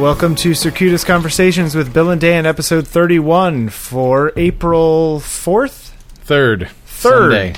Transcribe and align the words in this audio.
welcome 0.00 0.34
to 0.34 0.54
Circuitous 0.54 1.04
Conversations 1.04 1.74
with 1.74 1.92
Bill 1.92 2.10
and 2.10 2.20
Dan, 2.20 2.46
episode 2.46 2.86
31 2.86 3.68
for 3.68 4.32
April 4.36 5.20
4th? 5.20 5.90
Third. 6.24 6.68
Third. 6.86 7.30
Sunday. 7.32 7.54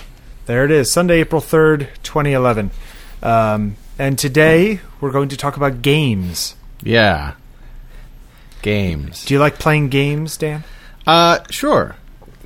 There 0.47 0.65
it 0.65 0.71
is, 0.71 0.91
Sunday, 0.93 1.21
April 1.21 1.41
3rd, 1.41 1.89
2011. 2.03 2.71
Um, 3.23 3.77
and 3.99 4.19
today 4.19 4.81
we're 5.01 5.13
going 5.13 5.29
to 5.29 5.37
talk 5.37 5.57
about 5.57 5.83
games. 5.83 6.57
Yeah. 6.83 7.35
Games. 8.63 9.25
Do 9.25 9.35
you 9.35 9.41
like 9.41 9.59
playing 9.59 9.89
games, 9.89 10.37
Dan? 10.37 10.65
Uh, 11.07 11.41
sure. 11.51 11.97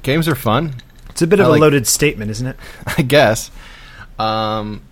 Games 0.02 0.28
are 0.28 0.34
fun, 0.34 0.74
It's 1.10 1.22
a 1.22 1.26
bit 1.26 1.40
of 1.40 1.46
I 1.46 1.48
a 1.48 1.52
like- 1.52 1.60
loaded 1.60 1.86
statement, 1.86 2.30
isn't 2.30 2.46
it? 2.46 2.56
I 2.98 3.02
guess. 3.02 3.50
Um, 4.18 4.82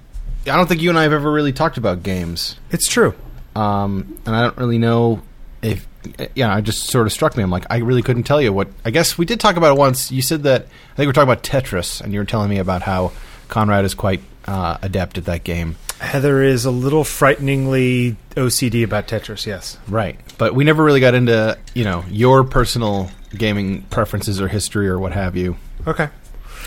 I 0.46 0.56
don't 0.56 0.66
think 0.68 0.80
you 0.82 0.90
and 0.90 0.98
I 0.98 1.02
have 1.02 1.12
ever 1.12 1.30
really 1.30 1.52
talked 1.52 1.76
about 1.76 2.02
games. 2.02 2.58
It's 2.70 2.88
true. 2.88 3.14
Um, 3.54 4.18
and 4.26 4.34
I 4.34 4.42
don't 4.42 4.56
really 4.56 4.78
know 4.78 5.22
if, 5.62 5.86
yeah, 6.34 6.56
it 6.58 6.62
just 6.62 6.84
sort 6.84 7.06
of 7.06 7.12
struck 7.12 7.36
me. 7.36 7.42
I'm 7.42 7.50
like, 7.50 7.66
I 7.70 7.78
really 7.78 8.02
couldn't 8.02 8.24
tell 8.24 8.40
you 8.40 8.52
what. 8.52 8.68
I 8.84 8.90
guess 8.90 9.16
we 9.16 9.24
did 9.24 9.40
talk 9.40 9.56
about 9.56 9.72
it 9.72 9.78
once. 9.78 10.10
You 10.12 10.22
said 10.22 10.42
that, 10.42 10.62
I 10.62 10.96
think 10.96 11.06
we're 11.06 11.12
talking 11.12 11.30
about 11.30 11.42
Tetris, 11.42 12.00
and 12.00 12.12
you 12.12 12.18
were 12.18 12.24
telling 12.24 12.50
me 12.50 12.58
about 12.58 12.82
how 12.82 13.12
Conrad 13.48 13.84
is 13.84 13.94
quite 13.94 14.20
uh, 14.46 14.78
adept 14.82 15.18
at 15.18 15.24
that 15.26 15.44
game. 15.44 15.76
Heather 16.00 16.42
is 16.42 16.64
a 16.64 16.70
little 16.70 17.04
frighteningly 17.04 18.16
OCD 18.36 18.84
about 18.84 19.06
Tetris, 19.06 19.46
yes. 19.46 19.78
Right. 19.88 20.18
But 20.36 20.54
we 20.54 20.64
never 20.64 20.82
really 20.84 21.00
got 21.00 21.14
into, 21.14 21.56
you 21.74 21.84
know, 21.84 22.04
your 22.10 22.44
personal 22.44 23.10
gaming 23.34 23.82
preferences 23.82 24.40
or 24.40 24.48
history 24.48 24.88
or 24.88 24.98
what 24.98 25.12
have 25.12 25.36
you. 25.36 25.56
Okay. 25.86 26.08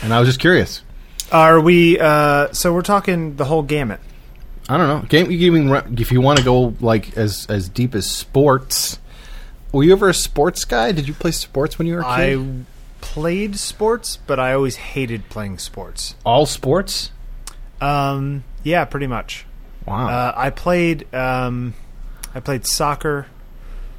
And 0.02 0.12
I 0.12 0.18
was 0.18 0.28
just 0.28 0.40
curious. 0.40 0.82
Are 1.30 1.60
we, 1.60 1.98
uh, 2.00 2.52
so 2.52 2.72
we're 2.72 2.82
talking 2.82 3.36
the 3.36 3.44
whole 3.44 3.62
gamut. 3.62 4.00
I 4.68 4.76
don't 4.76 4.88
know. 4.88 5.08
Game 5.08 5.28
gaming. 5.28 5.70
If 5.98 6.12
you 6.12 6.20
want 6.20 6.38
to 6.38 6.44
go 6.44 6.74
like 6.80 7.16
as 7.16 7.46
as 7.48 7.68
deep 7.68 7.94
as 7.94 8.10
sports, 8.10 8.98
were 9.72 9.82
you 9.82 9.92
ever 9.92 10.08
a 10.08 10.14
sports 10.14 10.64
guy? 10.64 10.92
Did 10.92 11.08
you 11.08 11.14
play 11.14 11.30
sports 11.30 11.78
when 11.78 11.86
you 11.86 11.94
were 11.94 12.00
a 12.00 12.16
kid? 12.16 12.38
I 12.38 12.64
played 13.00 13.56
sports, 13.56 14.18
but 14.26 14.38
I 14.38 14.52
always 14.52 14.76
hated 14.76 15.28
playing 15.30 15.58
sports. 15.58 16.14
All 16.24 16.44
sports. 16.46 17.12
Um, 17.80 18.44
yeah, 18.62 18.84
pretty 18.84 19.06
much. 19.06 19.46
Wow. 19.86 20.08
Uh, 20.08 20.32
I 20.36 20.50
played 20.50 21.12
um, 21.14 21.74
I 22.34 22.40
played 22.40 22.66
soccer. 22.66 23.26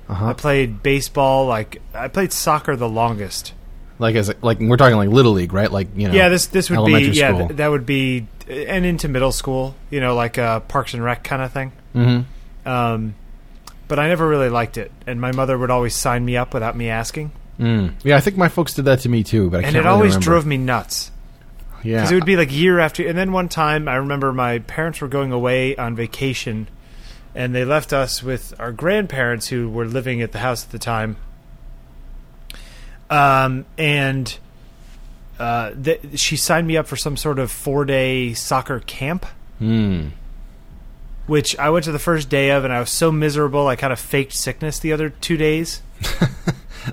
uh-huh. 0.07 0.27
I 0.27 0.33
played 0.33 0.83
baseball. 0.83 1.47
Like 1.47 1.81
I 1.93 2.09
played 2.09 2.31
soccer 2.31 2.75
the 2.75 2.89
longest. 2.89 3.53
like 3.97 4.15
as 4.15 4.29
a, 4.29 4.35
like 4.41 4.59
we're 4.59 4.77
talking 4.77 4.97
like 4.97 5.09
little 5.09 5.31
league, 5.31 5.53
right? 5.53 5.71
Like 5.71 5.87
you 5.95 6.07
know. 6.09 6.13
yeah, 6.13 6.29
this 6.29 6.45
this 6.47 6.69
would 6.69 6.85
be 6.85 7.09
yeah 7.09 7.31
th- 7.31 7.57
that 7.57 7.69
would 7.69 7.85
be 7.87 8.27
and 8.50 8.86
into 8.86 9.08
middle 9.08 9.31
school. 9.31 9.75
You 9.89 10.00
know, 10.00 10.16
like 10.16 10.38
uh, 10.38 10.61
Parks 10.61 10.94
and 10.94 11.03
Rec 11.03 11.23
kind 11.23 11.42
of 11.42 11.52
thing. 11.52 11.72
Mm-hmm. 11.95 12.67
Um, 12.67 13.16
but 13.88 14.00
I 14.00 14.08
never 14.08 14.28
really 14.28 14.50
liked 14.50 14.78
it, 14.78 14.92
and 15.08 15.19
my 15.19 15.31
mother 15.31 15.58
would 15.58 15.72
always 15.72 15.95
sign 15.95 16.23
me 16.23 16.38
up 16.38 16.53
without 16.53 16.75
me 16.75 16.89
asking, 16.89 17.31
Mm. 17.59 17.94
Yeah, 18.03 18.16
I 18.16 18.22
think 18.22 18.38
my 18.38 18.47
folks 18.47 18.73
did 18.73 18.86
that 18.86 19.02
to 19.02 19.09
me 19.09 19.23
too, 19.23 19.50
but 19.50 19.66
I 19.66 19.67
and 19.67 19.75
it 19.75 19.80
really 19.80 19.89
always 19.89 20.11
remember. 20.14 20.23
drove 20.23 20.45
me 20.45 20.58
nuts. 20.58 21.11
Yeah. 21.83 21.97
Because 21.97 22.11
it 22.11 22.16
would 22.16 22.25
be 22.25 22.38
like 22.38 22.52
year 22.53 22.80
after. 22.80 23.05
And 23.05 23.17
then 23.17 23.31
one 23.31 23.50
time, 23.50 23.88
I 23.88 23.95
remember 23.95 24.31
my 24.31 24.59
parents 24.59 25.02
were 25.02 25.08
going 25.09 25.31
away 25.31 25.75
on 25.75 25.95
vacation, 25.95 26.70
and 27.36 27.53
they 27.53 27.66
left 27.66 27.92
us 27.92 28.23
with 28.23 28.53
our 28.59 28.72
grandparents 28.72 29.47
who 29.47 29.70
were 29.70 29.86
living 29.86 30.22
at 30.22 30.31
the 30.31 30.39
house 30.39 30.64
at 30.64 30.72
the 30.72 30.80
time. 30.80 31.17
Um, 33.09 33.66
and 33.77 34.38
uh, 35.39 35.71
th- 35.81 36.19
she 36.19 36.35
signed 36.37 36.67
me 36.67 36.77
up 36.77 36.87
for 36.87 36.95
some 36.95 37.15
sort 37.17 37.39
of 37.39 37.51
four 37.51 37.85
day 37.85 38.33
soccer 38.33 38.79
camp, 38.81 39.25
Mm. 39.61 40.11
which 41.27 41.57
I 41.59 41.69
went 41.69 41.85
to 41.85 41.91
the 41.91 41.99
first 41.99 42.29
day 42.29 42.49
of, 42.51 42.63
and 42.63 42.73
I 42.73 42.79
was 42.79 42.89
so 42.89 43.11
miserable. 43.11 43.67
I 43.67 43.75
kind 43.75 43.93
of 43.93 43.99
faked 43.99 44.33
sickness 44.33 44.80
the 44.80 44.93
other 44.93 45.09
two 45.09 45.37
days. 45.37 45.81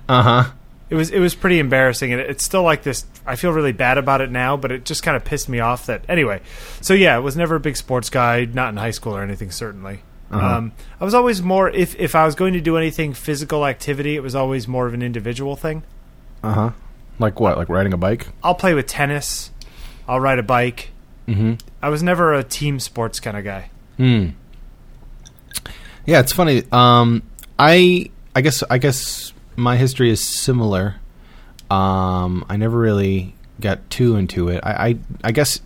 Uh 0.09 0.23
huh. 0.23 0.51
It 0.91 0.95
was 0.95 1.11
it 1.11 1.21
was 1.21 1.35
pretty 1.35 1.59
embarrassing, 1.59 2.13
and 2.13 2.21
it's 2.21 2.45
still 2.45 2.63
like 2.63 2.83
this. 2.83 3.07
I 3.25 3.37
feel 3.37 3.51
really 3.53 3.73
bad 3.73 3.99
about 3.99 4.21
it 4.21 4.31
now, 4.31 4.57
but 4.57 4.71
it 4.71 4.85
just 4.85 5.03
kind 5.03 5.17
of 5.17 5.25
pissed 5.25 5.49
me 5.49 5.59
off. 5.61 5.87
That 5.87 6.03
anyway. 6.09 6.43
So 6.81 6.93
yeah, 6.93 7.17
I 7.17 7.19
was 7.21 7.37
never 7.37 7.55
a 7.57 7.61
big 7.61 7.77
sports 7.77 8.11
guy, 8.11 8.45
not 8.45 8.69
in 8.71 8.77
high 8.77 8.91
school 8.91 9.17
or 9.17 9.23
anything. 9.23 9.51
Certainly, 9.51 10.01
Uh-huh. 10.31 10.47
um, 10.59 10.73
I 11.01 11.05
was 11.05 11.15
always 11.15 11.41
more 11.41 11.71
if 11.71 11.99
if 11.99 12.15
I 12.15 12.25
was 12.27 12.35
going 12.35 12.53
to 12.55 12.61
do 12.61 12.77
anything 12.77 13.15
physical 13.15 13.65
activity, 13.65 14.17
it 14.17 14.23
was 14.23 14.35
always 14.35 14.69
more 14.69 14.87
of 14.87 14.93
an 14.95 15.03
individual 15.03 15.57
thing. 15.57 15.83
Uh 16.43 16.53
huh. 16.53 16.71
Like 17.19 17.41
what? 17.41 17.57
Like 17.57 17.69
riding 17.69 17.93
a 17.93 17.97
bike? 17.97 18.29
I'll 18.43 18.55
play 18.55 18.75
with 18.75 18.87
tennis. 18.87 19.51
I'll 20.09 20.21
ride 20.21 20.39
a 20.39 20.43
bike. 20.43 20.91
Mm-hmm. 21.27 21.55
I 21.83 21.89
was 21.89 22.03
never 22.03 22.35
a 22.35 22.45
team 22.45 22.79
sports 22.79 23.21
kind 23.21 23.37
of 23.37 23.45
guy. 23.45 23.71
Hmm. 23.97 24.29
Yeah, 26.05 26.21
it's 26.21 26.33
funny. 26.33 26.63
Um, 26.71 27.23
I 27.59 28.11
I 28.35 28.41
guess 28.41 28.63
I 28.71 28.79
guess 28.79 29.33
my 29.57 29.77
history 29.77 30.11
is 30.11 30.23
similar. 30.23 30.97
Um, 31.71 32.45
I 32.49 32.57
never 32.57 32.79
really 32.79 33.35
got 33.61 33.89
too 33.91 34.17
into 34.17 34.49
it. 34.49 34.61
I 34.63 34.89
I, 34.89 34.99
I 35.25 35.33
guess 35.33 35.61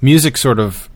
music 0.00 0.36
sort 0.36 0.58
of 0.58 0.88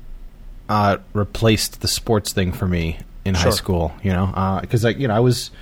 uh, 0.68 0.98
replaced 1.12 1.80
the 1.80 1.88
sports 1.88 2.32
thing 2.32 2.52
for 2.52 2.66
me 2.66 2.98
in 3.24 3.34
high 3.34 3.50
school. 3.50 3.92
You 4.02 4.12
know, 4.12 4.58
because 4.60 4.82
like 4.82 4.98
you 4.98 5.06
know 5.06 5.14
I 5.14 5.20
was 5.20 5.52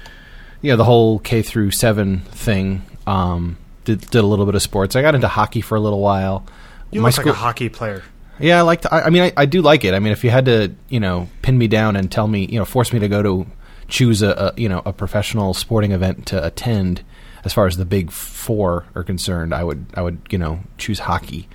you 0.62 0.70
know 0.70 0.76
the 0.76 0.84
whole 0.84 1.18
K 1.18 1.42
through 1.42 1.72
seven 1.72 2.20
thing. 2.20 2.82
Um, 3.06 3.58
did 3.96 4.10
did 4.10 4.18
a 4.24 4.26
little 4.26 4.46
bit 4.46 4.54
of 4.54 4.62
sports. 4.62 4.96
I 4.96 5.02
got 5.02 5.14
into 5.14 5.28
hockey 5.28 5.60
for 5.60 5.76
a 5.76 5.80
little 5.80 6.00
while. 6.00 6.44
You 6.90 7.00
My 7.00 7.08
look 7.08 7.14
school- 7.14 7.26
like 7.26 7.34
a 7.36 7.38
hockey 7.38 7.68
player. 7.68 8.02
yeah, 8.38 8.58
I 8.58 8.62
like. 8.62 8.82
To, 8.82 8.92
I, 8.94 9.06
I 9.06 9.10
mean, 9.10 9.22
I, 9.22 9.32
I 9.36 9.46
do 9.46 9.62
like 9.62 9.84
it. 9.84 9.94
I 9.94 9.98
mean, 9.98 10.12
if 10.12 10.24
you 10.24 10.30
had 10.30 10.46
to, 10.46 10.72
you 10.88 10.98
know, 11.00 11.28
pin 11.42 11.56
me 11.58 11.68
down 11.68 11.96
and 11.96 12.10
tell 12.10 12.26
me, 12.26 12.46
you 12.46 12.58
know, 12.58 12.64
force 12.64 12.92
me 12.92 12.98
to 13.00 13.08
go 13.08 13.22
to 13.22 13.46
choose 13.88 14.22
a, 14.22 14.30
a 14.30 14.60
you 14.60 14.68
know 14.68 14.82
a 14.86 14.92
professional 14.92 15.52
sporting 15.54 15.92
event 15.92 16.26
to 16.26 16.44
attend, 16.44 17.02
as 17.44 17.52
far 17.52 17.66
as 17.66 17.76
the 17.76 17.84
big 17.84 18.10
four 18.10 18.86
are 18.94 19.02
concerned, 19.04 19.52
I 19.54 19.62
would 19.64 19.84
I 19.94 20.02
would 20.02 20.18
you 20.30 20.38
know 20.38 20.60
choose 20.78 20.98
hockey. 21.00 21.48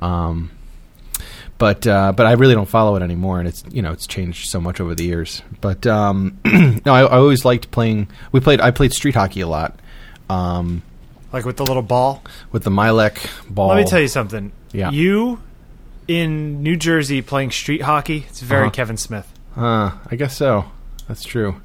Um, 0.00 0.50
but 1.56 1.86
uh, 1.88 2.12
but 2.12 2.26
I 2.26 2.32
really 2.32 2.54
don't 2.54 2.68
follow 2.68 2.94
it 2.96 3.02
anymore, 3.02 3.40
and 3.40 3.48
it's 3.48 3.64
you 3.70 3.82
know 3.82 3.90
it's 3.92 4.06
changed 4.06 4.48
so 4.50 4.60
much 4.60 4.80
over 4.80 4.94
the 4.94 5.04
years. 5.04 5.42
But 5.60 5.86
um, 5.88 6.38
no, 6.44 6.94
I, 6.94 7.00
I 7.00 7.16
always 7.16 7.44
liked 7.44 7.70
playing. 7.72 8.08
We 8.30 8.38
played. 8.40 8.60
I 8.60 8.70
played 8.70 8.92
street 8.92 9.14
hockey 9.16 9.40
a 9.40 9.48
lot. 9.48 9.78
Um, 10.30 10.82
Like 11.32 11.44
with 11.44 11.56
the 11.56 11.64
little 11.64 11.82
ball. 11.82 12.22
with 12.52 12.64
the 12.64 12.70
Mylec 12.70 13.28
ball. 13.52 13.68
Let 13.68 13.76
me 13.76 13.84
tell 13.84 14.00
you 14.00 14.08
something. 14.08 14.52
Yeah. 14.72 14.90
You 14.90 15.40
in 16.06 16.62
New 16.62 16.76
Jersey 16.76 17.20
playing 17.22 17.50
street 17.50 17.82
hockey, 17.82 18.24
it's 18.28 18.40
very 18.40 18.62
Uh-huh. 18.62 18.70
Kevin 18.70 18.96
Smith. 18.96 19.30
Uh, 19.56 19.92
I 20.10 20.16
guess 20.16 20.36
so. 20.36 20.64
That's 21.06 21.24
true. 21.24 21.60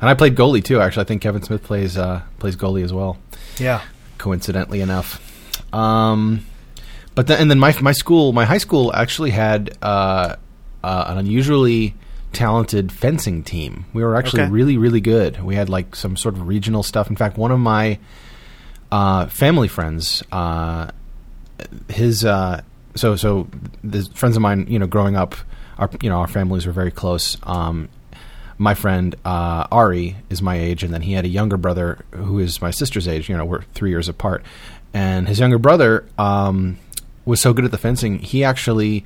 And 0.00 0.08
I 0.08 0.14
played 0.14 0.34
goalie 0.36 0.62
too. 0.64 0.80
Actually, 0.80 1.02
I 1.02 1.04
think 1.06 1.22
Kevin 1.22 1.42
Smith 1.42 1.62
plays 1.64 1.96
uh, 1.98 2.22
plays 2.38 2.56
goalie 2.56 2.82
as 2.84 2.92
well. 2.92 3.18
Yeah. 3.58 3.82
Coincidentally 4.18 4.80
enough. 4.80 5.20
Um, 5.72 6.44
but 7.14 7.26
then 7.26 7.40
and 7.40 7.50
then 7.50 7.58
my 7.58 7.74
my 7.80 7.92
school, 7.92 8.32
my 8.32 8.44
high 8.44 8.58
school 8.58 8.92
actually 8.94 9.30
had 9.30 9.76
uh, 9.82 10.36
uh, 10.82 11.04
an 11.08 11.18
unusually 11.18 11.94
talented 12.32 12.90
fencing 12.92 13.42
team. 13.42 13.84
We 13.92 14.02
were 14.04 14.16
actually 14.16 14.42
Okay. 14.42 14.52
really 14.52 14.76
really 14.76 15.00
good. 15.00 15.42
We 15.42 15.54
had 15.56 15.68
like 15.68 15.94
some 15.96 16.16
sort 16.16 16.34
of 16.36 16.46
regional 16.48 16.82
stuff. 16.82 17.10
In 17.10 17.16
fact, 17.16 17.36
one 17.38 17.50
of 17.50 17.58
my 17.60 17.98
uh, 18.90 19.26
family 19.26 19.68
friends, 19.68 20.22
uh, 20.32 20.90
his 21.88 22.24
uh, 22.24 22.62
so 22.94 23.16
so 23.16 23.48
the 23.84 24.02
friends 24.14 24.36
of 24.36 24.42
mine, 24.42 24.66
you 24.68 24.78
know, 24.78 24.86
growing 24.86 25.16
up, 25.16 25.34
our 25.78 25.90
you 26.02 26.08
know 26.10 26.18
our 26.18 26.28
families 26.28 26.66
were 26.66 26.72
very 26.72 26.90
close. 26.90 27.36
Um, 27.42 27.88
my 28.60 28.74
friend 28.74 29.14
uh, 29.24 29.66
Ari 29.70 30.16
is 30.30 30.42
my 30.42 30.58
age, 30.58 30.82
and 30.82 30.92
then 30.92 31.02
he 31.02 31.12
had 31.12 31.24
a 31.24 31.28
younger 31.28 31.56
brother 31.56 32.04
who 32.12 32.38
is 32.38 32.60
my 32.60 32.70
sister's 32.70 33.06
age. 33.06 33.28
You 33.28 33.36
know, 33.36 33.44
we're 33.44 33.62
three 33.74 33.90
years 33.90 34.08
apart, 34.08 34.44
and 34.92 35.28
his 35.28 35.38
younger 35.38 35.58
brother 35.58 36.04
um, 36.18 36.78
was 37.24 37.40
so 37.40 37.52
good 37.52 37.64
at 37.64 37.70
the 37.70 37.78
fencing. 37.78 38.18
He 38.18 38.42
actually, 38.42 39.04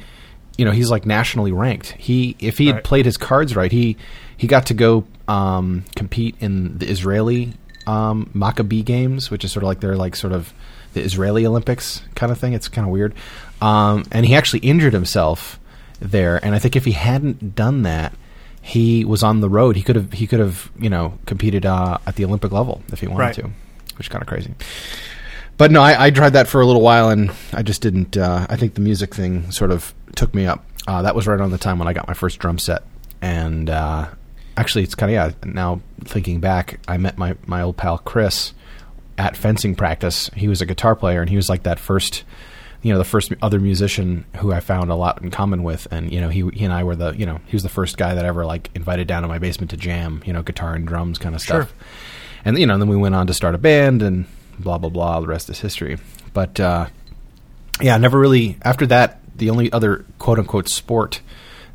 you 0.56 0.64
know, 0.64 0.70
he's 0.70 0.90
like 0.90 1.04
nationally 1.04 1.52
ranked. 1.52 1.92
He 1.92 2.36
if 2.38 2.58
he 2.58 2.66
had 2.68 2.76
Right. 2.76 2.84
played 2.84 3.04
his 3.06 3.16
cards 3.16 3.54
right, 3.56 3.70
he 3.72 3.96
he 4.36 4.46
got 4.46 4.66
to 4.66 4.74
go 4.74 5.04
um, 5.28 5.84
compete 5.96 6.34
in 6.40 6.78
the 6.78 6.88
Israeli 6.88 7.52
um, 7.86 8.30
Maccabee 8.34 8.82
games, 8.82 9.30
which 9.30 9.44
is 9.44 9.52
sort 9.52 9.62
of 9.64 9.68
like 9.68 9.80
they're 9.80 9.96
like 9.96 10.16
sort 10.16 10.32
of 10.32 10.52
the 10.94 11.00
Israeli 11.02 11.46
Olympics 11.46 12.02
kind 12.14 12.30
of 12.32 12.38
thing. 12.38 12.52
It's 12.52 12.68
kind 12.68 12.86
of 12.86 12.92
weird. 12.92 13.14
Um, 13.60 14.04
and 14.12 14.26
he 14.26 14.34
actually 14.34 14.60
injured 14.60 14.92
himself 14.92 15.58
there. 16.00 16.44
And 16.44 16.54
I 16.54 16.58
think 16.58 16.76
if 16.76 16.84
he 16.84 16.92
hadn't 16.92 17.54
done 17.54 17.82
that, 17.82 18.12
he 18.60 19.04
was 19.04 19.22
on 19.22 19.40
the 19.40 19.48
road. 19.48 19.76
He 19.76 19.82
could 19.82 19.96
have 19.96 20.12
he 20.12 20.26
could 20.26 20.38
have 20.40 20.70
you 20.78 20.88
know 20.90 21.18
competed 21.26 21.66
uh, 21.66 21.98
at 22.06 22.16
the 22.16 22.24
Olympic 22.24 22.52
level 22.52 22.82
if 22.92 23.00
he 23.00 23.06
wanted 23.06 23.18
Right. 23.20 23.34
to, 23.34 23.42
which 23.96 24.06
is 24.06 24.08
kind 24.08 24.22
of 24.22 24.28
crazy. 24.28 24.54
But 25.58 25.70
no, 25.70 25.82
I, 25.82 26.06
I 26.06 26.10
tried 26.10 26.30
that 26.34 26.48
for 26.48 26.60
a 26.60 26.66
little 26.66 26.80
while, 26.80 27.10
and 27.10 27.30
I 27.52 27.62
just 27.62 27.82
didn't. 27.82 28.16
Uh, 28.16 28.46
I 28.48 28.56
think 28.56 28.74
the 28.74 28.80
music 28.80 29.14
thing 29.14 29.50
sort 29.50 29.70
of 29.70 29.94
took 30.16 30.34
me 30.34 30.46
up. 30.46 30.64
Uh, 30.86 31.02
that 31.02 31.14
was 31.14 31.26
right 31.26 31.40
on 31.40 31.50
the 31.50 31.58
time 31.58 31.78
when 31.78 31.86
I 31.88 31.92
got 31.92 32.08
my 32.08 32.14
first 32.14 32.38
drum 32.38 32.58
set, 32.58 32.82
and 33.20 33.68
uh, 33.70 34.08
actually, 34.56 34.84
it's 34.84 34.94
kind 34.94 35.10
of 35.10 35.14
yeah. 35.14 35.50
Now 35.50 35.80
thinking 36.04 36.40
back, 36.40 36.80
I 36.88 36.96
met 36.96 37.18
my 37.18 37.36
my 37.46 37.62
old 37.62 37.76
pal 37.76 37.98
Chris 37.98 38.52
at 39.18 39.36
fencing 39.36 39.74
practice. 39.74 40.30
He 40.34 40.48
was 40.48 40.60
a 40.60 40.66
guitar 40.66 40.96
player, 40.96 41.20
and 41.20 41.30
he 41.30 41.36
was 41.36 41.48
like 41.48 41.64
that 41.64 41.78
first 41.78 42.24
you 42.82 42.92
know 42.92 42.98
the 42.98 43.04
first 43.04 43.32
other 43.40 43.60
musician 43.60 44.24
who 44.36 44.52
I 44.52 44.60
found 44.60 44.90
a 44.90 44.96
lot 44.96 45.22
in 45.22 45.30
common 45.30 45.62
with, 45.62 45.86
and 45.90 46.12
you 46.12 46.20
know 46.20 46.28
he 46.28 46.48
he 46.52 46.64
and 46.64 46.74
I 46.74 46.82
were 46.82 46.96
the 46.96 47.12
you 47.12 47.24
know 47.24 47.40
he 47.46 47.54
was 47.54 47.62
the 47.62 47.68
first 47.68 47.96
guy 47.96 48.14
that 48.14 48.24
ever 48.24 48.44
like 48.44 48.70
invited 48.74 49.06
down 49.06 49.22
to 49.22 49.28
my 49.28 49.38
basement 49.38 49.70
to 49.70 49.76
jam, 49.76 50.22
you 50.26 50.32
know, 50.32 50.42
guitar 50.42 50.74
and 50.74 50.86
drums 50.86 51.18
kind 51.18 51.34
of 51.34 51.40
stuff. 51.40 51.68
Sure. 51.68 51.76
And 52.44 52.58
you 52.58 52.66
know 52.66 52.76
then 52.78 52.88
we 52.88 52.96
went 52.96 53.14
on 53.14 53.28
to 53.28 53.34
start 53.34 53.54
a 53.54 53.58
band 53.58 54.02
and 54.02 54.26
blah 54.58 54.78
blah 54.78 54.90
blah. 54.90 55.20
The 55.20 55.28
rest 55.28 55.48
is 55.48 55.60
history. 55.60 55.98
But 56.32 56.58
uh, 56.58 56.88
yeah, 57.80 57.96
never 57.98 58.18
really 58.18 58.58
after 58.62 58.86
that. 58.86 59.20
The 59.36 59.50
only 59.50 59.72
other 59.72 60.04
quote 60.18 60.40
unquote 60.40 60.68
sport 60.68 61.20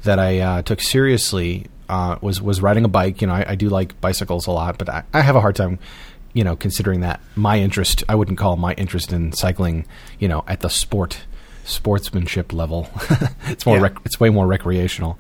that 0.04 0.20
I 0.20 0.40
uh, 0.40 0.62
took 0.62 0.82
seriously 0.82 1.68
uh, 1.90 2.18
was 2.22 2.42
was 2.42 2.62
riding 2.62 2.84
a 2.86 2.88
bike. 2.90 3.22
You 3.22 3.28
know, 3.28 3.34
I, 3.34 3.46
I 3.52 3.56
do 3.56 3.70
like 3.70 4.00
bicycles 4.02 4.48
a 4.48 4.52
lot, 4.52 4.78
but 4.78 4.90
I, 4.90 5.04
I 5.14 5.22
have 5.22 5.36
a 5.36 5.42
hard 5.42 5.56
time, 5.56 5.80
you 6.34 6.44
know, 6.44 6.56
considering 6.56 7.02
that 7.02 7.20
my 7.36 7.60
interest. 7.60 8.04
I 8.10 8.16
wouldn't 8.16 8.38
call 8.38 8.56
my 8.58 8.74
interest 8.74 9.12
in 9.14 9.32
cycling, 9.34 9.86
you 10.20 10.28
know, 10.28 10.44
at 10.48 10.60
the 10.62 10.70
sport 10.70 11.20
sportsmanship 11.66 12.54
level. 12.54 12.90
it's 13.48 13.66
more 13.66 13.78
Yeah. 13.78 13.84
rec- 13.84 13.98
it's 14.06 14.20
way 14.20 14.30
more 14.30 14.48
recreational. 14.48 15.20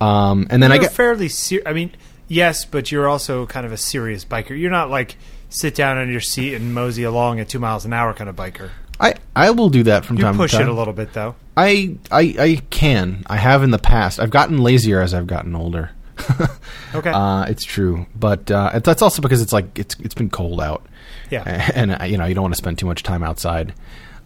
Um, 0.00 0.46
and 0.50 0.62
then 0.62 0.70
I 0.70 0.76
You're 0.76 0.82
get 0.84 0.92
fairly 0.92 1.28
ser- 1.28 1.62
I 1.66 1.72
mean, 1.72 1.90
yes, 2.28 2.64
but 2.64 2.92
you're 2.92 3.08
also 3.08 3.46
kind 3.46 3.66
of 3.66 3.72
a 3.72 3.76
serious 3.76 4.24
biker. 4.24 4.58
You're 4.58 4.70
not 4.70 4.90
like 4.90 5.16
sit 5.48 5.74
down 5.74 5.98
on 5.98 6.10
your 6.10 6.20
seat 6.20 6.54
and 6.54 6.74
mosey 6.74 7.02
along 7.04 7.40
at 7.40 7.48
two 7.48 7.58
miles 7.58 7.84
an 7.84 7.92
hour 7.92 8.12
kind 8.14 8.28
of 8.30 8.36
biker. 8.36 8.70
I 9.00 9.14
I 9.34 9.50
will 9.50 9.70
do 9.70 9.84
that 9.84 10.04
from 10.04 10.16
You 10.16 10.22
time 10.24 10.34
to 10.34 10.38
time. 10.38 10.44
Push 10.48 10.54
it 10.60 10.68
a 10.68 10.72
little 10.72 10.92
bit 10.92 11.12
though. 11.12 11.36
I, 11.56 11.96
I 12.10 12.34
I 12.38 12.62
can. 12.70 13.22
I 13.26 13.36
have 13.36 13.62
in 13.62 13.70
the 13.70 13.78
past. 13.78 14.20
I've 14.20 14.30
gotten 14.30 14.58
lazier 14.58 15.00
as 15.00 15.14
I've 15.14 15.26
gotten 15.26 15.54
older. 15.56 15.90
Okay. 16.94 17.10
Uh, 17.10 17.44
it's 17.44 17.64
true, 17.64 18.06
but 18.16 18.50
uh, 18.50 18.70
it- 18.74 18.84
that's 18.84 19.02
also 19.02 19.20
because 19.20 19.42
it's 19.42 19.52
like 19.52 19.78
it's 19.78 19.94
it's 20.00 20.14
been 20.14 20.30
cold 20.30 20.58
out, 20.60 20.86
yeah. 21.30 21.70
and, 21.74 22.00
uh, 22.00 22.04
you 22.04 22.16
know 22.16 22.24
you 22.24 22.34
don't 22.34 22.42
want 22.42 22.54
to 22.54 22.58
spend 22.58 22.78
too 22.78 22.86
much 22.86 23.02
time 23.02 23.22
outside. 23.22 23.74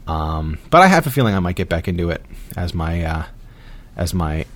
Um, 0.07 0.59
but 0.71 0.81
I 0.83 0.87
have 0.87 1.07
a 1.07 1.11
feeling 1.11 1.35
I 1.35 1.41
might 1.41 1.57
get 1.57 1.69
back 1.69 1.89
into 1.89 2.11
it 2.11 2.25
as 2.57 2.73
my 2.73 3.03
uh, 3.05 3.25
as 3.97 4.15
my 4.15 4.47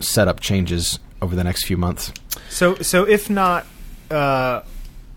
setup 0.00 0.40
changes 0.40 0.98
over 1.22 1.36
the 1.36 1.44
next 1.44 1.64
few 1.66 1.76
months. 1.76 2.12
So 2.48 2.74
so 2.76 3.04
if 3.04 3.30
not 3.30 3.66
uh, 4.10 4.62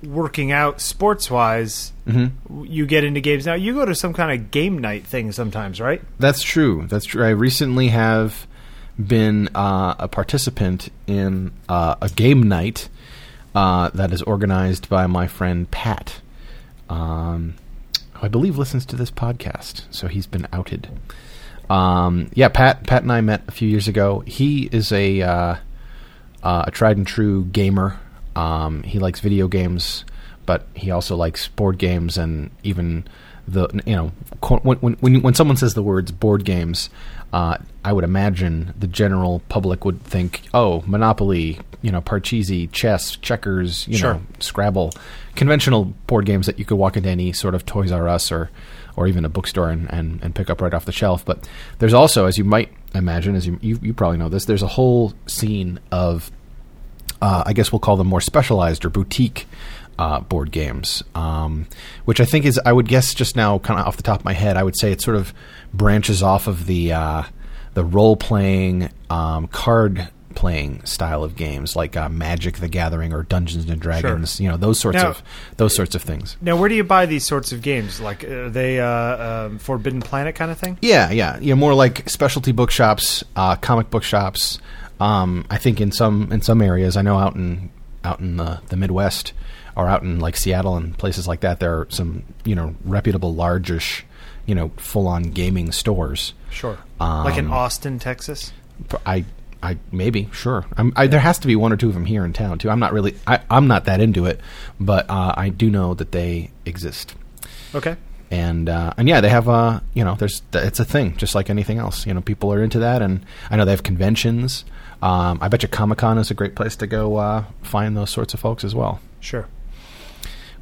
working 0.03 0.51
out 0.51 0.79
sports 0.81 1.29
wise, 1.31 1.91
Mm-hmm. 2.07 2.65
you 2.65 2.85
get 2.87 3.03
into 3.03 3.21
games 3.21 3.45
now. 3.45 3.53
You 3.53 3.73
go 3.75 3.85
to 3.85 3.93
some 3.95 4.11
kind 4.13 4.31
of 4.31 4.49
game 4.51 4.79
night 4.79 5.05
thing 5.05 5.31
sometimes, 5.31 5.79
right? 5.79 6.01
That's 6.19 6.41
true. 6.41 6.85
That's 6.87 7.05
true. 7.05 7.23
I 7.23 7.29
recently 7.29 7.89
have 7.89 8.47
been 9.07 9.49
uh, 9.55 9.95
a 9.99 10.07
participant 10.07 10.89
in 11.07 11.51
uh, 11.69 11.95
a 12.01 12.09
game 12.09 12.43
night 12.43 12.89
uh, 13.55 13.89
that 13.93 14.11
is 14.11 14.21
organized 14.21 14.89
by 14.89 15.07
my 15.07 15.27
friend 15.27 15.69
Pat, 15.71 16.21
um, 16.89 17.55
who 18.13 18.25
I 18.25 18.29
believe 18.29 18.57
listens 18.57 18.85
to 18.87 18.95
this 18.95 19.11
podcast. 19.11 19.83
So 19.91 20.07
he's 20.07 20.27
been 20.27 20.47
outed. 20.53 20.89
Um, 21.69 22.29
yeah, 22.33 22.49
Pat. 22.49 22.85
Pat 22.85 23.03
and 23.03 23.11
I 23.11 23.21
met 23.21 23.43
a 23.47 23.51
few 23.51 23.67
years 23.69 23.87
ago. 23.87 24.19
He 24.25 24.69
is 24.71 24.91
a 24.91 25.21
uh, 25.21 25.55
uh, 26.43 26.63
a 26.67 26.71
tried 26.71 26.97
and 26.97 27.07
true 27.07 27.45
gamer. 27.45 27.99
Um, 28.35 28.83
he 28.83 28.99
likes 28.99 29.19
video 29.19 29.47
games, 29.47 30.05
but 30.45 30.67
he 30.73 30.91
also 30.91 31.15
likes 31.15 31.47
board 31.47 31.77
games 31.77 32.17
and 32.17 32.51
even 32.63 33.07
the 33.47 33.67
you 33.85 33.95
know 33.95 34.11
when 34.63 34.77
when 34.77 34.93
when, 34.93 35.21
when 35.21 35.33
someone 35.33 35.57
says 35.57 35.73
the 35.73 35.83
words 35.83 36.11
board 36.11 36.45
games, 36.45 36.89
uh, 37.33 37.57
I 37.83 37.93
would 37.93 38.03
imagine 38.03 38.73
the 38.77 38.87
general 38.87 39.41
public 39.49 39.85
would 39.85 40.01
think, 40.03 40.41
oh, 40.53 40.83
Monopoly, 40.85 41.59
you 41.81 41.91
know, 41.91 42.01
Parcheesi, 42.01 42.71
chess, 42.71 43.15
checkers, 43.15 43.87
you 43.87 43.97
Sure. 43.97 44.15
know, 44.15 44.21
Scrabble, 44.39 44.93
conventional 45.35 45.85
board 46.07 46.25
games 46.25 46.45
that 46.45 46.59
you 46.59 46.65
could 46.65 46.75
walk 46.77 46.97
into 46.97 47.09
any 47.09 47.31
sort 47.33 47.55
of 47.55 47.65
Toys 47.65 47.91
R 47.91 48.07
Us 48.07 48.31
or 48.31 48.49
or 48.97 49.07
even 49.07 49.23
a 49.23 49.29
bookstore 49.29 49.69
and, 49.69 49.91
and, 49.93 50.21
and 50.21 50.35
pick 50.35 50.49
up 50.49 50.59
right 50.61 50.73
off 50.73 50.83
the 50.83 50.91
shelf. 50.91 51.23
But 51.23 51.47
there's 51.79 51.93
also, 51.93 52.25
as 52.25 52.37
you 52.37 52.43
might 52.43 52.71
imagine, 52.93 53.35
as 53.35 53.47
you 53.47 53.57
you, 53.61 53.79
you 53.81 53.93
probably 53.93 54.17
know 54.17 54.29
this, 54.29 54.45
there's 54.45 54.63
a 54.63 54.67
whole 54.67 55.13
scene 55.27 55.79
of 55.91 56.29
uh, 57.21 57.43
I 57.45 57.53
guess 57.53 57.71
we'll 57.71 57.79
call 57.79 57.97
them 57.97 58.07
more 58.07 58.21
specialized 58.21 58.83
or 58.83 58.89
boutique 58.89 59.47
uh, 60.01 60.19
board 60.19 60.51
games, 60.51 61.03
um, 61.13 61.67
which 62.05 62.19
I 62.19 62.25
think 62.25 62.45
is, 62.45 62.59
I 62.65 62.73
would 62.73 62.87
guess 62.87 63.13
just 63.13 63.35
now, 63.35 63.59
kind 63.59 63.79
of 63.79 63.85
off 63.85 63.97
the 63.97 64.03
top 64.03 64.21
of 64.21 64.25
my 64.25 64.33
head, 64.33 64.57
I 64.57 64.63
would 64.63 64.75
say 64.75 64.91
it 64.91 64.99
sort 64.99 65.15
of 65.15 65.31
branches 65.75 66.23
off 66.23 66.47
of 66.47 66.65
the 66.65 66.93
uh, 66.93 67.23
the 67.75 67.85
role 67.85 68.15
playing, 68.17 68.89
um, 69.11 69.45
card 69.47 70.09
playing 70.33 70.83
style 70.85 71.23
of 71.23 71.35
games 71.35 71.75
like 71.75 71.95
uh, 71.95 72.09
Magic: 72.09 72.55
The 72.57 72.67
Gathering 72.67 73.13
or 73.13 73.21
Dungeons 73.21 73.69
and 73.69 73.79
Dragons. 73.79 74.39
You 74.39 74.49
know 74.49 74.57
those 74.57 74.79
sorts 74.79 74.95
Now- 74.97 75.09
of 75.09 75.21
those 75.57 75.75
sorts 75.75 75.93
of 75.93 76.01
things. 76.01 76.35
Now, 76.41 76.57
where 76.57 76.67
do 76.67 76.73
you 76.73 76.83
buy 76.83 77.05
these 77.05 77.23
sorts 77.27 77.51
of 77.51 77.61
games? 77.61 78.01
Like, 78.01 78.23
are 78.23 78.49
they 78.49 78.79
uh, 78.79 79.45
um, 79.45 79.59
Forbidden 79.59 80.01
Planet 80.01 80.33
kind 80.33 80.49
of 80.49 80.57
thing? 80.57 80.79
Yeah, 80.81 81.11
yeah, 81.11 81.37
yeah. 81.39 81.53
More 81.53 81.75
like 81.75 82.09
specialty 82.09 82.53
bookshops, 82.53 83.23
uh, 83.35 83.55
comic 83.57 83.91
book 83.91 84.01
shops. 84.01 84.57
Um, 84.99 85.45
I 85.51 85.59
think 85.59 85.79
in 85.79 85.91
some 85.91 86.31
in 86.31 86.41
some 86.41 86.59
areas, 86.59 86.97
I 86.97 87.03
know 87.03 87.19
out 87.19 87.35
in 87.35 87.69
out 88.03 88.19
in 88.19 88.37
the, 88.37 88.61
the 88.69 88.75
Midwest 88.77 89.33
or 89.75 89.87
out 89.87 90.03
in 90.03 90.19
like 90.19 90.35
Seattle 90.37 90.75
and 90.77 90.97
places 90.97 91.27
like 91.27 91.41
that, 91.41 91.59
there 91.59 91.73
are 91.79 91.87
some 91.89 92.23
you 92.45 92.55
know 92.55 92.75
reputable, 92.85 93.33
largish, 93.33 94.03
you 94.45 94.55
know, 94.55 94.69
full 94.77 95.07
on 95.07 95.23
gaming 95.23 95.71
stores. 95.71 96.33
Sure. 96.49 96.77
like 96.99 97.37
in 97.37 97.45
Um, 97.47 97.53
Austin, 97.53 97.99
Texas. 97.99 98.51
I. 99.05 99.25
I 99.63 99.77
maybe 99.91 100.27
sure. 100.33 100.65
I'm, 100.75 100.91
I, 100.95 101.05
there 101.05 101.19
has 101.19 101.37
to 101.37 101.45
be 101.47 101.55
one 101.55 101.71
or 101.71 101.77
two 101.77 101.87
of 101.87 101.93
them 101.93 102.05
here 102.05 102.25
in 102.25 102.33
town 102.33 102.57
too. 102.57 102.71
I'm 102.71 102.79
not 102.79 102.93
really. 102.93 103.15
I, 103.27 103.41
I'm 103.47 103.67
not 103.67 103.85
that 103.85 103.99
into 104.01 104.25
it, 104.25 104.39
but 104.79 105.07
uh, 105.07 105.35
I 105.37 105.49
do 105.49 105.69
know 105.69 105.93
that 105.93 106.11
they 106.11 106.49
exist 106.65 107.13
Okay. 107.75 107.95
and 108.31 108.67
uh, 108.67 108.91
and 108.97 109.07
yeah, 109.07 109.21
they 109.21 109.29
have 109.29 109.47
uh 109.47 109.81
you 109.93 110.03
know 110.03 110.15
there's 110.15 110.41
it's 110.53 110.79
a 110.79 110.83
thing 110.83 111.15
just 111.15 111.35
like 111.35 111.51
anything 111.51 111.77
else. 111.77 112.07
You 112.07 112.15
know, 112.15 112.21
people 112.21 112.51
are 112.51 112.63
into 112.63 112.79
that, 112.79 113.03
and 113.03 113.23
I 113.51 113.55
know 113.55 113.63
they 113.65 113.69
have 113.69 113.83
conventions. 113.83 114.65
Um, 115.03 115.37
I 115.41 115.47
bet 115.47 115.61
you 115.61 115.69
Comic 115.69 115.99
Con 115.99 116.17
is 116.17 116.31
a 116.31 116.33
great 116.33 116.55
place 116.55 116.75
to 116.77 116.87
go 116.87 117.17
uh, 117.17 117.43
find 117.61 117.95
those 117.95 118.09
sorts 118.09 118.33
of 118.33 118.39
folks 118.39 118.63
as 118.63 118.73
well. 118.73 118.99
Sure. 119.19 119.45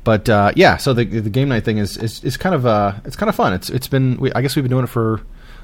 But 0.03 0.29
uh, 0.29 0.51
yeah, 0.55 0.77
so 0.77 0.93
the 0.93 1.03
the 1.05 1.29
game 1.29 1.49
night 1.49 1.65
thing 1.65 1.77
is 1.77 1.97
is, 1.97 2.23
is 2.23 2.37
kind 2.37 2.55
of 2.55 2.65
uh 2.65 2.93
it's 3.05 3.15
kind 3.15 3.29
of 3.29 3.35
fun. 3.35 3.53
It's 3.53 3.69
it's 3.69 3.87
been 3.87 4.17
we, 4.17 4.31
I 4.33 4.41
guess 4.41 4.55
we've 4.55 4.63
been 4.63 4.71
doing 4.71 4.85
it 4.85 4.89
for 4.89 5.21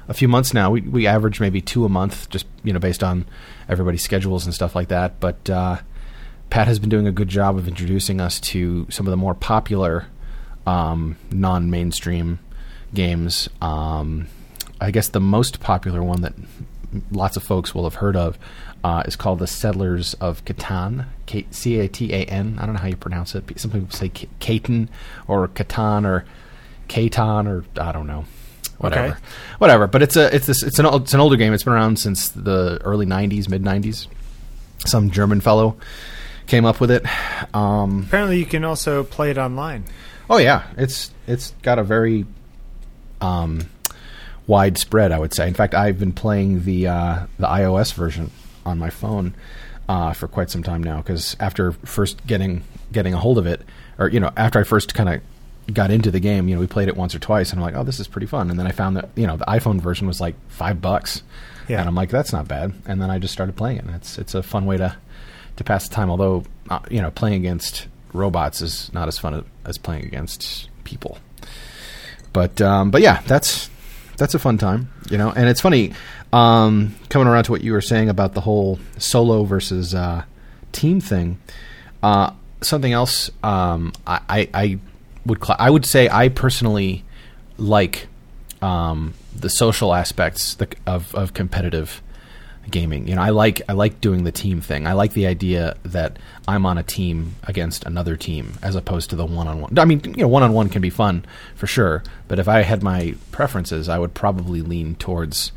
a 0.08 0.14
few 0.14 0.28
months 0.28 0.52
now. 0.52 0.70
We 0.70 0.82
we 0.82 1.06
average 1.06 1.40
maybe 1.40 1.60
two 1.60 1.84
a 1.84 1.88
month, 1.88 2.28
just 2.28 2.46
you 2.62 2.72
know 2.72 2.78
based 2.78 3.02
on 3.02 3.26
everybody's 3.68 4.02
schedules 4.02 4.44
and 4.44 4.54
stuff 4.54 4.74
like 4.74 4.88
that. 4.88 5.20
But 5.20 5.48
uh, 5.48 5.78
Pat 6.50 6.68
has 6.68 6.78
been 6.78 6.90
doing 6.90 7.06
a 7.06 7.12
good 7.12 7.28
job 7.28 7.56
of 7.56 7.66
introducing 7.66 8.20
us 8.20 8.38
to 8.40 8.86
some 8.90 9.06
of 9.06 9.10
the 9.10 9.16
more 9.16 9.34
popular 9.34 10.06
um, 10.66 11.16
non-mainstream 11.30 12.38
games. 12.92 13.48
Um, 13.60 14.28
I 14.80 14.90
guess 14.90 15.08
the 15.08 15.20
most 15.20 15.60
popular 15.60 16.02
one 16.02 16.20
that 16.20 16.34
lots 17.10 17.36
of 17.36 17.42
folks 17.42 17.74
will 17.74 17.84
have 17.84 17.96
heard 17.96 18.16
of 18.16 18.38
uh, 18.84 19.02
is 19.06 19.16
called 19.16 19.38
the 19.38 19.46
Settlers 19.46 20.14
of 20.14 20.44
Catan. 20.44 21.06
C 21.50 21.78
A 21.80 21.88
T 21.88 22.12
A 22.12 22.24
N. 22.24 22.58
I 22.60 22.66
don't 22.66 22.74
know 22.74 22.80
how 22.80 22.88
you 22.88 22.96
pronounce 22.96 23.34
it. 23.34 23.44
Some 23.58 23.70
people 23.70 23.90
say 23.90 24.08
Catan 24.08 24.88
or 25.28 25.48
Catan 25.48 26.04
or 26.06 26.24
Catan 26.88 27.46
or 27.46 27.64
I 27.80 27.92
don't 27.92 28.06
know. 28.06 28.24
Whatever, 28.78 29.06
Okay. 29.14 29.16
whatever. 29.58 29.86
But 29.86 30.02
it's 30.02 30.16
a 30.16 30.34
it's 30.34 30.46
this 30.46 30.62
it's 30.62 30.78
an 30.78 30.84
old, 30.86 31.02
it's 31.02 31.14
an 31.14 31.20
older 31.20 31.36
game. 31.36 31.52
It's 31.54 31.62
been 31.62 31.72
around 31.72 31.98
since 31.98 32.28
the 32.28 32.78
early 32.84 33.06
'90s, 33.06 33.48
mid 33.48 33.62
'90s. 33.62 34.06
Some 34.84 35.10
German 35.10 35.40
fellow 35.40 35.76
came 36.46 36.64
up 36.66 36.78
with 36.80 36.90
it. 36.90 37.02
Um, 37.54 38.04
Apparently, 38.06 38.38
you 38.38 38.44
can 38.46 38.64
also 38.64 39.02
play 39.02 39.30
it 39.30 39.38
online. 39.38 39.84
Oh 40.28 40.36
yeah, 40.36 40.64
it's 40.76 41.10
it's 41.26 41.54
got 41.62 41.78
a 41.78 41.82
very 41.84 42.26
um, 43.22 43.62
widespread, 44.46 45.10
I 45.12 45.18
would 45.18 45.32
say. 45.34 45.48
In 45.48 45.54
fact, 45.54 45.74
I've 45.74 45.98
been 45.98 46.12
playing 46.12 46.64
the 46.64 46.88
uh, 46.88 47.26
the 47.38 47.46
iOS 47.46 47.94
version 47.94 48.30
on 48.66 48.78
my 48.78 48.90
phone 48.90 49.34
uh, 49.88 50.12
for 50.12 50.28
quite 50.28 50.50
some 50.50 50.62
time 50.62 50.82
now. 50.82 50.98
Because 50.98 51.36
after 51.40 51.72
first 51.72 52.26
getting 52.26 52.62
getting 52.92 53.14
a 53.14 53.18
hold 53.18 53.38
of 53.38 53.46
it, 53.46 53.62
or 53.98 54.08
you 54.08 54.20
know, 54.20 54.30
after 54.36 54.58
I 54.58 54.64
first 54.64 54.94
kind 54.94 55.08
of 55.08 55.74
got 55.74 55.90
into 55.90 56.10
the 56.10 56.20
game, 56.20 56.48
you 56.48 56.54
know, 56.54 56.60
we 56.60 56.66
played 56.66 56.88
it 56.88 56.96
once 56.96 57.14
or 57.14 57.18
twice, 57.18 57.50
and 57.50 57.58
I'm 57.60 57.64
like, 57.64 57.74
oh, 57.74 57.84
this 57.84 57.98
is 58.00 58.06
pretty 58.08 58.26
fun. 58.26 58.50
And 58.50 58.58
then 58.58 58.66
I 58.66 58.72
found 58.72 58.96
that 58.96 59.08
you 59.16 59.26
know 59.26 59.36
the 59.36 59.44
iPhone 59.46 59.80
version 59.80 60.06
was 60.06 60.20
like 60.20 60.34
five 60.48 60.80
bucks, 60.80 61.22
Yeah. 61.68 61.80
and 61.80 61.88
I'm 61.88 61.94
like, 61.94 62.10
that's 62.10 62.32
not 62.32 62.46
bad. 62.48 62.72
And 62.86 63.00
then 63.00 63.10
I 63.10 63.18
just 63.18 63.32
started 63.32 63.56
playing 63.56 63.78
it. 63.78 63.84
And 63.84 63.94
it's 63.94 64.18
it's 64.18 64.34
a 64.34 64.42
fun 64.42 64.66
way 64.66 64.76
to 64.76 64.96
to 65.56 65.64
pass 65.64 65.88
the 65.88 65.94
time. 65.94 66.10
Although 66.10 66.44
uh, 66.70 66.80
you 66.90 67.00
know, 67.02 67.10
playing 67.10 67.36
against 67.36 67.86
robots 68.12 68.62
is 68.62 68.92
not 68.92 69.08
as 69.08 69.18
fun 69.18 69.44
as 69.64 69.78
playing 69.78 70.04
against 70.04 70.68
people. 70.84 71.18
But 72.32 72.60
um, 72.60 72.90
but 72.90 73.02
yeah, 73.02 73.22
that's 73.26 73.70
that's 74.18 74.34
a 74.34 74.38
fun 74.38 74.58
time, 74.58 74.90
you 75.10 75.18
know. 75.18 75.30
And 75.30 75.48
it's 75.48 75.60
funny 75.60 75.92
um, 76.36 76.94
coming 77.08 77.26
around 77.28 77.44
to 77.44 77.52
what 77.52 77.62
you 77.62 77.72
were 77.72 77.80
saying 77.80 78.10
about 78.10 78.34
the 78.34 78.42
whole 78.42 78.78
solo 78.98 79.44
versus 79.44 79.94
uh, 79.94 80.22
team 80.72 81.00
thing. 81.00 81.40
Uh, 82.02 82.32
something 82.60 82.92
else 82.92 83.30
um, 83.42 83.92
I, 84.06 84.20
I, 84.28 84.48
I 84.52 84.78
would 85.24 85.40
cla 85.40 85.56
I 85.58 85.70
would 85.70 85.86
say 85.86 86.08
I 86.10 86.28
personally 86.28 87.04
like 87.56 88.08
um, 88.60 89.14
the 89.34 89.48
social 89.48 89.94
aspects 89.94 90.56
of 90.86 91.14
of 91.14 91.32
competitive 91.32 92.02
gaming. 92.70 93.08
You 93.08 93.14
know, 93.14 93.22
I 93.22 93.30
like 93.30 93.62
I 93.66 93.72
like 93.72 94.02
doing 94.02 94.24
the 94.24 94.32
team 94.32 94.60
thing. 94.60 94.86
I 94.86 94.92
like 94.92 95.14
the 95.14 95.26
idea 95.26 95.76
that 95.84 96.18
I'm 96.46 96.66
on 96.66 96.76
a 96.76 96.82
team 96.82 97.36
against 97.44 97.86
another 97.86 98.14
team 98.16 98.52
as 98.62 98.74
opposed 98.74 99.08
to 99.10 99.16
the 99.16 99.24
one 99.24 99.48
on 99.48 99.62
one. 99.62 99.78
I 99.78 99.86
mean, 99.86 100.02
you 100.04 100.22
know, 100.22 100.28
one 100.28 100.42
on 100.42 100.52
one 100.52 100.68
can 100.68 100.82
be 100.82 100.90
fun 100.90 101.24
for 101.54 101.66
sure, 101.66 102.02
but 102.28 102.38
if 102.38 102.46
I 102.46 102.60
had 102.60 102.82
my 102.82 103.14
preferences, 103.32 103.88
I 103.88 103.98
would 103.98 104.12
probably 104.12 104.60
lean 104.60 104.96
towards 104.96 105.52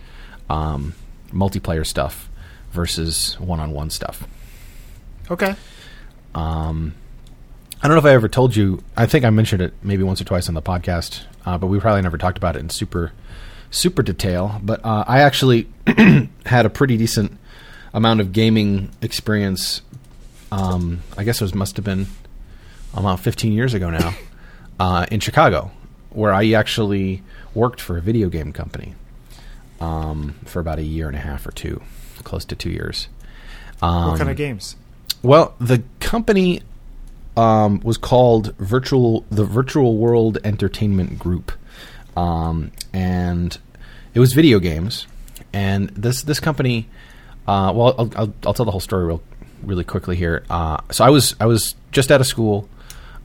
um, 0.50 0.94
multiplayer 1.32 1.86
stuff 1.86 2.29
versus 2.72 3.39
one 3.39 3.60
on 3.60 3.72
one 3.72 3.89
stuff. 3.89 4.27
Okay. 5.29 5.56
Um, 6.34 6.96
I 7.82 7.88
don't 7.88 7.96
know 7.96 8.00
if 8.00 8.06
I 8.06 8.13
ever 8.13 8.27
told 8.27 8.56
you. 8.56 8.84
I 8.98 9.06
think 9.06 9.25
I 9.25 9.29
mentioned 9.29 9.62
it 9.62 9.74
maybe 9.84 10.03
once 10.03 10.20
or 10.20 10.25
twice 10.25 10.48
on 10.48 10.53
the 10.56 10.62
podcast, 10.62 11.24
uh, 11.46 11.58
but 11.58 11.68
we 11.68 11.79
probably 11.79 12.01
never 12.01 12.18
talked 12.18 12.38
about 12.38 12.56
it 12.56 12.60
in 12.60 12.70
super 12.70 13.12
super 13.72 14.01
detail. 14.01 14.60
But 14.63 14.84
uh, 14.84 15.06
I 15.08 15.20
actually 15.20 15.68
had 16.46 16.65
a 16.65 16.70
pretty 16.70 16.98
decent 16.98 17.38
amount 17.94 18.22
of 18.22 18.34
gaming 18.34 18.91
experience. 19.01 19.82
Um, 20.51 21.01
I 21.18 21.24
guess 21.24 21.41
it 21.41 21.44
was, 21.44 21.53
must 21.53 21.75
have 21.77 21.86
been 21.86 22.08
about 22.94 23.20
15 23.20 23.53
years 23.53 23.74
ago 23.75 23.91
now 23.91 24.15
uh, 24.79 25.06
in 25.12 25.20
Chicago, 25.20 25.72
where 26.10 26.34
I 26.34 26.51
actually 26.51 27.22
worked 27.53 27.79
for 27.82 27.98
a 27.98 28.01
video 28.01 28.29
game 28.29 28.51
company 28.51 28.96
um, 29.79 30.36
for 30.45 30.59
about 30.59 30.79
a 30.79 30.83
year 30.83 31.07
and 31.07 31.15
a 31.15 31.19
half 31.19 31.45
or 31.45 31.51
two, 31.51 31.81
close 32.24 32.45
to 32.45 32.55
two 32.55 32.69
years. 32.69 33.07
Um, 33.81 34.12
what 34.12 34.17
kind 34.17 34.29
of 34.29 34.38
games? 34.38 34.75
Well, 35.21 35.55
the 35.59 35.83
company 36.00 36.62
um, 37.36 37.79
was 37.81 37.98
called 37.98 38.55
Virtual 38.57 39.25
the 39.29 39.45
Virtual 39.45 39.98
World 39.98 40.38
Entertainment 40.43 41.19
Group, 41.19 41.51
um, 42.17 42.71
and 42.93 43.57
it 44.13 44.19
was 44.19 44.33
video 44.33 44.59
games. 44.59 45.07
And 45.51 45.89
this 45.89 46.21
this 46.24 46.39
company, 46.39 46.88
uh, 47.48 47.74
well, 47.75 47.95
I'll, 47.98 48.12
I'll, 48.15 48.33
I'll 48.45 48.53
tell 48.53 48.65
the 48.65 48.71
whole 48.71 48.79
story 48.79 49.05
real 49.05 49.21
really 49.63 49.83
quickly 49.83 50.15
here. 50.15 50.43
Uh, 50.50 50.77
so 50.91 51.03
I 51.03 51.09
was 51.09 51.36
I 51.39 51.45
was 51.45 51.75
just 51.91 52.12
out 52.12 52.21
of 52.21 52.27
school, 52.27 52.69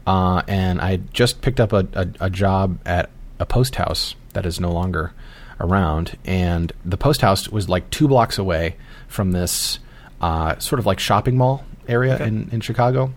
uh, 0.07 0.41
and 0.47 0.81
I 0.81 0.97
just 1.13 1.41
picked 1.41 1.59
up 1.59 1.73
a, 1.73 1.87
a, 1.93 2.25
a 2.25 2.29
job 2.29 2.79
at 2.85 3.09
a 3.39 3.45
post 3.45 3.75
house 3.75 4.15
that 4.33 4.45
is 4.45 4.59
no 4.59 4.71
longer 4.71 5.13
around, 5.59 6.17
and 6.25 6.71
the 6.83 6.97
post 6.97 7.21
house 7.21 7.49
was 7.49 7.69
like 7.69 7.89
two 7.89 8.07
blocks 8.07 8.37
away 8.37 8.75
from 9.07 9.31
this 9.31 9.79
uh, 10.21 10.57
sort 10.59 10.79
of 10.79 10.85
like 10.85 10.99
shopping 10.99 11.37
mall 11.37 11.63
area 11.87 12.15
Okay. 12.15 12.27
in, 12.27 12.49
in 12.51 12.61
Chicago. 12.61 13.13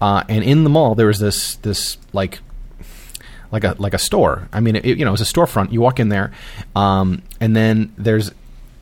Uh, 0.00 0.22
and 0.28 0.44
in 0.44 0.64
the 0.64 0.70
mall 0.70 0.94
there 0.94 1.06
was 1.06 1.18
this 1.18 1.56
this 1.56 1.98
like 2.12 2.40
like 3.50 3.64
a 3.64 3.74
like 3.78 3.94
a 3.94 3.98
store. 3.98 4.48
I 4.52 4.60
mean, 4.60 4.76
it, 4.76 4.84
you 4.84 5.04
know, 5.04 5.08
it 5.08 5.18
was 5.18 5.20
a 5.20 5.24
storefront. 5.32 5.72
You 5.72 5.80
walk 5.80 5.98
in 6.00 6.08
there, 6.08 6.32
um, 6.76 7.22
and 7.40 7.56
then 7.56 7.92
there's 7.96 8.30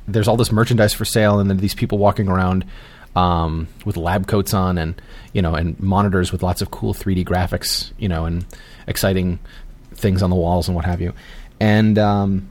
there's 0.08 0.28
all 0.28 0.36
this 0.36 0.52
merchandise 0.52 0.92
for 0.92 1.04
sale, 1.04 1.38
and 1.40 1.48
then 1.48 1.56
these 1.58 1.74
people 1.74 1.98
walking 1.98 2.28
around 2.28 2.64
um, 3.14 3.68
with 3.84 3.96
lab 3.96 4.26
coats 4.26 4.52
on, 4.54 4.76
and 4.78 5.00
you 5.32 5.40
know, 5.42 5.54
and 5.54 5.78
monitors 5.80 6.32
with 6.32 6.42
lots 6.42 6.62
of 6.62 6.70
cool 6.70 6.92
3D 6.94 7.24
graphics, 7.24 7.92
you 7.98 8.08
know, 8.08 8.24
and 8.24 8.44
exciting 8.86 9.38
things 9.94 10.22
on 10.22 10.30
the 10.30 10.36
walls 10.36 10.68
and 10.68 10.74
what 10.74 10.84
have 10.84 11.00
you. 11.00 11.12
And 11.60 11.98
um, 11.98 12.48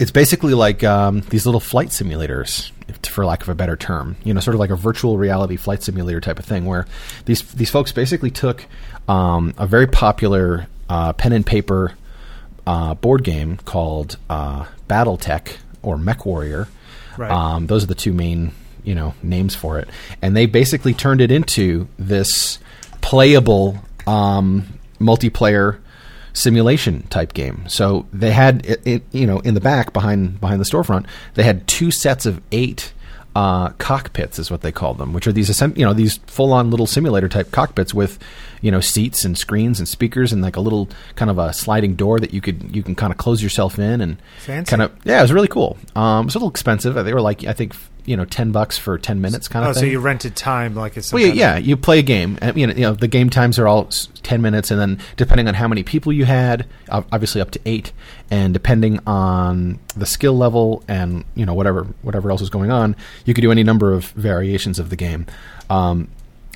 it's 0.00 0.10
basically 0.10 0.54
like 0.54 0.82
um, 0.82 1.20
these 1.28 1.44
little 1.44 1.60
flight 1.60 1.88
simulators, 1.88 2.72
for 3.06 3.24
lack 3.26 3.42
of 3.42 3.50
a 3.50 3.54
better 3.54 3.76
term. 3.76 4.16
You 4.24 4.32
know, 4.32 4.40
sort 4.40 4.54
of 4.54 4.58
like 4.58 4.70
a 4.70 4.76
virtual 4.76 5.18
reality 5.18 5.56
flight 5.56 5.82
simulator 5.82 6.20
type 6.20 6.38
of 6.38 6.46
thing, 6.46 6.64
where 6.64 6.86
these 7.26 7.42
these 7.52 7.70
folks 7.70 7.92
basically 7.92 8.30
took 8.30 8.64
um, 9.08 9.54
a 9.58 9.66
very 9.66 9.86
popular 9.86 10.66
uh, 10.88 11.12
pen 11.12 11.32
and 11.32 11.44
paper 11.44 11.92
uh, 12.66 12.94
board 12.94 13.24
game 13.24 13.58
called 13.58 14.16
uh, 14.30 14.64
BattleTech 14.88 15.58
or 15.82 15.98
Mech 15.98 16.24
Warrior. 16.24 16.66
Right. 17.18 17.30
Um, 17.30 17.66
those 17.66 17.84
are 17.84 17.88
the 17.88 17.94
two 17.94 18.14
main 18.14 18.52
you 18.82 18.94
know 18.94 19.14
names 19.22 19.54
for 19.54 19.78
it, 19.78 19.90
and 20.22 20.34
they 20.34 20.46
basically 20.46 20.94
turned 20.94 21.20
it 21.20 21.30
into 21.30 21.88
this 21.98 22.58
playable 23.02 23.78
um, 24.06 24.66
multiplayer 24.98 25.79
simulation 26.32 27.02
type 27.08 27.32
game. 27.32 27.64
So 27.68 28.06
they 28.12 28.30
had 28.30 28.64
it, 28.66 28.80
it, 28.84 29.02
you 29.12 29.26
know 29.26 29.40
in 29.40 29.54
the 29.54 29.60
back 29.60 29.92
behind 29.92 30.40
behind 30.40 30.60
the 30.60 30.64
storefront, 30.64 31.06
they 31.34 31.42
had 31.42 31.66
two 31.66 31.90
sets 31.90 32.26
of 32.26 32.40
eight 32.52 32.92
uh, 33.36 33.68
cockpits, 33.78 34.38
is 34.38 34.50
what 34.50 34.62
they 34.62 34.72
called 34.72 34.98
them, 34.98 35.12
which 35.12 35.26
are 35.26 35.32
these 35.32 35.60
you 35.60 35.84
know 35.84 35.92
these 35.92 36.18
full 36.26 36.52
on 36.52 36.70
little 36.70 36.86
simulator 36.86 37.28
type 37.28 37.52
cockpits 37.52 37.94
with 37.94 38.18
you 38.60 38.70
know 38.70 38.80
seats 38.80 39.24
and 39.24 39.38
screens 39.38 39.78
and 39.78 39.88
speakers 39.88 40.32
and 40.32 40.42
like 40.42 40.56
a 40.56 40.60
little 40.60 40.88
kind 41.14 41.30
of 41.30 41.38
a 41.38 41.52
sliding 41.52 41.94
door 41.94 42.18
that 42.18 42.34
you 42.34 42.40
could 42.40 42.74
you 42.74 42.82
can 42.82 42.94
kind 42.94 43.12
of 43.12 43.18
close 43.18 43.42
yourself 43.42 43.78
in 43.78 44.00
and 44.00 44.20
Fancy. 44.40 44.68
kind 44.68 44.82
of 44.82 44.92
yeah, 45.04 45.18
it 45.20 45.22
was 45.22 45.32
really 45.32 45.48
cool. 45.48 45.78
Um, 45.94 46.22
it 46.22 46.26
was 46.26 46.34
a 46.34 46.38
little 46.38 46.50
expensive. 46.50 46.94
They 46.94 47.14
were 47.14 47.20
like 47.20 47.44
I 47.44 47.52
think 47.52 47.74
you 48.10 48.16
know 48.16 48.24
ten 48.24 48.50
bucks 48.50 48.76
for 48.76 48.98
ten 48.98 49.20
minutes 49.20 49.46
kind 49.48 49.64
of 49.64 49.68
Oh, 49.68 49.70
of 49.70 49.76
so 49.76 49.84
you 49.86 50.00
rented 50.00 50.34
time 50.34 50.74
like 50.74 50.96
it's 50.96 51.12
Well, 51.12 51.22
yeah, 51.22 51.56
of- 51.58 51.64
you 51.64 51.76
play 51.76 52.00
a 52.00 52.02
game. 52.02 52.36
and, 52.42 52.56
You 52.56 52.66
know, 52.66 52.72
you 52.74 52.80
know, 52.82 52.92
the 52.92 53.06
game 53.08 53.30
times 53.30 53.58
are 53.58 53.68
all 53.68 53.84
ten 54.22 54.42
minutes, 54.42 54.70
and 54.70 54.80
then 54.80 54.98
depending 55.16 55.46
on 55.48 55.54
how 55.54 55.68
many 55.68 55.82
people 55.84 56.12
you 56.12 56.24
had, 56.24 56.66
obviously 56.90 57.40
up 57.40 57.52
to 57.52 57.60
eight, 57.64 57.92
and 58.30 58.52
depending 58.52 58.98
on 59.06 59.78
the 59.96 60.06
skill 60.06 60.36
level 60.36 60.82
and 60.88 61.24
you 61.36 61.46
know 61.46 61.54
whatever 61.54 61.86
whatever 62.02 62.30
else 62.30 62.42
is 62.42 62.50
going 62.50 62.70
on, 62.72 62.96
you 63.24 63.32
could 63.32 63.42
do 63.42 63.52
any 63.52 63.62
number 63.62 63.92
of 63.92 64.06
variations 64.10 64.78
of 64.80 64.90
the 64.90 64.96
game. 64.96 65.26
Um, 65.70 66.08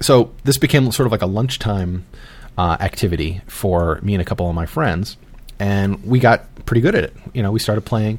so 0.02 0.32
this 0.42 0.58
became 0.58 0.90
sort 0.90 1.06
of 1.06 1.12
like 1.12 1.22
a 1.22 1.26
lunchtime 1.26 2.04
uh, 2.58 2.76
activity 2.80 3.40
for 3.46 4.00
me 4.02 4.14
and 4.14 4.20
a 4.20 4.24
couple 4.24 4.48
of 4.48 4.54
my 4.56 4.66
friends, 4.66 5.16
and 5.60 6.04
we 6.04 6.18
got 6.18 6.46
pretty 6.66 6.80
good 6.80 6.94
at 6.96 7.04
it. 7.04 7.14
You 7.32 7.42
know, 7.44 7.52
we 7.52 7.60
started 7.60 7.82
playing 7.82 8.18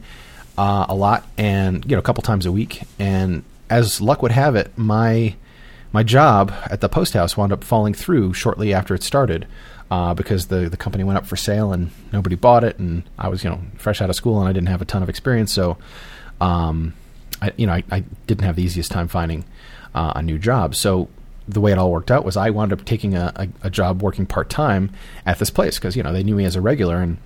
uh, 0.57 0.85
a 0.89 0.95
lot, 0.95 1.25
and 1.37 1.83
you 1.85 1.95
know, 1.95 1.99
a 1.99 2.03
couple 2.03 2.21
times 2.21 2.45
a 2.45 2.51
week. 2.51 2.83
And 2.99 3.43
as 3.69 4.01
luck 4.01 4.21
would 4.21 4.31
have 4.31 4.55
it, 4.55 4.77
my 4.77 5.35
my 5.91 6.03
job 6.03 6.53
at 6.65 6.81
the 6.81 6.89
post 6.89 7.13
house 7.13 7.37
wound 7.37 7.53
up 7.53 7.63
falling 7.63 7.93
through 7.93 8.33
shortly 8.33 8.73
after 8.73 8.93
it 8.93 9.03
started 9.03 9.47
uh, 9.89 10.13
because 10.13 10.47
the 10.47 10.69
the 10.69 10.77
company 10.77 11.03
went 11.03 11.17
up 11.17 11.25
for 11.25 11.35
sale 11.35 11.71
and 11.71 11.91
nobody 12.11 12.35
bought 12.35 12.63
it, 12.63 12.77
and 12.79 13.03
I 13.17 13.27
was 13.27 13.43
you 13.43 13.49
know 13.49 13.61
fresh 13.77 14.01
out 14.01 14.09
of 14.09 14.15
school 14.15 14.39
and 14.39 14.47
I 14.47 14.53
didn't 14.53 14.69
have 14.69 14.81
a 14.81 14.85
ton 14.85 15.03
of 15.03 15.09
experience, 15.09 15.53
so 15.53 15.77
um, 16.41 16.93
I 17.41 17.51
you 17.57 17.67
know 17.67 17.73
I, 17.73 17.83
I 17.91 18.03
didn't 18.27 18.45
have 18.45 18.55
the 18.55 18.63
easiest 18.63 18.91
time 18.91 19.07
finding 19.07 19.45
uh, 19.93 20.13
a 20.15 20.21
new 20.21 20.37
job. 20.37 20.75
So 20.75 21.09
the 21.47 21.61
way 21.61 21.71
it 21.71 21.77
all 21.77 21.91
worked 21.91 22.09
out 22.09 22.25
was 22.25 22.37
I 22.37 22.49
wound 22.49 22.73
up 22.73 22.83
taking 22.85 23.15
a, 23.15 23.31
a, 23.35 23.67
a 23.67 23.69
job 23.69 24.01
working 24.01 24.25
part 24.25 24.49
time 24.49 24.91
at 25.27 25.37
this 25.37 25.51
place 25.51 25.77
because 25.77 25.95
you 25.95 26.03
know 26.03 26.11
they 26.11 26.23
knew 26.23 26.35
me 26.35 26.45
as 26.45 26.55
a 26.55 26.61
regular 26.61 26.97
and 26.97 27.17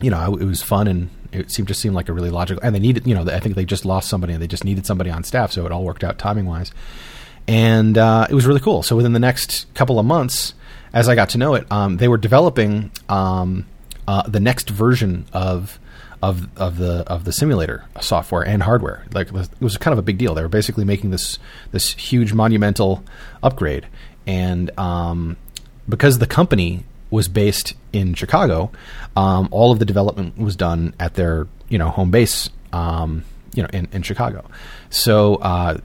you 0.00 0.10
know, 0.10 0.36
it 0.36 0.44
was 0.44 0.62
fun 0.62 0.86
and 0.86 1.10
it 1.32 1.50
seemed 1.50 1.68
just 1.68 1.80
seemed 1.80 1.94
like 1.94 2.08
a 2.08 2.12
really 2.12 2.30
logical. 2.30 2.62
And 2.62 2.74
they 2.74 2.78
needed, 2.78 3.06
you 3.06 3.14
know, 3.14 3.22
I 3.30 3.40
think 3.40 3.54
they 3.54 3.64
just 3.64 3.84
lost 3.84 4.08
somebody 4.08 4.32
and 4.32 4.42
they 4.42 4.46
just 4.46 4.64
needed 4.64 4.86
somebody 4.86 5.10
on 5.10 5.24
staff, 5.24 5.52
so 5.52 5.66
it 5.66 5.72
all 5.72 5.84
worked 5.84 6.04
out 6.04 6.18
timing 6.18 6.46
wise. 6.46 6.72
And 7.46 7.96
uh, 7.96 8.26
it 8.28 8.34
was 8.34 8.46
really 8.46 8.60
cool. 8.60 8.82
So 8.82 8.96
within 8.96 9.14
the 9.14 9.18
next 9.18 9.72
couple 9.74 9.98
of 9.98 10.04
months, 10.04 10.54
as 10.92 11.08
I 11.08 11.14
got 11.14 11.30
to 11.30 11.38
know 11.38 11.54
it, 11.54 11.70
um, 11.70 11.96
they 11.96 12.08
were 12.08 12.18
developing 12.18 12.90
um, 13.08 13.66
uh, 14.06 14.22
the 14.28 14.40
next 14.40 14.70
version 14.70 15.26
of 15.32 15.78
of 16.22 16.48
of 16.58 16.78
the 16.78 17.04
of 17.06 17.24
the 17.24 17.32
simulator 17.32 17.84
software 18.00 18.44
and 18.44 18.62
hardware. 18.62 19.04
Like 19.12 19.32
it 19.32 19.60
was 19.60 19.76
kind 19.76 19.92
of 19.92 19.98
a 19.98 20.02
big 20.02 20.18
deal. 20.18 20.34
They 20.34 20.42
were 20.42 20.48
basically 20.48 20.84
making 20.84 21.10
this 21.10 21.38
this 21.72 21.94
huge 21.94 22.32
monumental 22.32 23.04
upgrade, 23.42 23.86
and 24.26 24.76
um, 24.78 25.36
because 25.88 26.18
the 26.18 26.26
company 26.26 26.84
was 27.10 27.28
based 27.28 27.74
in 27.92 28.14
Chicago, 28.14 28.70
um, 29.16 29.48
all 29.50 29.72
of 29.72 29.78
the 29.78 29.84
development 29.84 30.36
was 30.38 30.56
done 30.56 30.94
at 31.00 31.14
their 31.14 31.46
you 31.68 31.78
know 31.78 31.88
home 31.88 32.10
base, 32.10 32.50
um, 32.72 33.24
you 33.54 33.62
know 33.62 33.68
in, 33.72 33.88
in 33.92 34.02
Chicago. 34.02 34.44
So 34.90 35.36
uh, 35.36 35.78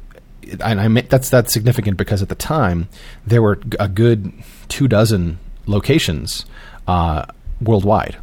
and 0.62 0.82
I 0.82 0.88
mean, 0.88 1.08
that's 1.10 1.30
that's 1.30 1.54
significant 1.54 1.98
because 1.98 2.22
at 2.22 2.30
the 2.30 2.36
time 2.36 2.88
there 3.26 3.42
were 3.42 3.60
a 3.80 3.88
good 3.88 4.32
two 4.68 4.88
dozen 4.88 5.40
locations 5.66 6.46
uh, 6.88 7.26
worldwide. 7.62 8.18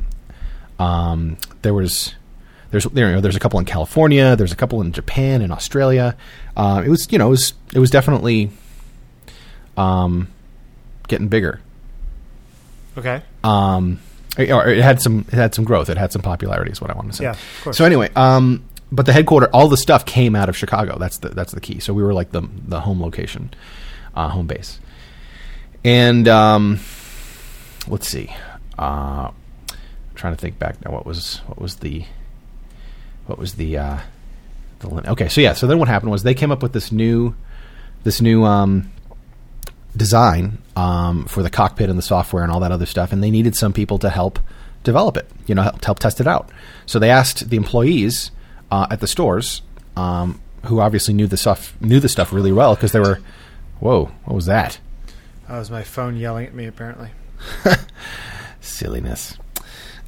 Um, 0.79 1.37
there 1.63 1.75
was 1.75 2.15
there's 2.71 2.85
you 2.85 2.91
know, 2.95 3.21
there's 3.21 3.37
a 3.37 3.41
couple 3.41 3.59
in 3.59 3.65
California, 3.65 4.37
there's 4.37 4.53
a 4.53 4.57
couple 4.57 4.81
in 4.81 4.93
Japan 4.93 5.43
and 5.43 5.53
Australia. 5.53 6.17
Uh, 6.57 6.83
it 6.85 6.89
was 6.89 7.11
you 7.11 7.19
know 7.19 7.29
it 7.29 7.31
was 7.31 7.55
it 7.75 7.79
was 7.79 7.91
definitely 7.91 8.51
um, 9.77 10.29
getting 11.09 11.29
bigger. 11.29 11.61
Okay. 12.97 13.23
Um, 13.45 14.01
or 14.39 14.69
it 14.69 14.83
had 14.83 15.01
some 15.01 15.25
it 15.29 15.35
had 15.35 15.55
some 15.55 15.65
growth. 15.65 15.89
It 15.91 15.97
had 15.97 16.13
some 16.13 16.23
popularity, 16.23 16.71
is 16.71 16.81
what 16.81 16.91
I 16.91 16.95
want 16.95 17.11
to 17.11 17.17
say. 17.17 17.25
Yeah, 17.25 17.31
of 17.33 17.61
course. 17.63 17.77
So 17.77 17.85
anyway, 17.85 18.11
um, 18.17 18.65
but 18.93 19.07
the 19.07 19.13
headquarter, 19.13 19.49
all 19.53 19.69
the 19.69 19.77
stuff 19.77 20.05
came 20.07 20.35
out 20.35 20.49
of 20.49 20.57
Chicago. 20.57 20.99
That's 20.99 21.19
the 21.19 21.31
that's 21.31 21.53
the 21.53 21.61
key. 21.61 21.81
So 21.81 21.93
we 21.93 22.03
were 22.03 22.15
like 22.15 22.31
the 22.31 22.43
the 22.67 22.81
home 22.81 23.01
location, 23.01 23.53
uh, 24.15 24.29
home 24.29 24.47
base. 24.47 24.79
And 25.85 26.29
um, 26.29 26.81
let's 27.89 28.07
see, 28.09 28.35
uh, 28.79 29.31
I'm 29.31 30.15
trying 30.15 30.35
to 30.35 30.41
think 30.41 30.59
back 30.59 30.85
now. 30.85 30.93
What 30.93 31.07
was 31.07 31.39
what 31.47 31.61
was 31.61 31.77
the 31.77 32.05
what 33.27 33.39
was 33.39 33.55
the 33.55 33.79
uh, 33.79 33.99
the 34.81 35.11
okay? 35.13 35.29
So 35.29 35.41
yeah. 35.41 35.55
So 35.55 35.67
then 35.67 35.79
what 35.79 35.89
happened 35.89 36.13
was 36.13 36.23
they 36.23 36.35
came 36.35 36.53
up 36.53 36.63
with 36.63 36.73
this 36.73 36.93
new 36.93 37.35
this 38.05 38.21
new 38.21 38.45
um, 38.45 38.91
design 39.97 40.59
um, 40.77 41.27
for 41.27 41.43
the 41.43 41.51
cockpit 41.51 41.91
and 41.91 41.99
the 41.99 42.03
software 42.03 42.43
and 42.43 42.53
all 42.53 42.61
that 42.61 42.73
other 42.73 42.87
stuff, 42.87 43.13
and 43.13 43.23
they 43.23 43.31
needed 43.31 43.57
some 43.57 43.73
people 43.73 43.99
to 43.99 44.11
help 44.11 44.39
develop 44.85 45.17
it, 45.17 45.29
you 45.47 45.55
know, 45.55 45.63
help, 45.63 45.85
help 45.85 45.99
test 45.99 46.21
it 46.21 46.27
out. 46.27 46.51
So 46.87 46.99
they 46.99 47.11
asked 47.11 47.51
the 47.51 47.57
employees 47.57 48.31
uh, 48.71 48.87
at 48.91 49.01
the 49.01 49.07
stores, 49.07 49.63
um, 49.97 50.41
who 50.67 50.81
obviously 50.81 51.15
knew 51.15 51.27
the 51.27 51.37
stuff 51.37 51.75
knew 51.81 52.01
the 52.01 52.09
stuff 52.09 52.33
really 52.33 52.53
well 52.53 52.75
because 52.75 52.93
they 52.93 53.01
were. 53.01 53.21
Whoa! 53.81 54.11
What 54.25 54.35
was 54.35 54.47
that? 54.47 54.79
That 55.49 55.59
was 55.59 55.71
my 55.71 55.83
phone 55.83 56.17
yelling 56.17 56.47
at 56.47 56.55
me. 56.55 56.67
Apparently. 56.67 57.11
Silliness. 58.61 59.39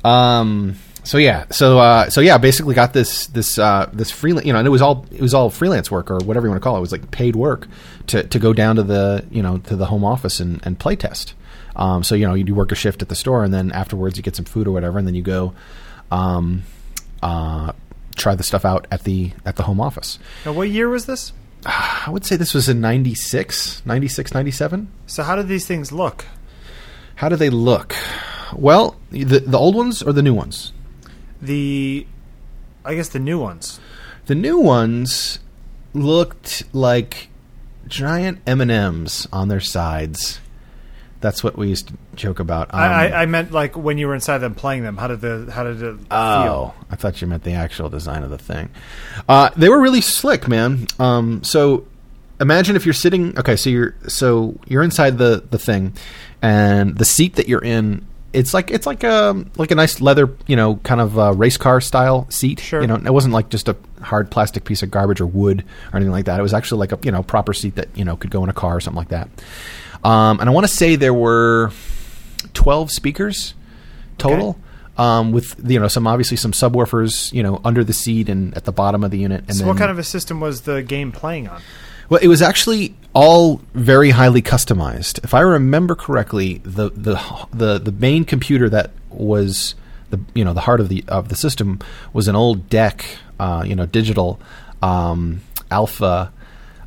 Um. 0.04 0.76
So 1.04 1.18
yeah. 1.18 1.46
So 1.50 1.78
uh. 1.78 2.10
So 2.10 2.20
yeah. 2.20 2.38
Basically, 2.38 2.74
got 2.74 2.92
this 2.92 3.26
this 3.28 3.58
uh 3.58 3.90
this 3.92 4.10
freelance. 4.10 4.46
You 4.46 4.52
know, 4.52 4.58
and 4.58 4.66
it 4.66 4.70
was 4.70 4.82
all 4.82 5.06
it 5.10 5.20
was 5.20 5.34
all 5.34 5.50
freelance 5.50 5.90
work 5.90 6.10
or 6.10 6.18
whatever 6.18 6.46
you 6.46 6.50
want 6.50 6.62
to 6.62 6.64
call 6.64 6.76
it. 6.76 6.78
It 6.78 6.82
was 6.82 6.92
like 6.92 7.10
paid 7.10 7.36
work 7.36 7.66
to 8.08 8.22
to 8.22 8.38
go 8.38 8.52
down 8.52 8.76
to 8.76 8.82
the 8.82 9.24
you 9.30 9.42
know 9.42 9.58
to 9.58 9.76
the 9.76 9.86
home 9.86 10.04
office 10.04 10.40
and 10.40 10.60
and 10.64 10.78
play 10.78 10.96
test. 10.96 11.34
Um. 11.76 12.04
So 12.04 12.14
you 12.14 12.26
know 12.26 12.34
you 12.34 12.54
work 12.54 12.72
a 12.72 12.76
shift 12.76 13.02
at 13.02 13.08
the 13.08 13.16
store 13.16 13.44
and 13.44 13.52
then 13.52 13.72
afterwards 13.72 14.16
you 14.16 14.22
get 14.22 14.36
some 14.36 14.44
food 14.44 14.66
or 14.66 14.72
whatever 14.72 14.98
and 14.98 15.06
then 15.06 15.14
you 15.14 15.22
go, 15.22 15.54
um, 16.10 16.62
uh, 17.22 17.72
try 18.16 18.34
the 18.34 18.42
stuff 18.42 18.64
out 18.64 18.86
at 18.90 19.04
the 19.04 19.32
at 19.44 19.56
the 19.56 19.64
home 19.64 19.80
office. 19.80 20.18
Now, 20.44 20.52
what 20.52 20.68
year 20.68 20.88
was 20.88 21.06
this? 21.06 21.32
I 21.66 22.08
would 22.08 22.24
say 22.24 22.36
this 22.36 22.54
was 22.54 22.68
in 22.68 22.80
96, 22.80 23.82
96, 23.86 24.34
97. 24.34 24.90
So, 25.06 25.22
how 25.22 25.36
did 25.36 25.48
these 25.48 25.66
things 25.66 25.92
look? 25.92 26.26
How 27.16 27.28
do 27.28 27.36
they 27.36 27.50
look? 27.50 27.94
Well, 28.54 28.96
the 29.10 29.38
the 29.40 29.58
old 29.58 29.74
ones 29.74 30.02
or 30.02 30.12
the 30.12 30.22
new 30.22 30.34
ones? 30.34 30.72
The, 31.42 32.06
I 32.84 32.94
guess 32.94 33.08
the 33.08 33.18
new 33.18 33.38
ones. 33.38 33.80
The 34.26 34.34
new 34.34 34.58
ones 34.58 35.40
looked 35.92 36.62
like 36.72 37.28
giant 37.88 38.40
M 38.46 38.60
and 38.60 38.70
M's 38.70 39.26
on 39.32 39.48
their 39.48 39.60
sides. 39.60 40.40
That's 41.20 41.44
what 41.44 41.56
we 41.56 41.68
used 41.68 41.88
to 41.88 41.94
joke 42.16 42.40
about. 42.40 42.74
Um, 42.74 42.80
I, 42.80 43.10
I, 43.10 43.22
I 43.22 43.26
meant 43.26 43.52
like 43.52 43.76
when 43.76 43.98
you 43.98 44.08
were 44.08 44.14
inside 44.14 44.38
them 44.38 44.54
playing 44.54 44.82
them. 44.82 44.96
How 44.96 45.06
did 45.06 45.20
the 45.20 45.50
how 45.52 45.62
did 45.62 45.80
it 45.80 45.96
oh, 46.10 46.42
feel? 46.42 46.74
I 46.90 46.96
thought 46.96 47.20
you 47.20 47.28
meant 47.28 47.44
the 47.44 47.52
actual 47.52 47.88
design 47.88 48.24
of 48.24 48.30
the 48.30 48.38
thing. 48.38 48.70
Uh, 49.28 49.50
they 49.56 49.68
were 49.68 49.80
really 49.80 50.00
slick, 50.00 50.48
man. 50.48 50.86
Um, 50.98 51.44
so 51.44 51.86
imagine 52.40 52.74
if 52.74 52.84
you're 52.84 52.92
sitting. 52.92 53.38
Okay, 53.38 53.54
so 53.54 53.70
you're 53.70 53.94
so 54.08 54.58
you're 54.66 54.82
inside 54.82 55.18
the 55.18 55.44
the 55.48 55.58
thing, 55.58 55.92
and 56.40 56.98
the 56.98 57.04
seat 57.04 57.36
that 57.36 57.48
you're 57.48 57.64
in. 57.64 58.06
It's 58.32 58.54
like 58.54 58.70
it's 58.70 58.86
like 58.86 59.04
a 59.04 59.44
like 59.56 59.70
a 59.70 59.74
nice 59.74 60.00
leather, 60.00 60.34
you 60.46 60.56
know, 60.56 60.76
kind 60.76 61.00
of 61.00 61.18
uh, 61.18 61.32
race 61.34 61.56
car 61.56 61.80
style 61.80 62.26
seat. 62.30 62.60
Sure. 62.60 62.80
You 62.80 62.86
know, 62.86 62.96
it 62.96 63.12
wasn't 63.12 63.34
like 63.34 63.50
just 63.50 63.68
a 63.68 63.76
hard 64.00 64.30
plastic 64.30 64.64
piece 64.64 64.82
of 64.82 64.90
garbage 64.90 65.20
or 65.20 65.26
wood 65.26 65.64
or 65.92 65.96
anything 65.96 66.12
like 66.12 66.24
that. 66.24 66.38
It 66.38 66.42
was 66.42 66.54
actually 66.54 66.78
like 66.78 66.92
a 66.92 66.98
you 67.04 67.12
know 67.12 67.22
proper 67.22 67.52
seat 67.52 67.74
that 67.74 67.88
you 67.94 68.04
know 68.04 68.16
could 68.16 68.30
go 68.30 68.42
in 68.42 68.48
a 68.48 68.54
car 68.54 68.76
or 68.76 68.80
something 68.80 68.98
like 68.98 69.08
that. 69.08 69.28
Um, 70.02 70.40
and 70.40 70.48
I 70.48 70.52
want 70.52 70.66
to 70.66 70.72
say 70.72 70.96
there 70.96 71.14
were 71.14 71.70
twelve 72.54 72.90
speakers 72.90 73.54
total. 74.18 74.50
Okay. 74.50 74.58
Um, 74.98 75.32
with 75.32 75.56
you 75.70 75.80
know 75.80 75.88
some 75.88 76.06
obviously 76.06 76.36
some 76.36 76.52
subwoofers 76.52 77.32
you 77.32 77.42
know 77.42 77.60
under 77.64 77.82
the 77.82 77.94
seat 77.94 78.28
and 78.28 78.54
at 78.56 78.64
the 78.64 78.72
bottom 78.72 79.04
of 79.04 79.10
the 79.10 79.18
unit. 79.18 79.40
And 79.48 79.54
So, 79.54 79.60
then, 79.60 79.68
what 79.68 79.78
kind 79.78 79.90
of 79.90 79.98
a 79.98 80.04
system 80.04 80.38
was 80.40 80.62
the 80.62 80.82
game 80.82 81.12
playing 81.12 81.48
on? 81.48 81.62
Well, 82.12 82.20
it 82.22 82.28
was 82.28 82.42
actually 82.42 82.94
all 83.14 83.62
very 83.74 84.10
highly 84.10 84.42
customized. 84.42 85.22
If 85.24 85.32
I 85.34 85.40
remember 85.40 85.94
correctly, 85.94 86.58
the 86.64 86.90
the 86.90 87.18
the 87.52 87.78
the 87.78 87.92
main 87.92 88.24
computer 88.26 88.68
that 88.68 88.90
was 89.08 89.74
the 90.10 90.20
you 90.34 90.44
know 90.44 90.52
the 90.52 90.60
heart 90.60 90.80
of 90.80 90.88
the 90.90 91.02
of 91.08 91.28
the 91.30 91.36
system 91.36 91.78
was 92.12 92.28
an 92.28 92.36
old 92.36 92.68
DEC, 92.68 93.04
uh, 93.40 93.64
you 93.66 93.74
know, 93.74 93.86
digital 93.86 94.38
um, 94.82 95.40
Alpha. 95.70 96.30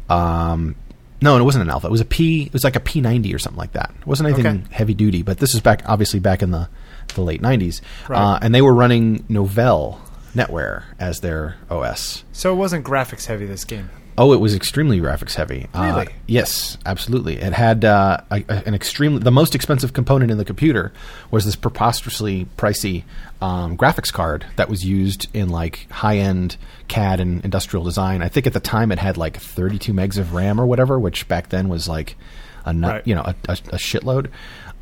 Um, 0.09 0.75
no, 1.21 1.37
it 1.37 1.43
wasn't 1.43 1.63
an 1.63 1.69
Alpha. 1.71 1.87
It 1.87 1.91
was 1.91 2.01
a 2.01 2.05
P. 2.05 2.43
It 2.43 2.53
was 2.53 2.63
like 2.63 2.75
a 2.75 2.79
P 2.79 3.01
ninety 3.01 3.33
or 3.33 3.39
something 3.39 3.57
like 3.57 3.71
that. 3.73 3.91
It 3.99 4.05
wasn't 4.05 4.29
anything 4.29 4.45
Okay. 4.45 4.63
heavy 4.69 4.93
duty, 4.93 5.23
but 5.23 5.39
this 5.39 5.55
is 5.55 5.61
back 5.61 5.81
obviously 5.87 6.19
back 6.19 6.43
in 6.43 6.51
the 6.51 6.69
the 7.15 7.21
late 7.21 7.41
nineties, 7.41 7.81
Right. 8.07 8.19
uh, 8.19 8.39
and 8.41 8.53
they 8.53 8.61
were 8.61 8.73
running 8.73 9.23
Novell 9.23 9.97
NetWare 10.35 10.83
as 10.99 11.21
their 11.21 11.55
OS. 11.69 12.23
So 12.31 12.51
it 12.51 12.57
wasn't 12.57 12.85
graphics 12.85 13.25
heavy. 13.25 13.45
This 13.45 13.63
game. 13.63 13.89
Oh, 14.17 14.31
it 14.31 14.39
was 14.39 14.55
extremely 14.55 14.99
graphics 15.01 15.33
heavy. 15.35 15.67
Uh, 15.73 15.83
Really? 15.93 16.07
yes, 16.25 16.77
absolutely. 16.85 17.35
It 17.37 17.51
had 17.51 17.83
uh, 17.83 18.21
a, 18.31 18.43
a- 18.47 18.63
an 18.65 18.73
extremely 18.73 19.19
the 19.19 19.31
most 19.31 19.55
expensive 19.55 19.91
component 19.91 20.31
in 20.31 20.37
the 20.37 20.45
computer 20.45 20.93
was 21.31 21.43
this 21.43 21.57
preposterously 21.57 22.47
pricey 22.57 23.03
um, 23.41 23.77
graphics 23.77 24.13
card 24.13 24.45
that 24.55 24.69
was 24.69 24.85
used 24.85 25.27
in 25.33 25.49
like 25.49 25.87
high 25.91 26.17
end 26.17 26.55
CAD 26.87 27.19
and 27.19 27.43
industrial 27.43 27.83
design. 27.83 28.21
I 28.21 28.29
think 28.29 28.47
at 28.47 28.53
the 28.53 28.61
time 28.61 28.91
it 28.93 28.99
had 28.99 29.17
like 29.17 29.37
32 29.37 29.91
megs 29.93 30.17
of 30.17 30.33
RAM 30.33 30.61
or 30.61 30.65
whatever, 30.65 30.97
which 30.97 31.27
back 31.27 31.49
then 31.49 31.67
was 31.67 31.87
like 31.89 32.15
a 32.63 32.71
nut, 32.73 32.91
Right. 32.93 33.07
you 33.07 33.15
know 33.15 33.21
a, 33.21 33.35
a, 33.49 33.51
a 33.51 33.77
shitload. 33.77 34.29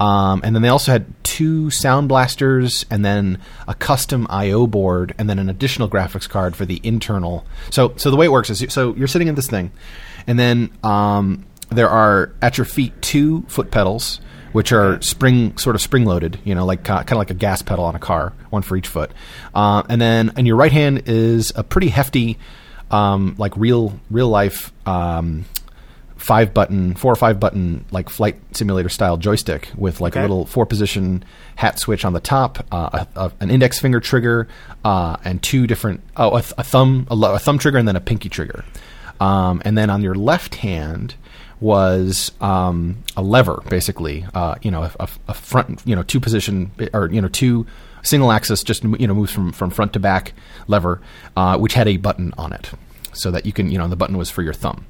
Um, 0.04 0.42
and 0.44 0.54
then 0.54 0.62
they 0.62 0.70
also 0.70 0.92
had 0.92 1.06
two 1.24 1.70
sound 1.70 2.10
blasters, 2.10 2.86
and 2.90 3.06
then 3.06 3.40
a 3.68 3.74
custom 3.74 4.28
I/O 4.30 4.68
board, 4.68 5.16
and 5.18 5.30
then 5.30 5.40
an 5.40 5.50
additional 5.50 5.88
graphics 5.88 6.28
card 6.28 6.56
for 6.56 6.66
the 6.66 6.82
internal. 6.84 7.46
So, 7.70 7.94
so 7.96 8.12
the 8.12 8.18
way 8.18 8.26
it 8.26 8.32
works 8.32 8.50
is, 8.50 8.66
so 8.74 8.94
you're 8.96 9.08
sitting 9.08 9.30
in 9.30 9.36
this 9.36 9.48
thing, 9.48 9.72
and 10.28 10.38
then 10.38 10.72
um, 10.84 11.46
there 11.70 11.90
are 11.90 12.34
at 12.42 12.58
your 12.58 12.66
feet 12.66 13.02
two 13.02 13.44
foot 13.48 13.72
pedals, 13.72 14.20
which 14.52 14.74
are 14.74 15.02
spring 15.02 15.58
sort 15.58 15.76
of 15.76 15.82
spring 15.82 16.06
loaded, 16.06 16.38
you 16.44 16.54
know, 16.54 16.66
like 16.66 16.84
kind 16.84 17.12
of 17.12 17.18
like 17.18 17.32
a 17.32 17.40
gas 17.46 17.62
pedal 17.62 17.86
on 17.86 17.96
a 17.96 18.00
car, 18.00 18.34
one 18.50 18.62
for 18.62 18.76
each 18.76 18.88
foot. 18.88 19.12
Uh, 19.56 19.84
and 19.90 20.02
then 20.02 20.32
in 20.38 20.46
your 20.46 20.58
right 20.58 20.74
hand 20.74 21.04
is 21.06 21.54
a 21.56 21.64
pretty 21.64 21.88
hefty, 21.88 22.38
um, 22.92 23.36
like 23.38 23.56
real 23.56 24.00
real 24.12 24.28
life. 24.28 24.74
Um, 24.86 25.46
five 26.24 26.54
button, 26.54 26.96
four 26.96 27.12
or 27.12 27.18
five 27.18 27.38
button, 27.38 27.84
like 27.92 28.08
flight 28.08 28.38
simulator 28.56 28.88
style 28.88 29.18
joystick 29.18 29.70
with 29.76 30.00
like 30.00 30.16
a 30.16 30.22
little 30.22 30.46
four 30.46 30.66
position 30.66 31.22
hat 31.58 31.78
switch 31.78 32.06
on 32.06 32.14
the 32.14 32.22
top, 32.22 32.66
uh, 32.72 33.06
a, 33.16 33.20
a, 33.20 33.32
an 33.42 33.52
index 33.52 33.78
finger 33.78 34.00
trigger, 34.00 34.48
uh, 34.86 35.18
and 35.26 35.44
two 35.44 35.68
different 35.68 36.00
oh 36.16 36.38
a, 36.38 36.42
th- 36.42 36.54
a 36.58 36.64
thumb 36.64 37.06
a, 37.12 37.16
lo- 37.16 37.34
a 37.36 37.40
thumb 37.40 37.58
trigger 37.58 37.78
and 37.78 37.86
then 37.86 37.98
a 37.98 38.00
pinky 38.00 38.30
trigger, 38.30 38.64
um, 39.20 39.62
and 39.66 39.78
then 39.78 39.90
on 39.90 40.02
your 40.02 40.16
left 40.16 40.56
hand 40.56 41.16
was 41.60 42.32
um, 42.40 43.04
a 43.18 43.22
lever 43.22 43.62
basically, 43.70 44.26
uh, 44.34 44.56
you 44.62 44.72
know 44.72 44.84
a, 44.84 44.92
a, 45.02 45.10
a 45.28 45.34
front 45.34 45.82
you 45.84 45.94
know 45.94 46.04
two 46.04 46.22
position 46.22 46.72
or 46.94 47.10
you 47.12 47.20
know 47.20 47.28
two 47.28 47.66
single 48.02 48.32
axis 48.32 48.64
just 48.64 48.86
you 48.86 49.08
know 49.08 49.14
moves 49.14 49.34
from 49.34 49.52
from 49.52 49.70
front 49.70 49.92
to 49.92 50.00
back 50.00 50.32
lever, 50.68 51.02
uh, 51.36 51.58
which 51.58 51.74
had 51.74 51.90
a 51.90 51.98
button 51.98 52.34
on 52.38 52.54
it 52.54 52.72
so 53.12 53.30
that 53.30 53.46
you 53.46 53.52
can 53.52 53.70
you 53.70 53.78
know 53.78 53.90
the 53.90 53.98
button 53.98 54.18
was 54.18 54.30
for 54.30 54.42
your 54.42 54.54
thumb. 54.54 54.86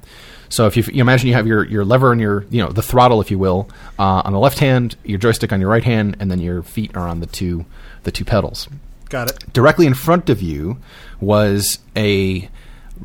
So 0.48 0.66
if 0.66 0.76
you, 0.76 0.84
you 0.92 1.00
imagine 1.00 1.28
you 1.28 1.34
have 1.34 1.46
your, 1.46 1.64
your 1.66 1.84
lever 1.84 2.12
and 2.12 2.20
your 2.20 2.44
you 2.50 2.62
know 2.62 2.70
the 2.70 2.82
throttle, 2.82 3.20
if 3.20 3.30
you 3.30 3.38
will, 3.38 3.68
uh, 3.98 4.22
on 4.24 4.32
the 4.32 4.38
left 4.38 4.58
hand, 4.58 4.96
your 5.04 5.18
joystick 5.18 5.52
on 5.52 5.60
your 5.60 5.70
right 5.70 5.84
hand, 5.84 6.16
and 6.20 6.30
then 6.30 6.40
your 6.40 6.62
feet 6.62 6.96
are 6.96 7.08
on 7.08 7.20
the 7.20 7.26
two 7.26 7.64
the 8.04 8.12
two 8.12 8.24
pedals. 8.24 8.68
Got 9.08 9.30
it. 9.30 9.52
Directly 9.52 9.86
in 9.86 9.94
front 9.94 10.30
of 10.30 10.42
you 10.42 10.78
was 11.20 11.78
a 11.96 12.48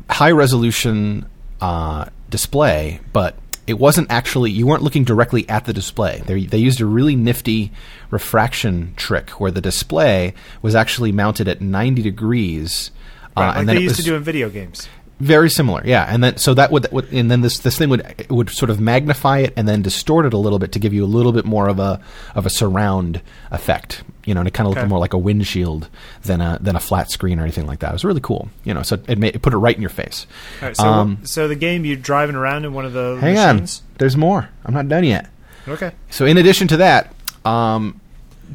high 0.08 0.30
resolution 0.30 1.26
uh, 1.60 2.06
display, 2.28 3.00
but 3.12 3.36
it 3.66 3.78
wasn't 3.78 4.10
actually 4.10 4.50
you 4.50 4.66
weren't 4.66 4.82
looking 4.82 5.04
directly 5.04 5.48
at 5.48 5.64
the 5.64 5.72
display. 5.72 6.22
They, 6.26 6.44
they 6.44 6.58
used 6.58 6.80
a 6.80 6.86
really 6.86 7.16
nifty 7.16 7.72
refraction 8.10 8.94
trick 8.96 9.30
where 9.40 9.50
the 9.50 9.60
display 9.60 10.34
was 10.62 10.74
actually 10.74 11.12
mounted 11.12 11.48
at 11.48 11.60
ninety 11.60 12.02
degrees. 12.02 12.90
Right, 13.36 13.50
uh, 13.50 13.58
like 13.58 13.66
they 13.66 13.74
used 13.74 13.96
was, 13.96 13.96
to 13.98 14.02
do 14.02 14.16
in 14.16 14.22
video 14.22 14.50
games. 14.50 14.88
Very 15.20 15.50
similar, 15.50 15.82
yeah. 15.84 16.06
And 16.08 16.24
then 16.24 16.36
so 16.38 16.54
that 16.54 16.72
would, 16.72 16.90
would 16.90 17.12
and 17.12 17.30
then 17.30 17.42
this 17.42 17.58
this 17.58 17.76
thing 17.78 17.90
would 17.90 18.00
it 18.18 18.30
would 18.30 18.50
sort 18.50 18.70
of 18.70 18.80
magnify 18.80 19.38
it 19.40 19.52
and 19.56 19.68
then 19.68 19.82
distort 19.82 20.24
it 20.26 20.32
a 20.32 20.38
little 20.38 20.58
bit 20.58 20.72
to 20.72 20.78
give 20.78 20.92
you 20.94 21.04
a 21.04 21.06
little 21.06 21.32
bit 21.32 21.44
more 21.44 21.68
of 21.68 21.78
a 21.78 22.00
of 22.34 22.46
a 22.46 22.50
surround 22.50 23.20
effect, 23.50 24.02
you 24.24 24.32
know, 24.34 24.40
and 24.40 24.48
it 24.48 24.54
kind 24.54 24.66
of 24.66 24.72
Okay. 24.72 24.80
looked 24.80 24.88
more 24.90 24.98
like 24.98 25.12
a 25.12 25.18
windshield 25.18 25.88
than 26.22 26.40
a 26.40 26.58
than 26.60 26.74
a 26.74 26.80
flat 26.80 27.10
screen 27.10 27.38
or 27.38 27.42
anything 27.42 27.66
like 27.66 27.80
that. 27.80 27.90
It 27.90 27.92
was 27.92 28.04
really 28.04 28.20
cool, 28.22 28.48
you 28.64 28.72
know. 28.74 28.82
So 28.82 28.98
it, 29.08 29.18
made, 29.18 29.34
it 29.36 29.42
put 29.42 29.52
it 29.52 29.58
right 29.58 29.74
in 29.76 29.82
your 29.82 29.90
face. 29.90 30.26
Right, 30.62 30.76
so 30.76 30.84
Um, 30.84 31.18
so 31.24 31.48
the 31.48 31.54
game 31.56 31.84
you're 31.84 31.96
driving 31.96 32.34
around 32.36 32.64
in 32.64 32.72
one 32.72 32.84
of 32.86 32.92
the 32.92 33.18
Hang 33.20 33.34
machines. 33.34 33.82
on, 33.84 33.96
there's 33.98 34.16
more. 34.16 34.48
I'm 34.64 34.74
not 34.74 34.88
done 34.88 35.04
yet. 35.04 35.28
Okay. 35.68 35.92
So 36.10 36.24
in 36.24 36.38
addition 36.38 36.66
to 36.68 36.78
that, 36.78 37.12
um, 37.44 38.00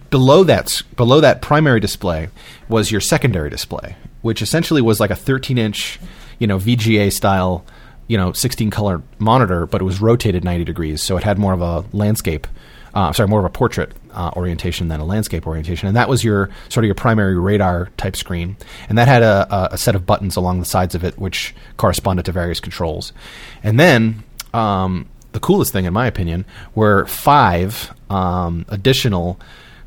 below 0.10 0.44
that 0.46 0.82
below 0.98 1.22
that 1.22 1.42
primary 1.42 1.80
display 1.80 2.30
was 2.68 2.92
your 2.92 3.02
secondary 3.02 3.50
display, 3.50 3.96
which 4.24 4.42
essentially 4.42 4.82
was 4.82 5.00
like 5.00 5.12
a 5.12 5.16
13 5.16 5.58
inch, 5.58 6.00
you 6.40 6.48
know, 6.48 6.58
VGA 6.58 7.12
style, 7.12 7.66
you 8.08 8.18
know, 8.18 8.32
16 8.32 8.70
color 8.70 9.02
monitor, 9.20 9.66
but 9.66 9.82
it 9.82 9.86
was 9.86 10.02
rotated 10.02 10.44
90 10.44 10.64
degrees, 10.64 11.02
so 11.02 11.18
it 11.18 11.24
had 11.24 11.38
more 11.38 11.54
of 11.54 11.62
a 11.62 11.86
landscape. 11.96 12.48
Uh, 12.94 13.12
sorry, 13.12 13.28
more 13.28 13.40
of 13.40 13.46
a 13.46 13.50
portrait 13.50 13.92
uh, 14.12 14.32
orientation 14.38 14.88
than 14.88 15.02
a 15.02 15.06
landscape 15.06 15.46
orientation, 15.46 15.88
and 15.88 15.98
that 15.98 16.08
was 16.08 16.24
your 16.24 16.50
sort 16.70 16.86
of 16.86 16.86
your 16.86 16.96
primary 16.96 17.38
radar 17.38 17.90
type 17.98 18.16
screen, 18.16 18.56
and 18.88 18.98
that 18.98 19.08
had 19.10 19.22
a, 19.22 19.74
a, 19.74 19.78
set 19.78 19.96
of 19.96 20.06
buttons 20.06 20.38
along 20.38 20.62
the 20.62 20.66
sides 20.66 20.96
of 20.96 21.04
it, 21.04 21.18
which 21.20 21.54
corresponded 21.76 22.24
to 22.26 22.32
various 22.32 22.62
controls, 22.62 23.12
and 23.64 23.78
then 23.78 24.24
um, 24.54 25.10
the 25.34 25.42
coolest 25.42 25.74
thing, 25.74 25.84
in 25.84 25.92
my 25.92 26.08
opinion, 26.08 26.46
were 26.74 27.06
five 27.08 27.94
um, 28.10 28.66
additional 28.70 29.38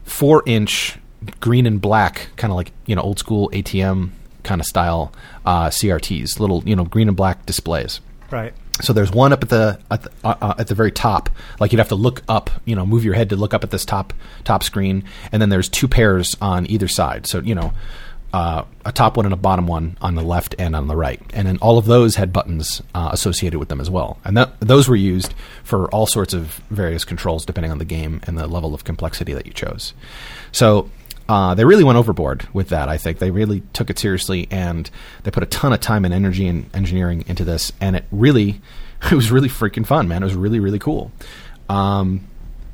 four 0.04 0.42
inch 0.44 0.98
green 1.40 1.66
and 1.66 1.80
black, 1.80 2.28
kind 2.36 2.50
of 2.52 2.56
like 2.56 2.72
you 2.84 2.94
know 2.94 3.02
old 3.02 3.18
school 3.18 3.50
ATM 3.54 4.10
kind 4.48 4.60
of 4.60 4.66
style 4.66 5.12
uh, 5.46 5.68
CRTs, 5.68 6.40
little 6.40 6.62
you 6.64 6.74
know 6.74 6.84
green 6.84 7.06
and 7.06 7.16
black 7.16 7.46
displays. 7.46 8.00
Right. 8.30 8.52
So 8.80 8.92
there's 8.92 9.10
one 9.10 9.32
up 9.32 9.42
at 9.42 9.48
the 9.48 9.78
at 9.90 10.02
the, 10.02 10.10
uh, 10.24 10.34
uh, 10.40 10.54
at 10.58 10.68
the 10.68 10.74
very 10.74 10.90
top, 10.90 11.30
like 11.60 11.72
you'd 11.72 11.78
have 11.78 11.88
to 11.88 11.94
look 11.94 12.22
up, 12.28 12.50
you 12.64 12.74
know, 12.74 12.86
move 12.86 13.04
your 13.04 13.14
head 13.14 13.30
to 13.30 13.36
look 13.36 13.54
up 13.54 13.62
at 13.62 13.70
this 13.70 13.84
top 13.84 14.12
top 14.44 14.62
screen, 14.62 15.04
and 15.30 15.42
then 15.42 15.50
there's 15.50 15.68
two 15.68 15.86
pairs 15.86 16.36
on 16.40 16.68
either 16.70 16.88
side. 16.88 17.26
So 17.26 17.40
you 17.40 17.54
know, 17.54 17.72
uh, 18.32 18.64
a 18.84 18.92
top 18.92 19.16
one 19.16 19.26
and 19.26 19.34
a 19.34 19.36
bottom 19.36 19.66
one 19.66 19.98
on 20.00 20.14
the 20.14 20.22
left 20.22 20.54
and 20.58 20.76
on 20.76 20.86
the 20.86 20.96
right, 20.96 21.20
and 21.34 21.46
then 21.46 21.58
all 21.58 21.76
of 21.76 21.86
those 21.86 22.16
had 22.16 22.32
buttons 22.32 22.80
uh, 22.94 23.10
associated 23.12 23.58
with 23.58 23.68
them 23.68 23.80
as 23.80 23.90
well, 23.90 24.18
and 24.24 24.36
that, 24.36 24.58
those 24.60 24.88
were 24.88 24.96
used 24.96 25.34
for 25.64 25.90
all 25.90 26.06
sorts 26.06 26.32
of 26.32 26.62
various 26.70 27.04
controls 27.04 27.44
depending 27.44 27.72
on 27.72 27.78
the 27.78 27.84
game 27.84 28.20
and 28.26 28.38
the 28.38 28.46
level 28.46 28.74
of 28.74 28.84
complexity 28.84 29.34
that 29.34 29.46
you 29.46 29.52
chose. 29.52 29.92
So 30.52 30.88
uh, 31.28 31.54
they 31.54 31.64
really 31.64 31.84
went 31.84 31.98
overboard 31.98 32.48
with 32.52 32.68
that. 32.70 32.88
I 32.88 32.96
think 32.96 33.18
they 33.18 33.30
really 33.30 33.62
took 33.72 33.90
it 33.90 33.98
seriously, 33.98 34.48
and 34.50 34.90
they 35.24 35.30
put 35.30 35.42
a 35.42 35.46
ton 35.46 35.72
of 35.72 35.80
time 35.80 36.04
and 36.04 36.14
energy 36.14 36.46
and 36.46 36.70
engineering 36.74 37.24
into 37.28 37.44
this, 37.44 37.72
and 37.80 37.96
it 37.96 38.04
really, 38.10 38.60
it 39.10 39.14
was 39.14 39.30
really 39.30 39.48
freaking 39.48 39.86
fun, 39.86 40.08
man. 40.08 40.22
It 40.22 40.26
was 40.26 40.34
really 40.34 40.60
really 40.60 40.78
cool. 40.78 41.12
Um, 41.68 42.26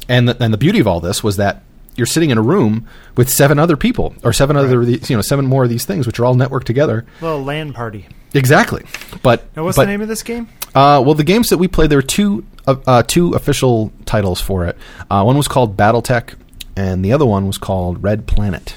and 0.09 0.29
the, 0.29 0.43
and 0.43 0.53
the 0.53 0.59
beauty 0.59 0.79
of 0.81 0.87
all 0.87 1.01
this 1.01 1.25
was 1.25 1.37
that 1.37 1.63
you're 1.97 2.07
sitting 2.07 2.31
in 2.31 2.39
a 2.39 2.43
room 2.43 2.87
with 3.17 3.29
seven 3.29 3.59
other 3.59 3.77
people 3.77 4.15
or 4.23 4.33
seven 4.33 4.57
other 4.57 4.85
these, 4.85 5.09
you 5.09 5.17
know 5.17 5.23
seven 5.23 5.47
more 5.47 5.65
of 5.65 5.71
these 5.71 5.85
things 5.85 6.07
which 6.07 6.19
are 6.19 6.25
all 6.25 6.35
networked 6.35 6.65
together 6.65 7.07
Little 7.21 7.43
LAN 7.45 7.73
party. 7.73 8.07
exactly 8.35 8.85
but 9.23 9.45
Now, 9.57 9.65
what's 9.65 9.77
but, 9.77 9.85
the 9.85 9.91
name 9.93 10.01
of 10.01 10.09
this 10.09 10.23
game? 10.25 10.49
uh, 10.75 11.01
well 11.05 11.15
the 11.15 11.23
games 11.25 11.49
that 11.51 11.59
we 11.59 11.69
played 11.69 11.91
there 11.91 11.99
were 11.99 12.03
two 12.03 12.45
uh, 12.67 12.75
uh, 12.87 13.03
two 13.05 13.33
official 13.35 13.93
titles 14.07 14.41
for 14.41 14.67
it 14.67 14.77
uh, 15.09 15.23
one 15.23 15.37
was 15.37 15.47
called 15.49 15.77
battletech 15.77 16.35
and 16.77 17.05
the 17.05 17.13
other 17.13 17.27
one 17.27 17.47
was 17.47 17.59
called 17.59 18.03
red 18.03 18.27
planet. 18.27 18.77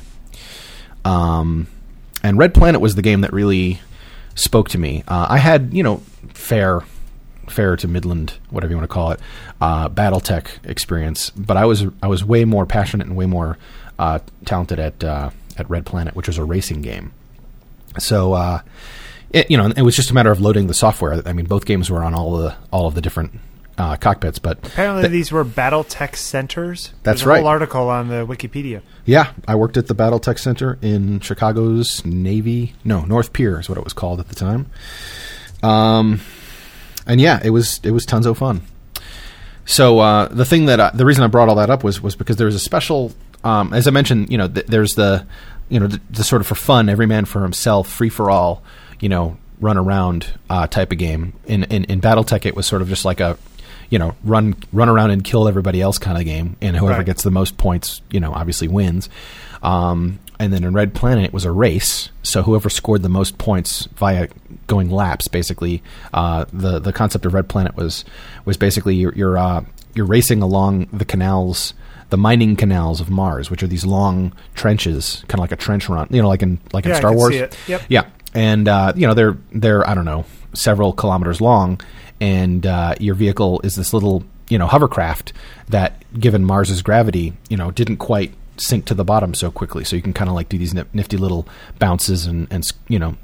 Um, 1.06 1.68
and 2.24 2.38
red 2.38 2.54
planet 2.54 2.82
was 2.82 2.96
the 2.96 3.02
game 3.02 3.22
that 3.22 3.32
really 3.34 3.80
spoke 4.36 4.70
to 4.70 4.78
me. 4.78 5.04
Uh, 5.08 5.28
i 5.30 5.38
had 5.38 5.74
you 5.74 5.84
know 5.84 5.98
fair 6.34 6.82
fair 7.48 7.76
to 7.78 7.88
midland 7.88 8.34
whatever 8.50 8.72
you 8.72 8.78
want 8.78 8.88
to 8.90 8.94
call 8.94 9.12
it 9.12 9.20
uh, 9.62 9.88
battletech 9.88 10.48
experience 10.66 11.30
but 11.32 11.56
i 11.56 11.66
was 11.66 11.86
i 12.04 12.08
was 12.08 12.24
way 12.24 12.44
more 12.44 12.66
passionate 12.66 13.08
and 13.08 13.16
way 13.16 13.26
more 13.26 13.58
uh, 14.00 14.20
talented 14.46 14.80
at 14.80 15.04
uh, 15.04 15.30
at 15.58 15.70
red 15.70 15.86
planet 15.86 16.16
which 16.16 16.28
was 16.28 16.38
a 16.38 16.44
racing 16.44 16.82
game. 16.82 17.12
So 18.00 18.34
uh, 18.34 18.62
it, 19.32 19.50
you 19.50 19.58
know 19.58 19.72
it 19.76 19.82
was 19.82 19.96
just 19.96 20.12
a 20.12 20.14
matter 20.14 20.32
of 20.32 20.40
loading 20.40 20.68
the 20.68 20.74
software. 20.74 21.22
I 21.26 21.34
mean 21.34 21.46
both 21.46 21.66
games 21.66 21.90
were 21.90 22.04
on 22.04 22.14
all 22.14 22.38
the 22.38 22.56
all 22.72 22.88
of 22.88 22.96
the 22.96 23.02
different 23.02 23.40
uh, 23.78 23.96
cockpits 23.96 24.40
but 24.40 24.58
Apparently, 24.66 25.04
th- 25.04 25.12
these 25.12 25.32
were 25.32 25.46
BattleTech 25.46 26.16
centers. 26.16 26.94
That's 27.04 27.22
There's 27.22 27.24
a 27.24 27.30
right. 27.30 27.38
whole 27.40 27.48
article 27.48 27.90
on 27.90 28.08
the 28.08 28.26
Wikipedia. 28.26 28.82
Yeah, 29.06 29.32
I 29.48 29.56
worked 29.56 29.78
at 29.78 29.88
the 29.88 29.96
BattleTech 29.96 30.40
Center 30.40 30.78
in 30.82 31.20
Chicago's 31.20 32.04
Navy, 32.06 32.74
no, 32.84 33.06
North 33.06 33.34
Pier 33.34 33.60
is 33.60 33.70
what 33.70 33.78
it 33.78 33.84
was 33.84 33.94
called 33.94 34.20
at 34.20 34.30
the 34.30 34.36
time. 34.36 34.68
Um, 35.64 36.22
and 37.06 37.22
yeah, 37.22 37.40
it 37.44 37.52
was 37.52 37.80
it 37.84 37.92
was 37.92 38.06
tons 38.06 38.26
of 38.26 38.38
fun. 38.38 38.62
So 39.66 40.00
uh, 40.00 40.28
the 40.30 40.46
thing 40.46 40.66
that 40.68 40.80
I, 40.80 40.92
the 40.92 41.06
reason 41.06 41.24
I 41.24 41.28
brought 41.28 41.50
all 41.50 41.56
that 41.56 41.70
up 41.70 41.84
was 41.84 42.02
was 42.02 42.16
because 42.16 42.38
there 42.38 42.46
was 42.46 42.56
a 42.56 42.60
special, 42.60 43.12
um, 43.44 43.74
as 43.74 43.88
I 43.88 43.92
mentioned, 43.92 44.32
you 44.32 44.38
know, 44.38 44.48
th- 44.48 44.66
there's 44.68 44.96
the, 44.96 45.26
you 45.70 45.80
know, 45.80 45.88
the, 45.88 46.00
the 46.10 46.24
sort 46.24 46.42
of 46.42 46.48
for 46.48 46.56
fun, 46.56 46.90
every 46.90 47.06
man 47.06 47.26
for 47.26 47.44
himself, 47.44 47.90
free 47.90 48.10
for 48.10 48.30
all, 48.30 48.64
you 49.00 49.10
know, 49.10 49.38
run 49.60 49.78
around 49.78 50.34
uh, 50.50 50.68
type 50.68 50.92
of 50.92 50.98
game. 50.98 51.34
In, 51.46 51.64
in 51.66 51.84
in 51.86 52.02
BattleTech, 52.02 52.46
it 52.46 52.56
was 52.56 52.66
sort 52.66 52.82
of 52.82 52.88
just 52.88 53.04
like 53.04 53.20
a, 53.20 53.38
you 53.90 54.00
know, 54.00 54.16
run 54.24 54.56
run 54.74 54.90
around 54.90 55.12
and 55.12 55.24
kill 55.24 55.48
everybody 55.48 55.82
else 55.82 55.98
kind 55.98 56.18
of 56.18 56.26
game, 56.26 56.56
and 56.62 56.76
whoever 56.76 56.98
Right. 56.98 57.06
gets 57.06 57.24
the 57.24 57.32
most 57.32 57.58
points, 57.58 58.02
you 58.12 58.20
know, 58.20 58.34
obviously 58.34 58.68
wins. 58.68 59.10
Um, 59.64 60.20
and 60.40 60.54
then 60.54 60.64
in 60.64 60.74
Red 60.74 60.94
Planet, 60.94 61.26
it 61.26 61.34
was 61.34 61.46
a 61.46 61.52
race. 61.52 62.10
So 62.22 62.44
whoever 62.44 62.70
scored 62.70 63.02
the 63.02 63.10
most 63.10 63.38
points 63.40 63.88
via 63.96 64.28
going 64.68 64.92
laps, 64.92 65.28
basically, 65.28 65.82
uh, 66.14 66.46
the 66.54 66.80
the 66.80 66.94
concept 66.94 67.26
of 67.26 67.34
Red 67.34 67.48
Planet 67.50 67.76
was 67.76 68.06
was 68.46 68.56
basically 68.58 68.96
you're 68.96 69.14
you're, 69.16 69.38
uh, 69.38 69.64
you're 69.96 70.06
racing 70.06 70.42
along 70.44 70.88
the 70.94 71.06
canals, 71.06 71.74
the 72.10 72.18
mining 72.18 72.56
canals 72.56 73.02
of 73.02 73.10
Mars, 73.10 73.50
which 73.50 73.64
are 73.64 73.68
these 73.68 73.86
long 73.86 74.32
trenches, 74.54 75.24
kind 75.28 75.36
of 75.40 75.42
like 75.42 75.52
a 75.52 75.56
trench 75.56 75.90
run, 75.90 76.08
you 76.12 76.22
know, 76.22 76.28
like 76.28 76.44
in 76.44 76.60
like 76.72 76.86
in 76.86 76.90
Yeah, 76.92 76.98
I 76.98 77.00
Star 77.00 77.14
Wars. 77.16 77.34
Yep. 77.68 77.82
Yeah, 77.90 78.06
and 78.36 78.68
uh, 78.68 78.94
you 78.96 79.08
know 79.08 79.16
they're 79.16 79.38
they're 79.54 79.90
I 79.90 79.96
don't 79.96 80.06
know 80.06 80.26
several 80.54 80.94
kilometers 80.94 81.42
long, 81.42 81.82
and 82.20 82.66
uh, 82.66 82.96
your 83.00 83.16
vehicle 83.16 83.62
is 83.64 83.76
this 83.76 83.94
little 83.94 84.24
you 84.50 84.58
know 84.58 84.68
hovercraft 84.68 85.34
that, 85.70 86.04
given 86.20 86.44
Mars's 86.46 86.82
gravity, 86.82 87.34
you 87.50 87.58
know 87.58 87.72
didn't 87.72 87.98
quite 87.98 88.34
sink 88.58 88.86
to 88.86 88.94
the 88.94 89.06
bottom 89.06 89.34
so 89.34 89.52
quickly. 89.52 89.84
So 89.84 89.96
you 89.96 90.02
can 90.02 90.14
kind 90.14 90.30
of 90.30 90.36
like 90.36 90.50
do 90.50 90.58
these 90.58 90.74
nifty 90.74 91.18
little 91.18 91.48
bounces 91.80 92.26
and 92.26 92.48
and 92.52 92.70
you 92.88 93.00
know 93.00 93.16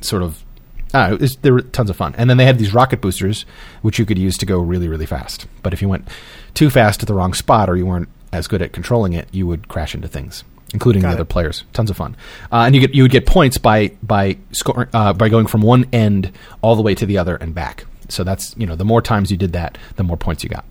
sort 0.00 0.22
of. 0.22 0.44
Uh, 0.92 1.16
it's, 1.20 1.36
they 1.36 1.52
were 1.52 1.60
tons 1.60 1.88
of 1.88 1.94
fun, 1.94 2.16
and 2.18 2.28
then 2.28 2.36
they 2.36 2.44
had 2.44 2.58
these 2.58 2.74
rocket 2.74 3.00
boosters, 3.00 3.46
which 3.80 4.00
you 4.00 4.04
could 4.04 4.18
use 4.18 4.36
to 4.36 4.44
go 4.44 4.58
really, 4.58 4.88
really 4.88 5.06
fast. 5.06 5.46
But 5.62 5.72
if 5.72 5.80
you 5.80 5.88
went 5.88 6.08
too 6.54 6.68
fast 6.68 7.00
at 7.00 7.06
the 7.06 7.14
wrong 7.14 7.32
spot, 7.32 7.70
or 7.70 7.76
you 7.76 7.86
weren't 7.86 8.08
as 8.32 8.48
good 8.48 8.60
at 8.60 8.72
controlling 8.72 9.12
it, 9.12 9.28
you 9.30 9.46
would 9.46 9.68
crash 9.68 9.94
into 9.94 10.08
things, 10.08 10.42
including 10.74 11.02
Got 11.02 11.10
the 11.10 11.12
it. 11.12 11.20
other 11.20 11.24
players. 11.26 11.62
Tons 11.72 11.90
of 11.90 11.96
fun, 11.96 12.16
uh, 12.50 12.64
and 12.66 12.74
you 12.74 12.80
get 12.80 12.92
you 12.92 13.04
would 13.04 13.12
get 13.12 13.24
points 13.24 13.56
by 13.56 13.92
by 14.02 14.38
scoring 14.50 14.88
uh, 14.92 15.12
by 15.12 15.28
going 15.28 15.46
from 15.46 15.62
one 15.62 15.86
end 15.92 16.32
all 16.60 16.74
the 16.74 16.82
way 16.82 16.96
to 16.96 17.06
the 17.06 17.18
other 17.18 17.36
and 17.36 17.54
back. 17.54 17.84
So 18.12 18.24
that's 18.24 18.54
you 18.56 18.66
know 18.66 18.76
the 18.76 18.84
more 18.84 19.02
times 19.02 19.30
you 19.30 19.36
did 19.36 19.52
that, 19.52 19.78
the 19.96 20.02
more 20.02 20.16
points 20.16 20.42
you 20.42 20.50
got. 20.50 20.64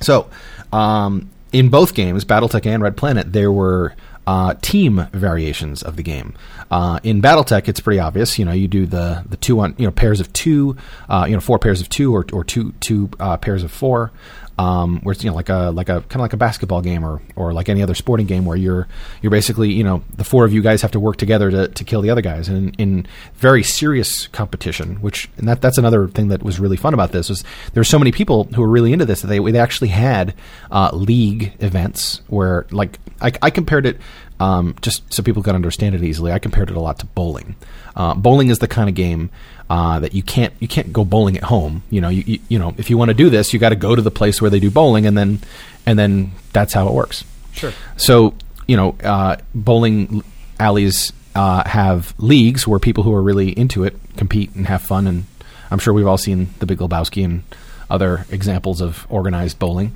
So, 0.00 0.30
um, 0.72 1.30
in 1.52 1.68
both 1.68 1.94
games, 1.94 2.24
BattleTech 2.24 2.64
and 2.66 2.82
Red 2.82 2.96
Planet, 2.96 3.32
there 3.32 3.52
were 3.52 3.94
uh, 4.26 4.54
team 4.62 5.06
variations 5.12 5.82
of 5.82 5.96
the 5.96 6.02
game. 6.02 6.34
Uh, 6.70 7.00
in 7.02 7.20
BattleTech, 7.20 7.68
it's 7.68 7.80
pretty 7.80 7.98
obvious. 7.98 8.38
You 8.38 8.44
know, 8.44 8.52
you 8.52 8.68
do 8.68 8.86
the 8.86 9.24
the 9.28 9.36
two 9.36 9.60
on 9.60 9.74
you 9.76 9.86
know 9.86 9.90
pairs 9.90 10.20
of 10.20 10.32
two, 10.32 10.76
uh, 11.08 11.26
you 11.28 11.34
know 11.34 11.40
four 11.40 11.58
pairs 11.58 11.80
of 11.80 11.88
two 11.88 12.14
or 12.14 12.24
or 12.32 12.44
two 12.44 12.72
two 12.80 13.10
uh, 13.18 13.36
pairs 13.36 13.62
of 13.62 13.72
four. 13.72 14.12
Um, 14.60 15.00
where 15.00 15.12
it's 15.12 15.24
you 15.24 15.30
know 15.30 15.36
like 15.36 15.48
a 15.48 15.70
like 15.70 15.88
a 15.88 16.02
kind 16.02 16.16
of 16.16 16.20
like 16.20 16.34
a 16.34 16.36
basketball 16.36 16.82
game 16.82 17.02
or 17.02 17.22
or 17.34 17.54
like 17.54 17.70
any 17.70 17.82
other 17.82 17.94
sporting 17.94 18.26
game 18.26 18.44
where 18.44 18.58
you're 18.58 18.88
you're 19.22 19.30
basically 19.30 19.72
you 19.72 19.82
know 19.82 20.02
the 20.16 20.24
four 20.24 20.44
of 20.44 20.52
you 20.52 20.60
guys 20.60 20.82
have 20.82 20.90
to 20.90 21.00
work 21.00 21.16
together 21.16 21.50
to, 21.50 21.68
to 21.68 21.82
kill 21.82 22.02
the 22.02 22.10
other 22.10 22.20
guys. 22.20 22.46
And 22.48 22.74
in, 22.78 22.88
in 22.90 23.06
very 23.36 23.62
serious 23.62 24.26
competition 24.26 24.96
which 24.96 25.30
and 25.38 25.48
that 25.48 25.62
that's 25.62 25.78
another 25.78 26.08
thing 26.08 26.28
that 26.28 26.42
was 26.42 26.60
really 26.60 26.76
fun 26.76 26.92
about 26.92 27.12
this 27.12 27.30
was 27.30 27.42
there 27.72 27.80
were 27.80 27.84
so 27.84 27.98
many 27.98 28.12
people 28.12 28.44
who 28.54 28.60
were 28.60 28.68
really 28.68 28.92
into 28.92 29.06
this 29.06 29.22
that 29.22 29.28
they 29.28 29.38
they 29.38 29.58
actually 29.58 29.88
had 29.88 30.34
uh, 30.70 30.90
league 30.92 31.54
events 31.60 32.20
where 32.28 32.66
like 32.70 32.98
I, 33.22 33.32
I 33.40 33.50
compared 33.50 33.86
it 33.86 33.98
um, 34.40 34.74
just 34.80 35.12
so 35.12 35.22
people 35.22 35.42
can 35.42 35.54
understand 35.54 35.94
it 35.94 36.02
easily 36.02 36.32
I 36.32 36.38
compared 36.38 36.70
it 36.70 36.76
a 36.76 36.80
lot 36.80 36.98
to 36.98 37.06
bowling 37.06 37.54
uh, 37.96 38.14
bowling 38.14 38.48
is 38.48 38.58
the 38.58 38.68
kind 38.68 38.88
of 38.88 38.94
game 38.94 39.30
uh, 39.68 40.00
that 40.00 40.14
you 40.14 40.22
can't 40.22 40.52
you 40.58 40.68
can't 40.68 40.92
go 40.92 41.04
bowling 41.04 41.36
at 41.36 41.44
home. 41.44 41.82
You 41.90 42.00
know, 42.00 42.08
you 42.08 42.22
you, 42.26 42.38
you 42.48 42.58
know 42.58 42.74
if 42.78 42.90
you 42.90 42.98
want 42.98 43.10
to 43.10 43.14
do 43.14 43.30
this, 43.30 43.52
you 43.52 43.58
got 43.58 43.70
to 43.70 43.76
go 43.76 43.94
to 43.94 44.02
the 44.02 44.10
place 44.10 44.40
where 44.40 44.50
they 44.50 44.60
do 44.60 44.70
bowling, 44.70 45.06
and 45.06 45.16
then 45.16 45.40
and 45.86 45.98
then 45.98 46.32
that's 46.52 46.72
how 46.72 46.88
it 46.88 46.94
works. 46.94 47.24
Sure. 47.52 47.72
So 47.96 48.34
you 48.66 48.76
know, 48.76 48.96
uh, 49.02 49.36
bowling 49.54 50.22
alleys 50.58 51.12
uh, 51.34 51.68
have 51.68 52.14
leagues 52.18 52.66
where 52.66 52.78
people 52.78 53.04
who 53.04 53.14
are 53.14 53.22
really 53.22 53.50
into 53.50 53.84
it 53.84 53.96
compete 54.16 54.54
and 54.54 54.66
have 54.66 54.82
fun, 54.82 55.06
and 55.06 55.24
I'm 55.70 55.78
sure 55.78 55.94
we've 55.94 56.06
all 56.06 56.18
seen 56.18 56.48
The 56.58 56.66
Big 56.66 56.78
Lebowski 56.78 57.24
and 57.24 57.42
other 57.88 58.24
examples 58.30 58.80
of 58.80 59.06
organized 59.08 59.58
bowling. 59.58 59.94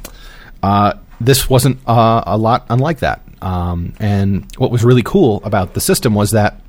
Uh, 0.63 0.95
this 1.21 1.49
wasn't 1.49 1.79
uh, 1.87 2.23
a 2.27 2.37
lot 2.37 2.67
unlike 2.69 3.01
that. 3.01 3.23
Um, 3.45 3.93
and 4.01 4.47
what 4.57 4.71
was 4.71 4.83
really 4.83 5.03
cool 5.03 5.43
about 5.45 5.75
the 5.75 5.81
system 5.81 6.15
was 6.15 6.31
that 6.31 6.61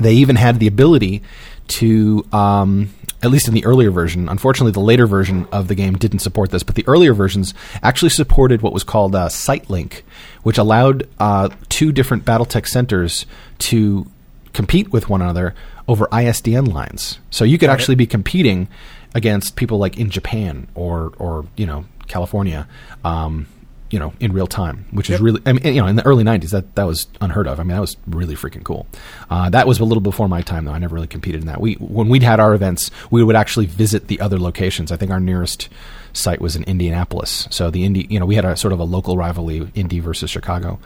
they 0.00 0.14
even 0.14 0.34
had 0.34 0.58
the 0.58 0.66
ability 0.66 1.22
to 1.68 2.26
um, 2.32 2.92
at 3.22 3.30
least 3.30 3.46
in 3.46 3.54
the 3.54 3.64
earlier 3.64 3.90
version 3.90 4.28
unfortunately 4.28 4.72
the 4.72 4.80
later 4.80 5.06
version 5.06 5.46
of 5.52 5.68
the 5.68 5.74
game 5.74 5.94
didn't 5.94 6.18
support 6.18 6.50
this 6.50 6.64
but 6.64 6.74
the 6.74 6.84
earlier 6.88 7.14
versions 7.14 7.54
actually 7.82 8.08
supported 8.08 8.62
what 8.62 8.72
was 8.72 8.82
called 8.82 9.14
uh, 9.14 9.28
site 9.28 9.70
link 9.70 10.04
which 10.42 10.58
allowed 10.58 11.08
uh, 11.20 11.48
two 11.68 11.92
different 11.92 12.24
battletech 12.24 12.66
centers 12.66 13.24
to 13.58 14.06
compete 14.52 14.92
with 14.92 15.08
one 15.08 15.22
another 15.22 15.54
over 15.86 16.06
isdn 16.06 16.72
lines 16.72 17.20
so 17.30 17.44
you 17.44 17.58
could 17.58 17.66
Got 17.66 17.74
it. 17.74 17.80
actually 17.80 17.94
be 17.94 18.06
competing 18.06 18.66
against 19.14 19.56
people 19.56 19.78
like 19.78 19.98
in 19.98 20.10
japan 20.10 20.66
or 20.74 21.12
or 21.18 21.46
you 21.56 21.66
know 21.66 21.84
california 22.08 22.66
um, 23.04 23.46
you 23.92 23.98
know, 23.98 24.14
in 24.20 24.32
real 24.32 24.46
time, 24.46 24.86
which 24.90 25.10
is 25.10 25.20
really, 25.20 25.42
I 25.44 25.52
mean, 25.52 25.66
you 25.66 25.82
know, 25.82 25.86
in 25.86 25.96
the 25.96 26.06
early 26.06 26.24
'90s, 26.24 26.50
that 26.50 26.74
that 26.76 26.84
was 26.84 27.08
unheard 27.20 27.46
of. 27.46 27.60
I 27.60 27.62
mean, 27.62 27.76
that 27.76 27.80
was 27.80 27.98
really 28.06 28.34
freaking 28.34 28.64
cool. 28.64 28.86
Uh, 29.28 29.50
that 29.50 29.66
was 29.66 29.80
a 29.80 29.84
little 29.84 30.00
before 30.00 30.28
my 30.28 30.40
time, 30.40 30.64
though. 30.64 30.72
I 30.72 30.78
never 30.78 30.94
really 30.94 31.06
competed 31.06 31.42
in 31.42 31.46
that. 31.46 31.60
We 31.60 31.74
when 31.74 32.08
we'd 32.08 32.22
had 32.22 32.40
our 32.40 32.54
events, 32.54 32.90
we 33.10 33.22
would 33.22 33.36
actually 33.36 33.66
visit 33.66 34.08
the 34.08 34.18
other 34.20 34.38
locations. 34.38 34.90
I 34.90 34.96
think 34.96 35.10
our 35.10 35.20
nearest 35.20 35.68
site 36.14 36.40
was 36.40 36.56
in 36.56 36.64
Indianapolis. 36.64 37.46
So 37.50 37.70
the 37.70 37.84
Indy, 37.84 38.06
you 38.08 38.18
know, 38.18 38.26
we 38.26 38.34
had 38.34 38.46
a 38.46 38.56
sort 38.56 38.72
of 38.72 38.80
a 38.80 38.84
local 38.84 39.18
rivalry, 39.18 39.70
Indy 39.74 40.00
versus 40.00 40.30
Chicago, 40.30 40.80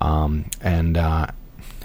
um, 0.00 0.46
and. 0.60 0.98
Uh, 0.98 1.28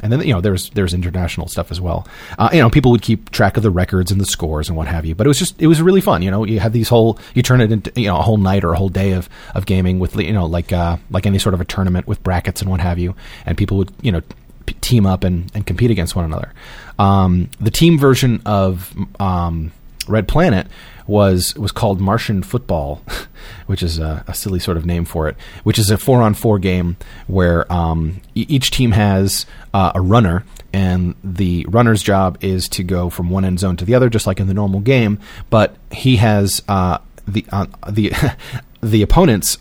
and 0.04 0.12
then 0.12 0.22
you 0.22 0.34
know 0.34 0.42
there's 0.42 0.70
there's 0.72 0.94
international 0.94 1.48
stuff 1.48 1.72
as 1.72 1.82
well. 1.82 2.06
Uh, 2.38 2.50
you 2.52 2.60
know, 2.60 2.70
people 2.70 2.92
would 2.92 3.02
keep 3.02 3.32
track 3.32 3.58
of 3.58 3.63
the 3.63 3.72
records 3.72 4.12
and 4.12 4.20
the 4.20 4.26
scores 4.26 4.68
and 4.68 4.78
what 4.78 4.88
have 4.88 5.06
you. 5.06 5.16
But 5.16 5.26
it 5.26 5.30
was 5.30 5.39
just 5.39 5.60
it 5.62 5.68
was 5.68 5.82
really 5.82 6.02
fun. 6.02 6.22
You 6.22 6.30
know, 6.30 6.44
you 6.44 6.60
have 6.60 6.74
these 6.74 6.89
whole 6.89 7.18
you 7.34 7.42
turn 7.42 7.62
it 7.62 7.72
into 7.72 7.92
you 8.00 8.08
know 8.08 8.18
a 8.18 8.22
whole 8.22 8.38
night 8.38 8.63
or 8.63 8.74
a 8.74 8.78
whole 8.78 8.89
day 8.89 9.13
of, 9.13 9.30
of 9.56 9.66
gaming 9.66 10.00
with 10.00 10.16
you 10.18 10.34
know 10.34 10.46
like 10.46 10.74
uh, 10.74 10.98
like 11.10 11.26
any 11.26 11.39
sort 11.39 11.54
of 11.54 11.62
a 11.62 11.66
tournament 11.66 12.08
with 12.08 12.22
brackets 12.22 12.62
and 12.62 12.70
what 12.70 12.82
have 12.82 13.00
you. 13.00 13.16
And 13.46 13.58
people 13.58 13.78
would 13.78 13.94
you 14.02 14.12
know 14.12 14.22
p- 14.66 14.76
team 14.82 15.06
up 15.06 15.24
and, 15.24 15.50
and 15.56 15.66
compete 15.66 15.89
against 15.89 16.16
one 16.16 16.26
another. 16.26 16.54
Um, 17.00 17.50
the 17.62 17.72
team 17.72 17.98
version 17.98 18.42
of 18.46 18.94
um, 19.20 19.72
Red 20.08 20.28
Planet 20.28 20.68
was 21.08 21.56
was 21.56 21.72
called 21.72 22.00
Martian 22.00 22.44
Football, 22.44 23.02
which 23.68 23.84
is 23.84 24.00
a, 24.00 24.24
a 24.28 24.34
silly 24.34 24.60
sort 24.60 24.78
of 24.78 24.86
name 24.86 25.06
for 25.06 25.28
it. 25.28 25.36
Which 25.63 25.80
is 25.80 25.89
a 25.89 25.98
four 25.98 26.22
on 26.22 26.34
four 26.34 26.60
game 26.60 26.98
where 27.28 27.72
um, 27.72 28.22
e- 28.36 28.46
each 28.50 28.72
team 28.72 28.92
has 28.92 29.46
uh, 29.74 29.92
a 29.96 30.02
runner, 30.02 30.44
and 30.72 31.16
the 31.24 31.66
runner's 31.70 32.02
job 32.04 32.38
is 32.42 32.68
to 32.70 32.84
go 32.84 33.10
from 33.10 33.30
one 33.30 33.46
end 33.46 33.60
zone 33.60 33.78
to 33.78 33.86
the 33.86 33.96
other, 33.96 34.10
just 34.10 34.28
like 34.28 34.39
in 34.39 34.48
the 34.48 34.54
normal 34.54 34.80
game. 34.80 35.20
But 35.50 35.76
he 35.92 36.18
has 36.18 36.62
uh, 36.68 37.00
the 37.28 37.46
uh, 37.52 37.68
the 37.89 38.13
the 38.82 39.02
opponents. 39.02 39.58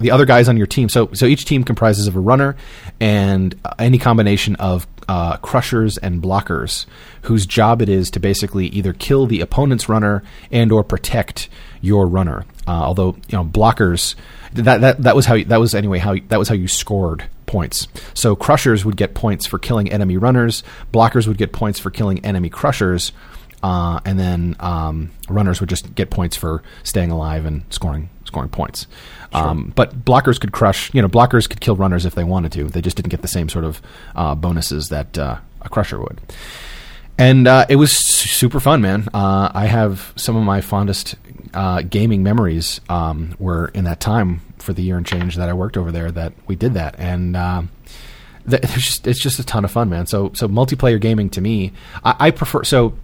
The 0.00 0.10
other 0.10 0.24
guys 0.24 0.48
on 0.48 0.56
your 0.56 0.66
team. 0.66 0.88
So, 0.88 1.10
so 1.12 1.26
each 1.26 1.44
team 1.44 1.62
comprises 1.62 2.08
of 2.08 2.16
a 2.16 2.20
runner 2.20 2.56
and 3.00 3.54
any 3.78 3.98
combination 3.98 4.56
of 4.56 4.86
uh, 5.08 5.36
crushers 5.38 5.98
and 5.98 6.22
blockers, 6.22 6.86
whose 7.22 7.46
job 7.46 7.82
it 7.82 7.88
is 7.88 8.10
to 8.12 8.20
basically 8.20 8.66
either 8.68 8.92
kill 8.92 9.26
the 9.26 9.40
opponent's 9.40 9.88
runner 9.88 10.22
and 10.50 10.72
or 10.72 10.82
protect 10.82 11.48
your 11.80 12.06
runner. 12.06 12.44
Uh, 12.66 12.72
although 12.72 13.16
you 13.28 13.38
know 13.38 13.44
blockers, 13.44 14.14
that 14.52 14.80
that 14.80 15.02
that 15.02 15.14
was 15.14 15.26
how 15.26 15.42
that 15.44 15.60
was 15.60 15.74
anyway 15.74 15.98
how 15.98 16.16
that 16.28 16.38
was 16.38 16.48
how 16.48 16.54
you 16.54 16.68
scored 16.68 17.24
points. 17.46 17.86
So 18.14 18.34
crushers 18.34 18.84
would 18.84 18.96
get 18.96 19.14
points 19.14 19.46
for 19.46 19.58
killing 19.58 19.92
enemy 19.92 20.16
runners. 20.16 20.62
Blockers 20.92 21.26
would 21.28 21.38
get 21.38 21.52
points 21.52 21.78
for 21.78 21.90
killing 21.90 22.24
enemy 22.24 22.48
crushers. 22.48 23.12
Uh, 23.62 23.98
and 24.04 24.18
then 24.18 24.56
um, 24.60 25.10
runners 25.28 25.58
would 25.60 25.70
just 25.70 25.94
get 25.94 26.10
points 26.10 26.36
for 26.36 26.62
staying 26.82 27.10
alive 27.10 27.46
and 27.46 27.64
scoring 27.70 28.10
scoring 28.34 28.50
points. 28.50 28.88
Um, 29.32 29.72
but 29.74 30.04
blockers 30.04 30.40
could 30.40 30.52
crush, 30.52 30.92
you 30.92 31.00
know, 31.00 31.08
blockers 31.08 31.48
could 31.48 31.60
kill 31.60 31.76
runners 31.76 32.04
if 32.04 32.14
they 32.14 32.24
wanted 32.24 32.52
to. 32.52 32.64
They 32.64 32.80
just 32.80 32.96
didn't 32.96 33.10
get 33.10 33.22
the 33.22 33.28
same 33.28 33.48
sort 33.48 33.64
of 33.64 33.80
uh, 34.16 34.34
bonuses 34.34 34.88
that 34.88 35.16
uh, 35.16 35.38
a 35.62 35.68
crusher 35.68 36.00
would. 36.00 36.20
And 37.16 37.46
uh, 37.46 37.66
it 37.68 37.76
was 37.76 37.92
super 37.92 38.58
fun, 38.58 38.80
man. 38.80 39.08
Uh, 39.14 39.50
I 39.54 39.66
have 39.66 40.12
some 40.16 40.36
of 40.36 40.42
my 40.42 40.60
fondest 40.60 41.14
uh, 41.52 41.82
gaming 41.82 42.24
memories 42.24 42.80
um, 42.88 43.36
were 43.38 43.68
in 43.68 43.84
that 43.84 44.00
time 44.00 44.40
for 44.58 44.72
the 44.72 44.82
year 44.82 44.96
and 44.96 45.06
change 45.06 45.36
that 45.36 45.48
I 45.48 45.52
worked 45.52 45.76
over 45.76 45.92
there 45.92 46.10
that 46.10 46.32
we 46.48 46.56
did 46.56 46.74
that. 46.74 46.96
And 46.98 47.36
um, 47.36 47.70
th- 48.48 48.62
it's, 48.64 48.74
just, 48.74 49.06
it's 49.06 49.20
just 49.20 49.38
a 49.38 49.44
ton 49.44 49.64
of 49.64 49.70
fun, 49.70 49.90
man. 49.90 50.06
So, 50.06 50.32
so 50.34 50.48
multiplayer 50.48 51.00
gaming 51.00 51.30
to 51.30 51.40
me, 51.40 51.72
I, 52.04 52.16
I 52.18 52.30
prefer. 52.32 52.64
So 52.64 52.94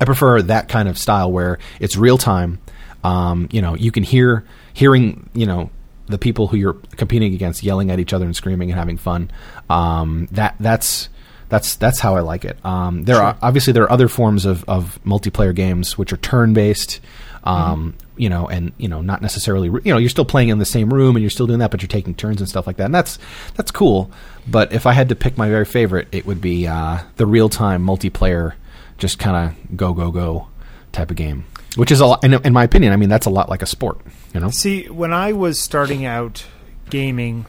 I 0.00 0.04
prefer 0.04 0.42
that 0.42 0.68
kind 0.68 0.88
of 0.88 0.98
style 0.98 1.30
where 1.30 1.58
it's 1.80 1.96
real 1.96 2.18
time. 2.18 2.60
Um, 3.04 3.48
you 3.50 3.62
know, 3.62 3.74
you 3.74 3.90
can 3.92 4.02
hear 4.02 4.44
hearing 4.72 5.28
you 5.34 5.46
know 5.46 5.70
the 6.06 6.18
people 6.18 6.48
who 6.48 6.56
you're 6.56 6.76
competing 6.96 7.34
against 7.34 7.62
yelling 7.62 7.90
at 7.90 7.98
each 8.00 8.12
other 8.12 8.24
and 8.26 8.34
screaming 8.36 8.70
and 8.70 8.78
having 8.78 8.98
fun. 8.98 9.30
Um, 9.68 10.28
that 10.32 10.56
that's 10.60 11.08
that's 11.48 11.76
that's 11.76 12.00
how 12.00 12.16
I 12.16 12.20
like 12.20 12.44
it. 12.44 12.64
Um, 12.64 13.04
there 13.04 13.16
are 13.16 13.36
obviously 13.42 13.72
there 13.72 13.84
are 13.84 13.92
other 13.92 14.08
forms 14.08 14.44
of, 14.44 14.64
of 14.68 14.98
multiplayer 15.04 15.54
games 15.54 15.96
which 15.98 16.12
are 16.12 16.18
turn 16.18 16.52
based. 16.54 17.00
Um, 17.42 17.94
You 18.16 18.28
know, 18.28 18.46
and 18.48 18.72
you 18.76 18.86
know, 18.86 19.00
not 19.00 19.22
necessarily. 19.22 19.68
You 19.68 19.94
know, 19.94 19.96
you're 19.96 20.10
still 20.10 20.26
playing 20.26 20.50
in 20.50 20.58
the 20.58 20.66
same 20.66 20.92
room 20.92 21.16
and 21.16 21.22
you're 21.22 21.30
still 21.30 21.46
doing 21.46 21.60
that, 21.60 21.70
but 21.70 21.80
you're 21.80 21.88
taking 21.88 22.14
turns 22.14 22.40
and 22.40 22.46
stuff 22.46 22.66
like 22.66 22.76
that. 22.76 22.84
And 22.84 22.94
that's 22.94 23.18
that's 23.54 23.70
cool. 23.70 24.10
But 24.46 24.74
if 24.74 24.84
I 24.84 24.92
had 24.92 25.08
to 25.08 25.16
pick 25.16 25.38
my 25.38 25.48
very 25.48 25.64
favorite, 25.64 26.06
it 26.12 26.26
would 26.26 26.42
be 26.42 26.66
uh, 26.66 26.98
the 27.16 27.24
real 27.24 27.48
time 27.48 27.82
multiplayer, 27.82 28.52
just 28.98 29.18
kind 29.18 29.36
of 29.54 29.74
go 29.74 29.94
go 29.94 30.10
go 30.10 30.48
type 30.92 31.10
of 31.10 31.16
game. 31.16 31.44
Which 31.76 31.92
is 31.92 32.00
a 32.00 32.06
lot, 32.06 32.24
in, 32.24 32.34
in 32.34 32.52
my 32.52 32.64
opinion. 32.64 32.92
I 32.92 32.96
mean, 32.96 33.08
that's 33.08 33.26
a 33.26 33.30
lot 33.30 33.48
like 33.48 33.62
a 33.62 33.66
sport. 33.66 34.00
You 34.34 34.40
know, 34.40 34.50
See, 34.50 34.88
when 34.88 35.12
I 35.12 35.32
was 35.32 35.60
starting 35.60 36.04
out 36.04 36.44
gaming, 36.88 37.46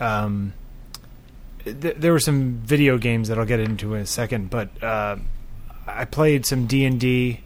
um, 0.00 0.52
th- 1.64 1.96
there 1.96 2.12
were 2.12 2.20
some 2.20 2.54
video 2.54 2.98
games 2.98 3.28
that 3.28 3.38
I'll 3.38 3.46
get 3.46 3.60
into 3.60 3.94
in 3.94 4.02
a 4.02 4.06
second, 4.06 4.50
but 4.50 4.82
uh, 4.82 5.16
I 5.86 6.04
played 6.04 6.46
some 6.46 6.66
D 6.66 6.84
and 6.84 6.98
D, 6.98 7.40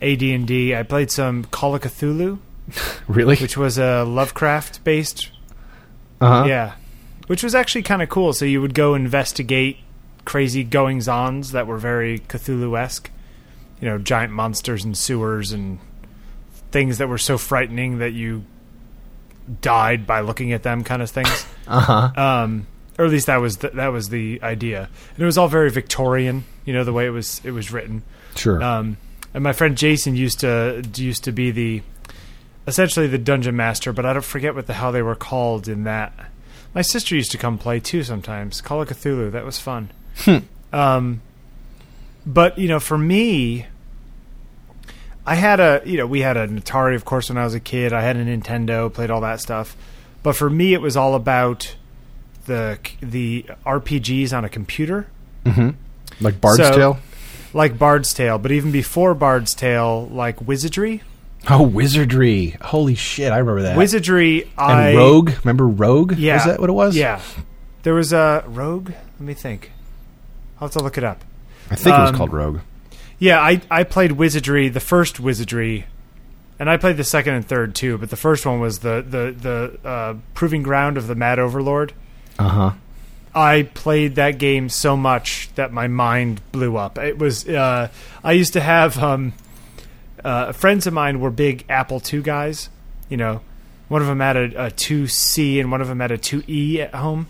AD 0.00 0.22
and 0.22 0.46
D. 0.46 0.74
I 0.74 0.84
played 0.84 1.10
some 1.10 1.44
Call 1.44 1.74
of 1.74 1.82
Cthulhu, 1.82 2.38
really. 3.08 3.36
which 3.36 3.56
was 3.56 3.76
a 3.76 4.04
Lovecraft 4.04 4.84
based 4.84 5.30
uh-huh. 6.22 6.44
Yeah. 6.46 6.74
Which 7.26 7.42
was 7.42 7.54
actually 7.54 7.82
kind 7.82 8.00
of 8.00 8.08
cool. 8.08 8.32
So 8.32 8.44
you 8.44 8.60
would 8.62 8.74
go 8.74 8.94
investigate 8.94 9.78
crazy 10.24 10.62
goings 10.62 11.08
ons 11.08 11.50
that 11.50 11.66
were 11.66 11.78
very 11.78 12.20
Cthulhu 12.20 12.78
esque. 12.78 13.10
You 13.82 13.88
know, 13.88 13.98
giant 13.98 14.32
monsters 14.32 14.82
and 14.84 14.96
sewers 14.96 15.52
and 15.52 15.78
things 16.70 16.96
that 16.98 17.08
were 17.08 17.18
so 17.18 17.36
frightening 17.36 17.98
that 17.98 18.12
you 18.14 18.44
died 19.60 20.06
by 20.06 20.20
looking 20.20 20.52
at 20.52 20.62
them 20.62 20.84
kind 20.84 21.02
of 21.02 21.10
things. 21.10 21.46
Uh 21.64 21.80
huh. 21.80 22.20
um, 22.20 22.66
or 22.98 23.04
at 23.04 23.10
least 23.12 23.26
that 23.26 23.36
was 23.36 23.58
the, 23.58 23.68
that 23.70 23.88
was 23.88 24.08
the 24.08 24.40
idea. 24.42 24.88
And 25.14 25.18
it 25.22 25.24
was 25.24 25.38
all 25.38 25.46
very 25.46 25.70
Victorian, 25.70 26.42
you 26.64 26.72
know, 26.72 26.82
the 26.82 26.92
way 26.92 27.06
it 27.06 27.10
was 27.10 27.40
it 27.44 27.52
was 27.52 27.70
written. 27.70 28.02
Sure. 28.34 28.60
Um, 28.60 28.96
and 29.32 29.44
my 29.44 29.52
friend 29.52 29.78
Jason 29.78 30.16
used 30.16 30.40
to 30.40 30.82
used 30.96 31.22
to 31.24 31.32
be 31.32 31.52
the 31.52 31.82
essentially 32.66 33.06
the 33.06 33.16
dungeon 33.16 33.54
master, 33.54 33.92
but 33.92 34.04
I 34.04 34.12
don't 34.12 34.24
forget 34.24 34.56
what 34.56 34.66
the 34.66 34.72
hell 34.74 34.90
they 34.90 35.02
were 35.02 35.14
called 35.14 35.68
in 35.68 35.84
that. 35.84 36.12
My 36.74 36.82
sister 36.82 37.14
used 37.14 37.30
to 37.30 37.38
come 37.38 37.58
play 37.58 37.78
too 37.78 38.02
sometimes. 38.02 38.60
Call 38.60 38.82
of 38.82 38.88
Cthulhu, 38.88 39.30
that 39.32 39.44
was 39.44 39.58
fun. 39.60 39.90
um, 40.72 41.22
but 42.26 42.58
you 42.58 42.66
know, 42.68 42.80
for 42.80 42.98
me, 42.98 43.66
I 45.26 45.34
had 45.36 45.60
a 45.60 45.82
you 45.84 45.96
know 45.98 46.06
we 46.06 46.20
had 46.20 46.36
an 46.36 46.60
Atari, 46.60 46.94
of 46.96 47.04
course, 47.04 47.28
when 47.28 47.38
I 47.38 47.44
was 47.44 47.54
a 47.54 47.60
kid. 47.60 47.92
I 47.92 48.02
had 48.02 48.16
a 48.16 48.24
Nintendo, 48.24 48.92
played 48.92 49.10
all 49.10 49.20
that 49.20 49.40
stuff. 49.40 49.76
But 50.22 50.34
for 50.36 50.48
me, 50.50 50.72
it 50.74 50.80
was 50.80 50.96
all 50.96 51.14
about 51.14 51.74
the 52.46 52.78
the 53.00 53.44
RPGs 53.64 54.36
on 54.36 54.44
a 54.44 54.48
computer 54.48 55.06
mm-hmm. 55.44 55.70
Like 56.20 56.40
Bard's 56.40 56.58
So- 56.58 56.74
Tale. 56.76 56.98
like 57.54 57.78
Bard's 57.78 58.12
Tale, 58.14 58.38
but 58.38 58.50
even 58.52 58.72
before 58.72 59.14
Bard's 59.14 59.54
Tale, 59.54 60.08
like 60.08 60.40
Wizardry. 60.40 61.02
Oh, 61.50 61.62
Wizardry! 61.62 62.56
Holy 62.60 62.94
shit, 62.94 63.32
I 63.32 63.38
remember 63.38 63.62
that. 63.62 63.76
Wizardry, 63.76 64.42
and 64.42 64.50
I 64.58 64.94
Rogue. 64.94 65.32
Remember 65.44 65.66
Rogue? 65.66 66.12
Yeah, 66.16 66.34
Was 66.36 66.44
that 66.46 66.60
what 66.60 66.70
it 66.70 66.72
was? 66.72 66.96
Yeah, 66.96 67.20
there 67.82 67.94
was 67.94 68.12
a 68.12 68.44
Rogue. 68.46 68.90
Let 68.90 69.20
me 69.20 69.34
think. 69.34 69.72
I'll 70.60 70.68
have 70.68 70.72
to 70.74 70.78
look 70.80 70.96
it 70.98 71.02
up. 71.04 71.24
I 71.68 71.74
think 71.74 71.96
it 71.96 72.00
was 72.00 72.10
Um, 72.10 72.16
called 72.16 72.32
Rogue. 72.32 72.60
Yeah, 73.22 73.40
I 73.40 73.60
I 73.70 73.84
played 73.84 74.10
Wizardry, 74.10 74.68
the 74.68 74.80
first 74.80 75.20
Wizardry, 75.20 75.86
and 76.58 76.68
I 76.68 76.76
played 76.76 76.96
the 76.96 77.04
second 77.04 77.34
and 77.34 77.46
third 77.46 77.72
too. 77.72 77.96
But 77.96 78.10
the 78.10 78.16
first 78.16 78.44
one 78.44 78.58
was 78.58 78.80
the 78.80 79.00
the 79.08 79.78
the 79.80 79.88
uh, 79.88 80.14
proving 80.34 80.64
ground 80.64 80.96
of 80.96 81.06
the 81.06 81.14
Mad 81.14 81.38
Overlord. 81.38 81.92
Uh 82.36 82.48
huh. 82.48 82.70
I 83.32 83.70
played 83.74 84.16
that 84.16 84.38
game 84.38 84.68
so 84.68 84.96
much 84.96 85.50
that 85.54 85.72
my 85.72 85.86
mind 85.86 86.40
blew 86.50 86.76
up. 86.76 86.98
It 86.98 87.16
was 87.16 87.48
uh, 87.48 87.90
I 88.24 88.32
used 88.32 88.54
to 88.54 88.60
have 88.60 88.98
um, 88.98 89.34
uh, 90.24 90.50
friends 90.50 90.88
of 90.88 90.92
mine 90.92 91.20
were 91.20 91.30
big 91.30 91.64
Apple 91.68 92.02
II 92.12 92.22
guys. 92.22 92.70
You 93.08 93.18
know, 93.18 93.40
one 93.86 94.02
of 94.02 94.08
them 94.08 94.18
had 94.18 94.36
a, 94.36 94.64
a 94.66 94.70
two 94.72 95.06
C 95.06 95.60
and 95.60 95.70
one 95.70 95.80
of 95.80 95.86
them 95.86 96.00
had 96.00 96.10
a 96.10 96.18
two 96.18 96.42
E 96.48 96.80
at 96.80 96.92
home. 96.92 97.28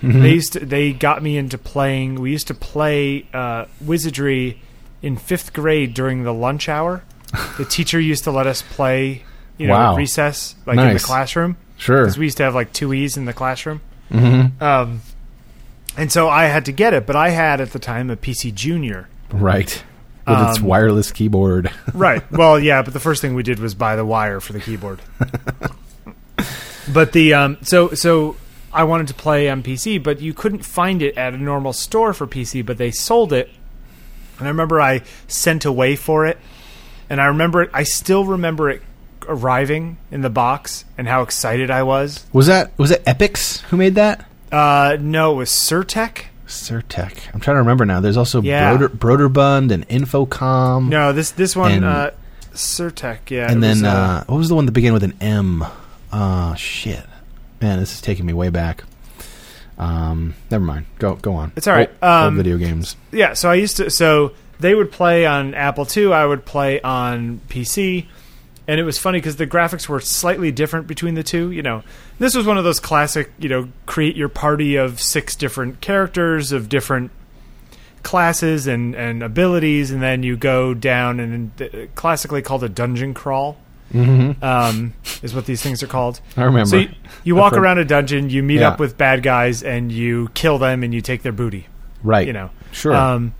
They 0.00 0.34
used 0.34 0.52
to, 0.52 0.60
they 0.60 0.92
got 0.92 1.24
me 1.24 1.36
into 1.36 1.58
playing. 1.58 2.20
We 2.20 2.30
used 2.30 2.46
to 2.48 2.54
play 2.54 3.26
uh, 3.32 3.64
Wizardry 3.80 4.60
in 5.04 5.16
fifth 5.16 5.52
grade 5.52 5.92
during 5.94 6.24
the 6.24 6.32
lunch 6.32 6.68
hour. 6.68 7.02
the 7.58 7.64
teacher 7.64 7.98
used 8.00 8.24
to 8.24 8.30
let 8.30 8.46
us 8.46 8.62
play. 8.62 9.22
You 9.58 9.68
know, 9.68 9.74
Wow. 9.74 9.92
at 9.92 9.98
recess 9.98 10.56
like 10.66 10.78
in 10.78 10.94
the 10.94 10.98
classroom 10.98 11.56
Sure. 11.76 12.02
because 12.02 12.18
we 12.18 12.24
used 12.26 12.38
to 12.38 12.42
have 12.42 12.56
like 12.56 12.72
two 12.72 12.92
E's 12.92 13.16
in 13.16 13.24
the 13.24 13.32
classroom. 13.32 13.80
Mm-hmm. 14.10 14.60
Um, 14.62 15.00
and 15.96 16.10
so 16.10 16.28
I 16.28 16.46
had 16.46 16.64
to 16.64 16.72
get 16.72 16.92
it, 16.92 17.06
but 17.06 17.14
I 17.14 17.28
had 17.28 17.60
at 17.60 17.70
the 17.72 17.78
time 17.78 18.10
a 18.10 18.16
PC 18.16 18.52
Junior. 18.52 19.08
Right. 19.32 19.82
With 20.26 20.48
its 20.48 20.58
Um, 20.58 20.64
wireless 20.64 21.12
keyboard. 21.12 21.70
Right. 21.94 22.22
Well, 22.32 22.58
yeah, 22.58 22.82
but 22.82 22.94
the 22.94 22.98
first 23.00 23.22
thing 23.22 23.34
we 23.34 23.44
did 23.44 23.60
was 23.60 23.74
buy 23.76 23.94
the 23.94 24.04
wire 24.04 24.40
for 24.40 24.52
the 24.52 24.60
keyboard. 24.60 24.98
but 26.92 27.12
the 27.12 27.34
um, 27.34 27.58
so 27.62 27.90
so 27.94 28.36
I 28.72 28.84
wanted 28.84 29.08
to 29.08 29.14
play 29.14 29.48
on 29.48 29.62
PC, 29.62 30.02
but 30.02 30.20
you 30.20 30.34
couldn't 30.34 30.64
find 30.64 31.02
it 31.02 31.16
at 31.16 31.32
a 31.34 31.38
normal 31.38 31.72
store 31.72 32.12
for 32.12 32.26
PC, 32.26 32.64
but 32.66 32.76
they 32.78 32.90
sold 32.90 33.32
it. 33.32 33.50
And 34.38 34.46
I 34.46 34.50
remember 34.50 34.80
I 34.80 35.02
sent 35.28 35.64
away 35.64 35.96
for 35.96 36.26
it, 36.26 36.38
and 37.08 37.20
I 37.20 37.26
remember 37.26 37.62
it. 37.62 37.70
I 37.72 37.82
still 37.84 38.24
remember 38.24 38.68
it 38.70 38.82
arriving 39.28 39.96
in 40.10 40.20
the 40.20 40.30
box 40.30 40.84
and 40.98 41.08
how 41.08 41.22
excited 41.22 41.70
I 41.70 41.82
was. 41.82 42.26
was 42.32 42.46
that 42.48 42.76
was 42.78 42.90
it 42.90 43.04
Epyx 43.04 43.60
who 43.62 43.76
made 43.76 43.94
that? 43.94 44.28
Uh, 44.52 44.96
no, 45.00 45.32
it 45.32 45.36
was 45.36 45.50
Sir-Tech. 45.50 46.26
Sir-Tech. 46.46 47.16
I'm 47.32 47.40
trying 47.40 47.54
to 47.56 47.60
remember 47.60 47.84
now. 47.86 48.00
There's 48.00 48.16
also 48.18 48.42
Yeah. 48.42 48.76
Broder, 48.76 49.28
Broderbund 49.28 49.70
and 49.72 49.88
Infocom. 49.88 50.88
No, 50.88 51.12
this 51.12 51.30
this 51.30 51.56
one, 51.56 51.72
And- 51.72 51.84
uh, 51.84 52.10
Sir-Tech. 52.52 53.30
Yeah, 53.30 53.50
and 53.50 53.62
then 53.62 53.76
was, 53.76 53.82
uh, 53.84 54.24
what 54.26 54.36
was 54.36 54.48
the 54.48 54.54
one 54.54 54.66
that 54.66 54.72
began 54.72 54.92
with 54.92 55.02
an 55.04 55.14
M? 55.20 55.64
Oh 56.12 56.54
shit, 56.56 57.04
man, 57.60 57.80
this 57.80 57.94
is 57.94 58.00
taking 58.00 58.26
me 58.26 58.32
way 58.32 58.48
back. 58.50 58.84
Um, 59.78 60.34
never 60.50 60.64
mind. 60.64 60.86
Go 60.98 61.14
go 61.16 61.34
on. 61.34 61.52
It's 61.56 61.66
all 61.66 61.74
right. 61.74 61.88
Old, 61.88 61.98
old 62.02 62.26
Um, 62.28 62.36
video 62.36 62.58
games. 62.58 62.96
yeah. 63.12 63.32
So 63.34 63.50
I 63.50 63.54
used 63.54 63.76
to. 63.78 63.90
So 63.90 64.32
they 64.60 64.74
would 64.74 64.92
play 64.92 65.26
on 65.26 65.54
Apple 65.54 65.86
II. 65.96 66.12
I 66.12 66.24
would 66.26 66.44
play 66.44 66.80
on 66.80 67.40
PC, 67.48 68.06
and 68.68 68.78
it 68.78 68.84
was 68.84 68.98
funny 68.98 69.18
because 69.18 69.36
the 69.36 69.46
graphics 69.48 69.88
were 69.88 70.00
slightly 70.00 70.52
different 70.52 70.86
between 70.86 71.14
the 71.14 71.24
two. 71.24 71.50
You 71.50 71.62
know, 71.62 71.82
this 72.20 72.34
was 72.36 72.46
one 72.46 72.56
of 72.56 72.64
those 72.64 72.78
classic. 72.80 73.32
You 73.38 73.48
know, 73.48 73.68
create 73.86 74.14
your 74.16 74.28
party 74.28 74.76
of 74.76 75.00
six 75.02 75.34
different 75.34 75.80
characters 75.80 76.52
of 76.52 76.68
different 76.68 77.10
classes 78.04 78.66
and 78.66 78.94
and 78.94 79.22
abilities, 79.22 79.90
and 79.90 80.00
then 80.02 80.22
you 80.22 80.36
go 80.36 80.74
down 80.74 81.18
and 81.20 81.50
uh, 81.60 81.66
classically 81.94 82.42
called 82.42 82.62
a 82.62 82.68
dungeon 82.68 83.14
crawl. 83.14 83.56
Mm-hmm. 83.94 84.44
Um, 84.44 84.92
is 85.22 85.34
what 85.34 85.46
these 85.46 85.62
things 85.62 85.82
are 85.82 85.86
called. 85.86 86.20
I 86.36 86.42
remember. 86.42 86.66
So 86.68 86.76
you, 86.78 86.88
you 87.22 87.34
walk 87.36 87.52
around 87.54 87.78
a 87.78 87.84
dungeon, 87.84 88.28
you 88.28 88.42
meet 88.42 88.60
Yeah. 88.60 88.68
up 88.70 88.80
with 88.80 88.98
bad 88.98 89.22
guys, 89.22 89.62
and 89.62 89.90
you 89.92 90.28
kill 90.34 90.58
them, 90.58 90.82
and 90.82 90.92
you 90.92 91.00
take 91.00 91.22
their 91.22 91.32
booty. 91.32 91.66
right. 92.02 92.26
You 92.26 92.32
know, 92.32 92.50
Sure. 92.72 92.94
Um, 92.94 93.34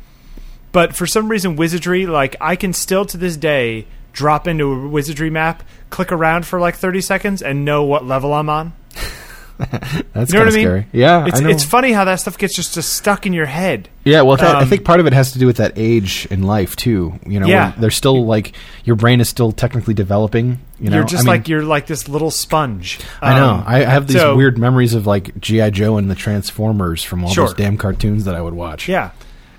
but 0.72 0.94
for 0.94 1.06
some 1.06 1.28
reason, 1.28 1.56
wizardry, 1.56 2.06
like 2.06 2.36
I 2.40 2.56
can 2.56 2.72
still 2.72 3.04
to 3.06 3.16
this 3.16 3.36
day 3.36 3.86
drop 4.12 4.46
into 4.48 4.72
a 4.72 4.88
wizardry 4.88 5.30
map, 5.30 5.62
click 5.90 6.10
around 6.12 6.46
for 6.46 6.60
like 6.60 6.76
thirty 6.76 7.00
seconds, 7.00 7.42
and 7.42 7.64
know 7.64 7.82
what 7.82 8.04
level 8.06 8.32
I'm 8.32 8.48
on. 8.48 8.72
That's 9.58 9.72
You 9.72 9.94
know 9.94 10.12
kind 10.12 10.32
what 10.32 10.34
of 10.34 10.40
I 10.40 10.56
mean? 10.56 10.64
scary. 10.66 10.86
Yeah, 10.92 11.26
It's 11.26 11.40
I 11.40 11.44
know. 11.44 11.48
it's 11.48 11.64
funny 11.64 11.92
how 11.92 12.04
that 12.06 12.16
stuff 12.16 12.36
gets 12.38 12.56
just, 12.56 12.74
just 12.74 12.92
stuck 12.92 13.24
in 13.24 13.32
your 13.32 13.46
head. 13.46 13.88
Yeah, 14.04 14.22
well, 14.22 14.36
that, 14.36 14.56
I 14.56 14.62
Um, 14.62 14.68
think 14.68 14.84
part 14.84 14.98
of 15.00 15.06
it 15.06 15.12
has 15.12 15.32
to 15.32 15.38
do 15.38 15.46
with 15.46 15.58
that 15.58 15.72
age 15.76 16.26
in 16.30 16.42
life 16.42 16.74
too. 16.74 17.18
You 17.26 17.38
know, 17.40 17.46
Yeah. 17.46 17.72
they're 17.78 17.90
still 17.90 18.26
like 18.26 18.52
your 18.84 18.96
brain 18.96 19.20
is 19.20 19.28
still 19.28 19.52
technically 19.52 19.94
developing. 19.94 20.58
You 20.80 20.90
know, 20.90 20.96
you're 20.96 21.04
just 21.04 21.20
I 21.22 21.24
mean, 21.24 21.26
like 21.28 21.48
you're 21.48 21.62
like 21.62 21.86
this 21.86 22.08
little 22.08 22.30
sponge. 22.32 22.98
I 23.22 23.34
know. 23.38 23.50
Um, 23.50 23.64
I 23.66 23.76
I 23.82 23.88
have 23.90 24.08
these 24.08 24.16
so- 24.16 24.34
weird 24.36 24.58
memories 24.58 24.92
of 24.94 25.06
like 25.06 25.38
GI 25.40 25.70
Joe 25.70 25.96
and 25.98 26.10
the 26.10 26.14
Transformers 26.16 27.04
from 27.04 27.24
all 27.24 27.30
Sure. 27.30 27.46
those 27.46 27.54
damn 27.54 27.76
cartoons 27.76 28.24
that 28.24 28.34
I 28.34 28.40
would 28.42 28.54
watch. 28.54 28.88
Yeah. 28.88 29.10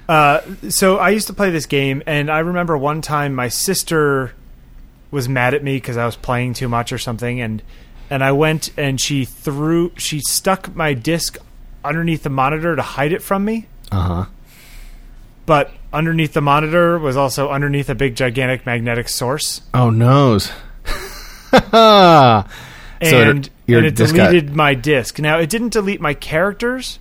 Uh, 0.10 0.41
so 0.69 0.97
I 0.97 1.10
used 1.12 1.27
to 1.27 1.34
play 1.34 1.49
this 1.51 1.65
game, 1.65 2.03
and 2.05 2.29
I 2.29 2.39
remember 2.39 2.77
one 2.77 3.01
time 3.01 3.34
my 3.34 3.47
sister 3.47 4.34
was 5.10 5.27
mad 5.29 5.53
at 5.53 5.63
me 5.63 5.77
because 5.77 5.97
I 5.97 6.05
was 6.05 6.15
playing 6.15 6.53
too 6.53 6.67
much 6.67 6.91
or 6.91 6.97
something, 6.97 7.39
and 7.41 7.63
and 8.10 8.24
I 8.24 8.32
went 8.32 8.72
and 8.78 9.00
she 9.00 9.26
threw 9.26 9.91
she 9.98 10.20
stuck 10.20 10.76
my 10.76 10.94
disc 10.94 11.38
underneath 11.84 12.24
the 12.24 12.30
monitor 12.30 12.76
to 12.76 12.82
hide 12.82 13.12
it 13.13 13.22
from 13.22 13.46
me, 13.46 13.68
Uh 13.91 14.02
huh. 14.02 14.26
but 15.46 15.72
underneath 15.94 16.34
the 16.34 16.41
monitor 16.41 16.98
was 17.00 17.15
also 17.18 17.50
underneath 17.50 17.89
a 17.89 17.96
big 17.96 18.15
gigantic 18.15 18.65
magnetic 18.65 19.08
source, 19.10 19.62
Oh 19.74 19.89
noes. 19.89 20.52
so 21.72 22.44
and 23.02 23.50
your 23.68 23.80
and 23.80 23.88
it 23.88 23.96
disc 23.96 24.15
got- 24.15 24.28
deleted 24.32 24.56
my 24.56 24.74
disc. 24.74 25.20
Now 25.20 25.39
it 25.39 25.50
didn't 25.50 25.70
delete 25.74 26.02
my 26.02 26.13
characters. 26.13 27.00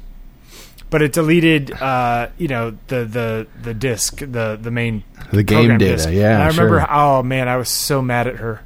But 0.90 1.02
it 1.02 1.12
deleted, 1.12 1.72
uh, 1.72 2.28
you 2.38 2.46
know, 2.46 2.76
the, 2.86 3.04
the, 3.04 3.46
the 3.62 3.74
disc, 3.74 4.18
the 4.18 4.56
the 4.60 4.70
main 4.70 5.02
The 5.32 5.42
game 5.42 5.76
data, 5.76 5.96
disc. 5.96 6.08
yeah, 6.12 6.34
And 6.34 6.42
I 6.44 6.46
remember, 6.48 6.78
sure. 6.78 6.86
oh 6.88 7.22
man, 7.24 7.48
I 7.48 7.56
was 7.56 7.68
so 7.68 8.00
mad 8.00 8.28
at 8.28 8.36
her. 8.36 8.60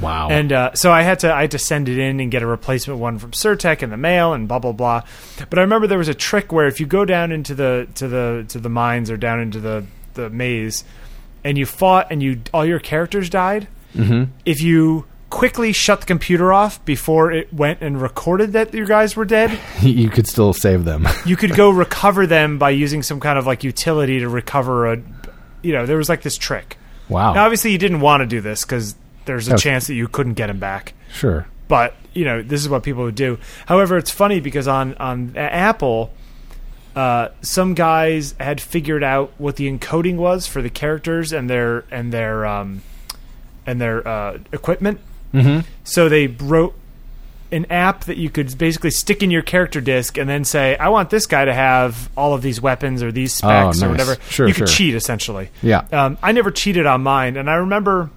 Wow. 0.00 0.28
And 0.30 0.52
uh, 0.52 0.74
so 0.74 0.90
I 0.90 1.02
had 1.02 1.18
to 1.20 1.32
I 1.32 1.42
had 1.42 1.50
to 1.52 1.58
send 1.58 1.88
it 1.88 1.98
in 1.98 2.18
and 2.20 2.30
get 2.30 2.42
a 2.42 2.46
replacement 2.46 2.98
one 3.00 3.18
from 3.18 3.32
Sir-Tech 3.32 3.82
in 3.82 3.90
the 3.90 3.96
mail 3.96 4.32
and 4.32 4.48
blah 4.48 4.58
blah 4.58 4.72
blah. 4.72 5.02
But 5.50 5.58
I 5.58 5.62
remember 5.62 5.86
there 5.86 5.98
was 5.98 6.08
a 6.08 6.14
trick 6.14 6.52
where 6.52 6.66
if 6.66 6.80
you 6.80 6.86
go 6.86 7.04
down 7.04 7.30
into 7.32 7.54
the 7.54 7.88
to 7.96 8.08
the 8.08 8.44
to 8.48 8.58
the 8.58 8.68
mines 8.70 9.10
or 9.10 9.16
down 9.16 9.40
into 9.40 9.60
the 9.60 9.84
the 10.14 10.30
maze, 10.30 10.84
and 11.44 11.58
you 11.58 11.66
fought 11.66 12.08
and 12.10 12.22
you 12.22 12.40
all 12.54 12.64
your 12.64 12.78
characters 12.80 13.28
died. 13.28 13.68
Mhm. 13.96 14.28
If 14.46 14.62
you 14.62 15.04
quickly 15.28 15.72
shut 15.72 16.00
the 16.00 16.06
computer 16.06 16.52
off 16.52 16.82
before 16.84 17.32
it 17.32 17.52
went 17.52 17.80
and 17.80 18.00
recorded 18.00 18.52
that 18.52 18.72
your 18.74 18.84
guys 18.86 19.16
were 19.16 19.24
dead, 19.24 19.58
you 19.82 20.08
could 20.10 20.26
still 20.26 20.52
save 20.52 20.84
them. 20.84 21.06
you 21.26 21.36
could 21.36 21.54
go 21.54 21.70
recover 21.70 22.26
them 22.26 22.58
by 22.58 22.70
using 22.70 23.02
some 23.02 23.20
kind 23.20 23.38
of 23.38 23.46
like 23.46 23.62
utility 23.64 24.20
to 24.20 24.28
recover 24.28 24.92
a. 24.92 25.02
You 25.62 25.72
know, 25.74 25.86
there 25.86 25.96
was 25.96 26.08
like 26.08 26.22
this 26.22 26.36
trick. 26.36 26.76
wow. 27.08 27.34
Now, 27.34 27.44
obviously, 27.44 27.70
you 27.72 27.78
didn't 27.78 28.00
want 28.00 28.22
to 28.22 28.26
do 28.26 28.40
this 28.40 28.64
because 28.64 28.94
there's 29.24 29.48
a 29.48 29.54
Oh. 29.54 29.56
chance 29.56 29.86
that 29.86 29.94
you 29.94 30.08
couldn't 30.08 30.34
get 30.34 30.50
him 30.50 30.58
back. 30.58 30.92
sure. 31.12 31.46
But 31.68 31.94
you 32.12 32.24
know, 32.26 32.42
this 32.42 32.60
is 32.60 32.68
what 32.68 32.82
people 32.82 33.04
would 33.04 33.14
do. 33.14 33.38
However, 33.66 33.96
it's 33.96 34.10
funny 34.10 34.40
because 34.40 34.68
on 34.68 34.94
on 34.96 35.32
Apple, 35.36 36.12
uh, 36.94 37.28
some 37.40 37.72
guys 37.74 38.34
had 38.38 38.60
figured 38.60 39.02
out 39.02 39.32
what 39.38 39.56
the 39.56 39.70
encoding 39.70 40.16
was 40.16 40.46
for 40.46 40.60
the 40.60 40.68
characters 40.68 41.32
and 41.32 41.48
their 41.48 41.84
and 41.90 42.12
their 42.12 42.44
um, 42.44 42.82
and 43.66 43.80
their 43.80 44.06
uh, 44.06 44.38
equipment. 44.52 45.00
Mm-hmm. 45.32 45.60
So 45.84 46.10
they 46.10 46.26
wrote 46.26 46.74
an 47.50 47.64
app 47.70 48.04
that 48.04 48.16
you 48.18 48.28
could 48.28 48.56
basically 48.58 48.90
stick 48.90 49.22
in 49.22 49.30
your 49.30 49.42
character 49.42 49.80
disc 49.80 50.18
and 50.18 50.28
then 50.28 50.44
say, 50.44 50.76
"I 50.76 50.88
want 50.90 51.08
this 51.08 51.24
guy 51.24 51.46
to 51.46 51.54
have 51.54 52.10
all 52.16 52.34
of 52.34 52.42
these 52.42 52.60
weapons 52.60 53.02
or 53.02 53.10
these 53.10 53.32
specs 53.32 53.82
Oh, 53.82 53.86
or 53.86 53.90
whatever." 53.90 54.16
Sure, 54.28 54.46
you 54.46 54.52
could 54.52 54.66
cheat 54.68 54.94
essentially. 54.94 55.48
Yeah. 55.62 55.84
Um, 55.90 56.18
I 56.22 56.32
never 56.32 56.50
cheated 56.50 56.84
on 56.84 57.02
mine, 57.02 57.38
and 57.38 57.48
I 57.48 57.54
remember 57.54 58.10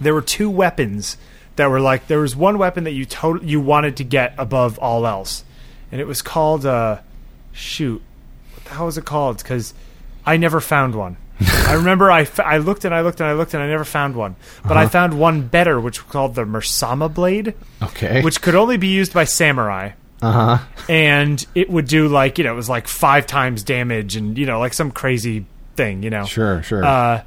there 0.00 0.14
were 0.14 0.22
two 0.22 0.50
weapons 0.50 1.16
that 1.56 1.70
were 1.70 1.80
like 1.80 2.06
there 2.06 2.18
was 2.20 2.36
one 2.36 2.58
weapon 2.58 2.84
that 2.84 2.92
you 2.92 3.04
tot- 3.06 3.42
you 3.42 3.60
wanted 3.60 3.96
to 3.96 4.04
get 4.04 4.34
above 4.38 4.78
all 4.78 5.06
else, 5.06 5.44
and 5.90 6.00
it 6.00 6.06
was 6.06 6.22
called 6.22 6.66
uh, 6.66 6.98
shoot, 7.52 8.02
what 8.54 8.64
the 8.64 8.70
hell 8.70 8.86
was 8.86 8.98
it 8.98 9.04
called? 9.04 9.38
Because 9.38 9.72
I 10.24 10.36
never 10.36 10.60
found 10.60 10.94
one. 10.94 11.16
I 11.40 11.74
remember 11.74 12.10
I, 12.10 12.22
f- 12.22 12.40
I 12.40 12.56
looked 12.58 12.84
and 12.86 12.94
I 12.94 13.02
looked 13.02 13.20
and 13.20 13.28
I 13.28 13.34
looked 13.34 13.52
and 13.54 13.62
I 13.62 13.66
never 13.68 13.84
found 13.84 14.16
one, 14.16 14.36
but 14.66 14.76
I 14.76 14.82
Uh-huh. 14.82 14.88
found 14.90 15.18
one 15.18 15.42
better, 15.48 15.78
which 15.80 16.02
was 16.02 16.10
called 16.10 16.34
the 16.34 16.44
Muramasa 16.44 17.12
blade, 17.12 17.54
Okay. 17.82 18.22
which 18.22 18.40
could 18.40 18.54
only 18.54 18.76
be 18.78 18.88
used 18.88 19.12
by 19.12 19.24
samurai 19.24 19.90
Uh 20.22 20.32
huh. 20.32 20.58
and 20.88 21.46
it 21.54 21.68
would 21.68 21.86
do 21.88 22.08
like 22.08 22.38
you 22.38 22.44
know 22.44 22.52
it 22.54 22.56
was 22.56 22.70
like 22.70 22.88
five 22.88 23.26
times 23.26 23.62
damage 23.62 24.16
and 24.16 24.38
you 24.38 24.46
know 24.46 24.58
like 24.58 24.72
some 24.72 24.90
crazy 24.90 25.44
thing 25.76 26.02
you 26.02 26.08
know 26.08 26.24
Sure. 26.24 26.62
Sure. 26.62 26.82
uh 26.82 27.22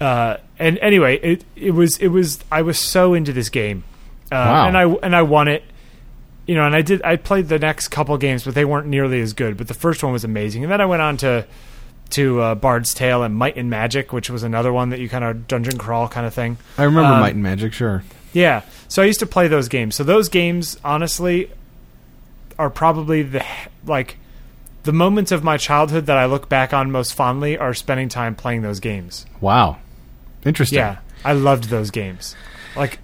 uh 0.00 0.36
and 0.58 0.78
anyway 0.78 1.18
it 1.18 1.44
it 1.56 1.72
was 1.72 1.98
it 1.98 2.08
was 2.08 2.38
i 2.52 2.62
was 2.62 2.78
so 2.78 3.14
into 3.14 3.32
this 3.32 3.48
game 3.48 3.82
uh 4.30 4.34
Wow. 4.36 4.66
and 4.68 4.76
i 4.78 4.82
and 5.02 5.16
i 5.16 5.22
won 5.22 5.48
it 5.48 5.64
you 6.46 6.54
know 6.54 6.64
and 6.64 6.74
i 6.74 6.82
did 6.82 7.02
i 7.02 7.16
played 7.16 7.48
the 7.48 7.58
next 7.58 7.88
couple 7.88 8.16
games 8.18 8.44
but 8.44 8.54
they 8.54 8.64
weren't 8.64 8.86
nearly 8.86 9.20
as 9.20 9.32
good 9.32 9.56
but 9.56 9.66
the 9.68 9.74
first 9.74 10.02
one 10.04 10.12
was 10.12 10.22
amazing 10.24 10.62
and 10.62 10.70
then 10.72 10.80
i 10.80 10.86
went 10.86 11.02
on 11.02 11.16
to 11.16 11.44
to 12.10 12.40
uh, 12.40 12.54
bard's 12.54 12.94
tale 12.94 13.22
and 13.22 13.34
might 13.34 13.56
and 13.56 13.68
magic 13.68 14.12
which 14.12 14.30
was 14.30 14.42
another 14.42 14.72
one 14.72 14.90
that 14.90 14.98
you 15.00 15.08
kind 15.08 15.24
of 15.24 15.46
dungeon 15.48 15.76
crawl 15.76 16.08
kind 16.08 16.26
of 16.26 16.32
thing 16.32 16.56
I 16.78 16.84
remember 16.84 17.12
um, 17.12 17.20
Might 17.20 17.34
and 17.34 17.42
Magic. 17.42 17.72
Sure. 17.74 18.02
yeah. 18.32 18.62
So 18.88 19.02
I 19.02 19.04
used 19.04 19.20
to 19.20 19.26
play 19.26 19.46
those 19.48 19.68
games. 19.68 19.94
So 19.94 20.04
those 20.04 20.30
games, 20.30 20.78
honestly, 20.82 21.50
are 22.58 22.70
probably 22.70 23.22
the 23.24 23.44
like 23.84 24.16
the 24.84 24.92
moments 24.92 25.32
of 25.32 25.44
my 25.44 25.58
childhood 25.58 26.06
that 26.06 26.16
I 26.16 26.24
look 26.24 26.48
back 26.48 26.72
on 26.72 26.90
most 26.90 27.12
fondly 27.12 27.58
are 27.58 27.74
spending 27.74 28.08
time 28.08 28.34
playing 28.34 28.62
those 28.62 28.80
games. 28.80 29.26
Wow. 29.42 29.76
Interesting. 30.44 30.78
Yeah, 30.78 30.98
I 31.24 31.32
loved 31.32 31.64
those 31.64 31.90
games. 31.90 32.34
Like, 32.76 32.98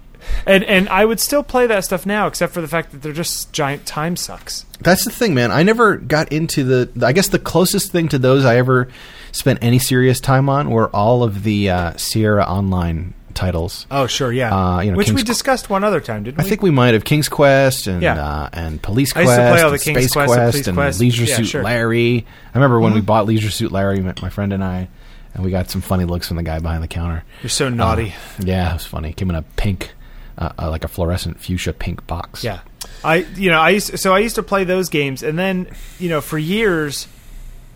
and 0.45 0.63
and 0.63 0.89
I 0.89 1.05
would 1.05 1.19
still 1.19 1.43
play 1.43 1.67
that 1.67 1.83
stuff 1.83 2.05
now, 2.05 2.27
except 2.27 2.53
for 2.53 2.61
the 2.61 2.67
fact 2.67 2.91
that 2.91 3.01
they're 3.01 3.13
just 3.13 3.51
giant 3.53 3.85
time 3.85 4.15
sucks. 4.15 4.65
That's 4.81 5.03
the 5.05 5.11
thing, 5.11 5.33
man. 5.33 5.51
I 5.51 5.63
never 5.63 5.97
got 5.97 6.31
into 6.31 6.63
the. 6.63 7.05
I 7.05 7.11
guess 7.13 7.27
the 7.27 7.39
closest 7.39 7.91
thing 7.91 8.07
to 8.09 8.17
those 8.17 8.45
I 8.45 8.57
ever 8.57 8.87
spent 9.31 9.59
any 9.61 9.79
serious 9.79 10.19
time 10.19 10.49
on 10.49 10.69
were 10.69 10.87
all 10.89 11.23
of 11.23 11.43
the 11.43 11.69
uh, 11.69 11.97
Sierra 11.97 12.43
Online 12.45 13.13
titles. 13.35 13.85
Oh, 13.91 14.07
sure, 14.07 14.31
yeah. 14.31 14.55
Uh, 14.55 14.79
you 14.79 14.91
know, 14.91 14.97
Which 14.97 15.11
we 15.11 15.21
discussed 15.21 15.69
one 15.69 15.83
other 15.83 15.99
time, 15.99 16.23
didn't 16.23 16.37
we? 16.37 16.45
I 16.45 16.47
think 16.47 16.61
we 16.63 16.71
might 16.71 16.93
have 16.93 17.03
King's 17.03 17.27
Quest 17.27 17.85
and 17.87 18.01
Yeah. 18.01 18.13
uh, 18.25 18.49
and 18.53 18.81
Police 18.81 19.11
I 19.11 19.23
Quest, 19.23 19.27
used 19.27 19.37
to 19.39 19.51
play 19.53 19.61
all 19.61 19.71
the 19.71 19.79
King's 19.79 19.97
Space 19.97 20.13
Quest 20.13 20.57
and 20.59 20.67
and 20.69 20.77
Quest. 20.77 20.99
Leisure 21.01 21.25
Yeah, 21.25 21.35
Suit 21.35 21.47
sure. 21.47 21.59
Mm-hmm. 21.59 21.65
Larry. 21.65 22.25
I 22.53 22.57
remember 22.57 22.79
when 22.79 22.93
we 22.93 23.01
bought 23.01 23.25
Leisure 23.25 23.51
Suit 23.51 23.71
Larry, 23.73 23.99
my 23.99 24.29
friend 24.29 24.53
and 24.53 24.63
I, 24.63 24.87
and 25.35 25.43
we 25.45 25.51
got 25.51 25.69
some 25.69 25.81
funny 25.81 26.05
looks 26.05 26.27
from 26.27 26.37
the 26.37 26.43
guy 26.43 26.57
behind 26.59 26.81
the 26.81 26.87
counter. 26.87 27.23
You're 27.43 27.49
so 27.51 27.69
naughty. 27.69 28.09
Uh, 28.39 28.43
yeah, 28.45 28.71
it 28.71 28.73
was 28.73 28.85
funny. 28.85 29.13
Came 29.13 29.29
in 29.29 29.35
a 29.35 29.43
pink, 29.43 29.91
uh, 30.37 30.51
uh, 30.57 30.69
like 30.71 30.83
a 30.83 30.87
fluorescent 30.87 31.39
fuchsia 31.39 31.73
pink 31.73 32.07
box. 32.07 32.43
Yeah, 32.43 32.61
I 33.03 33.17
you 33.35 33.49
know 33.51 33.59
I 33.59 33.69
used 33.71 33.99
so 33.99 34.13
I 34.15 34.19
used 34.19 34.35
to 34.35 34.43
play 34.43 34.63
those 34.63 34.89
games, 34.89 35.21
and 35.21 35.37
then 35.37 35.67
you 35.99 36.09
know 36.09 36.21
for 36.21 36.37
years 36.39 37.07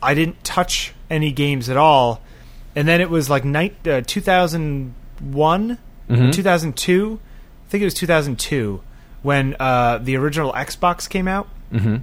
I 0.02 0.14
didn't 0.16 0.44
touch 0.44 0.94
any 1.10 1.32
games 1.32 1.70
at 1.70 1.78
all, 1.78 2.22
and 2.76 2.88
then 2.88 3.02
it 3.02 3.10
was 3.10 3.30
like 3.30 3.46
night 3.46 3.76
uh, 3.88 4.02
two 4.02 4.22
thousand 4.22 4.94
one, 5.20 5.78
Mhm. 6.10 6.32
two 6.34 6.42
thousand 6.44 6.76
two, 6.78 7.20
I 7.68 7.70
think 7.70 7.82
it 7.82 7.86
was 7.86 7.94
two 7.94 8.08
thousand 8.08 8.40
two 8.40 8.82
when 9.22 9.56
uh, 9.60 9.98
the 9.98 10.16
original 10.16 10.54
Xbox 10.54 11.08
came 11.10 11.28
out, 11.28 11.48
hmm 11.72 11.98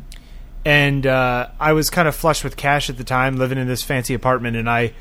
and 0.65 1.07
uh, 1.07 1.49
I 1.61 1.73
was 1.75 1.91
kind 1.91 2.09
of 2.09 2.17
flush 2.17 2.43
with 2.43 2.57
cash 2.57 2.91
at 2.91 2.97
the 2.99 3.05
time, 3.05 3.37
living 3.37 3.57
in 3.57 3.69
this 3.69 3.83
fancy 3.85 4.15
apartment, 4.15 4.57
and 4.57 4.69
I 4.69 4.93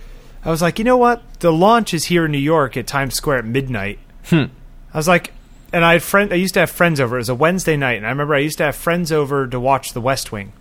I 0.46 0.50
was 0.52 0.62
like, 0.62 0.78
you 0.80 0.86
know 0.86 0.98
what, 0.98 1.24
the 1.40 1.52
launch 1.52 1.94
is 1.94 2.06
here 2.06 2.26
in 2.26 2.32
New 2.32 2.38
York 2.38 2.78
at 2.78 2.86
Times 2.88 3.16
Square 3.16 3.40
at 3.40 3.46
midnight. 3.46 3.98
Hmm. 4.26 4.44
I 4.94 4.98
was 4.98 5.08
like, 5.08 5.34
and 5.74 5.84
I 5.84 5.94
had 5.94 6.04
friend. 6.04 6.32
I 6.32 6.36
used 6.36 6.54
to 6.54 6.60
have 6.62 6.70
friends 6.70 7.00
over. 7.00 7.16
It 7.18 7.20
was 7.22 7.30
a 7.30 7.36
Wednesday 7.36 7.76
night, 7.76 7.98
and 7.98 8.06
I 8.06 8.10
remember 8.10 8.36
I 8.36 8.40
used 8.40 8.58
to 8.60 8.64
have 8.66 8.76
friends 8.76 9.12
over 9.12 9.48
to 9.48 9.60
watch 9.60 9.94
The 9.94 10.02
West 10.02 10.32
Wing. 10.32 10.54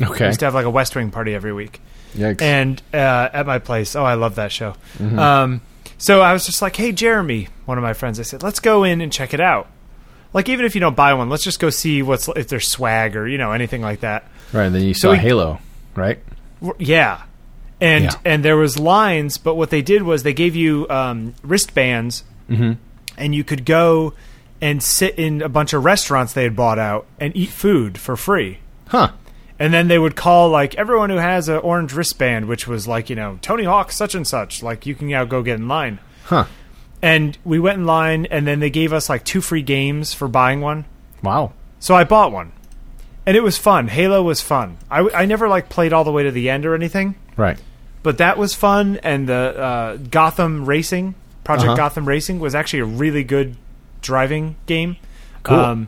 I 0.00 0.06
Okay. 0.06 0.26
used 0.26 0.40
to 0.40 0.46
have 0.46 0.54
like 0.54 0.66
a 0.66 0.70
West 0.70 0.94
Wing 0.94 1.10
party 1.10 1.34
every 1.34 1.52
week, 1.52 1.80
Yikes. 2.14 2.42
and 2.42 2.82
uh, 2.92 3.28
at 3.32 3.46
my 3.46 3.58
place. 3.60 3.96
Oh, 3.96 4.04
I 4.04 4.14
love 4.14 4.34
that 4.34 4.52
show. 4.52 4.74
Mm-hmm. 4.98 5.18
Um, 5.18 5.60
so 5.96 6.20
I 6.20 6.32
was 6.32 6.44
just 6.44 6.60
like, 6.60 6.76
"Hey, 6.76 6.92
Jeremy," 6.92 7.48
one 7.64 7.78
of 7.78 7.82
my 7.82 7.94
friends. 7.94 8.20
I 8.20 8.24
said, 8.24 8.42
"Let's 8.42 8.60
go 8.60 8.84
in 8.84 9.00
and 9.00 9.12
check 9.12 9.32
it 9.34 9.40
out." 9.40 9.68
Like, 10.34 10.48
even 10.50 10.66
if 10.66 10.74
you 10.74 10.80
don't 10.80 10.94
buy 10.96 11.14
one, 11.14 11.30
let's 11.30 11.42
just 11.44 11.58
go 11.58 11.70
see 11.70 12.02
what's 12.02 12.28
if 12.28 12.48
there's 12.48 12.68
swag 12.68 13.16
or 13.16 13.26
you 13.26 13.38
know 13.38 13.52
anything 13.52 13.80
like 13.82 14.00
that. 14.00 14.24
right. 14.52 14.64
And 14.66 14.74
then 14.74 14.82
you 14.82 14.92
So 14.94 15.08
saw 15.08 15.12
we- 15.12 15.18
Halo, 15.18 15.58
right? 15.94 16.18
W- 16.60 16.76
Yeah. 16.78 17.22
And 17.80 18.04
Yeah. 18.04 18.12
and 18.24 18.44
there 18.44 18.56
was 18.56 18.78
lines, 18.78 19.38
but 19.38 19.54
what 19.54 19.70
they 19.70 19.82
did 19.82 20.02
was 20.02 20.22
they 20.22 20.32
gave 20.34 20.56
you 20.56 20.86
um, 20.90 21.34
wristbands, 21.42 22.24
Mm-hmm. 22.50 22.72
and 23.16 23.34
you 23.34 23.44
could 23.44 23.64
go 23.64 24.14
and 24.60 24.82
sit 24.82 25.14
in 25.16 25.42
a 25.42 25.48
bunch 25.48 25.72
of 25.72 25.84
restaurants 25.84 26.32
they 26.32 26.42
had 26.42 26.56
bought 26.56 26.78
out 26.78 27.06
and 27.20 27.36
eat 27.36 27.50
food 27.50 27.96
for 27.98 28.16
free. 28.16 28.58
Huh. 28.88 29.12
And 29.60 29.72
then 29.74 29.86
they 29.88 29.98
would 29.98 30.16
call 30.16 30.48
like 30.48 30.74
everyone 30.76 31.10
who 31.10 31.16
has 31.18 31.48
an 31.48 31.58
orange 31.58 31.92
wristband, 31.92 32.46
which 32.46 32.66
was 32.66 32.88
like 32.88 33.10
you 33.10 33.16
know 33.16 33.38
Tony 33.42 33.64
Hawk 33.64 33.92
such 33.92 34.14
and 34.14 34.26
such. 34.26 34.62
Like 34.62 34.86
you 34.86 34.94
can 34.94 35.08
now 35.08 35.24
go 35.24 35.42
get 35.42 35.56
in 35.60 35.68
line. 35.68 35.98
Huh. 36.24 36.46
And 37.00 37.38
we 37.44 37.60
went 37.60 37.78
in 37.78 37.84
line, 37.86 38.26
and 38.26 38.44
then 38.46 38.58
they 38.60 38.70
gave 38.70 38.92
us 38.92 39.08
like 39.08 39.24
two 39.24 39.40
free 39.40 39.62
games 39.62 40.14
for 40.14 40.26
buying 40.26 40.60
one. 40.60 40.84
Wow. 41.22 41.52
So 41.78 41.94
I 41.94 42.02
bought 42.04 42.32
one, 42.32 42.50
and 43.26 43.36
it 43.36 43.42
was 43.42 43.56
fun. 43.58 43.86
Halo 43.88 44.22
was 44.22 44.40
fun. 44.40 44.78
I, 44.90 45.08
I 45.14 45.24
never 45.26 45.48
like 45.48 45.68
played 45.68 45.92
all 45.92 46.02
the 46.04 46.10
way 46.12 46.24
to 46.24 46.32
the 46.32 46.50
end 46.50 46.66
or 46.66 46.74
anything, 46.74 47.14
Right. 47.38 47.58
but 48.02 48.18
that 48.18 48.36
was 48.36 48.54
fun. 48.54 48.98
And 49.02 49.26
the 49.28 49.34
uh, 49.34 49.96
Gotham 49.96 50.66
Racing 50.66 51.14
Project 51.44 51.68
Uh-huh. 51.68 51.76
Gotham 51.76 52.06
Racing 52.06 52.40
was 52.40 52.54
actually 52.54 52.80
a 52.80 52.84
really 52.84 53.24
good 53.24 53.56
driving 54.02 54.56
game. 54.66 54.96
Cool. 55.44 55.86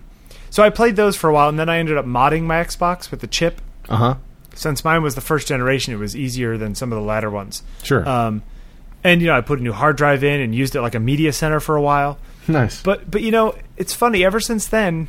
so 0.49 0.63
I 0.63 0.71
played 0.71 0.97
those 0.97 1.17
for 1.17 1.29
a 1.29 1.33
while, 1.35 1.51
and 1.51 1.59
then 1.59 1.69
I 1.69 1.79
ended 1.79 1.99
up 1.99 2.07
modding 2.07 2.45
my 2.45 2.57
Xbox 2.65 3.11
with 3.11 3.21
the 3.21 3.27
chip. 3.27 3.61
Uh 3.89 3.97
huh. 3.97 4.15
Since 4.55 4.85
mine 4.85 5.03
was 5.03 5.15
the 5.15 5.21
first 5.21 5.47
generation, 5.49 5.93
it 5.93 5.99
was 5.99 6.17
easier 6.17 6.57
than 6.57 6.75
some 6.75 6.93
of 6.93 6.99
the 6.99 7.05
latter 7.05 7.31
ones. 7.31 7.63
Sure. 7.83 8.09
Um, 8.09 8.43
and 9.05 9.21
you 9.21 9.27
know, 9.29 9.37
I 9.37 9.41
put 9.43 9.59
a 9.61 9.63
new 9.63 9.73
hard 9.73 9.97
drive 9.97 10.25
in 10.25 10.41
and 10.41 10.55
used 10.55 10.75
it 10.75 10.81
like 10.83 10.95
a 10.95 11.01
media 11.01 11.33
center 11.33 11.61
for 11.61 11.77
a 11.77 11.83
while. 11.83 12.19
nice. 12.49 12.83
But 12.83 13.11
but 13.11 13.23
you 13.23 13.31
know, 13.31 13.55
it's 13.77 13.93
funny. 13.95 14.25
Ever 14.25 14.41
since 14.41 14.67
then, 14.67 15.09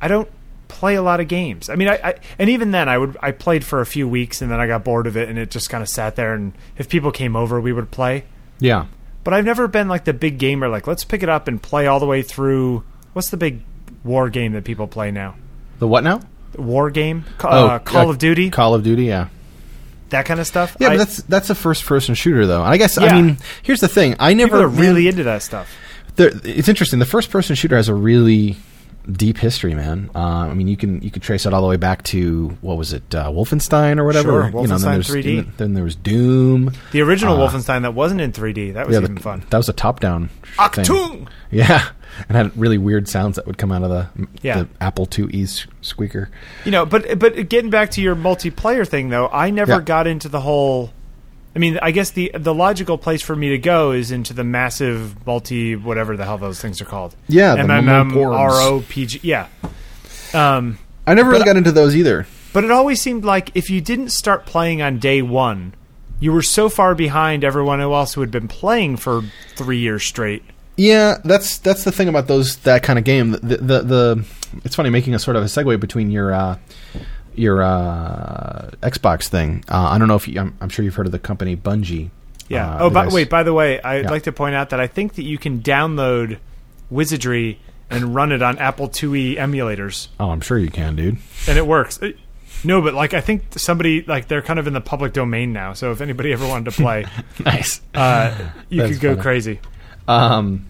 I 0.00 0.08
don't 0.08 0.28
play 0.68 0.94
a 0.94 1.02
lot 1.02 1.20
of 1.20 1.28
games. 1.28 1.68
I 1.70 1.76
mean, 1.76 1.88
I, 1.88 2.00
I 2.02 2.14
and 2.38 2.50
even 2.50 2.70
then, 2.70 2.88
I 2.88 2.98
would 2.98 3.16
I 3.20 3.30
played 3.32 3.64
for 3.64 3.80
a 3.80 3.86
few 3.86 4.08
weeks 4.08 4.42
and 4.42 4.50
then 4.50 4.60
I 4.60 4.66
got 4.66 4.84
bored 4.84 5.06
of 5.06 5.16
it 5.16 5.28
and 5.28 5.38
it 5.38 5.50
just 5.50 5.70
kind 5.70 5.82
of 5.82 5.88
sat 5.88 6.16
there. 6.16 6.34
And 6.34 6.52
if 6.76 6.88
people 6.88 7.10
came 7.12 7.36
over, 7.36 7.60
we 7.60 7.72
would 7.72 7.90
play. 7.90 8.24
yeah. 8.58 8.86
But 9.24 9.34
I've 9.34 9.44
never 9.44 9.66
been 9.66 9.88
like 9.88 10.04
the 10.04 10.12
big 10.12 10.38
gamer. 10.38 10.68
Like, 10.68 10.86
let's 10.86 11.02
pick 11.02 11.24
it 11.24 11.28
up 11.28 11.48
and 11.48 11.60
play 11.60 11.88
all 11.88 11.98
the 11.98 12.06
way 12.06 12.22
through. 12.22 12.84
What's 13.12 13.30
the 13.30 13.36
big 13.36 13.60
war 14.04 14.30
game 14.30 14.52
that 14.52 14.62
people 14.62 14.86
play 14.86 15.10
now? 15.10 15.34
The 15.80 15.88
what 15.88 16.04
now? 16.04 16.20
War 16.56 16.90
game, 16.90 17.24
uh, 17.40 17.80
Call 17.80 18.06
uh, 18.06 18.10
of 18.10 18.18
Duty, 18.18 18.50
Call 18.50 18.74
of 18.74 18.84
Duty. 18.84 19.06
Yeah. 19.06 19.28
that 20.10 20.26
kind 20.26 20.38
of 20.38 20.46
stuff. 20.46 20.76
Yeah, 20.78 20.88
I, 20.88 20.90
but 20.90 20.98
that's 20.98 21.16
that's 21.24 21.50
a 21.50 21.56
first 21.56 21.84
person 21.86 22.14
shooter 22.14 22.46
though. 22.46 22.62
I 22.62 22.76
guess 22.76 22.96
Yeah. 22.96 23.06
I 23.06 23.20
mean, 23.20 23.38
here's 23.64 23.80
the 23.80 23.88
thing. 23.88 24.14
I 24.20 24.32
never 24.34 24.68
really 24.68 25.08
into 25.08 25.24
that 25.24 25.42
stuff. 25.42 25.68
there, 26.14 26.30
it's 26.44 26.68
interesting. 26.68 27.00
The 27.00 27.04
first 27.04 27.30
person 27.30 27.56
shooter 27.56 27.76
has 27.76 27.88
a 27.88 27.94
really 27.94 28.56
deep 29.10 29.38
history, 29.38 29.74
man. 29.74 30.10
Uh, 30.14 30.18
I 30.18 30.54
mean, 30.54 30.68
you 30.68 30.76
can 30.76 31.00
you 31.02 31.10
could 31.10 31.22
trace 31.22 31.46
it 31.46 31.52
all 31.54 31.62
the 31.62 31.68
way 31.68 31.76
back 31.76 32.02
to 32.04 32.56
what 32.60 32.76
was 32.76 32.92
it, 32.92 33.14
uh, 33.14 33.30
Wolfenstein 33.30 33.98
or 33.98 34.04
whatever. 34.04 34.50
Sure, 34.50 34.62
you 34.62 34.68
know, 34.68 34.74
Wolfenstein 34.76 34.80
then 34.82 34.92
there's 34.92 35.08
3D. 35.10 35.56
Then 35.56 35.74
there 35.74 35.84
was 35.84 35.96
Doom. 35.96 36.72
The 36.92 37.00
original 37.02 37.40
Uh, 37.40 37.48
Wolfenstein 37.48 37.82
that 37.82 37.94
wasn't 37.94 38.20
in 38.20 38.32
3D 38.32 38.72
that 38.74 38.86
was 38.86 38.94
Yeah, 38.94 39.02
even 39.02 39.14
the- 39.14 39.20
fun. 39.20 39.44
that 39.50 39.56
was 39.56 39.68
a 39.68 39.72
top 39.72 40.00
down. 40.00 40.30
Achtung! 40.58 41.28
Yeah, 41.50 41.84
and 42.28 42.36
had 42.36 42.56
really 42.58 42.78
weird 42.78 43.08
sounds 43.08 43.36
that 43.36 43.46
would 43.46 43.58
come 43.58 43.70
out 43.72 43.82
of 43.82 43.90
the 43.90 44.08
Yeah. 44.42 44.60
the 44.62 44.68
Apple 44.80 45.06
IIe 45.06 45.66
squeaker. 45.82 46.28
You 46.64 46.72
know, 46.72 46.84
but 46.86 47.18
but 47.18 47.48
getting 47.48 47.70
back 47.70 47.90
to 47.92 48.00
your 48.02 48.16
multiplayer 48.16 48.86
thing 48.86 49.10
though, 49.10 49.28
I 49.28 49.50
never 49.50 49.72
Yeah. 49.72 49.80
got 49.80 50.06
into 50.06 50.28
the 50.28 50.40
whole. 50.40 50.92
I 51.56 51.58
mean, 51.58 51.78
I 51.80 51.90
guess 51.90 52.10
the 52.10 52.30
the 52.34 52.52
logical 52.52 52.98
place 52.98 53.22
for 53.22 53.34
me 53.34 53.48
to 53.48 53.58
go 53.58 53.92
is 53.92 54.10
into 54.10 54.34
the 54.34 54.44
massive 54.44 55.26
multi 55.26 55.74
whatever 55.74 56.14
the 56.14 56.26
hell 56.26 56.36
those 56.36 56.60
things 56.60 56.82
are 56.82 56.84
called. 56.84 57.16
Yeah, 57.28 57.54
the 57.56 57.62
MMORPG. 57.62 59.20
Yeah. 59.22 59.48
Um, 60.34 60.78
I 61.06 61.14
never 61.14 61.30
really 61.30 61.46
got 61.46 61.56
into 61.56 61.72
those 61.72 61.96
either. 61.96 62.26
but 62.52 62.62
it 62.62 62.70
always 62.70 63.00
seemed 63.00 63.24
like 63.24 63.52
if 63.54 63.70
you 63.70 63.80
didn't 63.80 64.10
start 64.10 64.44
playing 64.44 64.82
on 64.82 64.98
day 64.98 65.22
one, 65.22 65.72
you 66.20 66.30
were 66.30 66.42
so 66.42 66.68
far 66.68 66.94
behind 66.94 67.42
everyone 67.42 67.80
else 67.80 68.12
who 68.12 68.20
had 68.20 68.30
been 68.30 68.48
playing 68.48 68.98
for 68.98 69.22
three 69.56 69.78
years 69.78 70.04
straight. 70.04 70.42
Yeah, 70.76 71.16
that's 71.24 71.56
that's 71.56 71.84
the 71.84 71.92
thing 71.92 72.08
about 72.08 72.26
those 72.26 72.58
that 72.58 72.82
kind 72.82 72.98
of 72.98 73.06
game. 73.06 73.30
The 73.30 73.38
the, 73.56 73.80
the 73.80 74.24
it's 74.62 74.76
funny 74.76 74.90
making 74.90 75.14
a 75.14 75.18
sort 75.18 75.38
of 75.38 75.42
a 75.42 75.46
segue 75.46 75.80
between 75.80 76.10
your 76.10 76.34
uh, 76.34 76.58
your 77.36 77.62
uh, 77.62 78.70
Xbox 78.82 79.28
thing. 79.28 79.64
Uh, 79.68 79.88
I 79.90 79.98
don't 79.98 80.08
know 80.08 80.16
if 80.16 80.26
you, 80.28 80.40
I'm, 80.40 80.56
I'm 80.60 80.68
sure 80.68 80.84
you've 80.84 80.94
heard 80.94 81.06
of 81.06 81.12
the 81.12 81.18
company 81.18 81.56
Bungie. 81.56 82.10
Yeah. 82.48 82.74
Uh, 82.76 82.78
oh, 82.82 82.90
but 82.90 83.12
wait. 83.12 83.28
By 83.30 83.42
the 83.42 83.52
way, 83.54 83.80
I'd 83.80 84.04
Yeah. 84.04 84.10
like 84.10 84.22
to 84.24 84.32
point 84.32 84.54
out 84.54 84.70
that 84.70 84.80
I 84.80 84.86
think 84.86 85.14
that 85.14 85.24
you 85.24 85.38
can 85.38 85.60
download 85.60 86.38
Wizardry 86.90 87.58
and 87.90 88.14
run 88.14 88.32
it 88.32 88.42
on 88.42 88.58
Apple 88.58 88.88
IIe 88.88 89.36
emulators, 89.36 90.08
Oh, 90.18 90.30
I'm 90.30 90.40
sure 90.40 90.58
you 90.58 90.70
can, 90.70 90.96
dude. 90.96 91.18
and 91.48 91.58
it 91.58 91.66
works. 91.66 92.00
Uh, 92.02 92.10
No, 92.64 92.80
but 92.80 92.94
like 92.94 93.14
I 93.14 93.20
think 93.20 93.42
somebody 93.58 94.02
like 94.02 94.28
they're 94.28 94.42
kind 94.42 94.58
of 94.58 94.66
in 94.66 94.72
the 94.72 94.80
public 94.80 95.12
domain 95.12 95.52
now. 95.52 95.72
So 95.72 95.92
if 95.92 96.00
anybody 96.00 96.32
ever 96.32 96.46
wanted 96.48 96.70
to 96.74 96.82
play, 96.82 97.06
nice. 97.44 97.80
uh, 97.94 98.34
you 98.68 98.80
That's 98.82 98.92
could 98.94 99.00
go 99.02 99.10
funny. 99.10 99.22
crazy. 99.22 99.60
Um, 100.08 100.66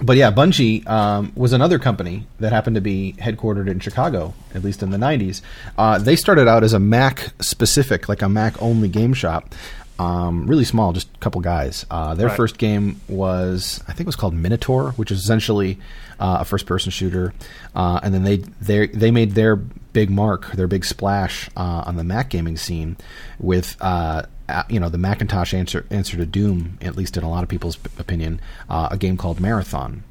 but 0.00 0.16
yeah, 0.16 0.30
Bungie 0.30 0.86
um, 0.88 1.32
was 1.34 1.52
another 1.52 1.78
company 1.78 2.26
that 2.40 2.52
happened 2.52 2.76
to 2.76 2.80
be 2.80 3.14
headquartered 3.18 3.68
in 3.68 3.80
Chicago, 3.80 4.34
at 4.54 4.62
least 4.62 4.82
in 4.82 4.90
the 4.90 4.96
90s. 4.98 5.40
Uh, 5.76 5.98
they 5.98 6.16
started 6.16 6.46
out 6.48 6.62
as 6.64 6.72
a 6.72 6.78
Mac 6.78 7.30
specific, 7.40 8.08
like 8.08 8.22
a 8.22 8.28
Mac 8.28 8.60
only 8.62 8.88
game 8.88 9.12
shop. 9.14 9.54
Um, 9.98 10.46
really 10.46 10.64
small, 10.64 10.92
just 10.92 11.08
a 11.12 11.18
couple 11.18 11.40
guys. 11.40 11.84
Uh, 11.90 12.14
their 12.14 12.28
Right. 12.28 12.36
first 12.36 12.58
game 12.58 13.00
was, 13.08 13.82
I 13.88 13.92
think 13.92 14.02
it 14.02 14.06
was 14.06 14.14
called 14.14 14.32
Minotaur, 14.34 14.92
which 14.92 15.10
is 15.10 15.18
essentially 15.18 15.78
uh, 16.20 16.38
a 16.40 16.44
first 16.44 16.66
person 16.66 16.92
shooter. 16.92 17.34
Uh, 17.74 17.98
and 18.04 18.14
then 18.14 18.22
they 18.22 18.36
they 18.60 18.86
they 18.86 19.10
made 19.10 19.32
their 19.32 19.56
big 19.56 20.08
mark, 20.10 20.52
their 20.52 20.68
big 20.68 20.84
splash 20.84 21.50
uh, 21.56 21.82
on 21.86 21.96
the 21.96 22.04
Mac 22.04 22.30
gaming 22.30 22.56
scene 22.56 22.96
with 23.40 23.76
uh, 23.80 23.84
uh, 23.84 24.22
you 24.68 24.80
know 24.80 24.88
the 24.88 24.98
Macintosh 24.98 25.54
answer 25.54 25.86
answer 25.90 26.16
to 26.16 26.26
Doom, 26.26 26.78
at 26.80 26.96
least 26.96 27.16
in 27.16 27.24
a 27.24 27.30
lot 27.30 27.42
of 27.42 27.48
people's 27.48 27.78
opinion, 27.98 28.40
uh, 28.68 28.88
a 28.90 28.96
game 28.96 29.16
called 29.16 29.40
Marathon. 29.40 30.04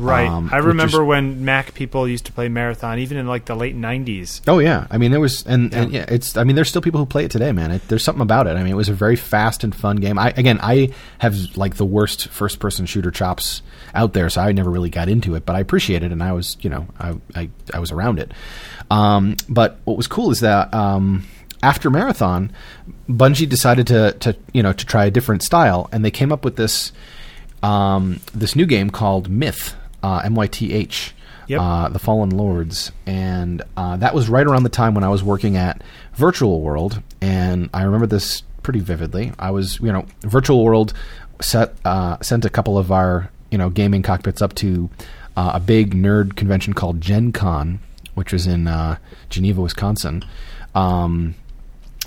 Right. 0.00 0.28
Um, 0.28 0.48
I 0.52 0.58
remember 0.58 1.02
is- 1.02 1.08
when 1.08 1.44
Mac 1.44 1.74
people 1.74 2.06
used 2.06 2.26
to 2.26 2.32
play 2.32 2.48
Marathon, 2.48 3.00
even 3.00 3.16
in 3.16 3.26
like 3.26 3.46
the 3.46 3.56
late 3.56 3.76
'90s. 3.76 4.42
Oh 4.46 4.60
yeah, 4.60 4.86
I 4.92 4.96
mean 4.98 5.10
there 5.10 5.18
was, 5.18 5.44
and 5.44 5.74
and 5.74 5.92
yeah, 5.92 6.04
it's. 6.08 6.36
I 6.36 6.44
mean 6.44 6.54
there's 6.54 6.68
still 6.68 6.82
people 6.82 7.00
who 7.00 7.06
play 7.06 7.24
it 7.24 7.32
today, 7.32 7.50
man. 7.50 7.72
It, 7.72 7.88
there's 7.88 8.04
something 8.04 8.22
about 8.22 8.46
it. 8.46 8.50
I 8.50 8.62
mean 8.62 8.72
it 8.72 8.76
was 8.76 8.88
a 8.88 8.94
very 8.94 9.16
fast 9.16 9.64
and 9.64 9.74
fun 9.74 9.96
game. 9.96 10.16
I 10.16 10.30
again 10.36 10.60
I 10.62 10.94
have 11.18 11.34
like 11.56 11.76
the 11.76 11.84
worst 11.84 12.28
first 12.28 12.60
person 12.60 12.86
shooter 12.86 13.10
chops 13.10 13.60
out 13.92 14.12
there, 14.12 14.30
so 14.30 14.40
I 14.40 14.52
never 14.52 14.70
really 14.70 14.90
got 14.90 15.08
into 15.08 15.34
it, 15.34 15.44
but 15.44 15.56
I 15.56 15.60
appreciate 15.60 16.04
it, 16.04 16.12
and 16.12 16.22
I 16.22 16.32
was 16.32 16.56
you 16.60 16.70
know 16.70 16.86
I 17.00 17.16
I, 17.34 17.50
I 17.74 17.80
was 17.80 17.90
around 17.90 18.20
it. 18.20 18.30
Um, 18.92 19.34
but 19.48 19.80
what 19.84 19.96
was 19.96 20.06
cool 20.06 20.30
is 20.30 20.40
that 20.40 20.72
um, 20.72 21.24
after 21.62 21.90
Marathon, 21.90 22.52
Bungie 23.08 23.48
decided 23.48 23.86
to 23.88 24.12
to 24.20 24.36
you 24.52 24.62
know 24.62 24.72
to 24.72 24.86
try 24.86 25.06
a 25.06 25.10
different 25.10 25.42
style, 25.42 25.88
and 25.92 26.04
they 26.04 26.10
came 26.10 26.32
up 26.32 26.44
with 26.44 26.56
this 26.56 26.92
um, 27.62 28.20
this 28.34 28.54
new 28.54 28.66
game 28.66 28.90
called 28.90 29.28
Myth, 29.28 29.74
uh, 30.02 30.22
M 30.24 30.34
Y 30.34 30.46
T 30.46 30.72
H 30.72 31.14
Yep. 31.48 31.60
uh, 31.62 31.88
the 31.88 31.98
Fallen 31.98 32.28
Lords, 32.28 32.92
and 33.06 33.62
uh, 33.74 33.96
that 33.96 34.14
was 34.14 34.28
right 34.28 34.46
around 34.46 34.64
the 34.64 34.68
time 34.68 34.94
when 34.94 35.02
I 35.02 35.08
was 35.08 35.22
working 35.24 35.56
at 35.56 35.82
Virtual 36.14 36.60
World, 36.60 37.02
and 37.22 37.70
I 37.72 37.84
remember 37.84 38.06
this 38.06 38.42
pretty 38.62 38.80
vividly. 38.80 39.32
I 39.38 39.50
was, 39.50 39.80
you 39.80 39.90
know, 39.90 40.04
Virtual 40.20 40.62
World 40.62 40.92
set 41.40 41.74
uh, 41.86 42.18
sent 42.20 42.44
a 42.44 42.50
couple 42.50 42.76
of 42.76 42.92
our, 42.92 43.30
you 43.50 43.56
know, 43.56 43.70
gaming 43.70 44.02
cockpits 44.02 44.42
up 44.42 44.54
to 44.56 44.90
uh, 45.38 45.52
a 45.54 45.60
big 45.60 45.94
nerd 45.94 46.36
convention 46.36 46.74
called 46.74 47.00
Gen 47.00 47.32
Con, 47.32 47.80
which 48.14 48.30
was 48.30 48.46
in 48.46 48.66
uh, 48.66 48.98
Geneva, 49.30 49.62
Wisconsin. 49.62 50.26
Um, 50.74 51.34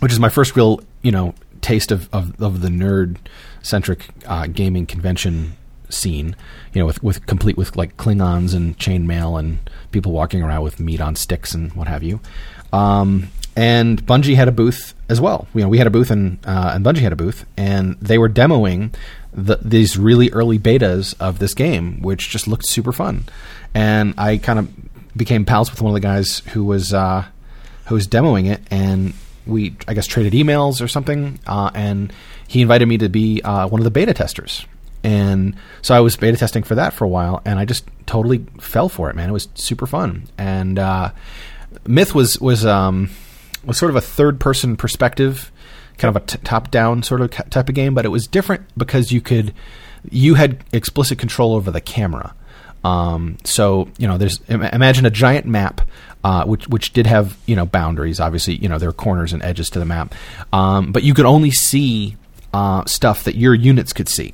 which 0.01 0.11
is 0.11 0.19
my 0.19 0.29
first 0.29 0.55
real, 0.55 0.81
you 1.01 1.11
know, 1.11 1.33
taste 1.61 1.91
of, 1.91 2.09
of, 2.13 2.41
of 2.41 2.61
the 2.61 2.67
nerd 2.67 3.17
centric 3.61 4.07
uh, 4.25 4.47
gaming 4.47 4.85
convention 4.85 5.55
scene. 5.89 6.35
You 6.73 6.81
know, 6.81 6.85
with 6.85 7.01
with 7.03 7.25
complete 7.25 7.57
with 7.57 7.75
like 7.75 7.97
Klingons 7.97 8.53
and 8.53 8.77
chainmail 8.77 9.39
and 9.39 9.59
people 9.91 10.11
walking 10.11 10.41
around 10.41 10.63
with 10.63 10.79
meat 10.79 11.01
on 11.01 11.15
sticks 11.15 11.53
and 11.53 11.71
what 11.73 11.87
have 11.87 12.03
you. 12.03 12.19
Um, 12.73 13.29
and 13.55 14.03
Bungie 14.05 14.35
had 14.35 14.47
a 14.47 14.51
booth 14.51 14.93
as 15.09 15.19
well. 15.19 15.47
You 15.53 15.61
know, 15.61 15.69
we 15.69 15.77
had 15.77 15.87
a 15.87 15.91
booth 15.91 16.09
and 16.09 16.39
uh, 16.45 16.71
and 16.73 16.85
Bungie 16.85 16.99
had 16.99 17.13
a 17.13 17.17
booth, 17.17 17.45
and 17.57 17.97
they 17.99 18.17
were 18.17 18.29
demoing 18.29 18.93
the, 19.33 19.57
these 19.61 19.97
really 19.97 20.29
early 20.31 20.57
betas 20.57 21.15
of 21.19 21.39
this 21.39 21.53
game, 21.53 22.01
which 22.01 22.29
just 22.29 22.47
looked 22.47 22.67
super 22.67 22.91
fun. 22.91 23.25
And 23.73 24.13
I 24.17 24.37
kind 24.37 24.59
of 24.59 24.69
became 25.15 25.45
pals 25.45 25.69
with 25.69 25.81
one 25.81 25.91
of 25.91 25.93
the 25.93 25.99
guys 25.99 26.39
who 26.53 26.63
was 26.63 26.93
uh, 26.93 27.25
who 27.87 27.95
was 27.95 28.07
demoing 28.07 28.49
it, 28.49 28.61
and 28.71 29.13
we 29.51 29.75
I 29.87 29.93
guess 29.93 30.07
traded 30.07 30.33
emails 30.33 30.81
or 30.81 30.87
something, 30.87 31.39
uh, 31.45 31.71
and 31.73 32.11
he 32.47 32.61
invited 32.61 32.87
me 32.87 32.97
to 32.99 33.09
be 33.09 33.41
uh, 33.41 33.67
one 33.67 33.79
of 33.79 33.85
the 33.85 33.91
beta 33.91 34.13
testers. 34.13 34.65
And 35.03 35.55
so 35.81 35.95
I 35.95 35.99
was 35.99 36.15
beta 36.15 36.37
testing 36.37 36.63
for 36.63 36.75
that 36.75 36.93
for 36.93 37.05
a 37.05 37.07
while, 37.07 37.41
and 37.45 37.59
I 37.59 37.65
just 37.65 37.85
totally 38.05 38.45
fell 38.59 38.89
for 38.89 39.09
it, 39.09 39.15
man. 39.15 39.29
It 39.29 39.33
was 39.33 39.47
super 39.55 39.87
fun. 39.87 40.27
And 40.37 40.77
uh, 40.77 41.11
Myth 41.87 42.13
was 42.13 42.39
was 42.39 42.65
um, 42.65 43.09
was 43.65 43.77
sort 43.77 43.89
of 43.89 43.95
a 43.95 44.01
third 44.01 44.39
person 44.39 44.75
perspective, 44.75 45.51
kind 45.97 46.15
of 46.15 46.21
a 46.21 46.25
t- 46.25 46.37
top 46.43 46.71
down 46.71 47.03
sort 47.03 47.21
of 47.21 47.31
type 47.31 47.69
of 47.69 47.75
game, 47.75 47.93
but 47.93 48.05
it 48.05 48.09
was 48.09 48.27
different 48.27 48.63
because 48.77 49.11
you 49.11 49.21
could 49.21 49.53
you 50.09 50.35
had 50.35 50.63
explicit 50.73 51.19
control 51.19 51.55
over 51.55 51.71
the 51.71 51.81
camera. 51.81 52.33
Um, 52.83 53.37
so 53.43 53.89
you 53.97 54.07
know, 54.07 54.17
there's 54.17 54.39
imagine 54.49 55.05
a 55.05 55.11
giant 55.11 55.45
map, 55.45 55.81
uh, 56.23 56.45
which 56.45 56.67
which 56.67 56.93
did 56.93 57.07
have 57.07 57.37
you 57.45 57.55
know 57.55 57.65
boundaries. 57.65 58.19
Obviously, 58.19 58.55
you 58.55 58.69
know 58.69 58.77
there 58.77 58.89
are 58.89 58.93
corners 58.93 59.33
and 59.33 59.41
edges 59.43 59.69
to 59.71 59.79
the 59.79 59.85
map, 59.85 60.13
um, 60.53 60.91
but 60.91 61.03
you 61.03 61.13
could 61.13 61.25
only 61.25 61.51
see 61.51 62.15
uh, 62.53 62.85
stuff 62.85 63.23
that 63.23 63.35
your 63.35 63.53
units 63.55 63.93
could 63.93 64.09
see. 64.09 64.33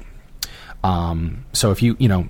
Um, 0.83 1.45
so 1.53 1.71
if 1.71 1.81
you 1.81 1.95
you 1.99 2.07
know 2.07 2.27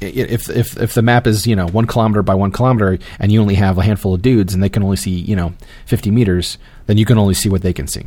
if 0.00 0.50
if 0.50 0.76
if 0.76 0.92
the 0.94 1.00
map 1.02 1.26
is 1.26 1.46
you 1.46 1.56
know 1.56 1.66
one 1.68 1.86
kilometer 1.86 2.22
by 2.22 2.34
one 2.34 2.50
kilometer 2.52 2.98
and 3.18 3.32
you 3.32 3.40
only 3.40 3.54
have 3.54 3.78
a 3.78 3.82
handful 3.82 4.12
of 4.14 4.20
dudes 4.22 4.52
and 4.52 4.62
they 4.62 4.68
can 4.68 4.82
only 4.82 4.96
see 4.96 5.10
you 5.10 5.34
know 5.34 5.54
fifty 5.86 6.10
meters, 6.10 6.58
then 6.86 6.98
you 6.98 7.06
can 7.06 7.16
only 7.18 7.34
see 7.34 7.48
what 7.48 7.62
they 7.62 7.72
can 7.72 7.86
see. 7.86 8.04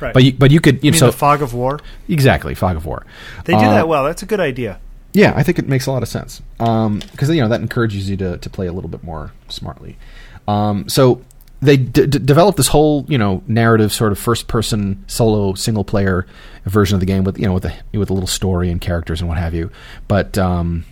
Right. 0.00 0.14
But 0.14 0.22
you, 0.24 0.32
but 0.34 0.50
you 0.52 0.60
could 0.60 0.76
you 0.76 0.80
You 0.84 0.90
know 0.92 0.94
mean 0.94 1.00
so 1.00 1.06
the 1.06 1.12
fog 1.12 1.42
of 1.42 1.52
war? 1.52 1.80
exactly 2.08 2.54
fog 2.54 2.76
of 2.76 2.86
war. 2.86 3.04
They 3.44 3.54
do 3.54 3.58
Uh, 3.58 3.70
that 3.74 3.88
well. 3.88 4.04
That's 4.04 4.22
a 4.22 4.26
good 4.26 4.40
idea. 4.40 4.78
Yeah, 5.12 5.32
I 5.36 5.42
think 5.42 5.58
it 5.58 5.68
makes 5.68 5.86
a 5.86 5.92
lot 5.92 6.02
of 6.02 6.08
sense 6.08 6.40
because 6.58 7.28
you 7.28 7.42
know 7.42 7.48
that 7.48 7.60
encourages 7.60 8.08
you 8.08 8.16
to, 8.18 8.38
to 8.38 8.50
play 8.50 8.66
a 8.66 8.72
little 8.72 8.90
bit 8.90 9.02
more 9.02 9.32
smartly. 9.48 9.96
Um, 10.48 10.88
so 10.88 11.22
they 11.60 11.76
d- 11.76 12.06
d- 12.06 12.18
developed 12.18 12.56
this 12.56 12.68
whole 12.68 13.04
you 13.08 13.18
know 13.18 13.42
narrative 13.46 13.92
sort 13.92 14.12
of 14.12 14.18
first 14.18 14.48
person 14.48 15.04
solo 15.06 15.54
single 15.54 15.84
player 15.84 16.26
version 16.64 16.94
of 16.96 17.00
the 17.00 17.06
game 17.06 17.24
with 17.24 17.38
you 17.38 17.46
know 17.46 17.52
with 17.52 17.64
a 17.64 17.74
with 17.92 18.10
a 18.10 18.14
little 18.14 18.26
story 18.26 18.70
and 18.70 18.80
characters 18.80 19.20
and 19.20 19.28
what 19.28 19.38
have 19.38 19.54
you. 19.54 19.70
But 20.08 20.38
um, 20.38 20.84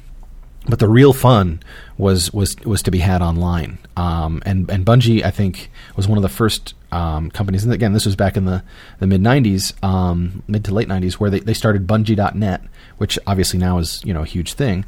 but 0.69 0.79
the 0.79 0.89
real 0.89 1.13
fun 1.13 1.63
was 1.97 2.33
was 2.33 2.57
was 2.65 2.83
to 2.83 2.91
be 2.91 2.99
had 2.99 3.23
online. 3.23 3.79
Um, 3.97 4.43
and 4.45 4.71
and 4.71 4.85
Bungie, 4.85 5.25
I 5.25 5.31
think, 5.31 5.71
was 5.97 6.07
one 6.07 6.19
of 6.19 6.23
the 6.23 6.29
first 6.29 6.75
um, 6.93 7.31
companies. 7.31 7.65
And 7.65 7.73
again, 7.73 7.93
this 7.93 8.05
was 8.05 8.17
back 8.17 8.37
in 8.37 8.45
the, 8.45 8.63
the 8.99 9.07
mid 9.07 9.23
'90s, 9.23 9.83
um, 9.83 10.43
mid 10.49 10.65
to 10.67 10.75
late 10.75 10.89
'90s, 10.89 11.15
where 11.15 11.31
they, 11.31 11.41
they 11.41 11.55
started 11.55 11.87
Bungie.net, 11.87 12.63
which 12.99 13.19
obviously 13.27 13.59
now 13.59 13.79
is 13.79 14.03
you 14.05 14.13
know 14.13 14.23
a 14.23 14.27
huge 14.27 14.53
thing 14.53 14.85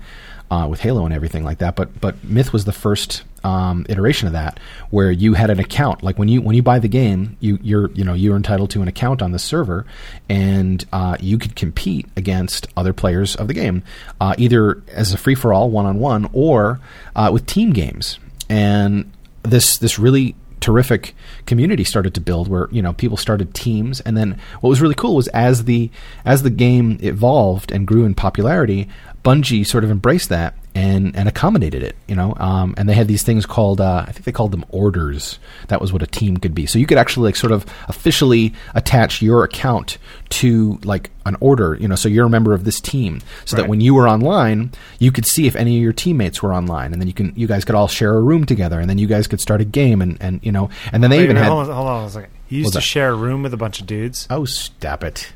uh, 0.50 0.66
with 0.68 0.80
Halo 0.80 1.04
and 1.04 1.14
everything 1.14 1.44
like 1.44 1.58
that. 1.58 1.74
But 1.74 2.00
but 2.00 2.22
Myth 2.22 2.52
was 2.52 2.64
the 2.64 2.72
first 2.72 3.22
um, 3.44 3.86
iteration 3.88 4.26
of 4.26 4.32
that, 4.34 4.60
where 4.90 5.10
you 5.10 5.34
had 5.34 5.50
an 5.50 5.58
account. 5.58 6.02
Like 6.02 6.18
when 6.18 6.28
you 6.28 6.40
when 6.40 6.56
you 6.56 6.62
buy 6.62 6.78
the 6.78 6.88
game, 6.88 7.36
you 7.40 7.58
you're 7.62 7.90
you 7.92 8.04
know 8.04 8.14
you're 8.14 8.36
entitled 8.36 8.70
to 8.70 8.82
an 8.82 8.88
account 8.88 9.22
on 9.22 9.32
the 9.32 9.38
server, 9.38 9.86
and 10.28 10.84
uh, 10.92 11.16
you 11.20 11.38
could 11.38 11.56
compete 11.56 12.06
against 12.16 12.66
other 12.76 12.92
players 12.92 13.36
of 13.36 13.48
the 13.48 13.54
game, 13.54 13.82
uh, 14.20 14.34
either 14.38 14.82
as 14.88 15.12
a 15.12 15.18
free 15.18 15.34
for 15.34 15.52
all 15.52 15.70
one 15.70 15.86
on 15.86 15.98
one 15.98 16.28
or 16.32 16.80
uh, 17.16 17.30
with 17.32 17.46
team 17.46 17.72
games. 17.72 18.18
And 18.48 19.10
this 19.42 19.78
this 19.78 19.98
really 19.98 20.34
terrific 20.62 21.14
community 21.44 21.82
started 21.82 22.14
to 22.14 22.20
build 22.20 22.46
where 22.46 22.68
you 22.70 22.80
know 22.80 22.92
people 22.92 23.16
started 23.16 23.52
teams 23.52 24.00
and 24.00 24.16
then 24.16 24.38
what 24.60 24.70
was 24.70 24.80
really 24.80 24.94
cool 24.94 25.16
was 25.16 25.26
as 25.28 25.64
the 25.64 25.90
as 26.24 26.44
the 26.44 26.50
game 26.50 26.98
evolved 27.02 27.72
and 27.72 27.84
grew 27.84 28.04
in 28.04 28.14
popularity 28.14 28.88
Bungie 29.24 29.66
sort 29.66 29.84
of 29.84 29.90
embraced 29.90 30.30
that 30.30 30.54
and 30.74 31.14
and 31.14 31.28
accommodated 31.28 31.82
it 31.82 31.94
you 32.08 32.14
know 32.14 32.34
um, 32.38 32.74
and 32.78 32.88
they 32.88 32.94
had 32.94 33.06
these 33.06 33.22
things 33.22 33.44
called 33.44 33.80
uh, 33.80 34.04
I 34.08 34.10
think 34.12 34.24
they 34.24 34.32
called 34.32 34.52
them 34.52 34.64
orders 34.70 35.38
that 35.68 35.80
was 35.82 35.92
what 35.92 36.02
a 36.02 36.06
team 36.06 36.38
could 36.38 36.54
be 36.54 36.64
so 36.66 36.78
you 36.78 36.86
could 36.86 36.96
actually 36.98 37.28
like 37.28 37.36
sort 37.36 37.52
of 37.52 37.66
officially 37.88 38.54
attach 38.74 39.20
your 39.20 39.44
account 39.44 39.98
to 40.30 40.80
like 40.82 41.10
an 41.26 41.36
order 41.40 41.76
you 41.78 41.86
know 41.86 41.94
so 41.94 42.08
you're 42.08 42.26
a 42.26 42.30
member 42.30 42.54
of 42.54 42.64
this 42.64 42.80
team 42.80 43.20
so 43.44 43.56
that 43.56 43.68
when 43.68 43.80
you 43.82 43.94
were 43.94 44.08
online 44.08 44.72
you 44.98 45.12
could 45.12 45.26
see 45.26 45.46
if 45.46 45.54
any 45.56 45.76
of 45.76 45.82
your 45.82 45.92
teammates 45.92 46.42
were 46.42 46.54
online 46.54 46.92
and 46.92 47.00
then 47.00 47.06
you 47.06 47.14
can 47.14 47.32
you 47.36 47.46
guys 47.46 47.64
could 47.66 47.74
all 47.74 47.88
share 47.88 48.14
a 48.14 48.20
room 48.20 48.46
together 48.46 48.80
and 48.80 48.88
then 48.88 48.96
you 48.96 49.06
guys 49.06 49.26
could 49.28 49.40
start 49.42 49.60
a 49.60 49.64
game 49.64 50.00
and 50.00 50.16
and 50.22 50.40
you 50.42 50.50
know 50.50 50.70
and 50.90 51.02
then 51.02 51.10
they 51.10 51.18
Wait, 51.18 51.24
even 51.24 51.36
wait, 51.36 51.42
had 51.42 51.50
hold, 51.52 51.68
on, 51.68 51.74
hold 51.76 51.88
on 51.88 52.04
a 52.06 52.10
second. 52.10 52.30
You 52.48 52.60
used 52.60 52.72
to 52.72 52.78
that? 52.78 52.82
share 52.82 53.10
a 53.10 53.14
room 53.14 53.42
with 53.42 53.52
a 53.52 53.58
bunch 53.58 53.80
of 53.80 53.86
dudes. 53.86 54.26
oh 54.30 54.46
stop 54.46 55.04
it 55.04 55.32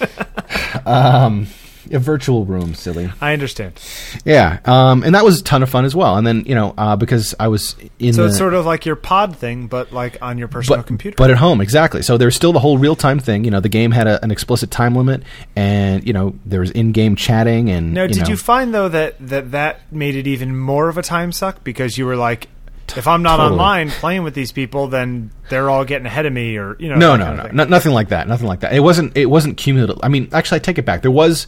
um 0.86 1.46
a 1.90 1.98
virtual 1.98 2.44
room 2.44 2.74
silly. 2.74 3.10
I 3.20 3.32
understand. 3.32 3.80
yeah 4.24 4.60
um 4.64 5.02
and 5.02 5.14
that 5.14 5.24
was 5.24 5.40
a 5.40 5.44
ton 5.44 5.62
of 5.62 5.70
fun 5.70 5.84
as 5.84 5.94
well. 5.94 6.16
And 6.16 6.26
then 6.26 6.44
you 6.46 6.54
know 6.54 6.74
uh 6.78 6.96
because 6.96 7.34
i 7.40 7.48
was 7.48 7.76
in 7.98 8.12
So 8.12 8.22
the 8.22 8.28
it's 8.28 8.38
sort 8.38 8.54
of 8.54 8.66
like 8.66 8.86
your 8.86 8.96
pod 8.96 9.36
thing, 9.36 9.66
but 9.66 9.92
like 9.92 10.18
on 10.22 10.38
your 10.38 10.48
personal 10.48 10.78
but, 10.80 10.86
computer. 10.86 11.16
but 11.16 11.30
at 11.30 11.36
home 11.38 11.60
exactly. 11.60 12.02
So 12.02 12.16
there's 12.16 12.36
still 12.36 12.52
the 12.52 12.60
whole 12.60 12.78
real 12.78 12.96
time 12.96 13.18
thing. 13.18 13.44
You 13.44 13.50
know 13.50 13.60
the 13.60 13.68
game 13.68 13.90
had 13.90 14.06
a, 14.06 14.22
an 14.24 14.30
explicit 14.30 14.70
time 14.70 14.94
limit 14.94 15.22
and 15.56 16.06
you 16.06 16.12
know 16.12 16.34
there 16.46 16.60
was 16.60 16.70
in-game 16.70 17.16
chatting 17.16 17.70
and 17.70 17.94
now, 17.94 18.02
you 18.02 18.08
did 18.08 18.22
know, 18.22 18.28
you 18.28 18.36
find 18.36 18.72
though 18.74 18.88
that, 18.88 19.16
that 19.28 19.50
that 19.52 19.80
made 19.92 20.14
it 20.14 20.26
even 20.26 20.56
more 20.56 20.88
of 20.88 20.96
a 20.98 21.02
time 21.02 21.32
suck? 21.32 21.62
Because 21.64 21.98
you 21.98 22.06
were 22.06 22.16
like, 22.16 22.48
if 22.96 23.06
I'm 23.06 23.22
not 23.22 23.36
Totally. 23.36 23.52
online 23.52 23.90
playing 23.90 24.22
with 24.22 24.34
these 24.34 24.52
people, 24.52 24.88
then 24.88 25.30
they're 25.48 25.70
all 25.70 25.84
getting 25.84 26.06
ahead 26.06 26.26
of 26.26 26.32
me, 26.32 26.56
or 26.56 26.76
you 26.78 26.88
know, 26.88 26.96
no 26.96 27.16
no 27.16 27.34
no, 27.34 27.48
no 27.52 27.64
nothing 27.64 27.92
like 27.92 28.08
that. 28.08 28.28
Nothing 28.28 28.46
like 28.46 28.60
that. 28.60 28.72
It 28.72 28.80
wasn't 28.80 29.16
it 29.16 29.26
wasn't 29.26 29.56
cumulative. 29.56 29.98
I 30.02 30.08
mean 30.08 30.28
actually 30.32 30.56
i 30.56 30.58
take 30.60 30.78
it 30.78 30.84
back. 30.84 31.02
There 31.02 31.10
was 31.10 31.46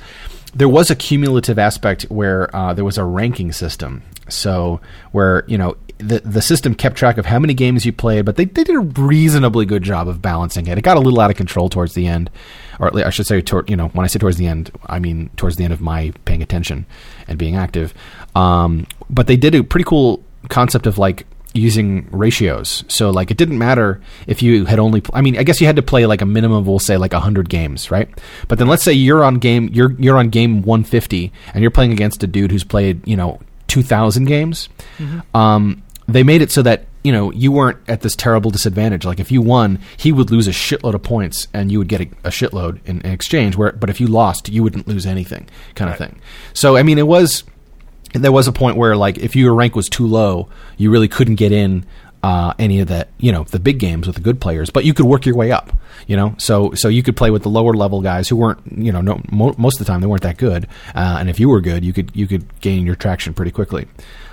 there 0.55 0.69
was 0.69 0.91
a 0.91 0.97
cumulative 0.97 1.59
aspect 1.59 2.03
where 2.05 2.55
uh, 2.55 2.75
there 2.75 2.85
was 2.85 2.99
a 2.99 3.05
ranking 3.05 3.53
system. 3.53 4.03
So 4.29 4.81
where 5.13 5.45
you 5.47 5.59
know 5.59 5.77
the 5.99 6.21
the 6.21 6.43
system 6.43 6.75
kept 6.75 6.97
track 6.97 7.19
of 7.19 7.27
how 7.27 7.39
many 7.39 7.55
games 7.55 7.87
you 7.87 7.93
played 7.93 8.25
but 8.25 8.37
they, 8.37 8.45
they 8.45 8.65
did 8.65 8.75
a 8.75 8.81
reasonably 8.81 9.65
good 9.65 9.83
job 9.83 10.09
of 10.09 10.21
balancing 10.21 10.67
it. 10.67 10.79
It 10.79 10.83
got 10.83 10.97
a 10.97 11.01
little 11.01 11.21
out 11.21 11.31
of 11.31 11.37
control 11.37 11.69
towards 11.69 11.95
the 11.95 12.07
end 12.07 12.31
or 12.79 12.97
i 13.05 13.11
should 13.11 13.27
say 13.27 13.41
toward, 13.41 13.71
you 13.71 13.77
know 13.77 13.89
when 13.89 14.05
i 14.05 14.09
say 14.09 14.19
towards 14.19 14.37
the 14.37 14.47
end 14.47 14.71
i 14.87 14.99
mean 14.99 15.31
towards 15.37 15.57
the 15.57 15.65
end 15.65 15.73
of 15.73 15.81
my 15.81 16.13
paying 16.25 16.43
attention 16.43 16.87
and 17.29 17.39
being 17.39 17.57
active. 17.57 17.95
Um, 18.35 18.87
but 19.09 19.27
they 19.27 19.37
did 19.37 19.55
a 19.55 19.63
pretty 19.63 19.85
cool 19.85 20.25
concept 20.49 20.87
of 20.87 20.99
like 20.99 21.27
using 21.55 22.09
ratios. 22.11 22.83
So 22.89 23.11
like 23.11 23.31
it 23.31 23.37
didn't 23.37 23.59
matter 23.59 24.01
if 24.27 24.43
you 24.43 24.65
had 24.65 24.79
only 24.79 25.03
I 25.13 25.21
mean 25.21 25.37
I 25.37 25.43
guess 25.43 25.61
you 25.61 25.67
had 25.67 25.77
to 25.77 25.83
play 25.83 26.07
like 26.07 26.23
a 26.23 26.27
minimum 26.27 26.59
of 26.59 26.67
we'll 26.67 26.79
say 26.79 26.97
like 26.97 27.13
100 27.13 27.49
games, 27.51 27.91
right? 27.91 28.09
But 28.49 28.59
then 28.59 28.69
let's 28.69 28.83
say 28.83 28.93
you're 28.95 29.23
on 29.23 29.35
game 29.39 29.69
you're 29.73 29.93
you're 30.01 30.17
on 30.17 30.31
game 30.31 30.63
150 30.63 31.31
and 31.53 31.61
you're 31.63 31.71
playing 31.71 31.93
against 31.93 32.23
a 32.23 32.27
dude 32.27 32.51
who's 32.53 32.65
played, 32.65 33.07
you 33.07 33.17
know, 33.17 33.39
2000 33.69 34.25
games. 34.25 34.69
Um 35.35 35.83
they 36.09 36.23
made 36.23 36.43
it 36.43 36.51
so 36.51 36.63
that 36.63 36.87
you 37.05 37.13
know 37.13 37.31
you 37.33 37.53
weren't 37.53 37.79
at 37.89 38.01
this 38.01 38.17
terrible 38.17 38.51
disadvantage. 38.51 39.05
Like 39.05 39.21
if 39.21 39.31
you 39.33 39.43
won, 39.43 39.79
he 39.97 40.11
would 40.13 40.31
lose 40.31 40.47
a 40.49 40.53
shitload 40.53 40.95
of 40.95 41.03
points, 41.03 41.49
and 41.53 41.71
you 41.71 41.79
would 41.79 41.89
get 41.89 42.01
a, 42.01 42.05
a 42.25 42.31
shitload 42.31 42.81
in, 42.87 43.01
in 43.03 43.11
exchange. 43.11 43.57
Where, 43.57 43.73
but 43.73 43.91
if 43.91 44.01
you 44.01 44.07
lost, 44.07 44.49
you 44.49 44.63
wouldn't 44.63 44.87
lose 44.89 45.05
anything, 45.07 45.49
kind 45.75 45.91
of 45.93 45.99
Right. 46.01 46.11
thing. 46.11 46.21
So 46.55 46.77
I 46.77 46.83
mean, 46.83 46.99
it 46.99 47.07
was 47.07 47.45
and 48.15 48.25
there 48.25 48.33
was 48.33 48.49
a 48.49 48.53
point 48.53 48.77
where 48.77 48.97
like 48.97 49.19
if 49.19 49.37
your 49.37 49.55
rank 49.55 49.75
was 49.75 49.89
too 49.89 50.07
low, 50.07 50.49
you 50.77 50.91
really 50.91 51.09
couldn't 51.09 51.37
get 51.37 51.53
in 51.53 51.87
uh, 52.23 52.55
any 52.59 52.79
of 52.81 52.89
the 52.89 53.07
you 53.19 53.33
know 53.33 53.45
the 53.45 53.59
big 53.59 53.79
games 53.79 54.07
with 54.07 54.17
the 54.17 54.23
good 54.23 54.41
players, 54.41 54.71
but 54.71 54.85
you 54.85 54.95
could 54.95 55.07
work 55.07 55.27
your 55.27 55.35
way 55.35 55.51
up. 55.51 55.77
You 56.07 56.17
know, 56.17 56.35
so 56.39 56.73
so 56.75 56.89
you 56.89 57.03
could 57.03 57.17
play 57.17 57.31
with 57.31 57.43
the 57.43 57.49
lower 57.49 57.75
level 57.75 58.01
guys 58.01 58.29
who 58.29 58.37
weren't 58.37 58.61
you 58.77 58.93
know 58.93 59.01
no, 59.01 59.21
mo- 59.31 59.55
most 59.59 59.81
of 59.81 59.87
the 59.87 59.93
time 59.93 60.01
they 60.01 60.07
weren't 60.07 60.23
that 60.23 60.37
good, 60.37 60.67
uh, 60.95 61.17
and 61.19 61.29
if 61.29 61.41
you 61.41 61.49
were 61.49 61.61
good, 61.61 61.85
you 61.85 61.93
could 61.93 62.11
you 62.15 62.27
could 62.27 62.61
gain 62.61 62.87
your 62.87 62.97
traction 62.97 63.35
pretty 63.35 63.51
quickly. 63.51 63.87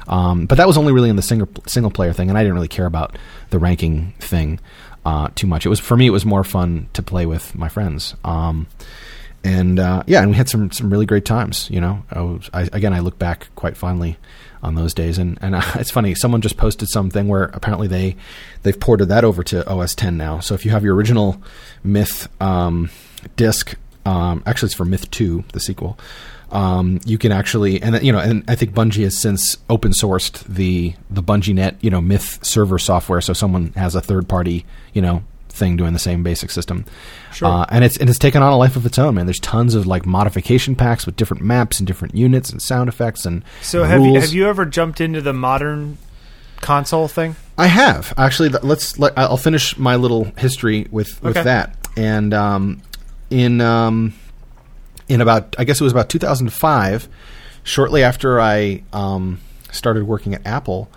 Um, 0.07 0.45
but 0.47 0.57
that 0.57 0.67
was 0.67 0.77
only 0.77 0.91
really 0.91 1.09
in 1.09 1.15
the 1.15 1.21
single 1.21 1.47
single 1.67 1.91
player 1.91 2.13
thing, 2.13 2.29
and 2.29 2.37
I 2.37 2.43
didn't 2.43 2.55
really 2.55 2.67
care 2.67 2.85
about 2.85 3.17
the 3.49 3.59
ranking 3.59 4.13
thing 4.19 4.59
uh, 5.05 5.29
too 5.35 5.47
much. 5.47 5.65
It 5.65 5.69
was 5.69 5.79
for 5.79 5.97
me, 5.97 6.07
it 6.07 6.11
was 6.11 6.25
more 6.25 6.43
fun 6.43 6.89
to 6.93 7.01
play 7.01 7.25
with 7.25 7.55
my 7.55 7.69
friends. 7.69 8.15
Um, 8.23 8.67
and 9.43 9.79
uh, 9.79 10.03
yeah, 10.07 10.21
and 10.21 10.31
we 10.31 10.37
had 10.37 10.49
some 10.49 10.71
some 10.71 10.89
really 10.89 11.05
great 11.05 11.25
times. 11.25 11.69
You 11.69 11.81
know, 11.81 12.03
I 12.11 12.21
was, 12.21 12.49
I, 12.53 12.63
again, 12.73 12.93
I 12.93 12.99
look 12.99 13.17
back 13.17 13.47
quite 13.55 13.77
fondly 13.77 14.17
on 14.61 14.75
those 14.75 14.93
days, 14.93 15.17
and 15.17 15.37
and 15.41 15.55
uh, 15.55 15.61
it's 15.75 15.91
funny. 15.91 16.15
Someone 16.15 16.41
just 16.41 16.57
posted 16.57 16.89
something 16.89 17.27
where 17.27 17.45
apparently 17.45 17.87
they 17.87 18.15
they've 18.63 18.79
ported 18.79 19.07
that 19.09 19.23
over 19.23 19.43
to 19.43 19.67
OS 19.69 19.95
10 19.95 20.17
now. 20.17 20.39
So 20.39 20.55
if 20.55 20.65
you 20.65 20.71
have 20.71 20.83
your 20.83 20.95
original 20.95 21.41
Myth 21.83 22.27
um, 22.41 22.89
disc, 23.35 23.75
um, 24.05 24.43
actually 24.45 24.67
it's 24.67 24.75
for 24.75 24.85
Myth 24.85 25.09
2, 25.11 25.45
the 25.53 25.59
sequel. 25.59 25.97
Um, 26.51 26.99
you 27.05 27.17
can 27.19 27.31
actually, 27.31 27.81
and 27.81 28.01
you 28.03 28.11
know, 28.11 28.19
and 28.19 28.43
I 28.47 28.55
think 28.55 28.71
Bungie 28.71 29.03
has 29.03 29.17
since 29.17 29.57
open 29.69 29.91
sourced 29.91 30.43
the 30.45 30.95
the 31.09 31.21
BungieNet, 31.21 31.75
you 31.81 31.91
know, 31.91 32.01
Myth 32.01 32.43
server 32.43 32.79
software, 32.79 33.21
so 33.21 33.33
someone 33.33 33.71
has 33.73 33.95
a 33.95 34.01
third 34.01 34.27
party, 34.27 34.65
you 34.93 35.01
know, 35.01 35.23
thing 35.59 35.77
doing 35.77 35.93
the 35.93 35.99
same 35.99 36.23
basic 36.23 36.49
system. 36.49 36.85
Sure. 37.33 37.47
Uh, 37.47 37.65
and 37.69 37.83
it's 37.83 37.97
and 37.97 38.09
it's 38.09 38.17
taken 38.17 38.41
on 38.41 38.51
a 38.51 38.57
life 38.57 38.75
of 38.75 38.85
its 38.85 38.97
own, 38.97 39.15
man. 39.15 39.25
There's 39.27 39.39
tons 39.39 39.75
of 39.75 39.85
like 39.85 40.05
modification 40.05 40.75
packs 40.75 41.05
with 41.05 41.15
different 41.15 41.43
maps 41.43 41.79
and 41.79 41.85
different 41.85 42.15
units 42.15 42.49
and 42.49 42.61
sound 42.61 42.89
effects 42.89 43.25
and 43.25 43.43
So 43.61 43.83
have 43.83 44.03
you, 44.03 44.19
have 44.19 44.33
you 44.33 44.47
ever 44.47 44.65
jumped 44.65 44.99
into 45.01 45.21
the 45.21 45.33
modern 45.33 45.97
console 46.61 47.07
thing? 47.07 47.35
I 47.57 47.67
have 47.67 48.13
actually. 48.17 48.49
Let's 48.49 48.97
let 48.97 49.13
I'll 49.17 49.37
finish 49.37 49.77
my 49.77 49.95
little 49.97 50.23
history 50.37 50.87
with 50.89 51.21
with 51.21 51.35
Okay. 51.37 51.43
that. 51.43 51.75
And 51.97 52.33
um, 52.33 52.81
in 53.29 53.59
um, 53.59 54.13
in 55.09 55.19
about 55.19 55.55
I 55.59 55.65
guess 55.65 55.81
it 55.81 55.83
was 55.83 55.91
about 55.91 56.07
2005, 56.09 57.09
shortly 57.63 58.01
after 58.03 58.39
I 58.39 58.83
um, 58.93 59.41
started 59.71 60.03
working 60.03 60.33
at 60.33 60.47
Apple, 60.47 60.89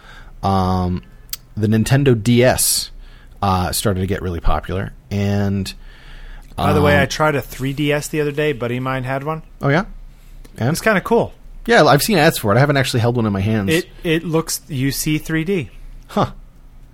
um, 0.45 1.03
the 1.57 1.67
Nintendo 1.67 2.21
DS 2.21 2.92
uh, 3.43 3.73
started 3.73 4.01
to 4.01 4.07
get 4.07 4.23
really 4.23 4.41
popular. 4.41 4.93
And 5.11 5.73
By 6.57 6.73
the 6.73 6.81
way, 6.81 6.97
um, 6.97 7.03
I 7.03 7.07
tried 7.07 7.35
a 7.35 7.43
3DS 7.43 8.09
the 8.11 8.21
other 8.21 8.33
day. 8.33 8.53
Buddy 8.53 8.77
of 8.79 8.83
mine 8.83 9.05
had 9.05 9.25
one. 9.25 9.43
oh 9.61 9.69
yeah, 9.69 9.85
and 10.57 10.71
It's 10.71 10.81
kind 10.81 10.97
of 10.97 11.05
cool. 11.05 11.33
yeah, 11.67 11.83
I've 11.85 12.03
seen 12.03 12.19
ads 12.19 12.39
for 12.39 12.53
it. 12.53 12.57
I 12.57 12.61
haven't 12.61 12.77
actually 12.77 13.01
held 13.01 13.17
one 13.17 13.27
in 13.27 13.33
my 13.33 13.41
hands. 13.41 13.71
It 13.71 13.89
it 14.05 14.25
looks 14.25 14.63
you 14.69 14.91
see 14.93 15.19
3D. 15.19 15.69
huh? 16.09 16.33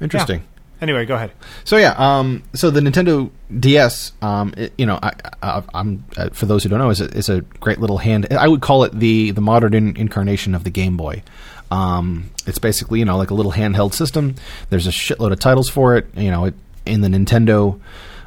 Interesting. 0.00 0.42
Anyway, 0.80 1.04
go 1.06 1.16
ahead. 1.16 1.32
So 1.64 1.76
yeah, 1.76 1.94
um, 1.98 2.44
so 2.54 2.70
the 2.70 2.78
Nintendo 2.78 3.32
DS, 3.58 4.12
um, 4.22 4.54
it, 4.56 4.72
you 4.78 4.86
know, 4.86 4.96
I, 5.02 5.12
I, 5.42 5.62
I'm 5.74 6.04
uh, 6.16 6.28
for 6.30 6.46
those 6.46 6.62
who 6.62 6.68
don't 6.68 6.78
know, 6.78 6.90
is 6.90 7.00
a, 7.00 7.06
is 7.16 7.28
a 7.28 7.40
great 7.58 7.80
little 7.80 7.98
hand. 7.98 8.28
I 8.32 8.46
would 8.46 8.60
call 8.60 8.84
it 8.84 8.92
the 8.96 9.32
the 9.32 9.40
modern 9.40 9.74
in, 9.74 9.96
incarnation 9.96 10.54
of 10.54 10.62
the 10.62 10.70
Game 10.70 10.96
Boy. 10.96 11.24
Um, 11.70 12.30
it's 12.46 12.58
basically 12.58 12.98
you 12.98 13.04
know 13.04 13.16
like 13.16 13.30
a 13.30 13.34
little 13.34 13.52
handheld 13.52 13.94
system. 13.94 14.36
There's 14.70 14.86
a 14.86 14.90
shitload 14.90 15.32
of 15.32 15.40
titles 15.40 15.68
for 15.68 15.96
it. 15.96 16.06
You 16.16 16.30
know, 16.30 16.46
it, 16.46 16.54
in 16.86 17.00
the 17.02 17.08
Nintendo 17.08 17.80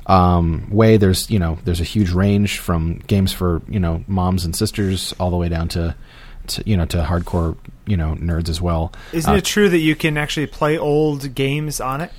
um, 0.06 0.70
way, 0.70 0.98
there's 0.98 1.30
you 1.30 1.40
know 1.40 1.58
there's 1.64 1.82
a 1.82 1.86
huge 1.86 2.12
range 2.12 2.60
from 2.60 3.00
games 3.08 3.34
for 3.34 3.62
you 3.68 3.80
know 3.80 4.04
moms 4.08 4.46
and 4.46 4.56
sisters 4.56 5.14
all 5.20 5.32
the 5.32 5.38
way 5.38 5.50
down 5.50 5.68
to 5.70 5.96
to, 6.48 6.64
you 6.66 6.76
know 6.78 6.86
to 6.86 6.98
hardcore 7.04 7.58
you 7.86 7.98
know 7.98 8.16
nerds 8.20 8.50
as 8.50 8.62
well. 8.62 8.92
Isn't 9.14 9.34
Uh, 9.34 9.38
it 9.38 9.46
true 9.46 9.70
that 9.70 9.80
you 9.80 9.96
can 9.96 10.18
actually 10.18 10.48
play 10.48 10.78
old 10.78 11.34
games 11.36 11.80
on 11.82 12.02
it? 12.02 12.12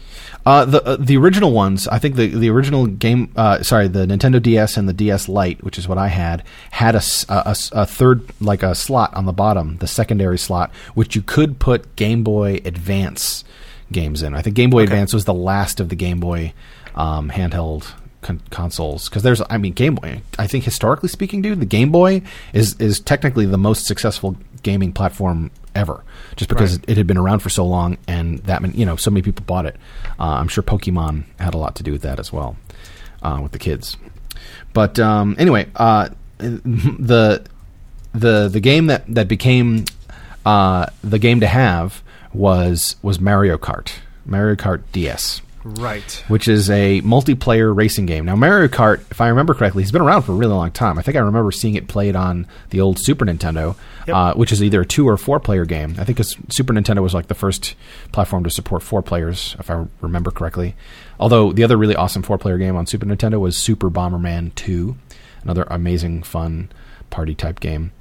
Uh, 0.45 0.65
the 0.65 0.83
uh, 0.85 0.97
the 0.99 1.17
original 1.17 1.53
ones, 1.53 1.87
I 1.89 1.99
think 1.99 2.17
the 2.17 2.27
the 2.27 2.51
original 2.51 2.87
game, 2.87 3.33
uh, 3.37 3.63
sorry, 3.63 3.87
the 3.89 4.07
Nintendo 4.07 4.43
DS 4.43 4.77
and 4.77 4.89
the 4.89 4.93
DS 4.93 5.29
Lite, 5.29 5.63
which 5.63 5.79
is 5.79 5.87
what 5.87 5.99
I 5.99 6.09
had, 6.09 6.43
had 6.73 6.95
a 6.97 7.03
a 7.29 7.87
third 7.87 8.23
like 8.41 8.63
a 8.63 8.75
slot 8.75 9.15
on 9.15 9.25
the 9.27 9.33
bottom, 9.33 9.77
the 9.79 9.87
secondary 9.87 10.39
slot, 10.39 10.73
which 10.95 11.15
you 11.15 11.23
could 11.23 11.59
put 11.61 11.95
Game 11.97 12.25
Boy 12.25 12.61
Advance 12.65 13.45
games 13.93 14.23
in. 14.23 14.35
I 14.35 14.43
think 14.43 14.57
Game 14.57 14.71
Boy 14.71 14.83
Okay. 14.83 14.93
Advance 14.93 15.13
was 15.15 15.27
the 15.27 15.35
last 15.35 15.79
of 15.79 15.89
the 15.91 15.97
Game 15.97 16.19
Boy 16.19 16.55
um, 16.97 17.31
handheld 17.31 17.93
con- 18.23 18.41
consoles 18.51 19.09
because 19.09 19.23
there's, 19.23 19.43
I 19.51 19.59
mean, 19.59 19.73
Game 19.75 19.95
Boy. 19.97 20.23
I 20.39 20.47
think 20.47 20.65
historically 20.65 21.09
speaking, 21.11 21.43
dude, 21.43 21.61
the 21.61 21.67
Game 21.67 21.91
Boy 21.93 22.23
is 22.53 22.75
is 22.81 22.99
technically 23.01 23.45
the 23.47 23.59
most 23.59 23.87
successful 23.87 24.37
gaming 24.63 24.93
platform 24.93 25.51
ever, 25.75 26.03
just 26.37 26.49
because 26.49 26.77
Right. 26.79 26.85
it 26.91 26.97
had 26.97 27.07
been 27.07 27.17
around 27.19 27.41
for 27.41 27.49
so 27.51 27.67
long 27.67 27.99
and 28.07 28.39
that 28.41 28.63
many, 28.63 28.75
you 28.79 28.87
know, 28.87 28.97
so 28.97 29.11
many 29.11 29.23
people 29.23 29.45
bought 29.45 29.67
it. 29.67 29.77
Uh, 30.21 30.25
I'm 30.41 30.49
sure 30.49 30.63
Pokemon 30.63 31.25
had 31.41 31.55
a 31.55 31.59
lot 31.59 31.75
to 31.77 31.83
do 31.83 31.93
with 31.93 32.03
that 32.03 32.19
as 32.21 32.33
well, 32.33 32.57
uh, 33.23 33.41
with 33.43 33.53
the 33.53 33.59
kids. 33.59 33.97
But 34.73 34.99
um, 34.99 35.35
anyway, 35.39 35.67
uh, 35.77 36.09
the 36.39 37.43
the 38.15 38.49
the 38.49 38.61
game 38.61 38.87
that 38.87 39.05
that 39.15 39.29
became 39.29 39.85
uh, 40.47 40.87
the 41.03 41.19
game 41.19 41.41
to 41.41 41.47
have 41.47 42.03
was 42.33 42.97
was 43.03 43.21
Mario 43.21 43.57
Kart, 43.59 43.93
Mario 44.27 44.55
Kart 44.57 44.83
DS 44.93 45.41
Right. 45.65 46.25
which 46.29 46.49
is 46.49 46.69
a 46.71 47.01
multiplayer 47.03 47.75
racing 47.77 48.07
game. 48.07 48.25
Now, 48.25 48.35
Mario 48.37 48.69
Kart, 48.69 49.01
if 49.11 49.21
I 49.21 49.29
remember 49.29 49.55
correctly, 49.55 49.83
has 49.83 49.93
been 49.93 50.03
around 50.03 50.23
for 50.23 50.33
a 50.33 50.35
really 50.35 50.55
long 50.55 50.71
time. 50.73 50.99
I 50.99 51.03
think 51.03 51.17
I 51.17 51.21
remember 51.21 51.53
seeing 51.53 51.75
it 51.77 51.87
played 51.89 52.17
on 52.17 52.47
the 52.71 52.81
old 52.81 52.99
Super 52.99 53.25
Nintendo, 53.25 53.77
Yep. 54.07 54.17
uh, 54.17 54.35
which 54.35 54.51
is 54.53 54.63
either 54.63 54.81
a 54.81 54.87
two 54.87 55.09
or 55.09 55.17
four 55.17 55.39
player 55.39 55.65
game. 55.65 55.95
I 55.99 56.05
think 56.05 56.19
Super 56.51 56.73
Nintendo 56.73 57.03
was 57.03 57.15
like 57.15 57.29
the 57.29 57.35
first 57.35 57.77
platform 58.11 58.43
to 58.45 58.51
support 58.51 58.83
four 58.83 59.03
players, 59.03 59.55
if 59.61 59.71
I 59.71 59.87
remember 60.01 60.31
correctly. 60.31 60.75
Although 61.21 61.53
the 61.53 61.63
other 61.65 61.77
really 61.77 61.95
awesome 61.97 62.23
four 62.23 62.39
player 62.39 62.59
game 62.59 62.75
on 62.77 62.87
Super 62.87 63.07
Nintendo 63.07 63.39
was 63.39 63.57
Super 63.57 63.89
Bomberman 63.91 64.55
2, 64.57 64.97
another 65.45 65.65
amazing, 65.71 66.25
fun 66.25 66.71
party 67.11 67.35
type 67.35 67.61
game. 67.61 67.93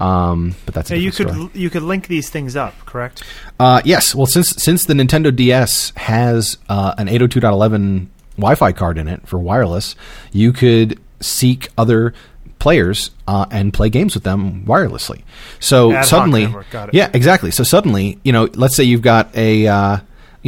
Um, 0.00 0.54
but 0.64 0.74
that's 0.74 0.90
you 0.90 1.10
could 1.10 1.28
story. 1.28 1.50
you 1.54 1.70
could 1.70 1.82
link 1.82 2.06
these 2.06 2.30
things 2.30 2.54
up, 2.54 2.74
correct? 2.86 3.22
Uh, 3.58 3.82
yes. 3.84 4.14
Well, 4.14 4.26
since 4.26 4.50
since 4.50 4.84
the 4.84 4.94
Nintendo 4.94 5.34
DS 5.34 5.92
has 5.96 6.58
uh, 6.68 6.94
an 6.98 7.08
802.11 7.08 8.06
Wi-Fi 8.36 8.72
card 8.72 8.98
in 8.98 9.08
it 9.08 9.26
for 9.26 9.38
wireless, 9.38 9.96
you 10.32 10.52
could 10.52 11.00
seek 11.20 11.68
other 11.76 12.14
players 12.58 13.10
uh, 13.26 13.46
and 13.50 13.72
play 13.72 13.88
games 13.88 14.14
with 14.14 14.24
them 14.24 14.64
wirelessly. 14.64 15.22
So 15.60 15.92
Ad 15.92 16.04
suddenly, 16.04 16.52
yeah, 16.92 17.10
exactly. 17.12 17.50
So 17.50 17.64
suddenly, 17.64 18.18
you 18.22 18.32
know, 18.32 18.48
let's 18.54 18.76
say 18.76 18.84
you've 18.84 19.02
got 19.02 19.34
a 19.36 19.66
uh, 19.66 19.98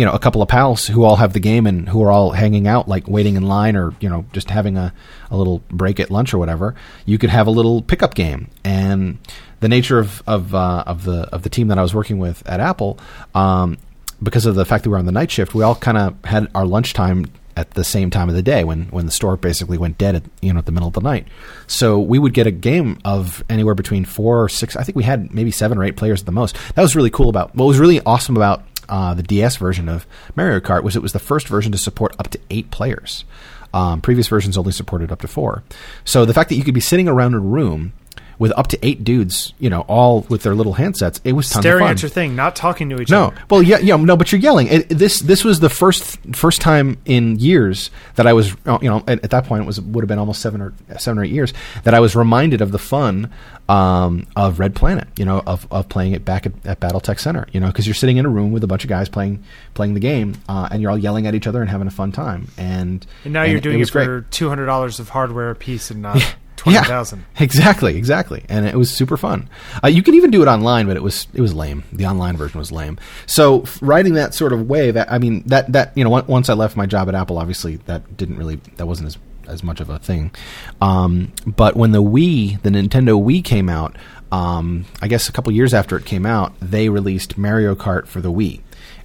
you 0.01 0.07
know 0.07 0.13
a 0.13 0.19
couple 0.19 0.41
of 0.41 0.49
pals 0.49 0.87
who 0.87 1.05
all 1.05 1.17
have 1.17 1.35
the 1.35 1.41
game 1.41 1.67
and 1.67 1.87
who 1.87 2.03
are 2.03 2.11
all 2.11 2.31
hanging 2.31 2.67
out, 2.67 2.89
like 2.89 3.07
waiting 3.07 3.37
in 3.37 3.43
line 3.43 3.77
or 3.77 3.93
you 4.01 4.09
know 4.09 4.25
just 4.33 4.49
having 4.49 4.79
a, 4.79 4.95
a 5.31 5.37
little 5.37 5.59
break 5.69 6.01
at 6.01 6.11
lunch 6.11 6.33
or 6.33 6.39
whatever. 6.39 6.75
You 7.05 7.19
could 7.19 7.29
have 7.29 7.47
a 7.47 7.51
little 7.51 7.83
pickup 7.83 8.15
game 8.15 8.49
and 8.65 9.19
the 9.61 9.69
nature 9.69 9.99
of 9.99 10.23
of 10.27 10.55
uh, 10.55 10.85
of 10.87 11.05
the 11.05 11.29
of 11.35 11.43
the 11.43 11.51
team 11.51 11.69
that 11.69 11.77
I 11.77 11.83
was 11.83 11.95
working 11.95 12.19
with 12.19 12.43
at 12.49 12.61
Apple, 12.61 12.99
um, 13.35 13.77
because 14.23 14.47
of 14.47 14.55
the 14.55 14.65
fact 14.65 14.85
that 14.85 14.89
we 14.89 14.93
were 14.93 14.99
on 14.99 15.05
the 15.05 15.13
night 15.13 15.31
shift, 15.31 15.55
we 15.55 15.63
all 15.63 15.75
kind 15.75 15.99
of 15.99 16.17
had 16.25 16.49
our 16.55 16.65
lunchtime 16.65 17.27
at 17.57 17.73
the 17.73 17.85
same 17.85 18.11
time 18.11 18.31
of 18.31 18.35
the 18.35 18.43
day 18.43 18.65
when 18.65 18.85
when 18.85 19.05
the 19.05 19.13
store 19.13 19.37
basically 19.37 19.77
went 19.77 19.99
dead 19.99 20.15
at 20.15 20.23
you 20.41 20.51
know 20.51 20.59
at 20.59 20.65
the 20.65 20.73
middle 20.73 20.89
of 20.89 20.95
the 20.95 21.03
night. 21.03 21.29
So 21.67 21.99
we 22.01 22.19
would 22.19 22.33
get 22.33 22.47
a 22.47 22.51
game 22.51 22.99
of 23.05 23.45
anywhere 23.51 23.75
between 23.75 24.07
four 24.07 24.43
or 24.43 24.49
six. 24.49 24.77
I 24.77 24.83
think 24.83 24.97
we 24.97 25.05
had 25.05 25.35
maybe 25.35 25.51
seven 25.51 25.77
or 25.77 25.85
eight 25.85 25.97
players 25.97 26.21
at 26.21 26.27
the 26.27 26.33
most. 26.33 26.57
That 26.75 26.83
was 26.83 26.97
really 26.97 27.11
cool 27.11 27.29
about. 27.29 27.55
What 27.55 27.67
was 27.67 27.79
really 27.79 28.01
awesome 28.01 28.37
about 28.37 28.65
uh, 28.91 29.15
the 29.15 29.23
DS 29.23 29.57
version 29.57 29.89
of 29.89 30.07
Mario 30.37 30.61
Kart 30.61 30.83
was 30.83 30.97
it 30.97 31.03
was 31.03 31.13
the 31.13 31.19
first 31.19 31.49
version 31.49 31.73
to 31.73 31.79
support 31.79 32.15
up 32.19 32.29
to 32.29 32.41
eight 32.51 32.71
players. 32.71 33.25
Um, 33.73 34.01
previous 34.01 34.27
versions 34.27 34.59
only 34.59 34.73
supported 34.73 35.13
up 35.13 35.21
to 35.21 35.29
four. 35.29 35.63
So 36.05 36.25
the 36.25 36.35
fact 36.35 36.49
that 36.49 36.57
you 36.57 36.65
could 36.65 36.75
be 36.75 36.81
sitting 36.81 37.09
around 37.09 37.35
a 37.35 37.39
room 37.39 37.93
with 38.41 38.51
up 38.59 38.67
to 38.69 38.79
eight 38.85 39.05
dudes, 39.05 39.53
you 39.61 39.69
know, 39.71 39.83
all 39.83 40.23
with 40.31 40.43
their 40.43 40.55
little 40.57 40.75
handsets, 40.75 41.21
it 41.25 41.35
was 41.35 41.49
tons 41.51 41.63
Staring 41.63 41.87
at 41.87 42.01
your 42.03 42.09
thing, 42.09 42.35
not 42.35 42.57
talking 42.57 42.89
to 42.89 43.01
each 43.01 43.11
No, 43.11 43.27
other. 43.27 43.37
well, 43.51 43.63
yeah, 43.63 43.79
yeah, 43.79 43.95
no, 43.97 44.17
but 44.17 44.33
you're 44.33 44.41
yelling. 44.41 44.67
It, 44.69 44.89
this 44.89 45.21
this 45.21 45.45
was 45.45 45.61
the 45.61 45.69
first 45.69 46.19
first 46.35 46.61
time 46.63 46.97
in 47.05 47.39
years 47.39 47.91
that 48.17 48.27
I 48.27 48.33
was, 48.33 48.57
uh, 48.67 48.79
you 48.83 48.89
know, 48.91 49.05
at, 49.07 49.23
at 49.23 49.31
that 49.31 49.45
point 49.45 49.63
it 49.63 49.67
was 49.67 49.81
would 49.81 50.03
have 50.03 50.09
been 50.09 50.19
almost 50.19 50.41
seven 50.41 50.61
or 50.63 50.73
seven 50.99 51.19
or 51.19 51.25
eight 51.25 51.31
years 51.33 51.53
that 51.85 51.93
I 51.95 52.01
was 52.01 52.17
reminded 52.17 52.63
of 52.63 52.73
the 52.73 52.79
fun 52.79 53.31
um, 53.69 54.27
of 54.35 54.59
Red 54.59 54.75
Planet. 54.75 55.07
You 55.17 55.27
know, 55.27 55.43
of, 55.47 55.67
of 55.71 55.89
playing 55.91 56.13
it 56.13 56.25
back 56.25 56.47
at, 56.47 56.53
at 56.65 56.81
BattleTech 56.81 57.21
Center. 57.21 57.47
You 57.53 57.61
know, 57.61 57.67
because 57.67 57.87
you're 57.87 57.95
sitting 57.95 58.17
in 58.17 58.25
a 58.25 58.31
room 58.31 58.53
with 58.53 58.65
a 58.65 58.67
bunch 58.67 58.85
of 58.85 58.89
guys 58.89 59.09
playing 59.11 59.45
playing 59.75 59.93
the 59.95 60.01
game, 60.01 60.35
uh, 60.49 60.69
and 60.73 60.81
you're 60.81 60.91
all 60.91 60.99
yelling 60.99 61.27
at 61.27 61.35
each 61.35 61.47
other 61.47 61.61
and 61.61 61.71
having 61.71 61.87
a 61.87 61.91
fun 61.91 62.11
time. 62.11 62.49
And 62.57 63.07
And 63.25 63.35
now 63.35 63.43
you're 63.43 63.61
doing 63.61 63.81
it, 63.81 63.91
great. 63.91 64.07
for 64.07 64.23
two 64.31 64.49
hundred 64.49 64.65
dollars 64.67 64.99
of 64.99 65.11
hardware 65.11 65.51
a 65.51 65.55
piece 65.55 65.91
and 65.91 66.01
not 66.01 66.37
twenty 66.61 66.79
thousand. 66.79 67.25
Exactly, 67.41 67.97
exactly, 67.97 68.45
and 68.49 68.67
it 68.67 68.77
was 68.77 68.91
super 68.91 69.17
fun. 69.17 69.49
Uh, 69.83 69.89
you 69.89 70.03
can 70.03 70.15
even 70.15 70.31
do 70.31 70.43
it 70.43 70.49
online, 70.49 70.87
but 70.87 70.97
it 70.97 71.03
was 71.03 71.27
it 71.33 71.41
was 71.41 71.55
lame. 71.55 71.85
The 71.93 72.07
online 72.07 72.37
version 72.37 72.59
was 72.59 72.71
lame. 72.71 72.99
So 73.27 73.65
writing 73.81 74.15
that 74.15 74.35
sort 74.35 74.53
of 74.53 74.69
way, 74.69 74.91
that 74.91 75.11
I 75.11 75.19
mean, 75.19 75.43
that 75.47 75.73
that 75.73 75.97
you 75.97 76.05
know, 76.05 76.11
once 76.11 76.49
I 76.51 76.55
left 76.55 76.77
my 76.77 76.87
job 76.87 77.09
at 77.09 77.15
Apple, 77.15 77.39
obviously 77.39 77.77
that 77.87 78.17
didn't 78.17 78.37
really 78.37 78.57
that 78.77 78.87
wasn't 78.87 79.07
as 79.07 79.19
as 79.49 79.63
much 79.65 79.81
of 79.81 79.89
a 79.89 79.99
thing. 79.99 80.33
Um, 80.81 81.33
but 81.47 81.77
when 81.77 81.93
the 81.93 82.03
Wii, 82.03 82.61
the 82.63 82.71
Nintendo 82.71 83.21
Wii 83.21 83.43
came 83.43 83.69
out, 83.69 83.97
um, 84.31 84.85
I 85.01 85.09
guess 85.09 85.29
a 85.29 85.33
couple 85.33 85.53
years 85.53 85.73
after 85.75 85.97
it 85.97 86.05
came 86.05 86.27
out, 86.27 86.53
they 86.61 86.89
released 86.91 87.39
Mario 87.39 87.75
Kart 87.75 88.07
for 88.07 88.21
the 88.21 88.31
Wii, 88.31 88.61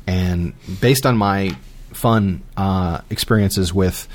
and 0.06 0.54
based 0.82 1.06
on 1.06 1.18
my 1.18 1.56
fun 1.96 2.44
uh, 2.58 3.02
experiences 3.10 3.74
with 3.74 4.08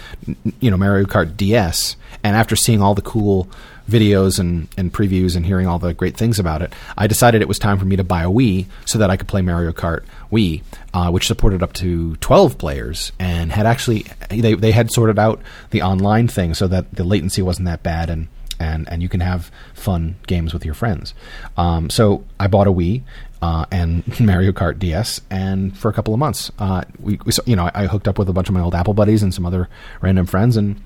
you 0.60 0.70
know 0.70 0.76
Mario 0.76 1.06
Kart 1.06 1.36
DS, 1.36 1.96
and 2.22 2.36
after 2.36 2.54
seeing 2.56 2.82
all 2.82 2.94
the 2.94 3.02
cool 3.02 3.48
videos 3.88 4.38
and, 4.38 4.68
and 4.76 4.92
previews 4.92 5.34
and 5.34 5.44
hearing 5.44 5.66
all 5.66 5.80
the 5.80 5.92
great 5.92 6.16
things 6.16 6.38
about 6.38 6.62
it, 6.62 6.72
I 6.96 7.08
decided 7.08 7.42
it 7.42 7.48
was 7.48 7.58
time 7.58 7.78
for 7.78 7.84
me 7.84 7.96
to 7.96 8.04
buy 8.04 8.22
a 8.22 8.28
Wii 8.28 8.66
so 8.84 8.98
that 8.98 9.10
I 9.10 9.16
could 9.16 9.26
play 9.26 9.42
Mario 9.42 9.72
Kart 9.72 10.04
Wii, 10.30 10.62
uh, 10.94 11.10
which 11.10 11.26
supported 11.26 11.62
up 11.62 11.72
to 11.74 12.16
twelve 12.16 12.58
players 12.58 13.12
and 13.18 13.50
had 13.50 13.66
actually 13.66 14.06
they 14.28 14.54
they 14.54 14.72
had 14.72 14.90
sorted 14.92 15.18
out 15.18 15.40
the 15.70 15.82
online 15.82 16.28
thing 16.28 16.54
so 16.54 16.68
that 16.68 16.92
the 16.94 17.04
latency 17.04 17.42
wasn't 17.42 17.66
that 17.66 17.82
bad 17.82 18.10
and. 18.10 18.28
And, 18.62 18.86
and 18.92 19.00
you 19.02 19.08
can 19.08 19.20
have 19.20 19.50
fun 19.72 20.16
games 20.26 20.52
with 20.52 20.66
your 20.66 20.74
friends. 20.74 21.14
Um, 21.56 21.88
so 21.88 22.24
I 22.38 22.46
bought 22.46 22.66
a 22.66 22.70
Wii 22.70 23.04
uh, 23.42 23.64
and 23.70 24.20
Mario 24.20 24.52
Kart 24.52 24.78
DS, 24.78 25.20
and 25.30 25.76
for 25.76 25.88
a 25.88 25.92
couple 25.92 26.12
of 26.14 26.20
months, 26.20 26.50
uh, 26.58 26.82
we, 26.98 27.18
we 27.24 27.32
you 27.46 27.56
know 27.56 27.66
I, 27.66 27.84
I 27.84 27.86
hooked 27.86 28.08
up 28.08 28.18
with 28.18 28.28
a 28.28 28.32
bunch 28.32 28.48
of 28.48 28.54
my 28.54 28.60
old 28.60 28.74
Apple 28.74 28.94
buddies 28.94 29.22
and 29.22 29.32
some 29.32 29.46
other 29.46 29.68
random 30.00 30.26
friends, 30.26 30.56
and 30.56 30.80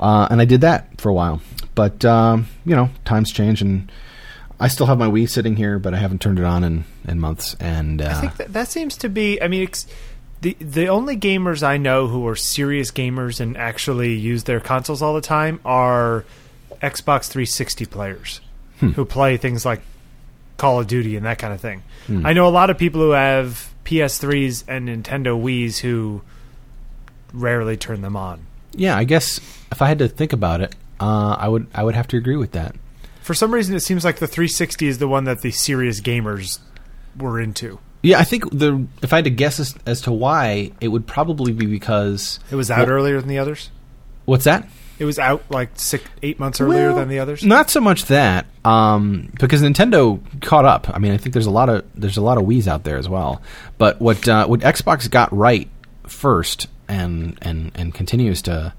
uh, 0.00 0.28
and 0.30 0.40
I 0.40 0.44
did 0.44 0.60
that 0.62 1.00
for 1.00 1.08
a 1.08 1.14
while. 1.14 1.40
But 1.74 2.04
um, 2.04 2.46
you 2.64 2.76
know, 2.76 2.90
times 3.04 3.32
change, 3.32 3.62
and 3.62 3.90
I 4.60 4.68
still 4.68 4.86
have 4.86 4.98
my 4.98 5.06
Wii 5.08 5.28
sitting 5.28 5.56
here, 5.56 5.78
but 5.78 5.94
I 5.94 5.98
haven't 5.98 6.20
turned 6.20 6.38
it 6.38 6.44
on 6.44 6.62
in, 6.64 6.84
in 7.08 7.18
months. 7.18 7.56
And 7.58 8.00
uh, 8.02 8.08
I 8.10 8.14
think 8.14 8.36
that, 8.36 8.52
that 8.52 8.68
seems 8.68 8.96
to 8.98 9.08
be. 9.08 9.40
I 9.42 9.48
mean, 9.48 9.62
it's, 9.62 9.86
the 10.40 10.56
the 10.60 10.88
only 10.88 11.16
gamers 11.16 11.62
I 11.62 11.78
know 11.78 12.08
who 12.08 12.26
are 12.28 12.36
serious 12.36 12.90
gamers 12.90 13.40
and 13.40 13.56
actually 13.56 14.14
use 14.14 14.44
their 14.44 14.60
consoles 14.60 15.00
all 15.02 15.14
the 15.14 15.20
time 15.20 15.60
are 15.64 16.24
Xbox 16.82 17.28
360 17.28 17.86
players 17.86 18.40
Hmm. 18.80 18.88
who 18.90 19.04
play 19.04 19.36
things 19.36 19.64
like 19.64 19.80
Call 20.62 20.78
of 20.78 20.86
Duty 20.86 21.16
and 21.16 21.26
that 21.26 21.38
kind 21.40 21.52
of 21.52 21.60
thing. 21.60 21.82
Hmm. 22.06 22.24
I 22.24 22.34
know 22.34 22.46
a 22.46 22.54
lot 22.54 22.70
of 22.70 22.78
people 22.78 23.00
who 23.00 23.10
have 23.10 23.68
PS3s 23.84 24.62
and 24.68 24.88
Nintendo 24.88 25.34
Wii's 25.36 25.78
who 25.78 26.22
rarely 27.32 27.76
turn 27.76 28.00
them 28.00 28.16
on. 28.16 28.46
yeah, 28.72 28.96
I 28.96 29.02
guess 29.02 29.38
if 29.72 29.82
I 29.82 29.88
had 29.88 29.98
to 29.98 30.06
think 30.08 30.32
about 30.32 30.60
it, 30.60 30.74
uh, 31.00 31.34
I 31.38 31.48
would 31.48 31.66
I 31.74 31.82
would 31.82 31.96
have 31.96 32.06
to 32.08 32.16
agree 32.16 32.36
with 32.36 32.52
that. 32.52 32.76
For 33.22 33.34
some 33.34 33.52
reason, 33.52 33.74
it 33.74 33.80
seems 33.80 34.04
like 34.04 34.16
the 34.20 34.28
360 34.28 34.86
is 34.86 34.98
the 34.98 35.08
one 35.08 35.24
that 35.24 35.42
the 35.42 35.50
serious 35.50 36.00
gamers 36.00 36.60
were 37.18 37.40
into. 37.40 37.80
Yeah, 38.02 38.18
I 38.20 38.24
think 38.24 38.48
the 38.56 38.86
if 39.02 39.12
I 39.12 39.16
had 39.16 39.24
to 39.24 39.30
guess 39.30 39.58
as, 39.58 39.74
as 39.84 40.00
to 40.02 40.12
why, 40.12 40.70
it 40.80 40.88
would 40.88 41.08
probably 41.08 41.52
be 41.52 41.66
because 41.66 42.38
It 42.52 42.54
was 42.56 42.70
out 42.70 42.86
Well- 42.86 42.96
earlier 42.96 43.18
than 43.20 43.28
the 43.28 43.38
others. 43.38 43.70
what's 44.26 44.44
that? 44.44 44.68
It 44.98 45.04
was 45.04 45.18
out 45.18 45.42
like 45.50 45.70
six, 45.74 46.04
eight 46.22 46.38
months 46.38 46.60
earlier 46.60 46.88
Well, 46.88 46.96
than 46.96 47.08
the 47.08 47.18
others. 47.18 47.42
Not 47.44 47.70
so 47.70 47.80
much 47.80 48.04
that, 48.06 48.46
um, 48.64 49.32
because 49.40 49.62
Nintendo 49.62 50.20
caught 50.42 50.64
up. 50.64 50.88
I 50.94 50.98
mean, 50.98 51.12
I 51.12 51.16
think 51.16 51.32
there's 51.32 51.46
a 51.46 51.50
lot 51.50 51.68
of 51.68 51.84
there's 51.94 52.16
a 52.18 52.22
lot 52.22 52.38
of 52.38 52.44
Wii's 52.44 52.68
out 52.68 52.84
there 52.84 52.98
as 52.98 53.08
well. 53.08 53.42
But 53.78 54.00
what 54.00 54.28
uh, 54.28 54.46
what 54.46 54.60
Xbox 54.60 55.10
got 55.10 55.32
right 55.36 55.68
first 56.06 56.68
and 56.88 57.38
and 57.42 57.72
and 57.74 57.92
continues 57.94 58.42
to 58.42 58.74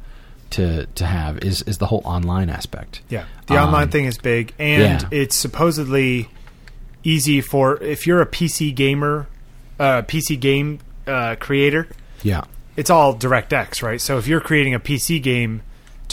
to 0.51 0.85
to 0.85 1.05
have 1.05 1.39
is 1.39 1.61
is 1.63 1.79
the 1.79 1.87
whole 1.87 2.01
online 2.05 2.49
aspect. 2.49 3.01
Yeah, 3.09 3.25
the 3.47 3.57
Um, 3.57 3.65
online 3.69 3.89
thing 3.89 4.05
is 4.05 4.17
big, 4.17 4.53
and 4.59 5.01
yeah. 5.01 5.07
it's 5.11 5.35
supposedly 5.35 6.29
easy 7.03 7.41
for 7.41 7.81
if 7.83 8.07
you're 8.07 8.21
a 8.21 8.25
PC 8.25 8.73
gamer, 8.73 9.27
uh, 9.79 10.03
PC 10.03 10.39
game 10.39 10.79
uh, 11.07 11.35
creator. 11.39 11.87
Yeah, 12.21 12.43
It's 12.77 12.89
all 12.89 13.13
DirectX, 13.15 13.83
right? 13.83 13.99
So 13.99 14.17
if 14.17 14.27
you're 14.27 14.39
creating 14.39 14.73
a 14.73 14.79
PC 14.79 15.21
game, 15.21 15.61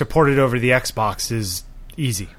to 0.01 0.07
port 0.07 0.30
it 0.30 0.38
over 0.38 0.57
to 0.57 0.61
the 0.61 0.70
Xbox 0.70 1.30
is 1.30 1.62
easy. 1.98 2.30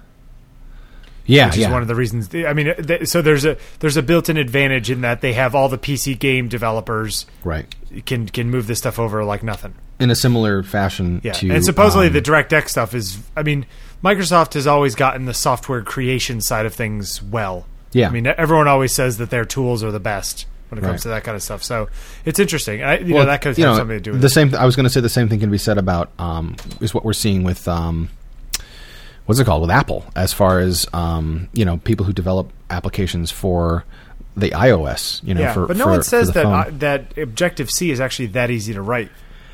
Yeah, 1.27 1.45
which 1.45 1.57
is 1.57 1.61
yeah. 1.61 1.71
one 1.71 1.83
of 1.83 1.87
the 1.87 1.93
reasons. 1.93 2.33
I 2.33 2.53
mean, 2.53 2.73
th- 2.75 3.07
so 3.07 3.21
there's 3.21 3.45
a 3.45 3.55
there's 3.79 3.97
a 3.97 4.01
built-in 4.01 4.37
advantage 4.37 4.89
in 4.89 5.01
that 5.01 5.21
they 5.21 5.33
have 5.33 5.53
all 5.53 5.69
the 5.69 5.77
PC 5.77 6.17
game 6.17 6.47
developers 6.47 7.27
right. 7.43 7.73
can 8.07 8.27
can 8.27 8.49
move 8.49 8.65
this 8.65 8.79
stuff 8.79 8.97
over 8.97 9.23
like 9.23 9.43
nothing. 9.43 9.75
In 9.99 10.09
a 10.09 10.15
similar 10.15 10.63
fashion 10.63 11.21
Yeah, 11.23 11.33
to 11.33 11.51
and 11.51 11.63
supposedly 11.63 12.07
um, 12.07 12.13
the 12.13 12.21
DirectX 12.21 12.69
stuff 12.69 12.95
is. 12.95 13.19
I 13.37 13.43
mean, 13.43 13.67
Microsoft 14.03 14.55
has 14.55 14.65
always 14.65 14.95
gotten 14.95 15.25
the 15.25 15.33
software 15.35 15.83
creation 15.83 16.41
side 16.41 16.65
of 16.65 16.73
things 16.73 17.21
well. 17.21 17.67
Yeah. 17.91 18.07
I 18.07 18.11
mean, 18.11 18.25
everyone 18.25 18.67
always 18.67 18.91
says 18.91 19.19
that 19.19 19.29
their 19.29 19.45
tools 19.45 19.83
are 19.83 19.91
the 19.91 19.99
best 19.99 20.47
when 20.71 20.77
it 20.77 20.81
comes 20.81 20.91
Right. 20.93 21.01
to 21.01 21.07
that 21.09 21.23
kind 21.25 21.35
of 21.35 21.43
stuff. 21.43 21.63
So 21.63 21.89
it's 22.25 22.39
interesting. 22.39 22.81
I, 22.81 22.99
you 22.99 23.13
well, 23.13 23.23
know, 23.25 23.29
that 23.31 23.41
could 23.41 23.49
have 23.49 23.57
know, 23.57 23.75
something 23.75 23.97
to 23.97 24.01
do 24.01 24.11
with 24.13 24.21
the 24.21 24.27
it. 24.27 24.29
same. 24.29 24.55
I 24.55 24.65
was 24.65 24.75
going 24.77 24.85
to 24.85 24.89
say 24.89 25.01
the 25.01 25.09
same 25.09 25.27
thing 25.27 25.39
can 25.41 25.51
be 25.51 25.57
said 25.57 25.77
about 25.77 26.09
um, 26.17 26.55
is 26.79 26.93
what 26.93 27.03
we're 27.03 27.11
seeing 27.13 27.43
with 27.43 27.67
um, 27.67 28.09
what's 29.25 29.39
it 29.39 29.45
called 29.45 29.61
with 29.61 29.69
Apple 29.71 30.05
as 30.15 30.31
far 30.33 30.59
as 30.59 30.87
um, 30.93 31.49
you 31.53 31.65
know 31.65 31.77
people 31.77 32.05
who 32.05 32.13
develop 32.13 32.51
applications 32.69 33.31
for 33.31 33.83
the 34.37 34.51
iOS. 34.51 35.21
You 35.25 35.33
know, 35.33 35.41
yeah, 35.41 35.53
for, 35.53 35.67
but 35.67 35.75
no 35.77 35.83
for- 35.85 35.89
one 35.91 36.03
says 36.03 36.31
that 36.31 36.45
uh, 36.45 36.65
that 36.79 37.17
Objective 37.17 37.69
C 37.69 37.91
is 37.91 37.99
actually 37.99 38.27
that 38.27 38.49
easy 38.49 38.73
to 38.73 38.81
write. 38.81 39.11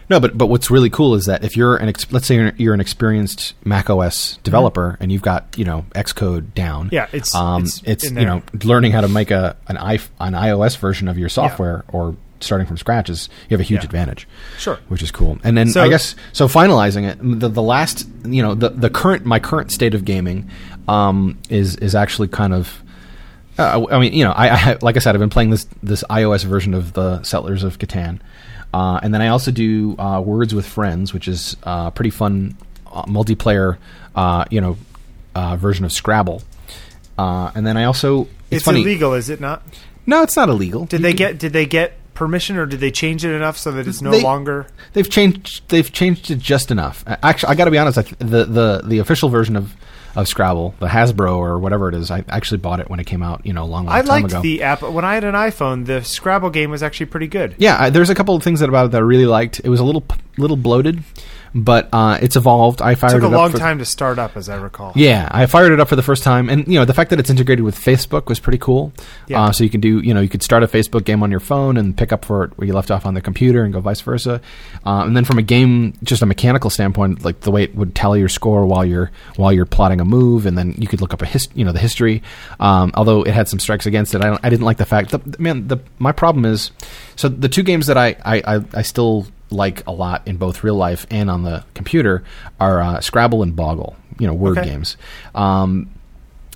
No, 0.09 0.19
but 0.21 0.37
but 0.37 0.47
what's 0.47 0.71
really 0.71 0.89
cool 0.89 1.15
is 1.15 1.25
that 1.25 1.43
if 1.43 1.57
you're 1.57 1.75
an 1.75 1.89
ex- 1.89 2.09
let's 2.11 2.27
say 2.27 2.35
you're, 2.35 2.53
you're 2.57 2.73
an 2.73 2.79
experienced 2.79 3.53
Mac 3.65 3.89
OS 3.89 4.37
developer 4.43 4.97
and 5.01 5.11
you've 5.11 5.21
got 5.21 5.57
you 5.57 5.65
know 5.65 5.85
Xcode 5.95 6.53
down, 6.53 6.85
Mm-hmm. 6.87 6.95
Yeah, 6.95 7.07
it's- 7.07 7.35
um, 7.35 7.63
it's 7.63 7.81
it's 7.83 8.05
you 8.05 8.25
know 8.25 8.41
learning 8.63 8.93
how 8.93 9.01
to 9.01 9.07
make 9.09 9.31
a 9.31 9.57
an 9.67 9.77
i 9.77 9.93
an 10.19 10.33
iOS 10.33 10.77
version 10.77 11.07
of 11.07 11.17
your 11.17 11.29
software 11.29 11.83
or 11.89 12.15
starting 12.39 12.67
from 12.67 12.77
scratch 12.77 13.09
is 13.09 13.29
you 13.49 13.55
have 13.55 13.59
a 13.59 13.63
huge 13.63 13.81
Yeah. 13.81 13.85
advantage. 13.85 14.27
Sure. 14.59 14.77
which 14.89 15.01
is 15.01 15.09
cool. 15.11 15.39
And 15.43 15.57
then 15.57 15.69
So- 15.69 15.83
I 15.83 15.89
guess 15.89 16.15
so. 16.33 16.47
Finalizing 16.47 17.09
it, 17.09 17.17
the 17.39 17.49
the 17.49 17.63
last 17.63 18.07
you 18.25 18.41
know 18.41 18.53
the 18.55 18.69
the 18.69 18.89
current 18.89 19.25
my 19.25 19.39
current 19.39 19.71
state 19.71 19.93
of 19.93 20.05
gaming 20.05 20.49
um, 20.87 21.37
is 21.49 21.75
is 21.77 21.95
actually 21.95 22.29
kind 22.29 22.53
of. 22.53 22.81
Uh, 23.59 23.87
I 23.89 23.97
mean, 23.99 24.13
you 24.13 24.23
know, 24.23 24.31
I, 24.33 24.49
I 24.49 24.77
like 24.83 24.97
I 24.97 24.99
said, 24.99 25.15
I've 25.15 25.19
been 25.19 25.31
playing 25.31 25.49
this 25.49 25.67
this 25.81 26.03
iOS 26.11 26.45
version 26.45 26.75
of 26.75 26.93
the 26.93 27.23
Settlers 27.23 27.63
of 27.63 27.79
Catan, 27.79 28.19
uh, 28.78 28.99
and 29.03 29.13
then 29.13 29.21
I 29.21 29.30
also 29.30 29.51
do 29.51 29.95
uh, 29.97 30.19
Words 30.21 30.53
with 30.53 30.65
Friends, 30.67 31.13
which 31.13 31.28
is 31.28 31.57
uh, 31.63 31.89
pretty 31.91 32.11
fun 32.11 32.55
uh, 32.86 33.03
multiplayer, 33.03 33.78
uh, 34.15 34.45
you 34.51 34.61
know, 34.61 34.78
uh, 35.36 35.55
version 35.57 35.86
of 35.86 35.91
Scrabble. 35.91 36.41
Uh, 37.17 37.51
and 37.55 37.65
then 37.65 37.78
I 37.78 37.86
also 37.86 38.21
it's, 38.21 38.30
It's, 38.51 38.65
funny. 38.65 38.82
illegal, 38.82 39.13
is 39.13 39.30
it 39.30 39.39
not? 39.39 39.61
No, 40.05 40.21
it's 40.23 40.36
not 40.36 40.49
illegal. 40.49 40.86
Did 40.86 40.99
You 40.99 41.03
they 41.03 41.13
can- 41.13 41.17
get 41.17 41.39
did 41.39 41.53
they 41.53 41.65
get 41.65 41.93
permission 42.13 42.57
or 42.57 42.65
did 42.65 42.80
they 42.80 42.91
change 42.91 43.23
it 43.25 43.32
enough 43.36 43.57
so 43.57 43.71
that 43.71 43.88
it's 43.88 44.01
no 44.01 44.11
They- 44.11 44.21
longer? 44.23 44.67
They've 44.93 45.09
changed. 45.09 45.67
They've 45.69 45.91
changed 45.91 46.32
it 46.32 46.39
just 46.39 46.71
enough. 46.71 47.03
Actually, 47.07 47.51
I 47.51 47.55
got 47.55 47.65
to 47.65 47.71
be 47.71 47.78
honest. 47.78 47.97
I 47.97 48.03
th- 48.03 48.17
the 48.19 48.45
the 48.45 48.82
the 48.86 48.99
official 48.99 49.30
version 49.30 49.55
of 49.55 49.73
of 50.18 50.28
Scrabble, 50.28 50.74
the 50.80 50.88
Hasbro 50.88 51.38
or 51.38 51.59
whatever 51.59 51.88
it 51.89 51.95
is, 51.95 52.09
I 52.09 52.26
actually 52.28 52.57
bought 52.57 52.80
it 52.80 52.89
when 52.89 52.99
it 52.99 53.05
came 53.05 53.22
out. 53.22 53.45
You 53.45 53.53
know, 53.53 53.63
a 53.63 53.65
long, 53.65 53.86
long 53.86 53.93
I 53.95 54.01
time 54.01 54.07
liked 54.07 54.26
ago. 54.34 54.41
the 54.41 54.63
app 54.63 54.82
when 54.82 55.05
I 55.05 55.13
had 55.13 55.24
an 55.24 55.36
iPhone. 55.36 55.86
The 55.86 56.03
Scrabble 56.03 56.49
game 56.49 56.72
was 56.72 56.82
actually 56.82 57.05
pretty 57.05 57.28
good. 57.28 57.53
yeah, 57.59 57.78
I, 57.80 57.89
there's 57.91 58.09
a 58.09 58.15
couple 58.15 58.36
of 58.36 58.41
things 58.43 58.59
that 58.61 58.68
about 58.68 58.88
it 58.88 58.91
that 58.93 58.97
I 58.97 59.01
really 59.05 59.28
liked. 59.28 59.61
It 59.63 59.70
was 59.70 59.80
a 59.80 59.84
little 59.86 60.03
little 60.38 60.57
bloated, 60.57 61.03
but 61.57 61.89
uh, 61.91 62.19
it's 62.21 62.35
evolved. 62.35 62.81
I 62.81 62.93
fired 62.93 63.13
it 63.13 63.21
Took 63.21 63.31
a 63.31 63.33
it 63.33 63.37
long 63.37 63.51
time 63.51 63.79
to 63.79 63.85
start 63.85 64.19
up, 64.19 64.37
as 64.37 64.47
I 64.47 64.57
recall. 64.57 64.93
Yeah, 64.95 65.27
I 65.31 65.47
fired 65.47 65.71
it 65.71 65.79
up 65.79 65.87
for 65.89 65.95
the 65.95 66.03
first 66.03 66.23
time, 66.23 66.49
and 66.49 66.67
you 66.67 66.75
know 66.75 66.85
the 66.85 66.93
fact 66.93 67.09
that 67.09 67.19
it's 67.19 67.31
integrated 67.31 67.65
with 67.65 67.75
Facebook 67.75 68.27
was 68.27 68.39
pretty 68.39 68.59
cool. 68.59 68.93
Yeah. 69.27 69.43
Uh, 69.43 69.51
so 69.51 69.63
you 69.63 69.69
can 69.69 69.81
do, 69.81 69.99
you 69.99 70.13
know, 70.13 70.21
you 70.21 70.29
could 70.29 70.43
start 70.43 70.61
a 70.61 70.67
Facebook 70.67 71.03
game 71.03 71.23
on 71.23 71.31
your 71.31 71.39
phone 71.39 71.77
and 71.77 71.97
pick 71.97 72.11
up 72.11 72.25
for 72.25 72.43
it 72.43 72.57
where 72.57 72.67
you 72.67 72.73
left 72.73 72.91
off 72.91 73.05
on 73.05 73.15
the 73.15 73.21
computer, 73.21 73.63
and 73.63 73.73
go 73.73 73.79
vice 73.79 74.01
versa. 74.01 74.39
Uh, 74.85 75.03
and 75.05 75.17
then 75.17 75.25
from 75.25 75.39
a 75.39 75.41
game, 75.41 75.93
just 76.03 76.21
a 76.21 76.25
mechanical 76.25 76.69
standpoint, 76.69 77.25
like 77.25 77.39
the 77.41 77.51
way 77.51 77.63
it 77.63 77.75
would 77.75 77.95
tally 77.95 78.19
your 78.19 78.29
score 78.29 78.65
while 78.65 78.85
you're 78.85 79.11
while 79.35 79.51
you're 79.51 79.65
plotting 79.65 79.99
a 79.99 80.05
move, 80.05 80.45
and 80.45 80.57
then 80.57 80.75
you 80.77 80.87
could 80.87 81.01
look 81.01 81.13
up 81.13 81.21
a 81.23 81.25
hist- 81.25 81.55
you 81.55 81.65
know, 81.65 81.71
the 81.71 81.79
history. 81.79 82.21
Um, 82.59 82.91
although 82.93 83.23
it 83.23 83.33
had 83.33 83.47
some 83.47 83.59
strikes 83.59 83.87
against 83.87 84.13
it, 84.13 84.21
I, 84.21 84.27
don't, 84.27 84.39
I 84.43 84.49
didn't 84.49 84.65
like 84.65 84.77
the 84.77 84.85
fact. 84.85 85.09
The, 85.09 85.35
man, 85.39 85.67
the 85.67 85.79
my 85.97 86.11
problem 86.11 86.45
is, 86.45 86.71
so 87.15 87.29
the 87.29 87.49
two 87.49 87.63
games 87.63 87.87
that 87.87 87.97
I 87.97 88.15
I, 88.23 88.57
I, 88.57 88.65
I 88.75 88.81
still 88.83 89.27
like 89.49 89.85
a 89.87 89.91
lot 89.91 90.27
in 90.27 90.37
both 90.37 90.63
real 90.63 90.75
life 90.75 91.05
and 91.09 91.29
on 91.29 91.43
the 91.43 91.63
computer 91.73 92.23
are 92.59 92.81
uh, 92.81 92.99
Scrabble 93.01 93.43
and 93.43 93.55
Boggle. 93.55 93.95
You 94.19 94.27
know, 94.27 94.33
word 94.33 94.57
Okay. 94.57 94.69
games. 94.69 94.97
Um, 95.35 95.89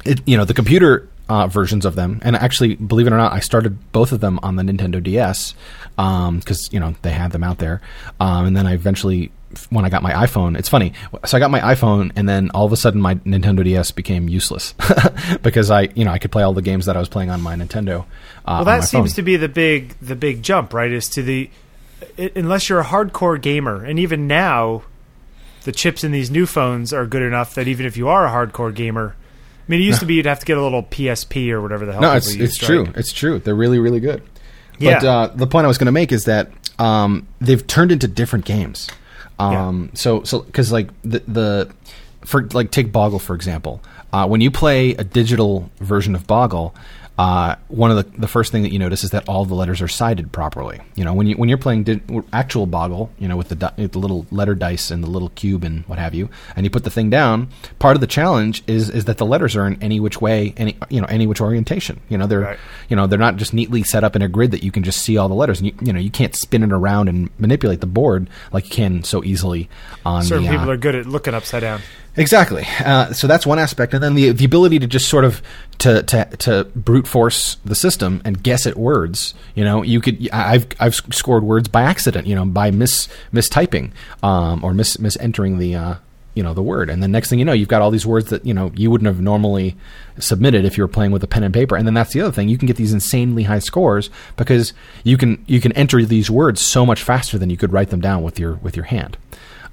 it, 0.04 0.20
you 0.28 0.36
know, 0.36 0.46
the 0.46 0.54
computer 0.54 1.08
uh, 1.30 1.48
versions 1.48 1.86
of 1.86 1.96
them, 1.96 2.20
and 2.24 2.36
actually, 2.36 2.76
believe 2.76 3.08
it 3.08 3.14
or 3.14 3.18
not, 3.18 3.32
I 3.34 3.40
started 3.40 3.92
both 3.92 4.12
of 4.12 4.20
them 4.20 4.40
on 4.44 4.56
the 4.58 4.64
Nintendo 4.64 5.02
DS 5.02 5.54
because 5.96 6.70
you 6.74 6.80
know 6.80 6.96
they 7.04 7.12
had 7.12 7.32
them 7.32 7.44
out 7.44 7.60
there, 7.60 7.80
um, 8.20 8.46
and 8.48 8.56
then 8.58 8.66
I 8.68 8.74
eventually. 8.74 9.32
When 9.70 9.84
I 9.84 9.90
got 9.90 10.02
my 10.02 10.14
iPhone, 10.14 10.58
it's 10.58 10.70
funny. 10.70 10.94
So 11.26 11.36
I 11.36 11.42
got 11.42 11.52
my 11.52 11.60
iPhone, 11.60 12.14
and 12.16 12.28
then 12.28 12.52
all 12.52 12.66
of 12.66 12.72
a 12.72 12.78
sudden, 12.78 13.02
my 13.02 13.16
Nintendo 13.16 13.66
DS 13.66 13.92
became 13.92 14.30
useless 14.30 14.74
because 15.42 15.70
I, 15.70 15.90
you 15.94 16.06
know, 16.06 16.12
I 16.12 16.20
could 16.20 16.32
play 16.32 16.42
all 16.42 16.54
the 16.54 16.62
games 16.62 16.86
that 16.86 16.96
I 16.96 17.00
was 17.02 17.10
playing 17.10 17.30
on 17.30 17.42
my 17.42 17.56
Nintendo. 17.56 18.04
Uh, 18.46 18.64
Well, 18.64 18.66
that 18.66 18.86
seems 18.86 19.14
to 19.16 19.22
be 19.22 19.36
the 19.36 19.50
big 19.50 19.94
the 20.02 20.16
big 20.16 20.42
jump, 20.42 20.74
right? 20.74 20.90
Is 20.90 21.10
to 21.10 21.22
the 21.22 21.50
i 22.18 22.32
unless 22.36 22.70
you're 22.70 22.80
a 22.80 22.86
hardcore 22.86 23.42
gamer, 23.42 23.84
and 23.84 24.00
even 24.00 24.28
now, 24.28 24.84
the 25.64 25.72
chips 25.72 26.04
in 26.04 26.12
these 26.12 26.32
new 26.32 26.46
phones 26.46 26.94
are 26.94 27.06
good 27.06 27.22
enough 27.22 27.56
that 27.56 27.68
even 27.68 27.86
if 27.86 27.98
you 27.98 28.08
are 28.08 28.26
a 28.26 28.30
hardcore 28.30 28.74
gamer, 28.74 29.16
I 29.68 29.72
mean, 29.72 29.82
it 29.82 29.84
used 29.84 30.00
to 30.00 30.06
be 30.06 30.16
you'd 30.16 30.26
have 30.26 30.40
to 30.40 30.46
get 30.46 30.58
a 30.58 30.62
little 30.62 30.84
PSP 30.84 31.52
or 31.52 31.62
whatever 31.62 31.86
the 31.86 31.94
hell. 31.94 32.02
No, 32.02 32.14
it's 32.14 32.36
used, 32.36 32.42
it's 32.42 32.58
true. 32.58 32.88
It's 32.96 33.14
true. 33.14 33.40
They're 33.40 33.56
really 33.56 33.80
really 33.80 34.00
good. 34.00 34.22
Yeah. 34.80 35.00
But 35.00 35.06
uh, 35.06 35.28
the 35.36 35.48
point 35.48 35.66
I 35.66 35.68
was 35.68 35.78
going 35.78 35.86
to 35.86 35.92
make 35.92 36.12
is 36.12 36.26
that 36.26 36.52
um, 36.80 37.28
they've 37.40 37.66
turned 37.66 37.92
into 37.92 38.08
different 38.08 38.46
games. 38.46 38.90
Um, 39.40 39.92
So 39.94 40.24
so 40.24 40.42
because 40.42 40.72
like 40.72 40.90
the 41.04 41.20
the 41.28 41.72
for 42.26 42.48
like 42.54 42.72
take 42.72 42.92
Boggle 42.92 43.20
for 43.20 43.36
example, 43.36 43.82
uh, 44.14 44.28
when 44.28 44.42
you 44.42 44.52
play 44.52 44.92
a 44.92 45.04
digital 45.04 45.70
version 45.80 46.16
of 46.16 46.28
Boggle. 46.28 46.76
Uh, 47.22 47.56
one 47.68 47.92
of 47.92 47.98
the 47.98 48.20
the 48.20 48.28
first 48.28 48.52
thing 48.52 48.64
that 48.64 48.72
you 48.74 48.80
notice 48.80 49.04
is 49.04 49.12
that 49.12 49.30
all 49.30 49.46
the 49.46 49.54
letters 49.54 49.80
are 49.80 49.88
sided 49.88 50.32
properly. 50.32 50.80
You 50.96 51.06
know, 51.06 51.14
when 51.14 51.28
you 51.28 51.36
when 51.36 51.50
you're 51.50 51.58
playing 51.60 51.84
di- 51.84 52.02
actual 52.34 52.66
Boggle, 52.66 53.12
you 53.20 53.28
know, 53.28 53.38
with 53.38 53.50
the 53.50 53.56
di- 53.56 53.74
with 53.78 53.92
the 53.92 54.00
little 54.00 54.26
letter 54.32 54.56
dice 54.56 54.90
and 54.90 55.04
the 55.04 55.08
little 55.10 55.30
cube 55.30 55.64
and 55.64 55.84
what 55.86 56.00
have 56.00 56.16
you, 56.16 56.30
and 56.56 56.66
you 56.66 56.72
put 56.72 56.84
the 56.84 56.90
thing 56.90 57.12
down. 57.12 57.50
Part 57.78 57.96
of 57.96 58.02
the 58.02 58.08
challenge 58.08 58.64
is 58.66 58.90
is 58.90 59.06
that 59.06 59.20
the 59.20 59.26
letters 59.26 59.56
are 59.56 59.68
in 59.68 59.78
any 59.84 60.00
which 60.00 60.20
way, 60.20 60.56
any 60.58 60.78
you 60.90 61.00
know, 61.00 61.08
any 61.08 61.28
which 61.28 61.42
orientation. 61.42 62.00
You 62.10 62.18
know, 62.18 62.26
they're 62.26 62.40
Right. 62.40 62.60
you 62.90 62.96
know 62.96 63.06
they're 63.06 63.20
not 63.20 63.36
just 63.36 63.54
neatly 63.54 63.84
set 63.84 64.04
up 64.04 64.16
in 64.16 64.24
a 64.24 64.28
grid 64.28 64.50
that 64.52 64.64
you 64.64 64.72
can 64.72 64.82
just 64.84 65.02
see 65.04 65.18
all 65.18 65.28
the 65.30 65.36
letters 65.36 65.60
and 65.60 65.68
you, 65.68 65.74
you 65.82 65.94
know 65.94 66.00
you 66.00 66.10
can't 66.10 66.36
spin 66.36 66.64
it 66.64 66.72
around 66.72 67.08
and 67.08 67.30
manipulate 67.38 67.82
the 67.82 67.86
board 67.88 68.30
like 68.52 68.64
you 68.66 68.72
can 68.72 69.04
so 69.04 69.24
easily 69.24 69.70
on 70.04 70.24
Certain 70.24 70.44
the 70.46 70.50
uh, 70.50 70.54
people 70.54 70.72
are 70.72 70.78
good 70.78 70.96
at 70.96 71.06
looking 71.06 71.36
upside 71.36 71.62
down. 71.62 71.82
exactly 72.18 72.66
uh, 72.84 73.14
so 73.14 73.28
that's 73.28 73.46
one 73.46 73.60
aspect 73.60 73.94
and 73.94 74.02
then 74.04 74.16
the 74.16 74.32
the 74.32 74.44
ability 74.46 74.80
to 74.80 74.88
just 74.88 75.08
sort 75.08 75.24
of 75.24 75.42
to, 75.82 76.04
to 76.04 76.26
to 76.38 76.64
brute 76.76 77.08
force 77.08 77.58
the 77.66 77.74
system 77.74 78.22
and 78.24 78.44
guess 78.44 78.68
at 78.68 78.78
words. 78.78 79.34
You 79.56 79.64
know 79.64 79.82
you 79.82 80.00
could 80.00 80.30
I've 80.32 80.68
I've 80.80 80.94
scored 80.96 81.44
words 81.44 81.68
by 81.68 81.82
accident 81.82 82.28
you 82.28 82.36
know 82.36 82.46
by 82.46 82.70
mis 82.70 83.08
mistyping 83.34 83.92
um, 84.22 84.64
or 84.64 84.76
mis 84.76 84.98
misentering 84.98 85.58
the 85.58 85.76
uh, 85.76 85.96
you 86.36 86.44
know 86.44 86.54
the 86.54 86.62
word. 86.62 86.92
And 86.92 87.02
then 87.02 87.12
next 87.12 87.30
thing 87.30 87.40
you 87.40 87.46
know 87.46 87.54
you've 87.54 87.68
got 87.68 87.82
all 87.82 87.90
these 87.90 88.06
words 88.06 88.30
that 88.30 88.46
you 88.46 88.54
know 88.54 88.72
you 88.76 88.92
wouldn't 88.92 89.08
have 89.08 89.22
normally 89.22 89.76
submitted 90.20 90.66
if 90.66 90.78
you 90.78 90.84
were 90.84 90.88
playing 90.88 91.12
with 91.12 91.24
a 91.24 91.28
pen 91.28 91.44
and 91.44 91.54
paper. 91.54 91.76
And 91.76 91.88
then 91.88 91.96
that's 91.96 92.14
the 92.14 92.22
other 92.22 92.32
thing. 92.32 92.48
You 92.48 92.60
can 92.60 92.68
get 92.68 92.78
these 92.78 92.94
insanely 92.94 93.44
high 93.44 93.60
scores 93.60 94.12
because 94.38 94.74
you 95.04 95.18
can 95.18 95.44
you 95.48 95.60
can 95.60 95.72
enter 95.72 96.06
these 96.06 96.30
words 96.30 96.62
so 96.62 96.86
much 96.86 97.02
faster 97.02 97.40
than 97.40 97.50
you 97.50 97.58
could 97.58 97.74
write 97.74 97.90
them 97.90 98.02
down 98.02 98.22
with 98.22 98.40
your 98.40 98.54
with 98.56 98.76
your 98.76 98.86
hand. 98.86 99.18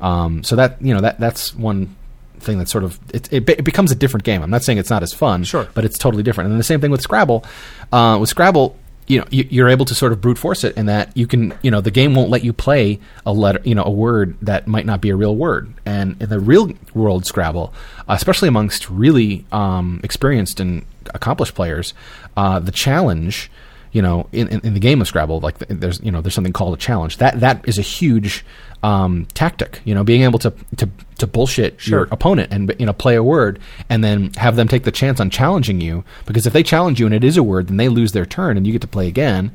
Um, 0.00 0.42
so 0.42 0.56
that 0.56 0.80
you 0.80 0.94
know 0.94 1.02
that 1.02 1.20
that's 1.20 1.54
one 1.54 1.96
thing 2.40 2.58
that's 2.58 2.70
sort 2.72 2.84
of 2.84 2.98
it, 3.14 3.32
it, 3.32 3.48
it 3.48 3.64
becomes 3.64 3.90
a 3.90 3.94
different 3.94 4.24
game. 4.24 4.42
I'm 4.42 4.50
not 4.50 4.62
saying 4.64 4.78
it's 4.78 4.90
not 4.90 5.02
as 5.02 5.12
fun 5.12 5.44
Sure. 5.44 5.68
but 5.74 5.84
it's 5.84 5.98
totally 5.98 6.22
different. 6.22 6.46
And 6.46 6.52
then 6.52 6.58
the 6.58 6.64
same 6.64 6.80
thing 6.80 6.90
with 6.90 7.00
scrabble. 7.02 7.44
Uh, 7.92 8.18
with 8.20 8.28
scrabble 8.28 8.76
you 9.06 9.18
know 9.18 9.26
you, 9.30 9.46
you're 9.48 9.68
able 9.70 9.86
to 9.86 9.94
sort 9.94 10.12
of 10.12 10.20
brute 10.20 10.36
force 10.36 10.64
it 10.64 10.76
in 10.76 10.84
that 10.86 11.16
you 11.16 11.26
can 11.26 11.54
you 11.62 11.70
know 11.70 11.80
the 11.80 11.90
game 11.90 12.14
won't 12.14 12.28
let 12.28 12.44
you 12.44 12.52
play 12.52 13.00
a 13.24 13.32
letter 13.32 13.58
you 13.64 13.74
know 13.74 13.82
a 13.84 13.90
word 13.90 14.36
that 14.42 14.66
might 14.66 14.84
not 14.84 15.00
be 15.00 15.08
a 15.10 15.16
real 15.16 15.34
word. 15.34 15.72
And 15.86 16.20
in 16.20 16.28
the 16.28 16.38
real 16.38 16.72
world 16.94 17.24
scrabble 17.24 17.72
especially 18.06 18.48
amongst 18.48 18.90
really 18.90 19.46
um, 19.50 20.00
experienced 20.04 20.60
and 20.60 20.84
accomplished 21.14 21.54
players 21.54 21.94
uh, 22.36 22.58
the 22.58 22.70
challenge 22.72 23.50
you 23.92 24.02
know 24.02 24.28
in, 24.32 24.48
in, 24.48 24.60
in 24.60 24.74
the 24.74 24.80
game 24.80 25.00
of 25.00 25.08
scrabble 25.08 25.40
like 25.40 25.58
there's 25.68 26.00
you 26.02 26.10
know 26.10 26.20
there's 26.20 26.34
something 26.34 26.52
called 26.52 26.74
a 26.74 26.76
challenge 26.76 27.16
that 27.18 27.40
that 27.40 27.66
is 27.68 27.78
a 27.78 27.82
huge 27.82 28.44
um, 28.82 29.26
tactic 29.34 29.80
you 29.84 29.94
know 29.94 30.04
being 30.04 30.22
able 30.22 30.38
to 30.38 30.52
to, 30.76 30.88
to 31.18 31.26
bullshit 31.26 31.86
your 31.86 32.04
opponent 32.12 32.52
and 32.52 32.74
you 32.78 32.86
know 32.86 32.92
play 32.92 33.16
a 33.16 33.22
word 33.22 33.58
and 33.88 34.04
then 34.04 34.32
have 34.34 34.56
them 34.56 34.68
take 34.68 34.84
the 34.84 34.92
chance 34.92 35.20
on 35.20 35.30
challenging 35.30 35.80
you 35.80 36.04
because 36.26 36.46
if 36.46 36.52
they 36.52 36.62
challenge 36.62 37.00
you 37.00 37.06
and 37.06 37.14
it 37.14 37.24
is 37.24 37.36
a 37.36 37.42
word 37.42 37.68
then 37.68 37.76
they 37.76 37.88
lose 37.88 38.12
their 38.12 38.26
turn 38.26 38.56
and 38.56 38.66
you 38.66 38.72
get 38.72 38.80
to 38.82 38.86
play 38.88 39.08
again 39.08 39.50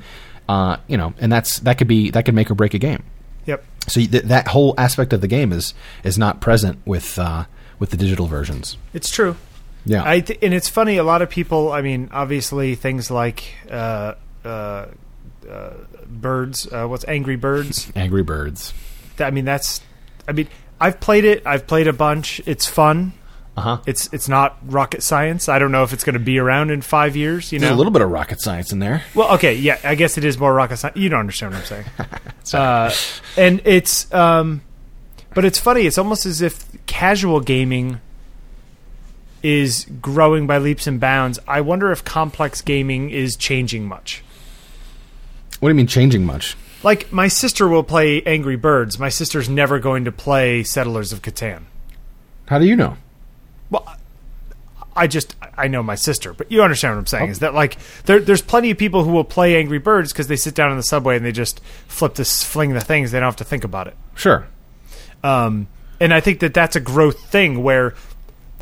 uh, 0.50 0.76
you 0.88 0.98
know 0.98 1.14
and 1.20 1.32
that's 1.32 1.60
that 1.60 1.78
could 1.78 1.88
be 1.88 2.10
that 2.12 2.26
could 2.26 2.36
make 2.36 2.50
or 2.52 2.56
break 2.56 2.74
a 2.74 2.80
game 2.80 3.04
Yep. 3.46 3.64
so 3.88 4.00
th- 4.02 4.24
that 4.24 4.48
whole 4.50 4.74
aspect 4.78 5.14
of 5.14 5.22
the 5.22 5.28
game 5.28 5.52
is 5.54 5.74
is 6.04 6.18
not 6.18 6.42
present 6.42 6.80
with 6.86 7.18
uh, 7.20 7.46
with 7.80 7.92
the 7.92 7.98
digital 7.98 8.28
versions 8.28 8.78
It's 8.94 9.10
true. 9.10 9.36
yeah 9.86 10.02
I 10.06 10.20
th- 10.22 10.40
and 10.42 10.54
it's 10.54 10.70
funny. 10.70 10.96
A 10.98 11.04
lot 11.04 11.22
of 11.22 11.30
people. 11.30 11.72
I 11.74 11.82
mean, 11.82 12.08
obviously, 12.14 12.76
things 12.76 13.12
like 13.12 13.44
uh, 13.70 14.14
uh, 14.46 14.88
uh, 15.50 15.70
birds. 16.08 16.72
Uh, 16.72 16.88
what's 16.88 17.06
Angry 17.08 17.36
Birds? 17.36 17.92
angry 17.96 18.24
birds 18.24 18.74
I 19.20 19.32
mean, 19.32 19.46
that's. 19.46 19.82
I 20.28 20.32
mean, 20.32 20.48
I've 20.80 21.00
played 21.00 21.26
it. 21.26 21.44
I've 21.46 21.68
played 21.68 21.88
a 21.88 21.94
bunch. 21.94 22.42
It's 22.46 22.66
fun. 22.66 23.14
Uh-huh. 23.56 23.80
It's 23.86 24.12
it's 24.12 24.28
not 24.28 24.58
rocket 24.66 25.04
science. 25.04 25.48
I 25.48 25.60
don't 25.60 25.72
know 25.72 25.84
if 25.84 25.94
it's 25.94 26.04
going 26.04 26.16
to 26.16 26.20
be 26.20 26.40
around 26.40 26.72
in 26.72 26.82
five 26.82 27.16
years. 27.16 27.52
You 27.52 27.60
There's 27.60 27.70
know, 27.70 27.76
a 27.76 27.78
little 27.78 27.92
bit 27.92 28.02
of 28.02 28.10
rocket 28.10 28.42
science 28.42 28.72
in 28.72 28.80
there. 28.80 29.04
well, 29.14 29.36
okay, 29.36 29.54
yeah, 29.54 29.78
I 29.84 29.94
guess 29.94 30.18
it 30.18 30.24
is 30.24 30.40
more 30.40 30.52
rocket 30.54 30.78
science. 30.78 30.98
You 30.98 31.10
don't 31.10 31.20
understand 31.20 31.54
what 31.54 31.60
I'm 31.60 31.66
saying. 31.66 31.86
uh, 32.54 32.92
and 33.38 33.62
it's, 33.66 34.12
um, 34.12 34.62
but 35.36 35.46
it's 35.46 35.60
funny. 35.60 35.86
It's 35.86 36.00
almost 36.00 36.26
as 36.26 36.42
if 36.42 36.66
casual 36.88 37.42
gaming 37.42 38.02
is 39.44 39.86
growing 40.02 40.48
by 40.48 40.58
leaps 40.58 40.88
and 40.88 41.00
bounds. 41.00 41.38
I 41.48 41.62
wonder 41.62 41.92
if 41.92 42.04
complex 42.04 42.62
gaming 42.62 43.12
is 43.12 43.36
changing 43.36 43.86
much. 43.86 44.24
What 45.64 45.70
do 45.70 45.76
you 45.76 45.78
mean 45.78 45.88
changing 45.88 46.26
much? 46.26 46.58
Like 46.84 47.10
my 47.14 47.30
sister 47.30 47.70
will 47.70 47.84
play 47.86 48.22
Angry 48.24 48.58
Birds. 48.58 49.00
My 49.00 49.08
sister's 49.08 49.48
never 49.48 49.80
going 49.80 50.04
to 50.04 50.12
play 50.12 50.62
Settlers 50.64 51.14
of 51.14 51.22
Catan. 51.22 51.62
How 52.48 52.60
do 52.60 52.66
you 52.66 52.76
know? 52.76 52.98
Well, 53.70 53.88
I 54.94 55.08
just 55.08 55.38
I 55.58 55.70
know 55.70 55.82
my 55.82 55.96
sister, 55.96 56.34
but 56.34 56.52
you 56.52 56.62
understand 56.64 56.96
what 56.96 56.98
I'm 56.98 57.04
Oh. 57.04 57.18
saying 57.20 57.30
is 57.30 57.40
that 57.40 57.54
like 57.54 57.78
there, 58.08 58.20
there's 58.20 58.42
plenty 58.42 58.72
of 58.72 58.78
people 58.78 59.06
who 59.06 59.12
will 59.14 59.24
play 59.24 59.56
Angry 59.56 59.78
Birds 59.80 60.12
because 60.12 60.28
they 60.28 60.36
sit 60.36 60.54
down 60.54 60.70
in 60.70 60.76
the 60.76 60.84
subway 60.84 61.16
and 61.16 61.26
they 61.26 61.32
just 61.32 61.62
flip 61.88 62.16
this 62.16 62.44
fling 62.44 62.74
the 62.74 62.82
things. 62.82 63.12
They 63.12 63.20
don't 63.22 63.28
have 63.28 63.38
to 63.38 63.46
think 63.46 63.64
about 63.64 63.88
it. 63.88 63.96
Sure. 64.16 64.46
Um, 65.24 65.68
and 66.02 66.14
I 66.14 66.20
think 66.20 66.42
that 66.42 66.54
that's 66.54 66.76
a 66.76 66.82
growth 66.82 67.24
thing 67.32 67.64
where 67.64 67.94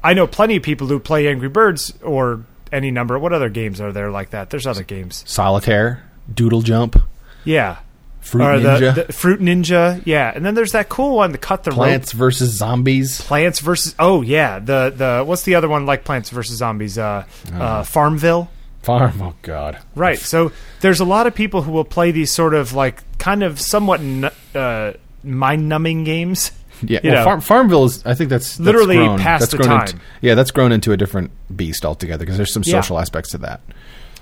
I 0.04 0.14
know 0.14 0.28
plenty 0.28 0.56
of 0.58 0.62
people 0.62 0.86
who 0.86 1.00
play 1.00 1.28
Angry 1.28 1.50
Birds 1.50 1.96
or 2.04 2.46
any 2.72 2.92
number. 2.92 3.18
What 3.18 3.34
other 3.34 3.50
games 3.50 3.82
are 3.82 3.92
there 3.92 4.12
like 4.12 4.30
that? 4.30 4.52
There's 4.52 4.68
other 4.68 4.84
games. 4.84 5.24
Solitaire, 5.26 6.04
Doodle 6.34 6.62
Jump, 6.62 7.02
Yeah. 7.46 7.78
Fruit 8.22 8.44
or 8.44 8.54
Ninja, 8.60 8.94
The, 8.96 9.04
the 9.06 9.14
Fruit 9.14 9.40
Ninja. 9.40 10.02
Yeah. 10.06 10.32
And 10.34 10.46
then 10.46 10.54
there's 10.54 10.74
that 10.74 10.90
cool 10.90 11.16
one, 11.16 11.32
the 11.32 11.40
Cut 11.40 11.64
the 11.64 11.72
Rope. 11.72 11.78
Plants 11.80 12.12
versus 12.12 12.52
Zombies. 12.52 13.20
Plants 13.22 13.60
versus 13.60 13.96
oh 13.98 14.22
yeah 14.22 14.60
the 14.60 14.94
the 14.96 15.24
what's 15.26 15.42
the 15.42 15.56
other 15.56 15.68
one 15.68 15.88
like 15.88 16.04
Plants 16.04 16.30
versus 16.30 16.58
Zombies 16.58 17.00
uh, 17.00 17.26
uh 17.52 17.82
Farmville 17.84 18.52
Farm. 18.84 19.20
Oh 19.22 19.34
God. 19.42 19.80
right 19.96 20.20
so 20.20 20.52
there's 20.82 21.00
a 21.00 21.06
lot 21.06 21.26
of 21.26 21.34
people 21.34 21.64
who 21.64 21.72
will 21.72 21.84
play 21.84 22.12
these 22.12 22.32
sort 22.32 22.54
of 22.54 22.74
like 22.74 23.02
kind 23.18 23.42
of 23.42 23.60
somewhat 23.60 24.00
n- 24.02 24.30
uh, 24.54 24.94
mind 25.24 25.68
numbing 25.68 26.04
games 26.04 26.52
Yeah, 26.84 27.00
You 27.04 27.12
well. 27.12 27.24
Farm, 27.26 27.42
Farmville 27.42 27.86
is. 27.86 28.04
I 28.08 28.14
think 28.16 28.30
that's, 28.32 28.50
that's 28.58 28.60
Literally 28.60 28.96
grown, 28.98 29.20
past 29.20 29.42
that's 29.42 29.52
the 29.52 29.58
grown 29.58 29.70
time. 29.70 29.88
Into, 29.88 30.00
yeah, 30.22 30.34
that's 30.36 30.50
grown 30.50 30.72
into 30.72 30.92
a 30.92 30.98
different 30.98 31.30
beast 31.56 31.86
altogether 31.86 32.24
because 32.26 32.38
there's 32.38 32.52
some 32.54 32.64
Yeah. 32.66 32.82
social 32.82 32.98
aspects 33.00 33.32
to 33.32 33.38
that. 33.40 33.62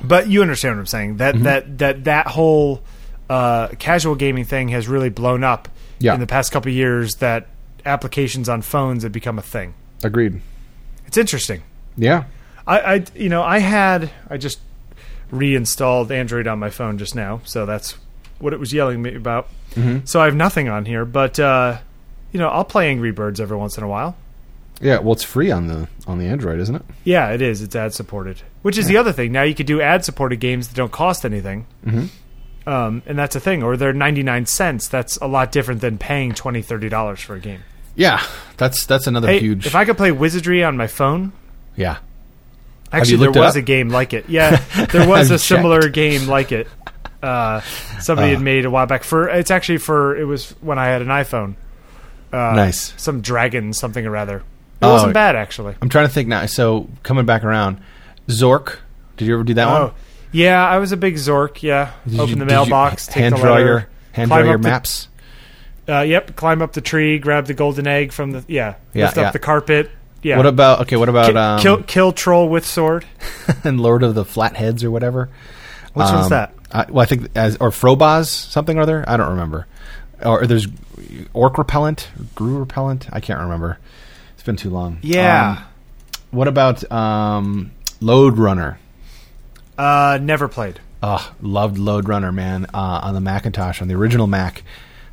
But 0.02 0.28
you 0.30 0.41
understand 0.41 0.76
what 0.76 0.80
I'm 0.82 0.86
saying 0.88 1.18
that 1.18 1.36
Mm-hmm. 1.36 1.43
that 1.43 1.78
that 1.80 2.04
that 2.06 2.28
whole 2.28 2.82
uh, 3.30 3.68
casual 3.80 4.16
gaming 4.16 4.45
thing 4.45 4.70
has 4.70 4.88
really 4.88 5.10
blown 5.10 5.43
up 5.43 5.70
Yeah. 6.00 6.14
in 6.14 6.20
the 6.20 6.28
past 6.28 6.52
couple 6.52 6.70
of 6.70 6.76
years 6.76 7.16
that 7.16 7.47
applications 7.86 8.50
on 8.50 8.62
phones 8.62 9.04
have 9.04 9.12
become 9.12 9.38
a 9.39 9.41
thing 9.43 9.74
Agreed. 10.04 10.41
it's 11.06 11.18
interesting 11.18 11.62
Yeah. 11.97 12.24
I, 12.68 12.80
I 12.95 13.04
you 13.16 13.30
know 13.30 13.41
I 13.43 13.60
had 13.60 14.10
I 14.30 14.38
just 14.38 14.60
reinstalled 15.32 16.12
Android 16.12 16.47
on 16.47 16.60
my 16.60 16.70
phone 16.70 16.97
just 16.97 17.16
now, 17.16 17.41
so 17.43 17.66
that's 17.66 17.95
what 18.39 18.54
it 18.54 18.60
was 18.60 18.74
yelling 18.74 19.02
me 19.02 19.14
about. 19.16 19.47
Mhm. 19.76 20.08
So 20.08 20.20
I 20.22 20.26
have 20.26 20.36
nothing 20.36 20.70
on 20.70 20.86
here, 20.86 21.06
but 21.06 21.39
uh, 21.39 21.78
you 22.32 22.39
know 22.39 22.50
I'll 22.50 22.64
play 22.66 22.89
Angry 22.89 23.12
Birds 23.12 23.39
every 23.39 23.58
once 23.58 23.78
in 23.78 23.84
a 23.84 23.88
while. 23.88 24.16
Yeah. 24.82 24.99
Well, 24.99 25.13
it's 25.13 25.23
free 25.23 25.51
on 25.51 25.67
the 25.67 25.88
on 26.07 26.17
the 26.19 26.25
Android, 26.27 26.59
isn't 26.59 26.75
it? 26.75 26.82
Yeah, 27.03 27.30
it 27.32 27.41
is. 27.41 27.61
It's 27.61 27.75
ad 27.75 27.93
supported, 27.93 28.41
which 28.61 28.77
is 28.77 28.88
the 28.88 28.97
other 28.97 29.11
thing. 29.11 29.32
Now 29.32 29.43
you 29.43 29.53
could 29.55 29.65
do 29.67 29.82
ad 29.82 30.05
supported 30.05 30.39
games 30.39 30.67
that 30.69 30.75
don't 30.75 30.91
cost 30.91 31.25
anything, 31.25 31.65
Mhm. 31.86 32.09
um, 32.65 33.01
and 33.05 33.17
that's 33.17 33.36
a 33.36 33.39
thing. 33.39 33.61
Or 33.63 33.75
they're 33.77 33.93
ninety 33.93 34.23
nine 34.23 34.45
cents. 34.45 34.88
That's 34.88 35.17
a 35.17 35.27
lot 35.27 35.51
different 35.51 35.82
than 35.82 35.97
paying 35.97 36.34
$20, 36.34 36.63
30 36.65 36.89
dollars 36.89 37.19
for 37.19 37.36
a 37.36 37.39
game. 37.39 37.59
Yeah. 37.95 38.21
That's 38.57 38.86
that's 38.86 39.07
another 39.07 39.27
Hey, 39.27 39.39
huge. 39.39 39.65
if 39.67 39.75
I 39.75 39.84
could 39.86 39.97
play 39.97 40.11
Wizardry 40.11 40.63
on 40.63 40.77
my 40.77 40.88
phone, 40.88 41.34
yeah. 41.75 41.97
Actually, 42.91 43.17
there 43.17 43.32
was 43.32 43.55
a 43.55 43.61
game 43.61 43.89
like 43.89 44.13
it. 44.13 44.25
Yeah, 44.30 44.55
there 44.91 45.07
was 45.07 45.30
a 45.30 45.34
you 45.34 45.38
similar 45.38 45.82
checked? 45.84 45.93
game 45.93 46.27
like 46.27 46.51
it. 46.51 46.67
Uh, 47.21 47.61
somebody 47.99 48.30
Uh. 48.32 48.36
had 48.36 48.41
made 48.41 48.65
a 48.65 48.69
while 48.71 48.86
back. 48.88 49.03
For 49.03 49.27
it's 49.30 49.51
actually 49.51 49.77
for 49.80 50.15
it 50.17 50.23
was 50.23 50.55
when 50.61 50.80
I 50.80 50.88
had 50.88 51.01
an 51.01 51.09
iPhone. 51.09 51.55
Uh, 52.32 52.53
Nice. 52.55 52.93
Some 52.97 53.21
dragon 53.21 53.73
something 53.73 54.05
or 54.05 54.11
rather. 54.11 54.41
It 54.82 54.86
Oh. 54.86 54.93
wasn't 54.93 55.13
bad 55.13 55.36
actually. 55.36 55.75
I'm 55.82 55.89
trying 55.89 56.07
to 56.07 56.13
think 56.13 56.27
now. 56.30 56.45
So 56.45 56.88
coming 57.03 57.25
back 57.25 57.43
around, 57.43 57.80
Zork. 58.27 58.77
Did 59.17 59.27
you 59.27 59.34
ever 59.34 59.43
do 59.43 59.53
that 59.55 59.67
Oh, 59.67 59.84
one? 59.86 59.91
yeah, 60.32 60.65
I 60.67 60.77
was 60.77 60.91
a 60.91 60.97
big 60.97 61.15
Zork. 61.15 61.61
Yeah, 61.61 61.91
Did 62.07 62.19
open 62.19 62.30
you- 62.30 62.36
the 62.36 62.45
you 62.45 62.45
mailbox, 62.45 63.07
take 63.07 63.15
hand 63.17 63.36
the 63.36 63.39
draw 63.39 63.57
your 63.57 63.88
hand 64.13 64.30
draw 64.30 64.39
your 64.39 64.55
up 64.55 64.61
the- 64.61 64.69
maps. 64.69 65.07
Uh, 65.88 66.01
yep, 66.01 66.36
climb 66.36 66.61
up 66.61 66.73
the 66.73 66.82
tree, 66.82 67.17
grab 67.19 67.47
the 67.47 67.53
golden 67.53 67.88
egg 67.88 68.11
from 68.13 68.32
the 68.32 68.43
yeah, 68.47 68.75
Yeah, 68.93 69.05
lift 69.05 69.17
yeah. 69.17 69.23
up 69.23 69.34
the 69.34 69.39
carpet. 69.39 69.89
Yeah, 70.21 70.38
What 70.38 70.45
about 70.45 70.82
okay? 70.82 70.95
What 70.97 71.09
about 71.09 71.36
um, 71.36 71.59
kill 71.61 71.82
kill 71.84 72.11
troll 72.11 72.47
with 72.49 72.65
sword? 72.65 73.05
and 73.63 73.80
Lord 73.82 74.03
of 74.03 74.15
the 74.15 74.23
Flatheads 74.25 74.84
or 74.84 74.91
whatever? 74.91 75.30
Which 75.93 76.05
one's 76.05 76.25
Um, 76.25 76.30
that? 76.30 76.53
I, 76.71 76.86
well, 76.89 77.01
I 77.01 77.05
think 77.05 77.30
as 77.36 77.57
or 77.59 77.71
Frobozz 77.71 78.27
something 78.27 78.77
or 78.77 78.82
other. 78.82 79.03
I 79.07 79.17
don't 79.17 79.30
remember. 79.30 79.65
Or 80.23 80.45
there's 80.45 80.67
Orc 81.34 81.57
Repellent, 81.57 82.09
Grue 82.36 82.59
Repellent. 82.59 83.07
I 83.11 83.19
can't 83.21 83.39
remember. 83.39 83.80
Been 84.50 84.56
too 84.56 84.72
long. 84.72 84.97
Yeah, 85.04 85.58
Um, 85.60 85.64
what 86.32 86.47
about 86.47 86.91
um, 86.91 87.70
Lode 88.02 88.36
Runner? 88.39 88.80
uh, 89.78 90.18
never 90.20 90.47
played. 90.47 90.80
Oh, 91.04 91.32
loved 91.39 91.78
Lode 91.78 92.08
Runner, 92.10 92.32
man. 92.32 92.66
Uh, 92.74 93.00
on 93.04 93.14
the 93.14 93.22
Macintosh, 93.22 93.80
on 93.80 93.88
the 93.88 93.93
original 93.93 94.26
Mac. 94.26 94.64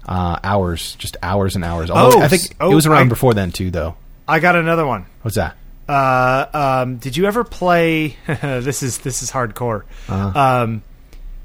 Uh, 0.09 0.39
hours, 0.43 0.95
just 0.95 1.18
hours 1.22 1.55
and 1.55 1.66
hours. 1.66 1.91
Although 1.91 2.20
Oh, 2.20 2.22
I 2.22 2.28
think 2.28 2.57
oh, 2.62 2.72
it 2.72 2.74
was 2.74 2.87
around 2.87 3.09
I- 3.09 3.09
before 3.11 3.34
then 3.34 3.53
too, 3.53 3.70
though. 3.70 3.97
I 4.26 4.39
got 4.41 4.57
another 4.57 4.87
one. 4.87 5.05
What's 5.20 5.37
that? 5.37 5.55
Uh, 5.87 6.47
um, 6.55 6.97
did 6.97 7.14
you 7.14 7.26
ever 7.26 7.45
play? 7.45 8.16
this 8.26 8.82
is 8.82 8.97
this 8.99 9.22
is 9.22 9.30
hardcore. 9.30 9.82
Uh-huh. 10.09 10.62
Um, 10.62 10.82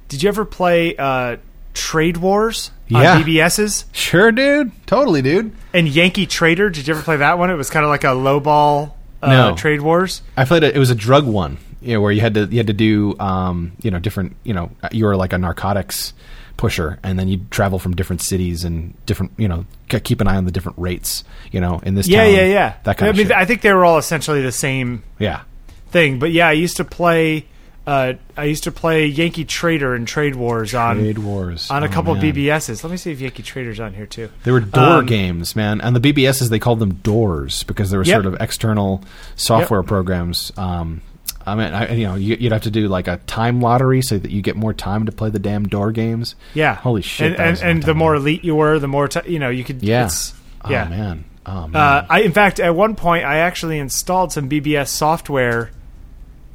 did 0.07 0.23
you 0.23 0.29
ever 0.29 0.45
play 0.45 0.95
uh, 0.95 1.35
Trade 1.73 2.15
Wars 2.15 2.71
Yeah. 2.91 3.15
on 3.17 3.23
BBSs 3.23 3.85
Sure, 3.91 4.31
dude. 4.31 4.71
Totally, 4.85 5.21
dude. 5.21 5.51
and 5.73 5.87
Yankee 5.87 6.25
Trader? 6.25 6.69
Did 6.69 6.87
you 6.87 6.93
ever 6.93 7.03
play 7.03 7.17
that 7.17 7.37
one? 7.39 7.49
It 7.49 7.55
was 7.55 7.69
kind 7.69 7.83
of 7.85 7.89
like 7.89 8.03
a 8.03 8.07
lowball 8.07 8.93
uh, 9.21 9.27
No. 9.29 9.55
Trade 9.55 9.81
Wars. 9.81 10.21
I 10.37 10.45
played 10.45 10.63
it. 10.63 10.75
It 10.75 10.79
was 10.79 10.89
a 10.89 10.95
drug 10.95 11.25
one, 11.27 11.57
you 11.81 11.93
know, 11.93 12.01
where 12.01 12.11
you 12.11 12.21
had 12.21 12.33
to 12.35 12.45
you 12.45 12.57
had 12.57 12.67
to 12.67 12.73
do, 12.73 13.17
um, 13.19 13.73
you 13.81 13.91
know, 13.91 13.99
different, 13.99 14.35
you 14.43 14.53
know, 14.53 14.71
you 14.91 15.05
were 15.05 15.15
like 15.15 15.31
a 15.33 15.37
narcotics 15.37 16.13
pusher, 16.57 16.99
and 17.01 17.17
then 17.17 17.27
you'd 17.27 17.49
travel 17.49 17.79
from 17.79 17.95
different 17.95 18.21
cities 18.21 18.63
and 18.63 18.93
different, 19.07 19.31
you 19.37 19.47
know, 19.47 19.65
keep 20.03 20.21
an 20.21 20.27
eye 20.27 20.35
on 20.37 20.45
the 20.45 20.51
different 20.51 20.77
rates, 20.77 21.23
you 21.51 21.59
know, 21.59 21.79
in 21.83 21.95
this 21.95 22.07
Yeah, 22.07 22.23
town, 22.25 22.33
yeah, 22.35 22.45
yeah. 22.45 22.73
that 22.83 22.97
kind 22.97 23.07
I 23.07 23.09
of 23.11 23.17
mean, 23.17 23.27
shit. 23.27 23.35
I 23.35 23.45
think 23.45 23.61
they 23.61 23.73
were 23.73 23.83
all 23.85 23.97
essentially 23.97 24.41
the 24.41 24.51
same 24.51 25.01
yeah, 25.17 25.41
thing. 25.89 26.19
But 26.19 26.31
yeah, 26.31 26.47
I 26.47 26.51
used 26.51 26.77
to 26.77 26.83
play. 26.85 27.45
Uh, 27.87 28.13
I 28.37 28.43
used 28.45 28.65
to 28.65 28.71
play 28.71 29.07
Yankee 29.07 29.43
Trader 29.43 29.95
and 29.95 30.07
Trade 30.07 30.35
Wars 30.35 30.75
on 30.75 30.97
Trade 30.97 31.17
Wars 31.17 31.69
on 31.71 31.81
a 31.83 31.87
Oh, 31.87 31.89
couple 31.89 32.13
man. 32.13 32.23
BBSs. 32.23 32.83
Let 32.83 32.91
me 32.91 32.97
see 32.97 33.11
if 33.11 33.19
Yankee 33.19 33.41
Trader's 33.41 33.79
on 33.79 33.93
here 33.93 34.05
too. 34.05 34.29
They 34.43 34.51
were 34.51 34.59
door 34.59 34.99
Um, 34.99 35.05
games, 35.07 35.55
man. 35.55 35.81
And 35.81 35.95
the 35.95 35.99
BBSs 36.13 36.49
they 36.49 36.59
called 36.59 36.77
them 36.79 36.93
doors 36.95 37.63
because 37.63 37.89
they 37.89 37.97
were 37.97 38.03
Yep. 38.03 38.13
sort 38.13 38.25
of 38.27 38.37
external 38.39 39.03
software 39.35 39.81
programs. 39.81 40.51
Um, 40.57 41.01
I 41.43 41.55
mean, 41.55 41.73
I, 41.73 41.91
you 41.95 42.05
know, 42.07 42.13
you, 42.13 42.37
you'd 42.39 42.51
have 42.51 42.61
to 42.63 42.71
do 42.71 42.87
like 42.87 43.07
a 43.07 43.17
time 43.25 43.61
lottery 43.61 44.03
so 44.03 44.19
that 44.19 44.29
you 44.29 44.43
get 44.43 44.55
more 44.55 44.73
time 44.75 45.07
to 45.07 45.11
play 45.11 45.31
the 45.31 45.39
damn 45.39 45.67
door 45.67 45.91
games. 45.91 46.35
Yeah, 46.53 46.75
Holy 46.75 47.01
shit, 47.01 47.31
And 47.31 47.39
and, 47.41 47.49
was 47.49 47.61
a 47.61 47.63
long 47.65 47.71
and 47.71 47.83
the 47.83 47.93
more 47.95 48.15
elite 48.15 48.43
you 48.43 48.53
were, 48.55 48.77
the 48.77 48.87
more 48.87 49.07
t- 49.07 49.27
you 49.31 49.39
know 49.39 49.49
you 49.49 49.63
could. 49.63 49.81
Yeah. 49.81 50.01
it's- 50.01 50.33
Oh 50.63 50.69
yeah. 50.69 50.87
man. 50.87 51.23
Oh 51.47 51.67
man. 51.67 51.75
Uh, 51.81 52.05
I, 52.07 52.21
in 52.21 52.31
fact, 52.31 52.59
at 52.59 52.75
one 52.75 52.93
point, 52.95 53.25
I 53.25 53.37
actually 53.37 53.79
installed 53.79 54.31
some 54.31 54.47
BBS 54.47 54.89
software 54.89 55.71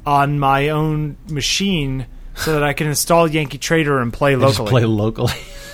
on 0.07 0.39
my 0.39 0.69
own 0.69 1.17
machine 1.29 2.05
so 2.33 2.53
that 2.53 2.63
I 2.63 2.71
can 2.73 2.87
install 2.87 3.27
Yankee 3.27 3.57
Trader 3.57 3.99
and 3.99 4.13
play 4.13 4.35
Just 4.35 4.59
locally. 4.59 4.69
play 4.69 4.85
locally. 4.85 5.33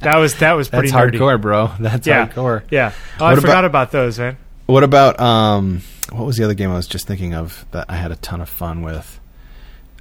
that 0.00 0.16
was 0.16 0.36
that 0.38 0.52
was 0.54 0.68
pretty 0.68 0.90
That's 0.90 1.14
nerdy. 1.14 1.18
hardcore, 1.18 1.40
bro. 1.40 1.70
That's 1.78 2.06
Yeah, 2.06 2.28
hardcore. 2.28 2.62
yeah. 2.70 2.92
Oh, 3.18 3.26
I 3.26 3.32
What 3.34 3.40
forgot 3.42 3.64
about- 3.64 3.88
about 3.88 3.90
those, 3.92 4.18
man. 4.18 4.36
What 4.66 4.84
about 4.84 5.20
um? 5.20 5.82
What 6.12 6.24
was 6.26 6.36
the 6.36 6.44
other 6.44 6.54
game 6.54 6.70
I 6.70 6.74
was 6.76 6.86
just 6.88 7.06
thinking 7.06 7.34
of 7.34 7.64
that 7.72 7.86
I 7.88 7.96
had 7.96 8.10
a 8.10 8.16
ton 8.16 8.40
of 8.40 8.48
fun 8.48 8.82
with? 8.82 9.20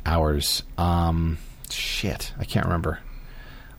Hours. 0.05 0.63
Um, 0.77 1.37
shit, 1.69 2.33
I 2.39 2.45
can't 2.45 2.65
remember. 2.65 2.99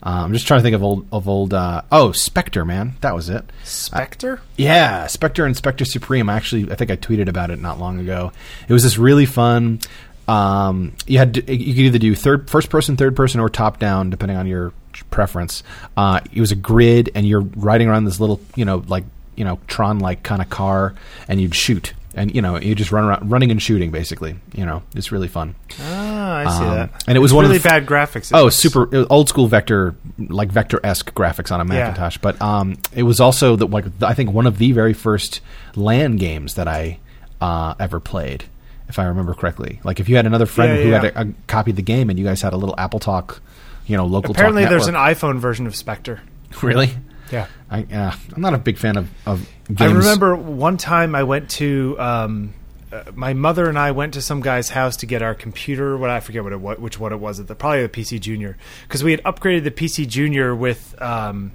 Uh, 0.02 0.22
I'm 0.24 0.32
just 0.32 0.46
trying 0.46 0.60
to 0.60 0.62
think 0.62 0.74
of 0.74 0.82
old 0.82 1.06
of 1.12 1.28
old. 1.28 1.52
Uh, 1.52 1.82
oh, 1.92 2.12
Spectre, 2.12 2.64
man, 2.64 2.94
that 3.02 3.14
was 3.14 3.28
it. 3.28 3.44
Spectre. 3.64 4.40
Yeah, 4.56 5.06
Spectre 5.06 5.44
and 5.44 5.56
Spectre 5.56 5.84
Supreme. 5.84 6.28
Actually, 6.28 6.70
I 6.70 6.74
think 6.74 6.90
I 6.90 6.96
tweeted 6.96 7.28
about 7.28 7.50
it 7.50 7.60
not 7.60 7.78
long 7.78 7.98
ago. 7.98 8.32
It 8.68 8.72
was 8.72 8.82
this 8.82 8.96
really 8.98 9.26
fun. 9.26 9.80
Um, 10.26 10.92
you 11.06 11.18
had 11.18 11.34
to, 11.34 11.54
you 11.54 11.74
could 11.74 11.82
either 11.82 11.98
do 11.98 12.14
third, 12.14 12.48
first 12.48 12.70
person, 12.70 12.96
third 12.96 13.16
person, 13.16 13.40
or 13.40 13.48
top 13.48 13.78
down, 13.78 14.10
depending 14.10 14.38
on 14.38 14.46
your 14.46 14.72
preference. 15.10 15.62
Uh, 15.96 16.20
it 16.32 16.40
was 16.40 16.52
a 16.52 16.56
grid, 16.56 17.10
and 17.14 17.26
you're 17.26 17.40
riding 17.40 17.88
around 17.88 18.04
this 18.04 18.20
little, 18.20 18.40
you 18.54 18.64
know, 18.64 18.84
like 18.86 19.04
you 19.36 19.44
know, 19.44 19.58
Tron 19.66 19.98
like 19.98 20.22
kind 20.22 20.40
of 20.40 20.48
car, 20.50 20.94
and 21.26 21.40
you'd 21.40 21.54
shoot, 21.54 21.94
and 22.14 22.34
you 22.34 22.42
know, 22.42 22.58
you 22.58 22.74
just 22.74 22.92
run 22.92 23.04
around, 23.04 23.30
running 23.30 23.50
and 23.50 23.60
shooting, 23.62 23.90
basically. 23.90 24.36
You 24.54 24.66
know, 24.66 24.82
it's 24.94 25.12
really 25.12 25.28
fun. 25.28 25.54
Ah, 25.80 26.36
I 26.38 26.58
see 26.58 26.64
Um, 26.64 26.74
that. 26.74 27.04
and 27.06 27.16
it 27.16 27.20
was 27.20 27.30
It's 27.30 27.36
one 27.36 27.44
of 27.44 27.50
really 27.50 27.58
the 27.58 27.68
f- 27.68 27.86
bad 27.86 27.86
graphics. 27.86 28.30
Oh, 28.34 28.48
super 28.48 28.84
it 28.84 28.98
was 28.98 29.06
old 29.10 29.28
school 29.28 29.46
vector, 29.46 29.94
like 30.18 30.50
vector 30.50 30.80
esque 30.84 31.12
graphics 31.14 31.50
on 31.52 31.60
a 31.60 31.64
Yeah. 31.74 31.80
Macintosh. 31.88 32.18
But 32.18 32.40
um, 32.42 32.76
it 32.94 33.02
was 33.04 33.20
also 33.20 33.56
the 33.56 33.66
like 33.66 33.84
I 34.02 34.14
think 34.14 34.32
one 34.32 34.46
of 34.46 34.58
the 34.58 34.72
very 34.72 34.92
first 34.92 35.40
LAN 35.76 36.16
games 36.16 36.54
that 36.54 36.66
I 36.68 36.98
uh, 37.40 37.74
ever 37.78 38.00
played, 38.00 38.44
if 38.88 38.98
I 38.98 39.04
remember 39.04 39.34
correctly. 39.34 39.80
Like 39.84 40.00
if 40.00 40.08
you 40.08 40.16
had 40.16 40.26
another 40.26 40.46
friend 40.46 40.76
Yeah, 40.78 40.82
who 40.82 40.88
yeah, 40.90 41.02
had 41.02 41.16
a, 41.16 41.20
a 41.30 41.32
copied 41.46 41.76
the 41.76 41.82
game 41.82 42.10
and 42.10 42.18
you 42.18 42.24
guys 42.24 42.42
had 42.42 42.52
a 42.52 42.56
little 42.56 42.74
Apple 42.78 43.00
Talk, 43.00 43.40
you 43.86 43.96
know, 43.96 44.04
local. 44.06 44.32
Apparently, 44.32 44.64
there's 44.66 44.88
an 44.88 44.94
iPhone 44.94 45.38
version 45.38 45.66
of 45.66 45.74
Spectre. 45.76 46.20
really. 46.62 46.90
Yeah. 47.30 47.46
I, 47.70 47.82
uh, 47.84 48.14
I'm 48.34 48.42
not 48.42 48.54
a 48.54 48.58
big 48.58 48.78
fan 48.78 48.96
of, 48.96 49.10
of 49.26 49.48
games. 49.68 49.80
I 49.80 49.86
remember 49.86 50.34
one 50.34 50.76
time 50.76 51.14
I 51.14 51.22
went 51.22 51.50
to 51.50 51.96
um, 51.98 52.54
uh, 52.92 53.04
my 53.14 53.34
mother 53.34 53.68
and 53.68 53.78
I 53.78 53.92
went 53.92 54.14
to 54.14 54.22
some 54.22 54.40
guy's 54.40 54.68
house 54.68 54.96
to 54.98 55.06
get 55.06 55.22
our 55.22 55.34
computer. 55.34 55.96
What 55.96 56.10
I 56.10 56.20
forget 56.20 56.42
what 56.42 56.52
it 56.52 56.60
what, 56.60 56.80
which 56.80 56.98
one 56.98 57.12
it 57.12 57.20
was. 57.20 57.44
The 57.44 57.54
probably 57.54 57.82
the 57.82 57.88
PC 57.88 58.20
Junior 58.20 58.56
because 58.82 59.04
we 59.04 59.12
had 59.12 59.22
upgraded 59.22 59.64
the 59.64 59.70
PC 59.70 60.06
Junior 60.08 60.54
with. 60.54 61.00
Um, 61.00 61.52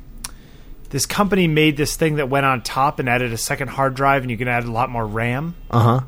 this 0.92 1.08
company 1.08 1.48
made 1.48 1.76
this 1.76 1.98
thing 1.98 2.18
that 2.18 2.30
went 2.30 2.46
on 2.46 2.62
top 2.62 3.00
and 3.00 3.10
added 3.10 3.34
a 3.34 3.38
second 3.38 3.70
hard 3.70 3.96
drive, 3.96 4.22
and 4.22 4.32
you 4.32 4.38
can 4.38 4.48
add 4.48 4.64
a 4.64 4.72
lot 4.72 4.90
more 4.90 5.06
RAM. 5.06 5.56
Uh 5.70 5.80
huh. 5.80 6.02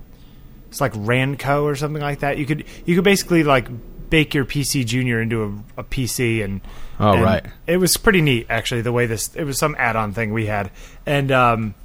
It's 0.69 0.79
like 0.79 0.93
Ranco 0.93 1.63
or 1.63 1.75
something 1.75 2.01
like 2.01 2.19
that. 2.19 2.37
You 2.37 2.45
could 2.45 2.63
you 2.85 2.95
could 2.95 3.03
basically 3.03 3.43
like 3.43 3.67
bake 4.09 4.33
your 4.33 4.45
PC 4.45 4.85
Junior 4.85 5.19
into 5.19 5.43
a, 5.43 5.81
a 5.81 5.83
PC 5.83 6.43
and 6.43 6.61
Oh, 6.99 7.13
and 7.13 7.23
right. 7.23 7.45
It 7.67 7.77
was 7.77 7.95
pretty 7.97 8.21
neat 8.21 8.47
actually 8.49 8.81
the 8.81 8.91
way 8.91 9.05
this 9.05 9.35
it 9.35 9.43
was 9.43 9.59
some 9.59 9.75
add-on 9.77 10.13
thing 10.13 10.33
we 10.33 10.45
had 10.47 10.71
and 11.05 11.31
um, 11.31 11.75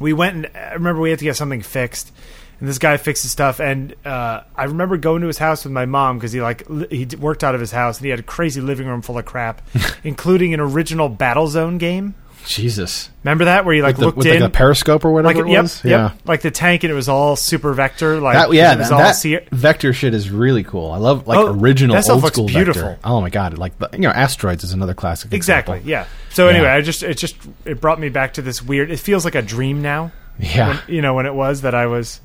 we 0.00 0.12
went 0.12 0.36
and 0.36 0.50
I 0.56 0.74
remember 0.74 1.00
we 1.00 1.10
had 1.10 1.18
to 1.20 1.24
get 1.24 1.36
something 1.36 1.62
fixed 1.62 2.12
and 2.60 2.68
this 2.68 2.78
guy 2.78 2.96
fixed 2.96 3.22
the 3.22 3.28
stuff 3.28 3.60
and 3.60 3.94
uh, 4.04 4.42
I 4.56 4.64
remember 4.64 4.96
going 4.96 5.20
to 5.20 5.26
his 5.28 5.38
house 5.38 5.64
with 5.64 5.72
my 5.72 5.86
mom 5.86 6.18
because 6.18 6.32
he 6.32 6.40
like 6.40 6.68
li- 6.68 6.88
he 6.90 7.16
worked 7.16 7.44
out 7.44 7.54
of 7.54 7.60
his 7.60 7.70
house 7.70 7.98
and 7.98 8.04
he 8.04 8.10
had 8.10 8.18
a 8.20 8.24
crazy 8.24 8.60
living 8.60 8.86
room 8.86 9.02
full 9.02 9.18
of 9.18 9.24
crap 9.24 9.62
including 10.04 10.52
an 10.54 10.60
original 10.60 11.08
Battle 11.08 11.46
Zone 11.48 11.78
game. 11.78 12.14
Jesus. 12.46 13.10
Remember 13.22 13.46
that 13.46 13.64
where 13.64 13.74
you 13.74 13.82
like 13.82 13.94
With 13.96 14.00
the, 14.00 14.06
looked 14.06 14.18
with 14.18 14.26
in 14.26 14.40
like 14.40 14.52
the 14.52 14.56
periscope 14.56 15.04
or 15.04 15.12
whatever 15.12 15.40
like 15.40 15.48
it 15.48 15.60
was. 15.62 15.84
yep, 15.84 15.90
Yeah. 15.90 16.18
like 16.24 16.42
the 16.42 16.50
tank 16.50 16.84
and 16.84 16.90
it 16.90 16.94
was 16.94 17.08
all 17.08 17.36
super 17.36 17.72
vector 17.72 18.20
like 18.20 18.34
That, 18.34 18.52
yeah, 18.52 18.72
it 18.74 18.78
was 18.78 18.88
that, 18.88 18.94
all 18.94 19.00
that 19.00 19.12
se- 19.12 19.46
vector 19.50 19.92
shit 19.92 20.14
is 20.14 20.30
really 20.30 20.62
cool. 20.64 20.90
I 20.92 20.98
love 20.98 21.26
like 21.26 21.38
Oh, 21.38 21.52
original 21.54 21.96
that 21.96 22.08
old 22.10 22.22
looks 22.22 22.34
school 22.36 22.46
beautiful. 22.46 22.82
vector. 22.82 22.98
Oh 23.04 23.20
my 23.20 23.30
god! 23.30 23.56
Like 23.58 23.72
you 23.92 24.00
know, 24.00 24.10
asteroids 24.10 24.64
is 24.64 24.72
another 24.72 24.94
classic. 24.94 25.32
Exactly. 25.32 25.78
example. 25.78 25.90
Yeah. 25.90 26.06
So 26.34 26.48
anyway, 26.48 26.66
Yeah. 26.66 26.74
I 26.74 26.80
just 26.82 27.02
it 27.02 27.16
just 27.18 27.36
it 27.64 27.80
brought 27.80 27.98
me 28.00 28.08
back 28.08 28.34
to 28.34 28.42
this 28.42 28.62
weird. 28.62 28.90
It 28.90 28.98
feels 28.98 29.24
like 29.24 29.34
a 29.34 29.42
dream 29.42 29.82
now. 29.82 30.12
Yeah. 30.38 30.68
When, 30.68 30.80
you 30.88 31.02
know 31.02 31.14
when 31.14 31.26
it 31.26 31.34
was 31.34 31.62
that 31.62 31.74
I 31.74 31.86
was. 31.86 32.20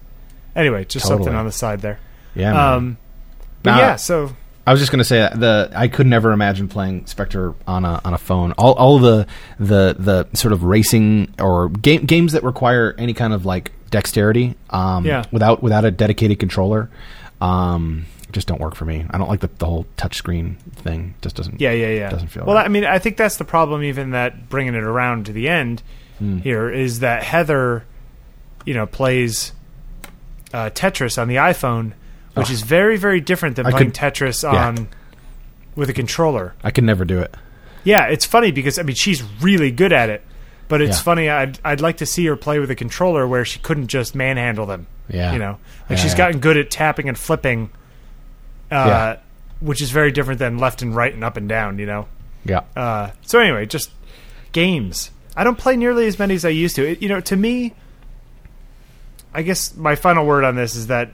Anyway, 0.56 0.84
just 0.86 1.08
something 1.08 1.34
on 1.34 1.46
the 1.46 1.52
side 1.52 1.82
there. 1.82 2.00
Yeah. 2.36 2.54
man. 2.54 2.74
Um, 2.74 2.98
but 3.64 3.72
Now- 3.72 3.78
yeah. 3.80 3.96
So 3.98 4.36
I 4.70 4.72
was 4.72 4.80
just 4.80 4.92
going 4.92 5.00
to 5.00 5.04
say 5.06 5.18
that 5.20 5.40
the 5.40 5.72
I 5.76 5.88
could 5.88 6.06
never 6.06 6.32
imagine 6.32 6.68
playing 6.68 7.08
Spectre 7.08 7.56
on 7.66 7.86
a 7.86 8.00
on 8.06 8.14
a 8.14 8.18
phone. 8.20 8.52
All 8.54 8.74
all 8.74 9.00
the 9.00 9.26
the 9.60 9.96
the 9.98 10.28
sort 10.38 10.52
of 10.54 10.64
racing 10.64 11.34
or 11.40 11.70
game 11.70 12.06
games 12.06 12.34
that 12.34 12.44
require 12.44 12.94
any 12.98 13.14
kind 13.14 13.34
of 13.34 13.46
like 13.46 13.72
dexterity, 13.90 14.56
um, 14.70 15.06
Yeah. 15.06 15.24
without 15.32 15.64
without 15.64 15.86
a 15.86 15.92
dedicated 15.92 16.38
controller, 16.40 16.90
um, 17.42 18.06
just 18.32 18.48
don't 18.48 18.62
work 18.62 18.76
for 18.76 18.86
me. 18.86 19.06
I 19.10 19.18
don't 19.18 19.28
like 19.28 19.40
the 19.40 19.50
the 19.58 19.66
whole 19.66 19.86
touchscreen 19.98 20.58
thing. 20.60 21.16
Just 21.22 21.36
doesn't. 21.36 21.60
yeah, 21.60 21.72
yeah, 21.72 21.88
yeah. 21.90 22.10
Doesn't 22.12 22.28
feel 22.28 22.46
well. 22.46 22.56
right. 22.56 22.66
I 22.66 22.70
mean, 22.70 22.86
I 22.86 23.00
think 23.00 23.18
that's 23.18 23.38
the 23.38 23.46
problem. 23.46 23.84
Even 23.84 24.12
that 24.12 24.50
bringing 24.50 24.76
it 24.76 24.84
around 24.84 25.26
to 25.26 25.34
the 25.34 25.50
end 25.50 25.82
Hmm. 26.20 26.40
here 26.40 26.70
is 26.70 27.00
that 27.00 27.24
Heather, 27.24 27.86
you 28.66 28.74
know, 28.74 28.86
plays 28.86 29.54
uh, 30.54 30.70
Tetris 30.70 31.20
on 31.20 31.28
the 31.30 31.38
iPhone, 31.38 31.94
which 32.36 32.50
Oh. 32.50 32.54
is 32.54 32.62
very 32.62 32.98
very 32.98 33.20
different 33.22 33.56
than 33.56 33.66
I 33.66 33.72
playing 33.72 33.92
could- 33.92 33.96
Tetris 34.14 34.44
yeah. 34.44 34.68
on 34.68 34.88
with 35.76 35.90
a 35.90 35.94
controller. 35.94 36.54
I 36.64 36.72
could 36.72 36.84
never 36.84 37.06
do 37.06 37.20
it. 37.20 37.36
Yeah, 37.84 38.06
it's 38.08 38.26
funny 38.26 38.52
because 38.52 38.78
I 38.80 38.84
mean 38.84 38.96
she's 38.96 39.24
really 39.42 39.72
good 39.72 39.94
at 39.94 40.10
it, 40.10 40.24
but 40.68 40.82
it's 40.82 40.98
Yeah. 40.98 41.04
funny. 41.04 41.30
I'd 41.30 41.60
I'd 41.64 41.82
like 41.82 41.98
to 41.98 42.06
see 42.06 42.26
her 42.26 42.36
play 42.36 42.60
with 42.60 42.70
a 42.72 42.76
controller 42.76 43.28
where 43.28 43.46
she 43.46 43.60
couldn't 43.60 43.88
just 43.88 44.16
manhandle 44.16 44.66
them. 44.66 44.88
Yeah. 45.10 45.34
you 45.34 45.40
know, 45.40 45.58
like 45.90 45.98
Yeah, 45.98 46.04
she's 46.04 46.14
gotten 46.14 46.40
good 46.40 46.56
at 46.58 46.70
tapping 46.70 47.08
and 47.08 47.18
flipping, 47.18 47.72
uh, 48.72 48.76
Yeah. 48.76 49.16
which 49.60 49.82
is 49.82 49.90
very 49.90 50.12
different 50.12 50.38
than 50.40 50.58
left 50.60 50.82
and 50.84 50.96
right 50.96 51.14
and 51.14 51.24
up 51.24 51.36
and 51.38 51.50
down. 51.50 51.80
You 51.80 51.86
know. 51.88 52.08
Yeah. 52.46 52.62
Uh, 52.76 53.10
so 53.24 53.40
anyway, 53.40 53.66
just 53.66 53.90
games. 54.52 55.10
I 55.36 55.44
don't 55.44 55.58
play 55.58 55.76
nearly 55.78 56.06
as 56.08 56.20
many 56.20 56.36
as 56.36 56.44
I 56.46 56.50
used 56.50 56.76
to. 56.76 56.88
It, 56.92 57.02
you 57.02 57.10
know, 57.10 57.22
to 57.22 57.36
me, 57.36 57.74
I 59.34 59.42
guess 59.42 59.76
my 59.76 59.96
final 59.96 60.26
word 60.26 60.44
on 60.44 60.56
this 60.56 60.76
is 60.76 60.88
that 60.88 61.12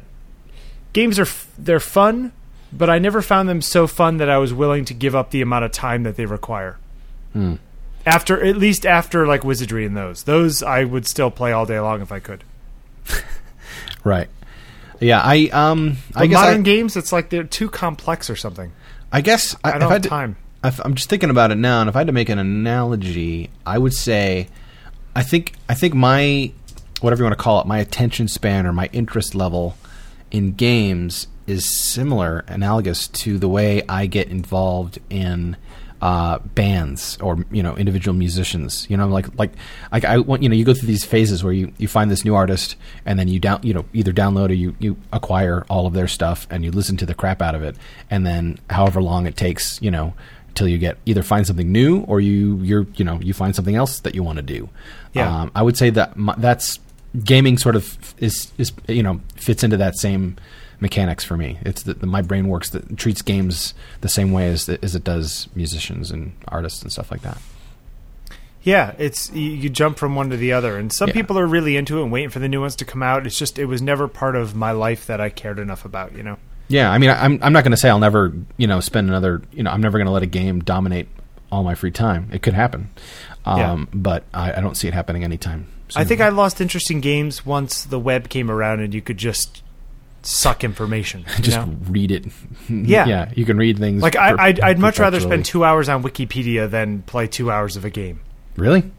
games 0.95 1.19
are 1.19 1.23
f- 1.23 1.47
they're 1.59 1.79
fun, 1.79 2.31
but 2.73 2.89
I 2.89 2.97
never 2.97 3.21
found 3.21 3.47
them 3.47 3.61
so 3.61 3.85
fun 3.85 4.17
that 4.17 4.29
I 4.29 4.37
was 4.39 4.53
willing 4.53 4.85
to 4.85 4.93
give 4.95 5.13
up 5.13 5.29
the 5.29 5.41
amount 5.41 5.65
of 5.65 5.71
time 5.71 6.01
that 6.03 6.15
they 6.15 6.25
require. 6.25 6.77
Hmm. 7.33 7.55
After 8.05 8.43
at 8.43 8.55
least 8.57 8.85
after 8.85 9.27
like 9.27 9.43
Wizardry 9.43 9.85
and 9.85 9.95
those, 9.97 10.23
those 10.23 10.63
I 10.63 10.83
would 10.85 11.05
still 11.05 11.29
play 11.29 11.51
all 11.51 11.65
day 11.65 11.79
long 11.79 12.01
if 12.01 12.11
I 12.11 12.19
could. 12.19 12.43
Right. 14.03 14.29
Yeah. 14.99 15.19
I 15.23 15.49
um. 15.51 15.97
I 16.15 16.27
guess 16.27 16.35
modern 16.35 16.59
I, 16.61 16.63
games, 16.63 16.95
it's 16.95 17.11
like 17.11 17.29
they're 17.29 17.43
too 17.43 17.69
complex 17.69 18.29
or 18.29 18.35
something. 18.35 18.71
I 19.11 19.21
guess 19.21 19.55
I, 19.63 19.73
I 19.73 19.77
don't 19.79 19.91
have 19.91 20.01
time. 20.03 20.35
if- 20.63 20.79
I'm 20.85 20.93
just 20.95 21.09
thinking 21.09 21.29
about 21.31 21.51
it 21.51 21.55
now, 21.55 21.81
and 21.81 21.89
if 21.89 21.95
I 21.95 21.99
had 22.01 22.07
to 22.07 22.13
make 22.13 22.29
an 22.29 22.37
analogy, 22.39 23.49
I 23.65 23.77
would 23.79 23.93
say, 23.93 24.47
I 25.15 25.23
think 25.23 25.53
I 25.67 25.73
think 25.73 25.95
my 25.95 26.51
whatever 27.01 27.21
you 27.21 27.25
want 27.25 27.37
to 27.37 27.43
call 27.43 27.59
it, 27.61 27.65
my 27.67 27.79
attention 27.79 28.27
span 28.27 28.65
or 28.67 28.73
my 28.73 28.89
interest 28.93 29.33
level 29.35 29.75
in 30.35 30.51
games 30.51 31.27
is 31.47 31.79
similar, 31.79 32.43
analogous 32.47 33.07
to 33.07 33.37
the 33.37 33.47
way 33.47 33.83
I 33.87 34.05
get 34.05 34.27
involved 34.27 34.99
in 35.09 35.55
uh, 36.01 36.39
bands 36.39 37.17
or 37.21 37.45
you 37.51 37.63
know 37.63 37.77
individual 37.77 38.13
musicians. 38.13 38.85
You 38.89 38.97
know, 38.97 39.07
like 39.07 39.33
like 39.37 39.53
like 39.93 40.03
I 40.03 40.17
want 40.17 40.43
you 40.43 40.49
know 40.49 40.55
you 40.55 40.65
go 40.65 40.73
through 40.73 40.87
these 40.87 41.05
phases 41.05 41.41
where 41.41 41.53
you, 41.53 41.71
you 41.77 41.87
find 41.87 42.11
this 42.11 42.25
new 42.25 42.35
artist 42.35 42.75
and 43.05 43.17
then 43.17 43.29
you 43.29 43.39
down 43.39 43.61
you 43.63 43.73
know 43.73 43.85
either 43.93 44.11
download 44.11 44.49
or 44.49 44.53
you 44.53 44.75
you 44.77 44.97
acquire 45.13 45.65
all 45.69 45.87
of 45.87 45.93
their 45.93 46.09
stuff 46.09 46.47
and 46.49 46.65
you 46.65 46.71
listen 46.71 46.97
to 46.97 47.05
the 47.05 47.15
crap 47.15 47.41
out 47.41 47.55
of 47.55 47.63
it 47.63 47.77
and 48.09 48.25
then 48.25 48.59
however 48.69 49.01
long 49.01 49.25
it 49.25 49.37
takes 49.37 49.81
you 49.81 49.89
know 49.89 50.13
till 50.53 50.67
you 50.67 50.77
get 50.77 50.97
either 51.05 51.23
find 51.23 51.47
something 51.47 51.71
new 51.71 52.01
or 52.01 52.19
you 52.19 52.57
you're 52.57 52.87
you 52.95 53.05
know 53.05 53.19
you 53.21 53.33
find 53.33 53.55
something 53.55 53.75
else 53.75 53.99
that 54.01 54.15
you 54.15 54.21
want 54.23 54.37
to 54.37 54.43
do. 54.43 54.69
Yeah. 55.13 55.43
Um, 55.43 55.51
I 55.55 55.61
would 55.61 55.77
say 55.77 55.91
that 55.91 56.17
my, 56.17 56.35
that's 56.37 56.79
gaming 57.23 57.57
sort 57.57 57.75
of 57.75 57.97
is 58.19 58.51
is 58.57 58.71
you 58.87 59.03
know 59.03 59.21
fits 59.35 59.63
into 59.63 59.77
that 59.77 59.97
same 59.97 60.37
mechanics 60.79 61.23
for 61.23 61.37
me. 61.37 61.57
It's 61.61 61.83
that 61.83 62.01
my 62.03 62.21
brain 62.21 62.47
works 62.47 62.69
that 62.71 62.97
treats 62.97 63.21
games 63.21 63.73
the 64.01 64.09
same 64.09 64.31
way 64.31 64.49
as 64.49 64.67
as 64.67 64.95
it 64.95 65.03
does 65.03 65.47
musicians 65.55 66.11
and 66.11 66.33
artists 66.47 66.81
and 66.81 66.91
stuff 66.91 67.11
like 67.11 67.21
that. 67.21 67.37
Yeah, 68.63 68.95
it's 68.97 69.31
you, 69.31 69.43
you 69.51 69.69
jump 69.69 69.97
from 69.97 70.15
one 70.15 70.31
to 70.31 70.37
the 70.37 70.51
other, 70.53 70.77
and 70.77 70.91
some 70.91 71.09
Yeah. 71.09 71.13
people 71.13 71.37
are 71.37 71.45
really 71.45 71.77
into 71.77 71.99
it 71.99 72.03
and 72.03 72.11
waiting 72.11 72.31
for 72.31 72.39
the 72.39 72.47
new 72.49 72.61
ones 72.61 72.75
to 72.77 72.85
come 72.85 73.03
out. 73.03 73.27
It's 73.27 73.37
just 73.37 73.59
it 73.59 73.65
was 73.65 73.81
never 73.81 74.07
part 74.07 74.35
of 74.35 74.55
my 74.55 74.71
life 74.71 75.05
that 75.05 75.21
I 75.21 75.29
cared 75.29 75.59
enough 75.59 75.85
about. 75.85 76.15
You 76.15 76.23
know. 76.23 76.37
Yeah, 76.67 76.91
I 76.91 76.97
mean, 76.97 77.11
I'm 77.11 77.37
I'm 77.43 77.53
not 77.53 77.63
going 77.63 77.71
to 77.71 77.77
say 77.77 77.89
I'll 77.89 77.99
never 77.99 78.33
you 78.57 78.65
know 78.65 78.79
spend 78.79 79.07
another 79.07 79.43
you 79.51 79.61
know 79.61 79.69
I'm 79.69 79.81
never 79.81 79.99
going 79.99 80.07
to 80.07 80.11
let 80.11 80.23
a 80.23 80.27
game 80.27 80.61
dominate 80.61 81.07
all 81.51 81.63
my 81.63 81.75
free 81.75 81.91
time. 81.91 82.27
It 82.33 82.41
could 82.41 82.55
happen, 82.55 82.89
um, 83.45 83.59
Yeah. 83.59 83.85
but 83.93 84.23
I, 84.33 84.53
I 84.53 84.61
don't 84.61 84.75
see 84.75 84.87
it 84.87 84.95
happening 84.95 85.23
anytime. 85.23 85.67
Soon. 85.89 86.01
I 86.01 86.05
think 86.05 86.21
I 86.21 86.29
lost 86.29 86.61
interest 86.61 86.89
in 86.89 86.99
games 87.01 87.45
once 87.45 87.83
the 87.83 87.99
web 87.99 88.29
came 88.29 88.49
around 88.49 88.79
and 88.79 88.93
you 88.93 89.01
could 89.01 89.17
just 89.17 89.61
suck 90.23 90.63
information. 90.63 91.23
Just 91.41 91.57
know? 91.57 91.77
read 91.87 92.11
it. 92.11 92.25
Yeah. 92.67 93.05
yeah, 93.05 93.31
you 93.35 93.45
can 93.45 93.57
read 93.57 93.77
things. 93.77 94.01
Like 94.01 94.15
I, 94.15 94.31
per- 94.31 94.41
I'd, 94.41 94.59
I'd 94.59 94.79
much 94.79 94.97
rather 94.97 95.19
spend 95.19 95.45
two 95.45 95.63
hours 95.63 95.87
on 95.87 96.01
Wikipedia 96.01 96.67
than 96.67 97.03
play 97.03 97.27
two 97.27 97.51
hours 97.51 97.77
of 97.77 97.85
a 97.85 97.91
game. 97.91 98.21
Really? 98.55 98.91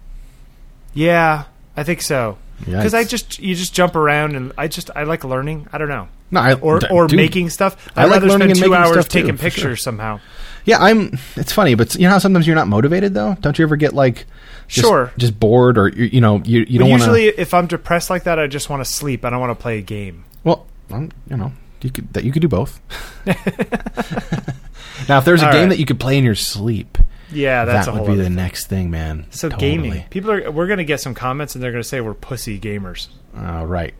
Yeah, 0.94 1.44
I 1.76 1.82
think 1.82 2.00
so. 2.00 2.38
Because 2.64 2.94
I 2.94 3.04
just 3.04 3.38
you 3.38 3.54
just 3.54 3.74
jump 3.74 3.96
around 3.96 4.36
and 4.36 4.52
I 4.56 4.68
just 4.68 4.90
I 4.94 5.02
like 5.02 5.24
learning. 5.24 5.68
I 5.72 5.78
don't 5.78 5.88
know. 5.88 6.08
No, 6.30 6.40
I, 6.40 6.54
Or 6.54 6.80
or 6.90 7.06
dude, 7.06 7.16
making 7.16 7.50
stuff. 7.50 7.76
I 7.96 8.02
I'd 8.02 8.04
like 8.04 8.12
rather 8.14 8.28
learning 8.28 8.38
spend 8.38 8.50
and 8.52 8.60
two 8.60 8.70
making 8.70 8.84
hours 8.84 8.92
stuff, 8.92 9.08
too, 9.08 9.20
taking 9.20 9.36
for 9.36 9.42
pictures 9.42 9.62
sure. 9.62 9.76
somehow. 9.76 10.20
Yeah, 10.64 10.78
I'm. 10.78 11.18
It's 11.36 11.52
funny, 11.52 11.74
but 11.74 11.94
you 11.94 12.02
know 12.02 12.10
how 12.10 12.18
sometimes 12.18 12.46
you're 12.46 12.56
not 12.56 12.66
motivated 12.68 13.14
though. 13.14 13.36
Don't 13.40 13.58
you 13.58 13.64
ever 13.64 13.76
get 13.76 13.94
like, 13.94 14.26
just, 14.68 14.86
Sure. 14.86 15.12
just 15.16 15.38
bored, 15.38 15.78
or 15.78 15.88
you, 15.88 16.04
you 16.06 16.20
know, 16.20 16.40
you 16.44 16.60
you 16.68 16.78
don't 16.78 16.90
want 16.90 17.02
to. 17.02 17.06
usually, 17.08 17.28
if 17.28 17.54
I'm 17.54 17.66
depressed 17.66 18.10
like 18.10 18.24
that, 18.24 18.38
I 18.38 18.46
just 18.46 18.68
want 18.70 18.84
to 18.84 18.90
sleep. 18.90 19.24
I 19.24 19.30
don't 19.30 19.40
want 19.40 19.56
to 19.56 19.62
play 19.62 19.78
a 19.78 19.82
game. 19.82 20.24
Well, 20.44 20.66
um, 20.90 21.10
you 21.30 21.36
know, 21.36 21.52
you 21.82 21.90
could 21.90 22.12
that 22.14 22.24
you 22.24 22.32
could 22.32 22.42
do 22.42 22.48
both. 22.48 22.80
now, 25.08 25.18
if 25.18 25.24
there's 25.24 25.42
a 25.42 25.46
All 25.46 25.52
game 25.52 25.62
right. 25.62 25.68
that 25.70 25.78
you 25.78 25.86
could 25.86 26.00
play 26.00 26.18
in 26.18 26.24
your 26.24 26.34
sleep, 26.34 26.98
Yeah, 27.30 27.64
that 27.64 27.92
would 27.92 28.06
be 28.06 28.14
the 28.16 28.24
thing. 28.24 28.34
next 28.34 28.66
thing, 28.66 28.90
man. 28.90 29.26
So 29.30 29.48
Totally. 29.48 29.70
gaming, 29.70 30.04
people 30.10 30.30
are 30.30 30.50
we're 30.50 30.66
gonna 30.66 30.84
get 30.84 31.00
some 31.00 31.14
comments 31.14 31.54
and 31.54 31.62
they're 31.62 31.72
gonna 31.72 31.84
say 31.84 32.00
we're 32.00 32.14
pussy 32.14 32.58
gamers. 32.58 33.08
all 33.36 33.66
right 33.66 33.94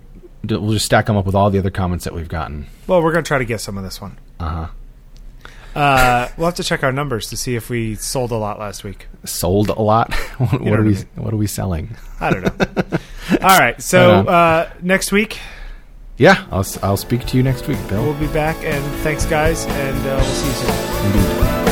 We'll 0.49 0.73
just 0.75 0.87
stack 0.87 1.07
them 1.07 1.17
up 1.17 1.27
with 1.27 1.35
all 1.35 1.51
the 1.51 1.59
other 1.59 1.71
comments 1.71 2.05
that 2.05 2.15
we've 2.15 2.29
gotten. 2.29 2.67
Well, 2.87 3.03
we're 3.03 3.11
gonna 3.13 3.25
try 3.25 3.39
to 3.39 3.45
get 3.45 3.61
some 3.61 3.77
of 3.77 3.83
this 3.85 4.01
one. 4.01 4.17
Uh 4.39 4.49
huh. 4.49 4.67
Uh, 5.77 6.29
we'll 6.37 6.47
have 6.47 6.55
to 6.57 6.65
check 6.65 6.83
our 6.83 6.93
numbers 6.93 7.29
to 7.31 7.37
see 7.37 7.55
if 7.55 7.69
we 7.69 7.95
sold 7.97 8.31
a 8.31 8.37
lot 8.37 8.59
last 8.59 8.83
week. 8.83 9.09
Sold 9.25 9.69
a 9.69 9.81
lot. 9.81 10.15
what, 10.39 10.53
know 10.61 10.71
what 10.71 10.79
are 10.81 10.83
I 10.83 10.87
we? 10.87 10.95
mean. 10.95 11.07
What 11.17 11.35
are 11.35 11.37
we 11.37 11.47
selling? 11.47 11.97
I 12.21 12.31
don't 12.31 12.43
know. 12.43 12.99
All 13.43 13.59
right, 13.59 13.81
so 13.83 14.21
uh, 14.27 14.71
next 14.83 15.13
week 15.13 15.39
Yeah, 16.17 16.47
I'll, 16.51 16.65
I'll 16.83 16.97
speak 16.97 17.27
to 17.27 17.37
you 17.37 17.43
next 17.43 17.69
week, 17.69 17.79
Bill. 17.89 18.03
We'll 18.03 18.19
be 18.19 18.27
back, 18.29 18.57
and 18.65 18.83
thanks, 19.03 19.27
guys, 19.27 19.67
and 19.67 19.99
uh, 20.07 20.17
we'll 20.17 20.25
see 20.25 20.47
you 20.49 20.55
soon. 20.55 21.07
Indeed. 21.07 21.66